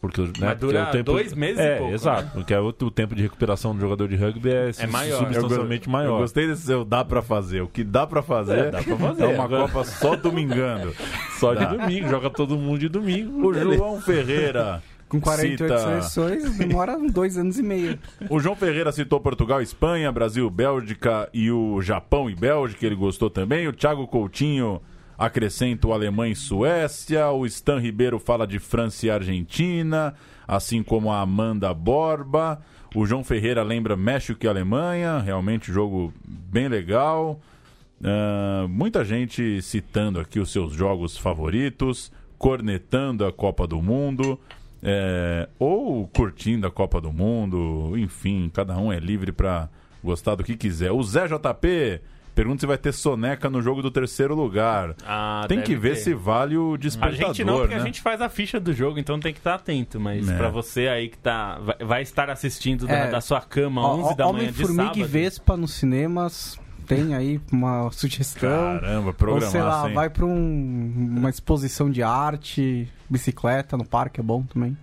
Porque, 0.01 0.20
né, 0.22 0.30
Mas 0.38 0.59
dura 0.61 0.84
porque 0.84 1.03
dois 1.03 1.34
meses 1.34 1.59
e 1.59 1.62
é, 1.62 1.76
pouco, 1.78 1.92
exato. 1.94 2.22
né? 2.26 2.30
Porque 2.34 2.55
é 2.55 2.61
o, 2.61 2.68
o 2.68 2.90
tempo 2.90 3.16
de 3.16 3.22
recuperação 3.22 3.74
do 3.74 3.80
jogador 3.80 4.07
de 4.07 4.14
rugby 4.14 4.49
é, 4.51 4.70
É 4.78 4.86
maior. 4.86 5.18
substancialmente 5.18 5.86
Eu 5.88 5.92
maior. 5.92 6.18
gostei 6.20 6.46
desse 6.46 6.62
seu 6.62 6.84
dá 6.84 7.05
pra 7.05 7.20
fazer. 7.20 7.62
O 7.62 7.66
que 7.68 7.82
dá 7.82 8.07
pra 8.07 8.22
fazer 8.22 8.59
É, 8.59 8.70
dá 8.70 8.82
pra 8.82 8.96
fazer. 8.96 9.22
é 9.24 9.26
uma 9.26 9.44
Agora- 9.44 9.62
Copa 9.62 9.84
só 9.84 10.14
domingando. 10.14 10.94
Só 11.38 11.55
de 11.55 11.61
Dá. 11.61 11.66
domingo, 11.74 12.09
joga 12.09 12.30
todo 12.30 12.57
mundo 12.59 12.80
de 12.80 12.88
domingo. 12.88 13.49
O 13.49 13.55
João 13.55 14.01
Ferreira. 14.01 14.82
Com 15.09 15.20
48 15.20 15.62
cita- 15.62 15.78
seleções, 15.78 16.59
demora 16.59 16.99
dois 17.11 17.38
anos 17.38 17.59
e 17.59 17.62
meio. 17.62 17.99
O 18.28 18.38
João 18.40 18.55
Ferreira 18.55 18.92
citou 18.92 19.18
Portugal, 19.20 19.62
Espanha, 19.62 20.12
Brasil, 20.12 20.51
Bélgica 20.51 21.28
e 21.32 21.51
o 21.51 21.80
Japão 21.80 22.28
e 22.28 22.34
Bélgica, 22.34 22.84
ele 22.84 22.94
gostou 22.94 23.30
também. 23.30 23.66
O 23.68 23.72
Thiago 23.72 24.07
Coutinho 24.07 24.82
acrescenta 25.18 25.88
o 25.88 25.92
Alemanha 25.92 26.32
e 26.32 26.36
Suécia. 26.36 27.28
O 27.30 27.44
Stan 27.44 27.80
Ribeiro 27.80 28.20
fala 28.20 28.46
de 28.46 28.60
França 28.60 29.06
e 29.06 29.10
Argentina, 29.10 30.14
assim 30.46 30.82
como 30.82 31.10
a 31.10 31.20
Amanda 31.20 31.74
Borba. 31.74 32.60
O 32.94 33.04
João 33.04 33.24
Ferreira 33.24 33.62
lembra 33.62 33.96
México 33.96 34.44
e 34.44 34.48
Alemanha, 34.48 35.18
realmente 35.18 35.72
jogo 35.72 36.14
bem 36.24 36.68
legal. 36.68 37.40
Ah, 38.02 38.66
muita 38.68 39.04
gente 39.04 39.60
citando 39.60 40.20
aqui 40.20 40.38
os 40.38 40.50
seus 40.50 40.72
jogos 40.72 41.16
favoritos, 41.16 42.12
cornetando 42.38 43.26
a 43.26 43.32
Copa 43.32 43.66
do 43.66 43.82
Mundo, 43.82 44.38
é, 44.82 45.48
ou 45.58 46.06
curtindo 46.06 46.66
a 46.66 46.70
Copa 46.70 47.00
do 47.00 47.12
Mundo, 47.12 47.94
enfim, 47.96 48.48
cada 48.54 48.78
um 48.78 48.92
é 48.92 49.00
livre 49.00 49.32
para 49.32 49.68
gostar 50.02 50.36
do 50.36 50.44
que 50.44 50.56
quiser. 50.56 50.92
O 50.92 51.02
Zé 51.02 51.26
JP 51.26 52.00
pergunta 52.43 52.61
se 52.61 52.66
vai 52.66 52.78
ter 52.78 52.93
soneca 52.93 53.51
no 53.51 53.61
jogo 53.61 53.82
do 53.82 53.91
terceiro 53.91 54.34
lugar. 54.34 54.95
Ah, 55.07 55.45
Tem 55.49 55.61
que 55.61 55.74
ver 55.76 55.91
ter. 55.95 55.97
se 55.97 56.14
vale 56.14 56.57
o 56.57 56.74
A 56.74 56.76
despertador, 56.78 57.26
gente 57.34 57.45
não, 57.45 57.59
porque 57.59 57.74
né? 57.74 57.80
a 57.80 57.84
gente 57.84 58.01
faz 58.01 58.20
a 58.20 58.28
ficha 58.28 58.61
do 58.61 58.72
jogo, 58.72 58.99
então 58.99 59.18
tem 59.18 59.32
que 59.32 59.41
estar 59.41 59.55
atento. 59.55 59.99
Mas 59.99 60.28
É. 60.28 60.36
pra 60.36 60.49
você 60.49 60.86
aí 60.89 61.09
que 61.09 61.18
tá, 61.18 61.59
vai, 61.59 61.76
vai 61.84 62.03
estar 62.03 62.30
assistindo 62.30 62.86
da, 62.86 62.93
É. 62.95 63.11
da 63.11 63.20
sua 63.20 63.41
cama 63.41 63.82
Ó, 63.82 63.97
11 63.97 64.16
da 64.16 64.24
manhã 64.26 64.39
Homem, 64.39 64.47
de 64.53 64.53
Formiga 64.62 64.82
sábado. 64.84 64.99
e 65.01 65.05
Vespa 65.05 65.57
nos 65.57 65.72
cinemas. 65.74 66.59
Tem 66.86 67.14
aí 67.14 67.39
uma 67.53 67.91
sugestão. 67.91 68.49
Caramba, 68.49 69.09
Ou 69.09 69.12
programar 69.14 69.51
sei 69.51 69.61
lá, 69.62 69.82
sem- 69.84 69.95
vai 69.95 70.09
pra 70.09 70.24
um- 70.24 71.14
uma 71.18 71.28
exposição 71.28 71.91
de 71.91 72.03
arte, 72.03 72.89
bicicleta 73.11 73.76
no 73.76 73.84
parque, 73.84 74.20
é 74.20 74.22
bom 74.22 74.43
também. 74.45 74.74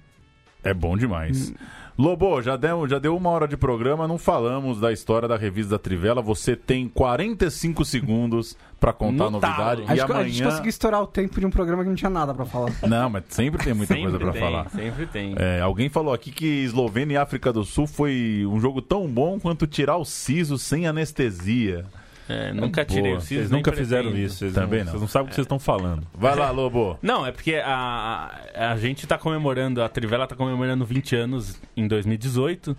É 0.64 0.74
bom 0.74 0.96
demais. 0.98 1.54
Lobo, 1.98 2.42
já 2.42 2.58
deu, 2.58 2.86
já 2.90 3.00
deu 3.00 3.16
uma 3.16 3.30
hora 3.30 3.48
de 3.48 3.56
programa, 3.56 4.06
não 4.06 4.18
falamos 4.18 4.82
da 4.82 4.92
história 4.92 5.30
da 5.30 5.38
revista 5.38 5.72
da 5.72 5.80
Trivela. 5.80 6.22
Você 6.22 6.54
tem 6.54 6.90
45 6.90 7.86
segundos 7.86 8.58
pra 8.82 8.92
contar 8.92 9.24
a 9.24 9.32
No 9.32 9.40
novidade. 9.40 9.82
talo. 9.82 9.82
E 9.84 9.84
Acho 9.94 10.06
que 10.06 10.12
a 10.12 10.24
gente 10.26 10.36
amanhã. 10.42 10.50
conseguiu 10.50 10.70
estourar 10.70 11.02
o 11.02 11.08
tempo 11.08 11.40
de 11.40 11.46
um 11.46 11.50
programa 11.50 11.84
que 11.84 11.90
não 11.90 11.96
tinha 11.96 12.10
nada 12.10 12.34
pra 12.34 12.44
falar. 12.46 12.74
Não, 12.86 13.10
mas 13.10 13.24
sempre 13.30 13.64
tem 13.64 13.74
muita 13.74 13.94
sempre 13.94 14.12
coisa 14.12 14.20
pra 14.20 14.32
tem, 14.34 14.42
falar. 14.42 14.70
Sempre 14.72 15.06
tem. 15.06 15.36
É, 15.38 15.62
alguém 15.62 15.88
falou 15.88 16.14
aqui 16.14 16.32
que 16.32 16.46
Eslovênia 16.66 17.14
e 17.14 17.18
África 17.18 17.54
do 17.54 17.64
Sul 17.64 17.88
foi 17.88 18.46
um 18.46 18.60
jogo 18.60 18.82
tão 18.82 19.08
bom 19.08 19.40
quanto 19.40 19.66
tirar 19.66 19.96
o 19.96 20.04
siso 20.04 20.58
sem 20.58 20.88
anestesia. 20.88 21.86
É, 22.28 22.52
nunca 22.52 22.84
Boa. 22.84 22.86
tirei 22.86 23.14
o 23.14 23.22
siso, 23.22 23.42
Vocês 23.42 23.52
nunca 23.52 23.72
fizeram 23.72 24.10
pretendo. 24.10 24.26
isso. 24.26 24.38
Vocês 24.38 24.54
Também 24.54 24.80
não, 24.80 24.86
não. 24.86 24.92
Vocês 24.94 25.02
não 25.02 25.08
sabem 25.08 25.26
o 25.28 25.30
que 25.30 25.36
vocês 25.36 25.46
estão 25.46 25.60
falando. 25.60 26.08
Vai 26.14 26.36
lá, 26.36 26.50
Lobo. 26.50 26.98
Não, 27.02 27.26
é 27.26 27.32
porque 27.32 27.56
a, 27.64 28.42
a, 28.56 28.78
gente 28.78 29.06
tá 29.06 29.18
comemorando, 29.18 29.82
a 29.82 29.90
Trivela 29.90 30.26
tá 30.26 30.36
comemorando 30.36 30.86
20 30.86 31.16
anos 31.16 31.62
em 31.78 31.88
2018. 31.88 32.76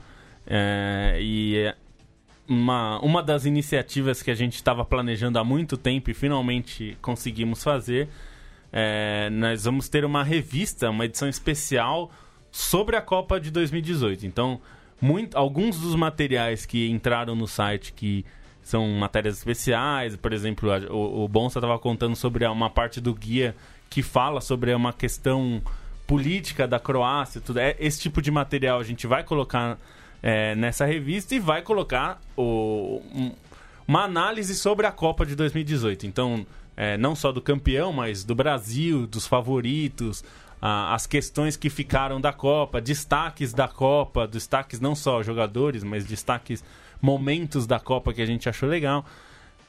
é, 0.46 1.18
e 1.20 1.56
é 1.58 1.74
uma, 2.48 3.00
uma 3.00 3.22
das 3.22 3.44
iniciativas 3.44 4.22
que 4.22 4.30
a 4.30 4.34
gente 4.34 4.54
estava 4.54 4.84
planejando 4.84 5.38
há 5.38 5.44
muito 5.44 5.76
tempo 5.76 6.10
e 6.10 6.14
finalmente 6.14 6.96
conseguimos 7.02 7.62
fazer. 7.62 8.08
é, 8.72 9.30
nós 9.30 9.64
vamos 9.64 9.88
ter 9.88 10.04
uma 10.04 10.22
revista, 10.22 10.90
uma 10.90 11.04
edição 11.04 11.28
especial 11.28 12.10
sobre 12.50 12.96
a 12.96 13.00
Copa 13.02 13.40
de 13.40 13.50
2018. 13.50 14.26
Então, 14.26 14.60
muito, 15.00 15.36
alguns 15.36 15.78
dos 15.78 15.94
materiais 15.94 16.64
que 16.66 16.88
entraram 16.88 17.34
no 17.34 17.46
site 17.46 17.92
que 17.92 18.24
são 18.68 18.88
matérias 18.98 19.38
especiais, 19.38 20.16
por 20.16 20.32
exemplo, 20.32 20.70
a- 20.72 20.92
o, 20.92 21.24
o 21.24 21.28
Bonsa 21.28 21.58
estava 21.60 21.78
contando 21.78 22.16
sobre 22.16 22.44
uma 22.46 22.68
parte 22.68 23.00
do 23.00 23.14
guia 23.14 23.54
que 23.88 24.02
fala 24.02 24.40
sobre 24.40 24.74
uma 24.74 24.92
questão 24.92 25.62
política 26.06 26.66
da 26.66 26.78
Croácia, 26.80 27.40
tudo. 27.40 27.58
É, 27.60 27.76
esse 27.78 28.00
tipo 28.00 28.20
de 28.20 28.30
material 28.30 28.80
a 28.80 28.84
gente 28.84 29.06
vai 29.06 29.22
colocar 29.22 29.78
é, 30.22 30.54
nessa 30.56 30.84
revista 30.84 31.34
e 31.34 31.38
vai 31.38 31.62
colocar 31.62 32.20
o, 32.36 33.00
um- 33.14 33.32
uma 33.86 34.02
análise 34.02 34.54
sobre 34.56 34.84
a 34.86 34.90
Copa 34.90 35.24
de 35.24 35.36
2018. 35.36 36.04
Então, 36.06 36.44
é, 36.76 36.96
não 36.96 37.14
só 37.14 37.30
do 37.30 37.40
campeão, 37.40 37.92
mas 37.92 38.24
do 38.24 38.34
Brasil, 38.34 39.06
dos 39.06 39.26
favoritos, 39.28 40.24
as 40.60 41.06
questões 41.06 41.56
que 41.56 41.70
ficaram 41.70 42.20
da 42.20 42.32
Copa, 42.32 42.80
destaques 42.80 43.52
da 43.52 43.68
Copa, 43.68 44.26
destaques 44.26 44.80
não 44.80 44.96
só 44.96 45.22
jogadores, 45.22 45.84
mas 45.84 46.04
destaques 46.04 46.64
momentos 47.00 47.66
da 47.66 47.78
Copa 47.80 48.12
que 48.12 48.22
a 48.22 48.26
gente 48.26 48.48
achou 48.48 48.68
legal. 48.68 49.04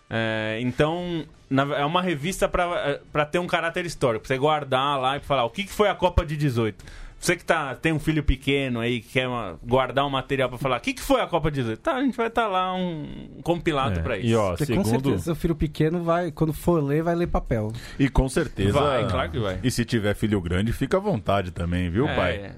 É, 0.09 0.57
então, 0.61 1.25
na- 1.49 1.75
é 1.77 1.85
uma 1.85 2.01
revista 2.01 2.47
para 2.47 3.25
ter 3.25 3.39
um 3.39 3.47
caráter 3.47 3.85
histórico, 3.85 4.25
pra 4.25 4.27
você 4.35 4.37
guardar 4.37 4.99
lá 4.99 5.17
e 5.17 5.19
falar 5.19 5.43
o 5.43 5.49
que, 5.49 5.63
que 5.65 5.71
foi 5.71 5.89
a 5.89 5.95
Copa 5.95 6.25
de 6.25 6.37
18. 6.37 6.83
Você 7.19 7.35
que 7.35 7.43
tá, 7.43 7.73
tem 7.73 7.91
um 7.91 7.99
filho 7.99 8.21
pequeno 8.23 8.79
aí, 8.79 9.01
que 9.01 9.13
quer 9.13 9.27
uma- 9.27 9.57
guardar 9.65 10.05
um 10.05 10.09
material 10.09 10.49
para 10.49 10.57
falar 10.59 10.77
o 10.77 10.79
que, 10.79 10.93
que 10.93 11.01
foi 11.01 11.19
a 11.19 11.25
Copa 11.25 11.49
de 11.49 11.61
18. 11.61 11.79
Tá, 11.79 11.95
a 11.95 12.01
gente 12.03 12.15
vai 12.15 12.27
estar 12.27 12.47
lá 12.47 12.73
um 12.75 13.39
compilado 13.43 13.99
É, 13.99 14.03
pra 14.03 14.17
isso. 14.19 14.27
E 14.27 14.35
ó, 14.35 14.49
Porque 14.55 14.65
com 14.75 14.83
segundo. 14.85 14.89
certeza 15.03 15.23
seu 15.23 15.35
filho 15.35 15.55
pequeno 15.55 16.03
vai, 16.03 16.31
quando 16.31 16.53
for 16.53 16.81
ler, 16.81 17.01
vai 17.01 17.15
ler 17.15 17.25
papel. 17.27 17.73
E 17.97 18.07
com 18.07 18.29
certeza. 18.29 18.79
Vai, 18.79 19.07
claro 19.09 19.31
que 19.31 19.39
vai. 19.39 19.59
E 19.63 19.71
se 19.71 19.83
tiver 19.83 20.13
filho 20.15 20.39
grande, 20.39 20.71
fica 20.71 20.97
à 20.97 20.99
vontade 20.99 21.49
também, 21.49 21.89
viu, 21.89 22.07
É, 22.07 22.15
pai? 22.15 22.51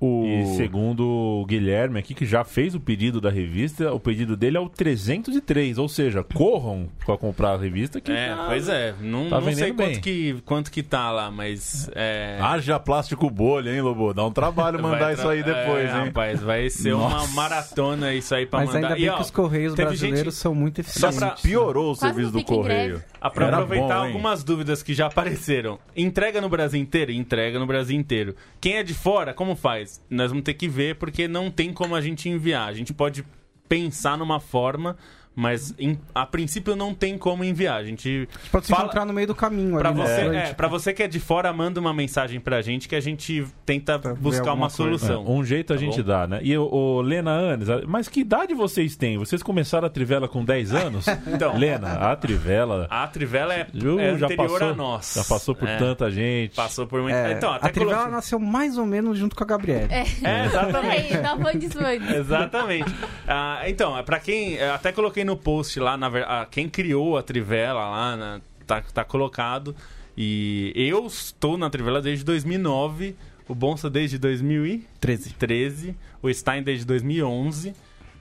O... 0.00 0.24
E 0.26 0.56
segundo 0.56 1.06
o 1.06 1.46
Guilherme 1.46 1.98
aqui, 1.98 2.14
que 2.14 2.26
já 2.26 2.44
fez 2.44 2.74
o 2.74 2.80
pedido 2.80 3.20
da 3.20 3.30
revista, 3.30 3.92
o 3.92 4.00
pedido 4.00 4.36
dele 4.36 4.56
é 4.56 4.60
o 4.60 4.68
303, 4.68 5.78
ou 5.78 5.88
seja, 5.88 6.22
corram 6.22 6.88
pra 7.06 7.16
comprar 7.16 7.52
a 7.52 7.56
revista 7.56 8.00
que 8.00 8.10
É, 8.12 8.28
já- 8.28 8.46
pois 8.46 8.68
é. 8.68 8.94
Não, 9.00 9.30
tá 9.30 9.40
não 9.40 9.52
sei 9.52 9.72
bem. 9.72 9.86
quanto 9.88 10.00
que, 10.00 10.36
quanto 10.44 10.70
que 10.70 10.82
tá 10.82 11.10
lá, 11.10 11.30
mas. 11.30 11.88
É, 11.94 12.38
Haja 12.40 12.78
plástico 12.78 13.30
bolha, 13.30 13.70
hein, 13.70 13.80
Lobo? 13.80 14.12
Dá 14.12 14.24
um 14.26 14.32
trabalho 14.32 14.80
mandar 14.82 14.98
tra- 14.98 15.12
isso 15.12 15.28
aí 15.28 15.42
depois, 15.42 15.88
é, 15.90 15.98
hein? 15.98 16.04
Rapaz, 16.06 16.42
vai 16.42 16.68
ser 16.68 16.92
uma 16.94 17.08
Nossa. 17.10 17.34
maratona 17.34 18.12
isso 18.14 18.34
aí 18.34 18.46
pra 18.46 18.60
Mas 18.60 18.68
mandar. 18.74 18.78
ainda 18.88 18.94
bem 18.96 19.04
E, 19.04 19.08
ó, 19.08 19.16
que 19.16 19.22
os 19.22 19.30
correios 19.30 19.74
brasileiros 19.74 20.18
gente- 20.34 20.34
são 20.34 20.54
muito 20.54 20.82
Só 20.82 21.08
eficientes. 21.08 21.18
pra- 21.18 21.30
piorou 21.42 21.92
o 21.92 21.94
serviço 21.94 22.30
do 22.32 22.44
correio. 22.44 22.94
greve. 22.94 23.04
Ah, 23.20 23.30
pra 23.30 23.46
Era 23.46 23.56
aproveitar 23.56 24.00
bom, 24.00 24.06
algumas 24.06 24.44
dúvidas 24.44 24.82
que 24.82 24.92
já 24.92 25.06
apareceram. 25.06 25.78
Entrega 25.96 26.40
no 26.42 26.48
Brasil 26.50 26.78
inteiro? 26.80 27.10
Entrega 27.10 27.58
no 27.58 27.66
Brasil 27.66 27.96
inteiro. 27.98 28.34
Quem 28.60 28.76
é 28.76 28.82
de 28.82 28.92
fora, 28.92 29.32
como 29.32 29.56
faz? 29.56 29.83
Nós 30.08 30.30
vamos 30.30 30.44
ter 30.44 30.54
que 30.54 30.68
ver, 30.68 30.96
porque 30.96 31.26
não 31.28 31.50
tem 31.50 31.72
como 31.72 31.94
a 31.94 32.00
gente 32.00 32.28
enviar. 32.28 32.68
A 32.68 32.74
gente 32.74 32.92
pode 32.92 33.24
pensar 33.68 34.18
numa 34.18 34.40
forma, 34.40 34.96
mas 35.34 35.74
em- 35.78 35.98
a 36.14 36.24
princípio 36.26 36.76
não 36.76 36.94
tem 36.94 37.16
como 37.18 37.42
enviar. 37.44 37.78
A 37.80 37.84
gente 37.84 38.28
Pode 38.52 38.66
se 38.66 38.72
Fala- 38.72 38.84
encontrar 38.84 39.04
no 39.04 39.12
meio 39.12 39.26
do 39.26 39.34
caminho 39.34 39.78
Pra 39.78 39.88
ali, 39.90 39.98
você, 40.00 40.24
né? 40.28 40.50
é, 40.50 40.54
pra 40.54 40.68
você 40.68 40.92
que 40.92 41.02
é 41.02 41.08
de 41.08 41.18
fora, 41.20 41.52
manda 41.52 41.80
uma 41.80 41.92
mensagem 41.92 42.38
pra 42.40 42.60
gente 42.62 42.88
que 42.88 42.94
a 42.96 43.00
gente 43.00 43.44
tenta 43.66 43.98
Pra 43.98 44.14
buscar 44.14 44.52
uma 44.52 44.68
solução. 44.70 45.24
É, 45.26 45.30
um 45.30 45.44
jeito 45.44 45.72
a 45.72 45.76
Tá 45.76 45.80
gente 45.80 46.02
bom? 46.02 46.08
dá, 46.08 46.26
né? 46.26 46.40
E 46.42 46.56
o, 46.56 46.64
o 46.72 47.00
Lena 47.00 47.32
Anes, 47.32 47.68
mas 47.86 48.08
que 48.08 48.20
idade 48.20 48.54
vocês 48.54 48.96
têm? 48.96 49.18
Vocês 49.18 49.42
começaram 49.42 49.86
a 49.86 49.90
Trivela 49.90 50.28
com 50.28 50.44
10 50.44 50.72
anos? 50.74 51.06
Então. 51.26 51.56
Lena, 51.58 51.94
a 52.12 52.14
Trivela 52.16 52.86
A 52.90 53.06
Trivela 53.08 53.54
é, 53.54 53.66
Ju, 53.74 53.98
é 53.98 54.16
já 54.16 54.26
anterior 54.26 54.48
passou, 54.50 54.68
a 54.68 54.74
nós. 54.74 55.14
já 55.16 55.24
passou 55.24 55.54
por 55.54 55.68
É, 55.68 55.76
tanta 55.78 56.10
gente. 56.10 56.54
Passou 56.54 56.86
por 56.86 57.02
muita... 57.02 57.16
É, 57.18 57.32
então, 57.32 57.52
até 57.52 57.66
a 57.66 57.70
Trivela 57.70 57.92
coloquei- 57.96 58.14
nasceu 58.14 58.38
mais 58.38 58.78
ou 58.78 58.86
menos 58.86 59.18
junto 59.18 59.34
com 59.34 59.42
a 59.42 59.46
Gabriela. 59.46 59.88
É, 59.90 60.04
É, 60.22 60.44
exatamente. 60.46 61.14
Exatamente. 62.16 62.94
Ah, 63.26 63.62
então, 63.66 63.96
é 63.96 64.02
para 64.02 64.18
quem. 64.20 64.60
Até 64.62 64.92
coloquei 64.92 65.23
no 65.24 65.36
post 65.36 65.78
lá, 65.80 65.96
na 65.96 66.46
quem 66.50 66.68
criou 66.68 67.16
a 67.16 67.22
Trivela 67.22 67.88
lá, 67.88 68.16
né, 68.16 68.40
tá, 68.66 68.82
tá 68.92 69.04
colocado. 69.04 69.74
E 70.16 70.72
eu 70.76 71.06
estou 71.06 71.56
na 71.58 71.68
Trivela 71.68 72.00
desde 72.00 72.24
2009. 72.24 73.16
o 73.48 73.54
Bonsa 73.54 73.90
desde 73.90 74.16
2013, 74.18 75.34
13, 75.34 75.96
o 76.22 76.32
Stein 76.32 76.62
desde 76.62 76.84
2011. 76.86 77.74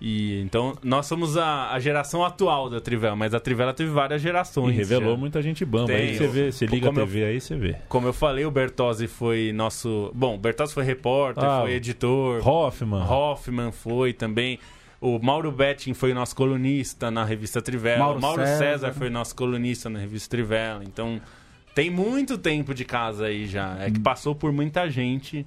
E, 0.06 0.42
então, 0.42 0.76
nós 0.84 1.06
somos 1.06 1.38
a, 1.38 1.72
a 1.72 1.80
geração 1.80 2.26
atual 2.26 2.70
da 2.70 2.82
Trivela, 2.82 3.16
mas 3.16 3.34
a 3.34 3.40
Trivela 3.40 3.74
teve 3.74 3.90
várias 3.90 4.20
E 4.22 4.24
gerações. 4.24 4.76
revelou 4.76 5.12
já. 5.14 5.18
muita 5.18 5.42
gente 5.42 5.64
bamba. 5.64 5.88
Tem, 5.88 6.10
Aí 6.10 6.18
você 6.18 6.28
vê, 6.28 6.52
você 6.52 6.66
liga 6.66 6.88
a 6.88 6.90
como 6.90 7.00
eu- 7.00 7.06
TV 7.06 7.24
aí, 7.24 7.40
você 7.40 7.56
vê. 7.56 7.78
Como 7.88 8.06
eu 8.08 8.12
falei, 8.12 8.44
o 8.46 8.52
Bertozzi 8.52 9.08
foi 9.08 9.54
nosso. 9.54 10.12
Bom, 10.14 10.36
o 10.36 10.38
Bertozzi 10.38 10.74
foi 10.74 10.84
repórter, 10.84 11.42
Ah, 11.46 11.62
foi 11.62 11.74
editor. 11.76 12.46
Hoffman. 12.46 13.02
Hoffman 13.10 13.72
foi 13.72 14.12
também. 14.12 14.60
O 15.04 15.20
Mauro 15.22 15.52
Betting 15.52 15.94
foi 15.94 16.14
nosso 16.14 16.34
colunista 16.34 17.12
na 17.12 17.26
revista 17.26 17.62
Trivela. 17.62 18.00
Mauro 18.00 18.20
o 18.20 18.22
Mauro 18.22 18.42
César. 18.42 18.58
César. 18.58 18.94
foi 18.94 19.10
nosso 19.10 19.36
colunista 19.36 19.90
na 19.90 20.00
revista 20.00 20.30
Trivela. 20.30 20.82
Então, 20.86 21.20
tem 21.76 21.90
muito 21.90 22.38
tempo 22.38 22.74
de 22.74 22.86
casa 22.86 23.26
aí 23.26 23.46
já. 23.46 23.78
É 23.80 23.92
que 23.92 24.00
passou 24.00 24.34
por 24.34 24.54
muita 24.54 24.90
gente 24.90 25.46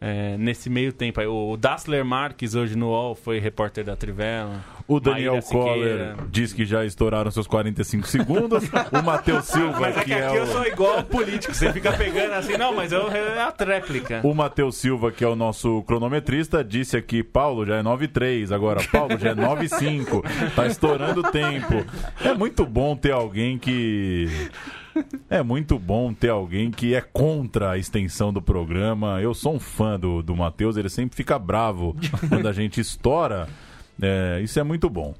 é, 0.00 0.36
nesse 0.36 0.68
meio 0.68 0.92
tempo. 0.92 1.20
aí. 1.20 1.26
O 1.26 1.56
Dassler 1.56 2.04
Marques, 2.04 2.54
hoje 2.54 2.76
no 2.76 2.88
UOL, 2.88 3.14
foi 3.14 3.38
repórter 3.38 3.84
da 3.84 3.96
Trivela. 3.96 4.64
O 4.88 5.00
Daniel 5.00 5.40
Coller 5.42 6.14
diz 6.30 6.52
que 6.52 6.64
já 6.64 6.84
estouraram 6.84 7.30
seus 7.30 7.46
45 7.46 8.06
segundos. 8.06 8.64
o 8.92 9.02
Matheus 9.02 9.46
Silva, 9.50 9.80
Mas 9.80 9.96
é 9.96 10.00
que 10.00 10.04
que 10.06 10.12
é 10.12 10.26
aqui 10.26 10.36
eu 10.36 10.44
o... 10.44 10.46
sou 10.46 10.64
igual 10.64 10.98
ao 10.98 11.02
político. 11.02 11.52
Você 11.52 11.72
fica 11.72 11.92
pegando 11.92 12.34
assim, 12.34 12.56
não, 12.56 12.72
mas 12.74 12.92
eu, 12.92 13.10
é 13.10 13.42
a 13.42 13.50
tréplica. 13.50 14.20
O 14.22 14.32
Matheus 14.32 14.76
Silva, 14.76 15.10
que 15.10 15.24
é 15.24 15.28
o 15.28 15.34
nosso 15.34 15.82
cronometrista, 15.82 16.62
disse 16.62 16.96
aqui: 16.96 17.22
Paulo 17.22 17.66
já 17.66 17.76
é 17.76 17.82
9,3, 17.82 18.52
agora 18.52 18.80
Paulo 18.92 19.18
já 19.18 19.30
é 19.30 19.34
9,5. 19.34 20.54
Tá 20.54 20.66
estourando 20.66 21.20
o 21.20 21.30
tempo. 21.32 21.84
É 22.24 22.32
muito 22.32 22.64
bom 22.64 22.96
ter 22.96 23.12
alguém 23.12 23.58
que. 23.58 24.28
É 25.28 25.42
muito 25.42 25.78
bom 25.78 26.12
ter 26.12 26.28
alguém 26.30 26.70
que 26.70 26.94
é 26.94 27.00
contra 27.00 27.72
a 27.72 27.78
extensão 27.78 28.32
do 28.32 28.40
programa. 28.40 29.20
Eu 29.20 29.34
sou 29.34 29.54
um 29.54 29.60
fã 29.60 29.98
do, 29.98 30.22
do 30.22 30.34
Matheus, 30.36 30.76
ele 30.76 30.88
sempre 30.88 31.16
fica 31.16 31.38
bravo 31.38 31.96
quando 32.28 32.46
a 32.48 32.52
gente 32.52 32.80
estoura. 32.80 33.48
É, 34.00 34.40
isso 34.42 34.58
é 34.58 34.62
muito 34.62 34.88
bom. 34.90 35.14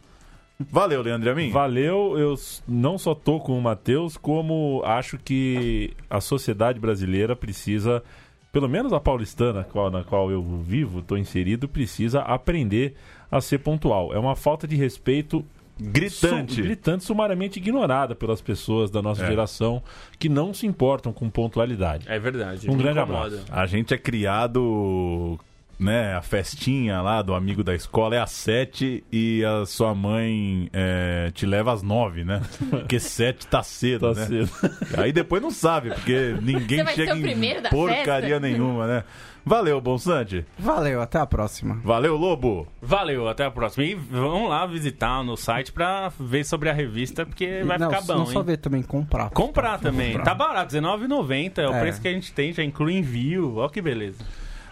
Valeu, 0.59 1.03
Leandro 1.03 1.31
Amin. 1.31 1.51
Valeu, 1.51 2.19
eu 2.19 2.35
não 2.67 2.97
só 2.97 3.15
tô 3.15 3.39
com 3.39 3.59
o 3.59 3.61
Matheus, 3.63 4.17
como 4.17 4.81
acho 4.87 5.19
que 5.19 5.93
a 6.09 6.19
sociedade 6.21 6.81
brasileira 6.81 7.37
precisa, 7.37 8.03
pelo 8.51 8.67
menos 8.69 8.91
a 8.95 8.99
paulistana, 9.01 9.65
qual- 9.65 9.91
na 9.91 10.03
qual 10.03 10.31
eu 10.31 10.43
vivo, 10.63 11.01
estou 11.01 11.19
inserido, 11.19 11.69
precisa 11.69 12.21
aprender 12.23 12.95
a 13.31 13.39
ser 13.41 13.59
pontual. 13.59 14.15
É 14.15 14.19
uma 14.19 14.35
falta 14.35 14.67
de 14.67 14.77
respeito 14.77 15.45
Gritante. 15.79 16.55
su- 16.55 16.63
gritante, 16.63 17.05
sumariamente 17.05 17.59
ignorada 17.59 18.15
pelas 18.15 18.41
pessoas 18.41 18.91
da 18.91 19.03
nossa 19.03 19.25
É. 19.25 19.27
geração 19.27 19.83
que 20.19 20.29
não 20.29 20.55
se 20.55 20.67
importam 20.67 21.13
com 21.13 21.29
pontualidade. 21.29 22.07
É 22.09 22.19
verdade. 22.19 22.71
Um 22.71 22.77
grande 22.77 22.99
incomoda. 22.99 23.27
abraço. 23.41 23.45
A 23.53 23.67
gente 23.67 23.93
é 23.93 23.99
criado, 23.99 25.39
né? 25.79 26.15
A 26.15 26.23
festinha 26.23 27.03
lá 27.03 27.21
do 27.21 27.35
amigo 27.35 27.63
da 27.63 27.75
escola 27.75 28.15
é 28.17 28.21
às 28.21 28.31
sete 28.31 29.05
e 29.13 29.45
a 29.45 29.67
sua 29.67 29.95
mãe 29.95 30.71
é, 30.73 31.31
te 31.35 31.45
leva 31.45 31.73
às 31.73 31.83
nove, 31.83 32.25
né? 32.25 32.41
Porque 32.71 32.99
sete 32.99 33.47
tá 33.47 33.63
cedo, 33.63 34.15
Tá 34.15 34.21
né? 34.21 34.27
cedo. 34.27 34.51
Aí 34.97 35.13
depois 35.13 35.43
não 35.43 35.51
sabe, 35.51 35.91
porque 35.91 36.35
ninguém 36.41 36.87
chega 36.87 37.15
em 37.17 37.61
da 37.63 37.69
porcaria 37.69 38.29
festa? 38.29 38.41
nenhuma, 38.41 38.87
né? 38.87 39.05
Valeu, 39.49 39.81
Bonsante. 39.81 40.45
Valeu, 40.59 41.01
até 41.01 41.21
a 41.21 41.25
próxima. 41.27 41.81
Valeu, 41.85 42.17
Lobo. 42.17 42.67
Valeu, 42.83 43.29
até 43.29 43.45
a 43.45 43.51
próxima. 43.51 43.85
E 43.85 43.95
vão 43.95 44.49
lá 44.49 44.67
visitar 44.67 45.23
no 45.23 45.37
site 45.37 45.71
pra 45.71 46.11
ver 46.19 46.45
sobre 46.45 46.69
a 46.69 46.73
revista, 46.73 47.25
porque 47.25 47.63
vai 47.65 47.79
não, 47.79 47.89
ficar 47.89 48.03
bom, 48.03 48.15
não 48.15 48.25
hein? 48.27 48.33
só 48.33 48.43
ver 48.43 48.57
também, 48.57 48.83
comprar. 48.83 49.31
Comprar 49.31 49.79
também. 49.79 50.19
Tá 50.19 50.35
barato, 50.35 50.75
R$19,90 50.75 51.59
é 51.59 51.69
o 51.69 51.75
É. 51.75 51.81
preço 51.81 52.01
que 52.01 52.09
a 52.09 52.13
gente 52.13 52.33
tem, 52.33 52.53
já 52.53 52.65
inclui 52.65 52.95
envio. 52.95 53.55
Olha 53.59 53.71
que 53.71 53.81
beleza. 53.81 54.25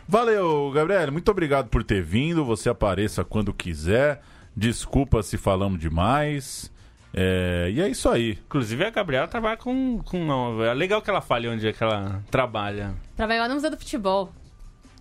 Valeu, 0.09 0.73
Gabriel. 0.75 1.13
Muito 1.13 1.31
obrigado 1.31 1.69
por 1.69 1.85
ter 1.85 2.03
vindo. 2.03 2.45
Você 2.45 2.69
apareça 2.69 3.25
quando 3.25 3.55
quiser. 3.55 4.23
Desculpa 4.57 5.23
se 5.23 5.37
falamos 5.39 5.79
demais. 5.79 6.69
É, 7.15 7.71
e 7.73 7.81
é 7.81 7.89
isso 7.89 8.09
aí. 8.09 8.33
Inclusive 8.45 8.85
a 8.85 8.91
Gabriela 8.91 9.29
trabalha 9.29 9.57
com. 9.57 10.01
com 10.05 10.25
não, 10.25 10.65
é 10.65 10.75
legal 10.75 11.01
que 11.01 11.09
ela 11.09 11.21
fale 11.21 11.47
onde 11.47 11.69
é 11.69 11.73
que 11.73 11.81
ela 11.83 12.21
trabalha. 12.29 12.93
Trabalhar 13.15 13.43
lá 13.43 13.49
no 13.49 13.55
Museu 13.55 13.71
do 13.71 13.77
Futebol. 13.79 14.33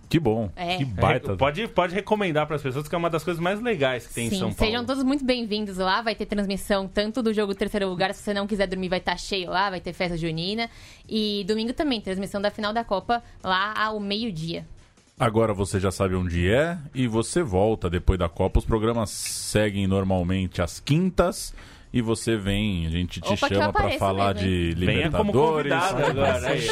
Que 0.08 0.18
bom. 0.18 0.50
É. 0.54 0.76
Que 0.76 0.84
baita. 0.84 1.32
É, 1.32 1.36
pode, 1.36 1.68
pode 1.68 1.94
recomendar 1.94 2.46
para 2.46 2.56
as 2.56 2.62
pessoas 2.62 2.86
que 2.86 2.94
é 2.94 2.98
uma 2.98 3.10
das 3.10 3.24
coisas 3.24 3.42
mais 3.42 3.60
legais 3.60 4.06
que 4.06 4.14
tem 4.14 4.26
em 4.26 4.30
Sim, 4.30 4.38
São 4.38 4.52
Paulo. 4.52 4.70
sejam 4.70 4.84
todos 4.84 5.02
muito 5.02 5.24
bem-vindos 5.24 5.76
lá. 5.76 6.02
Vai 6.02 6.14
ter 6.14 6.26
transmissão 6.26 6.86
tanto 6.86 7.22
do 7.22 7.32
jogo 7.32 7.54
terceiro 7.54 7.88
lugar, 7.88 8.14
se 8.14 8.22
você 8.22 8.34
não 8.34 8.46
quiser 8.46 8.66
dormir, 8.66 8.88
vai 8.88 8.98
estar 8.98 9.18
cheio 9.18 9.50
lá, 9.50 9.70
vai 9.70 9.80
ter 9.80 9.92
festa 9.92 10.16
junina. 10.16 10.68
E 11.08 11.44
domingo 11.46 11.72
também, 11.72 12.00
transmissão 12.00 12.40
da 12.40 12.50
final 12.50 12.72
da 12.72 12.84
Copa 12.84 13.22
lá 13.42 13.74
ao 13.76 13.98
meio-dia. 13.98 14.66
Agora 15.18 15.54
você 15.54 15.78
já 15.78 15.92
sabe 15.92 16.16
onde 16.16 16.50
é 16.50 16.76
e 16.92 17.06
você 17.06 17.42
volta 17.42 17.88
depois 17.88 18.18
da 18.18 18.28
Copa. 18.28 18.58
Os 18.58 18.64
programas 18.64 19.10
seguem 19.10 19.86
normalmente 19.86 20.60
às 20.60 20.80
quintas 20.80 21.54
e 21.92 22.02
você 22.02 22.36
vem, 22.36 22.86
a 22.86 22.90
gente 22.90 23.20
te 23.20 23.32
Opa, 23.32 23.48
chama 23.48 23.72
para 23.72 23.90
falar 23.92 24.34
mesmo, 24.34 24.48
de 24.48 24.74
Libertadores. 24.74 25.72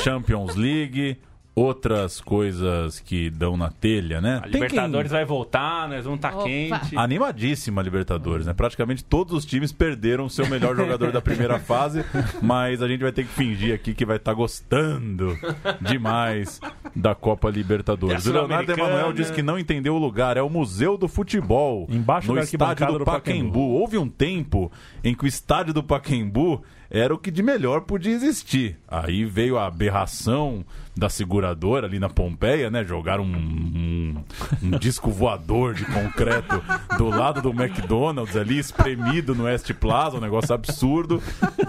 Champions 0.03 0.57
League, 0.57 1.17
outras 1.55 2.21
coisas 2.21 2.99
que 3.01 3.29
dão 3.29 3.57
na 3.59 3.71
telha, 3.71 4.21
né? 4.21 4.37
A 4.37 4.41
Tem 4.43 4.53
quem- 4.53 4.61
Libertadores 4.63 5.11
vai 5.13 5.25
voltar, 5.25 5.87
nós 5.89 6.05
vamos 6.05 6.19
estar 6.19 6.35
Opa. 6.35 6.45
quente. 6.45 6.97
Animadíssima 6.97 7.81
a 7.83 7.85
Libertadores, 7.85 8.47
né? 8.47 8.55
Praticamente 8.55 9.05
todos 9.05 9.35
os 9.35 9.45
times 9.45 9.71
perderam 9.71 10.25
o 10.25 10.31
seu 10.31 10.47
melhor 10.49 10.75
jogador 10.75 11.13
da 11.13 11.21
primeira 11.21 11.59
fase, 11.59 12.05
mas 12.41 12.81
a 12.83 12.89
gente 12.89 13.01
vai 13.03 13.13
ter 13.13 13.25
que 13.25 13.31
fingir 13.33 13.75
aqui 13.75 13.93
que 13.93 14.07
vai 14.07 14.17
estar 14.17 14.33
gostando 14.33 15.37
demais 15.81 16.61
da 16.97 17.15
Copa 17.15 17.51
Libertadores. 17.51 18.27
O 18.27 18.33
Leonardo? 18.33 18.73
Emanuel 18.73 19.13
disse 19.13 19.33
que 19.33 19.43
não 19.43 19.59
entendeu 19.59 19.95
o 19.95 19.99
lugar, 19.99 20.37
é 20.37 20.43
o 20.43 20.49
Museu 20.49 20.97
do 20.97 21.09
Futebol, 21.09 21.87
Embaixo 21.91 22.29
no 22.29 22.35
da 22.37 22.43
estádio 22.43 22.87
do 22.87 22.99
do 23.01 23.05
Pacaembu. 23.05 23.51
Pacaembu. 23.51 23.61
Houve 23.61 23.99
um 23.99 24.09
tempo 24.09 24.73
em 25.05 25.15
que 25.15 25.25
o 25.25 25.27
estádio 25.27 25.75
do 25.75 25.83
Pacaembu 25.83 26.63
era 26.95 27.15
o 27.15 27.19
que 27.19 27.31
de 27.31 27.43
melhor 27.43 27.81
podia 27.81 28.13
existir. 28.13 28.77
Aí 28.87 29.25
veio 29.25 29.57
a 29.59 29.67
aberração 29.67 30.63
da 30.95 31.09
seguradora 31.09 31.87
ali 31.87 31.99
na 31.99 32.11
Pompeia, 32.11 32.71
né? 32.71 32.85
Jogaram 32.85 33.25
um, 33.25 33.35
um- 33.35 34.25
um 34.63 34.71
disco 34.79 35.11
voador 35.11 35.73
de 35.75 35.87
concreto 35.87 36.63
do 36.99 37.09
lado 37.09 37.41
do 37.41 37.49
McDonald's 37.51 38.37
ali, 38.37 38.59
espremido 38.59 39.35
no 39.35 39.45
West 39.45 39.73
Plaza, 39.73 40.19
um 40.19 40.21
negócio 40.21 40.55
absurdo. 40.55 41.23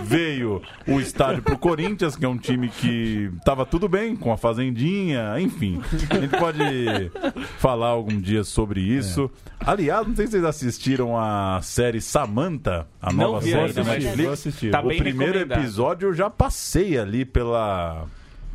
Veio 0.03 0.61
o 0.87 0.99
estádio 0.99 1.41
pro 1.43 1.57
Corinthians, 1.57 2.15
que 2.15 2.25
é 2.25 2.27
um 2.27 2.37
time 2.37 2.69
que 2.69 3.31
tava 3.45 3.65
tudo 3.65 3.87
bem, 3.87 4.15
com 4.15 4.31
a 4.31 4.37
fazendinha, 4.37 5.39
enfim. 5.39 5.81
A 6.09 6.15
gente 6.19 6.37
pode 6.37 7.11
falar 7.57 7.87
algum 7.87 8.19
dia 8.19 8.43
sobre 8.43 8.81
isso. 8.81 9.29
Aliás, 9.59 10.05
não 10.07 10.15
sei 10.15 10.25
se 10.25 10.31
vocês 10.33 10.45
assistiram 10.45 11.17
a 11.17 11.59
série 11.61 12.01
Samantha, 12.01 12.87
a 13.01 13.11
Não 13.11 13.31
nova 13.31 13.41
série 13.41 13.55
ainda, 13.59 13.73
da 13.73 13.83
Netflix. 13.83 14.71
Tá 14.71 14.81
o 14.81 14.87
primeiro 14.87 15.39
episódio 15.39 16.09
eu 16.09 16.13
já 16.13 16.29
passei 16.29 16.97
ali 16.97 17.25
pela. 17.25 18.05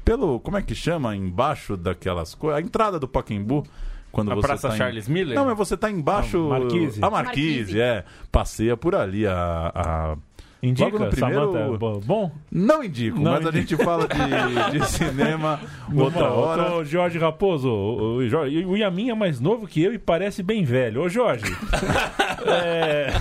Pelo. 0.05 0.41
Como 0.41 0.57
é 0.57 0.63
que 0.63 0.75
chama? 0.75 1.15
Embaixo 1.17 1.77
daquelas 1.77 2.35
coisas. 2.35 2.59
A 2.59 2.63
entrada 2.63 2.99
do 2.99 3.09
Pacaembu. 3.09 3.67
Quando 4.11 4.33
A 4.33 4.35
você 4.37 4.47
Praça 4.47 4.69
tá 4.69 4.75
em- 4.75 4.79
Charles 4.79 5.07
Miller? 5.07 5.35
Não, 5.37 5.45
mas 5.45 5.57
você 5.57 5.77
tá 5.77 5.91
embaixo. 5.91 6.39
Não, 6.39 6.49
Marquise. 6.49 6.99
A 7.05 7.11
Marquise, 7.11 7.57
Marquise. 7.59 7.81
é. 7.81 8.05
Passeia 8.33 8.75
por 8.75 8.95
ali. 8.95 9.27
A, 9.27 9.71
a- 9.75 10.17
Indica, 10.61 10.91
primeiro- 10.91 11.17
Samantha, 11.17 11.79
bom? 12.05 12.33
Não 12.51 12.83
indico, 12.83 13.17
Não 13.21 13.31
mas 13.33 13.47
a 13.47 13.49
indico. 13.51 13.69
gente 13.69 13.85
fala 13.85 14.09
de, 14.09 14.17
de 14.79 14.87
cinema 14.87 15.61
outra 15.95 16.23
Não, 16.29 16.37
hora. 16.37 16.75
Ô, 16.75 16.85
Jorge 16.85 17.17
Raposo, 17.19 17.69
o, 17.69 18.17
o, 18.17 18.29
Jorge- 18.29 18.65
o 18.67 18.77
Yamin 18.77 19.11
é 19.11 19.15
mais 19.15 19.39
novo 19.41 19.69
que 19.69 19.81
eu 19.83 19.95
e 19.95 19.99
parece 19.99 20.43
bem 20.43 20.65
velho. 20.65 21.03
Ô, 21.03 21.09
Jorge. 21.09 21.45
é, 22.47 23.13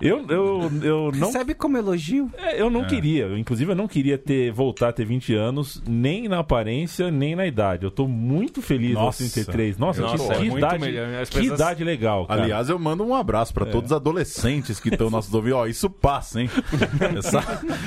eu, 0.00 0.24
eu, 0.28 0.70
eu 0.82 1.12
não 1.14 1.26
Recebe 1.28 1.54
como 1.54 1.76
elogio? 1.76 2.30
É, 2.38 2.60
Eu 2.60 2.70
não 2.70 2.84
queria, 2.84 3.24
eu, 3.24 3.36
inclusive 3.38 3.72
eu 3.72 3.76
não 3.76 3.88
queria 3.88 4.16
ter 4.16 4.52
voltar 4.52 4.88
a 4.88 4.92
ter 4.92 5.04
20 5.04 5.34
anos, 5.34 5.82
nem 5.86 6.28
na 6.28 6.38
aparência, 6.40 7.10
nem 7.10 7.34
na 7.34 7.46
idade. 7.46 7.84
Eu 7.84 7.90
tô 7.90 8.06
muito 8.06 8.62
feliz 8.62 8.94
Nossa. 8.94 9.06
aos 9.22 9.32
33. 9.32 9.78
Nossa, 9.78 10.00
Eu 10.00 10.06
que, 10.08 10.12
é 10.32 10.44
idade, 10.46 10.84
que 10.84 11.36
pessoas- 11.36 11.46
idade 11.60 11.84
legal, 11.84 12.26
cara. 12.26 12.42
Aliás, 12.42 12.68
eu 12.68 12.78
mando 12.78 13.04
um 13.04 13.14
abraço 13.14 13.52
pra 13.52 13.66
todos 13.66 13.90
os 13.90 13.96
adolescentes 13.96 14.78
que 14.80 14.88
estão 14.90 15.10
nossos 15.10 15.32
ouvidos. 15.34 15.58
Ó, 15.58 15.66
isso 15.66 15.88
passa, 15.90 16.40
hein? 16.40 16.50
Essa, 17.18 17.40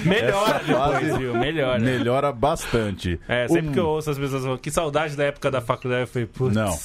Melhora 0.05 0.55
essa 0.57 0.59
fase 0.73 1.05
depois, 1.05 1.17
viu? 1.17 1.33
Melhora. 1.37 1.79
melhora 1.79 2.31
bastante. 2.31 3.19
É, 3.27 3.47
sempre 3.47 3.69
Um- 3.69 3.73
que 3.73 3.79
eu 3.79 3.87
ouço 3.87 4.09
as 4.11 4.17
pessoas 4.17 4.43
falando, 4.43 4.59
que 4.59 4.71
saudade 4.71 5.15
da 5.15 5.23
época 5.25 5.49
da 5.51 5.61
faculdade, 5.61 6.01
eu 6.01 6.07
falei, 6.07 6.27
putz. 6.27 6.55
Não. 6.55 6.77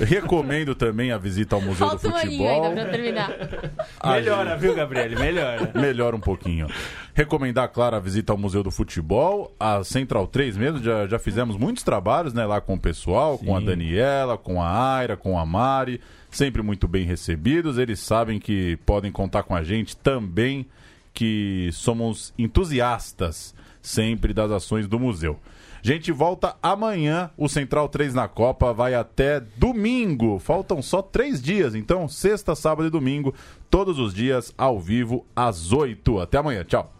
Recomendo 0.00 0.74
também 0.74 1.12
a 1.12 1.18
visita 1.18 1.56
ao 1.56 1.62
Museu 1.62 1.86
Falta 1.88 2.08
do 2.08 2.14
aninho 2.16 2.42
ainda 2.64 2.82
pra 2.82 2.90
terminar. 2.90 3.30
Melhora, 4.04 4.56
viu, 4.56 4.74
Gabriele? 4.74 5.16
Melhora. 5.16 5.70
Melhora 5.74 6.16
um 6.16 6.20
pouquinho. 6.20 6.68
Recomendar, 7.14 7.68
claro, 7.68 7.96
a 7.96 8.00
visita 8.00 8.32
ao 8.32 8.38
Museu 8.38 8.62
do 8.62 8.70
Futebol. 8.70 9.54
A 9.58 9.82
Central 9.84 10.26
3 10.26 10.56
mesmo, 10.56 10.82
já, 10.82 11.06
já 11.06 11.18
fizemos 11.18 11.56
muitos 11.56 11.82
trabalhos 11.82 12.32
né, 12.34 12.44
lá 12.44 12.60
com 12.60 12.74
o 12.74 12.80
pessoal, 12.80 13.38
com 13.38 13.56
a 13.56 13.60
Sim. 13.60 13.66
Daniela, 13.66 14.36
com 14.36 14.60
a 14.62 14.96
Aira, 14.96 15.16
com 15.16 15.38
a 15.38 15.46
Mari. 15.46 16.00
Sempre 16.30 16.62
muito 16.62 16.86
bem 16.86 17.04
recebidos. 17.04 17.78
Eles 17.78 18.00
sabem 18.00 18.38
que 18.38 18.76
podem 18.84 19.10
contar 19.10 19.42
com 19.42 19.54
a 19.54 19.62
gente 19.62 19.96
também. 19.96 20.66
que 21.14 21.70
somos 21.72 22.34
entusiastas 22.36 23.54
sempre 23.80 24.34
das 24.34 24.50
ações 24.50 24.86
do 24.86 24.98
museu. 24.98 25.38
Gente 25.82 26.12
volta 26.12 26.56
amanhã. 26.62 27.30
O 27.36 27.48
Central 27.48 27.88
3 27.88 28.14
na 28.14 28.28
Copa 28.28 28.72
vai 28.72 28.94
até 28.94 29.40
domingo. 29.40 30.38
Faltam 30.38 30.82
só 30.82 31.02
três 31.02 31.40
dias. 31.40 31.74
Então, 31.74 32.08
sexta, 32.08 32.54
sábado 32.54 32.88
e 32.88 32.90
domingo, 32.90 33.34
todos 33.70 33.98
os 33.98 34.12
dias 34.12 34.52
ao 34.56 34.80
vivo 34.80 35.24
às 35.34 35.72
8. 35.72 36.20
Até 36.20 36.38
amanhã. 36.38 36.64
Tchau. 36.64 36.92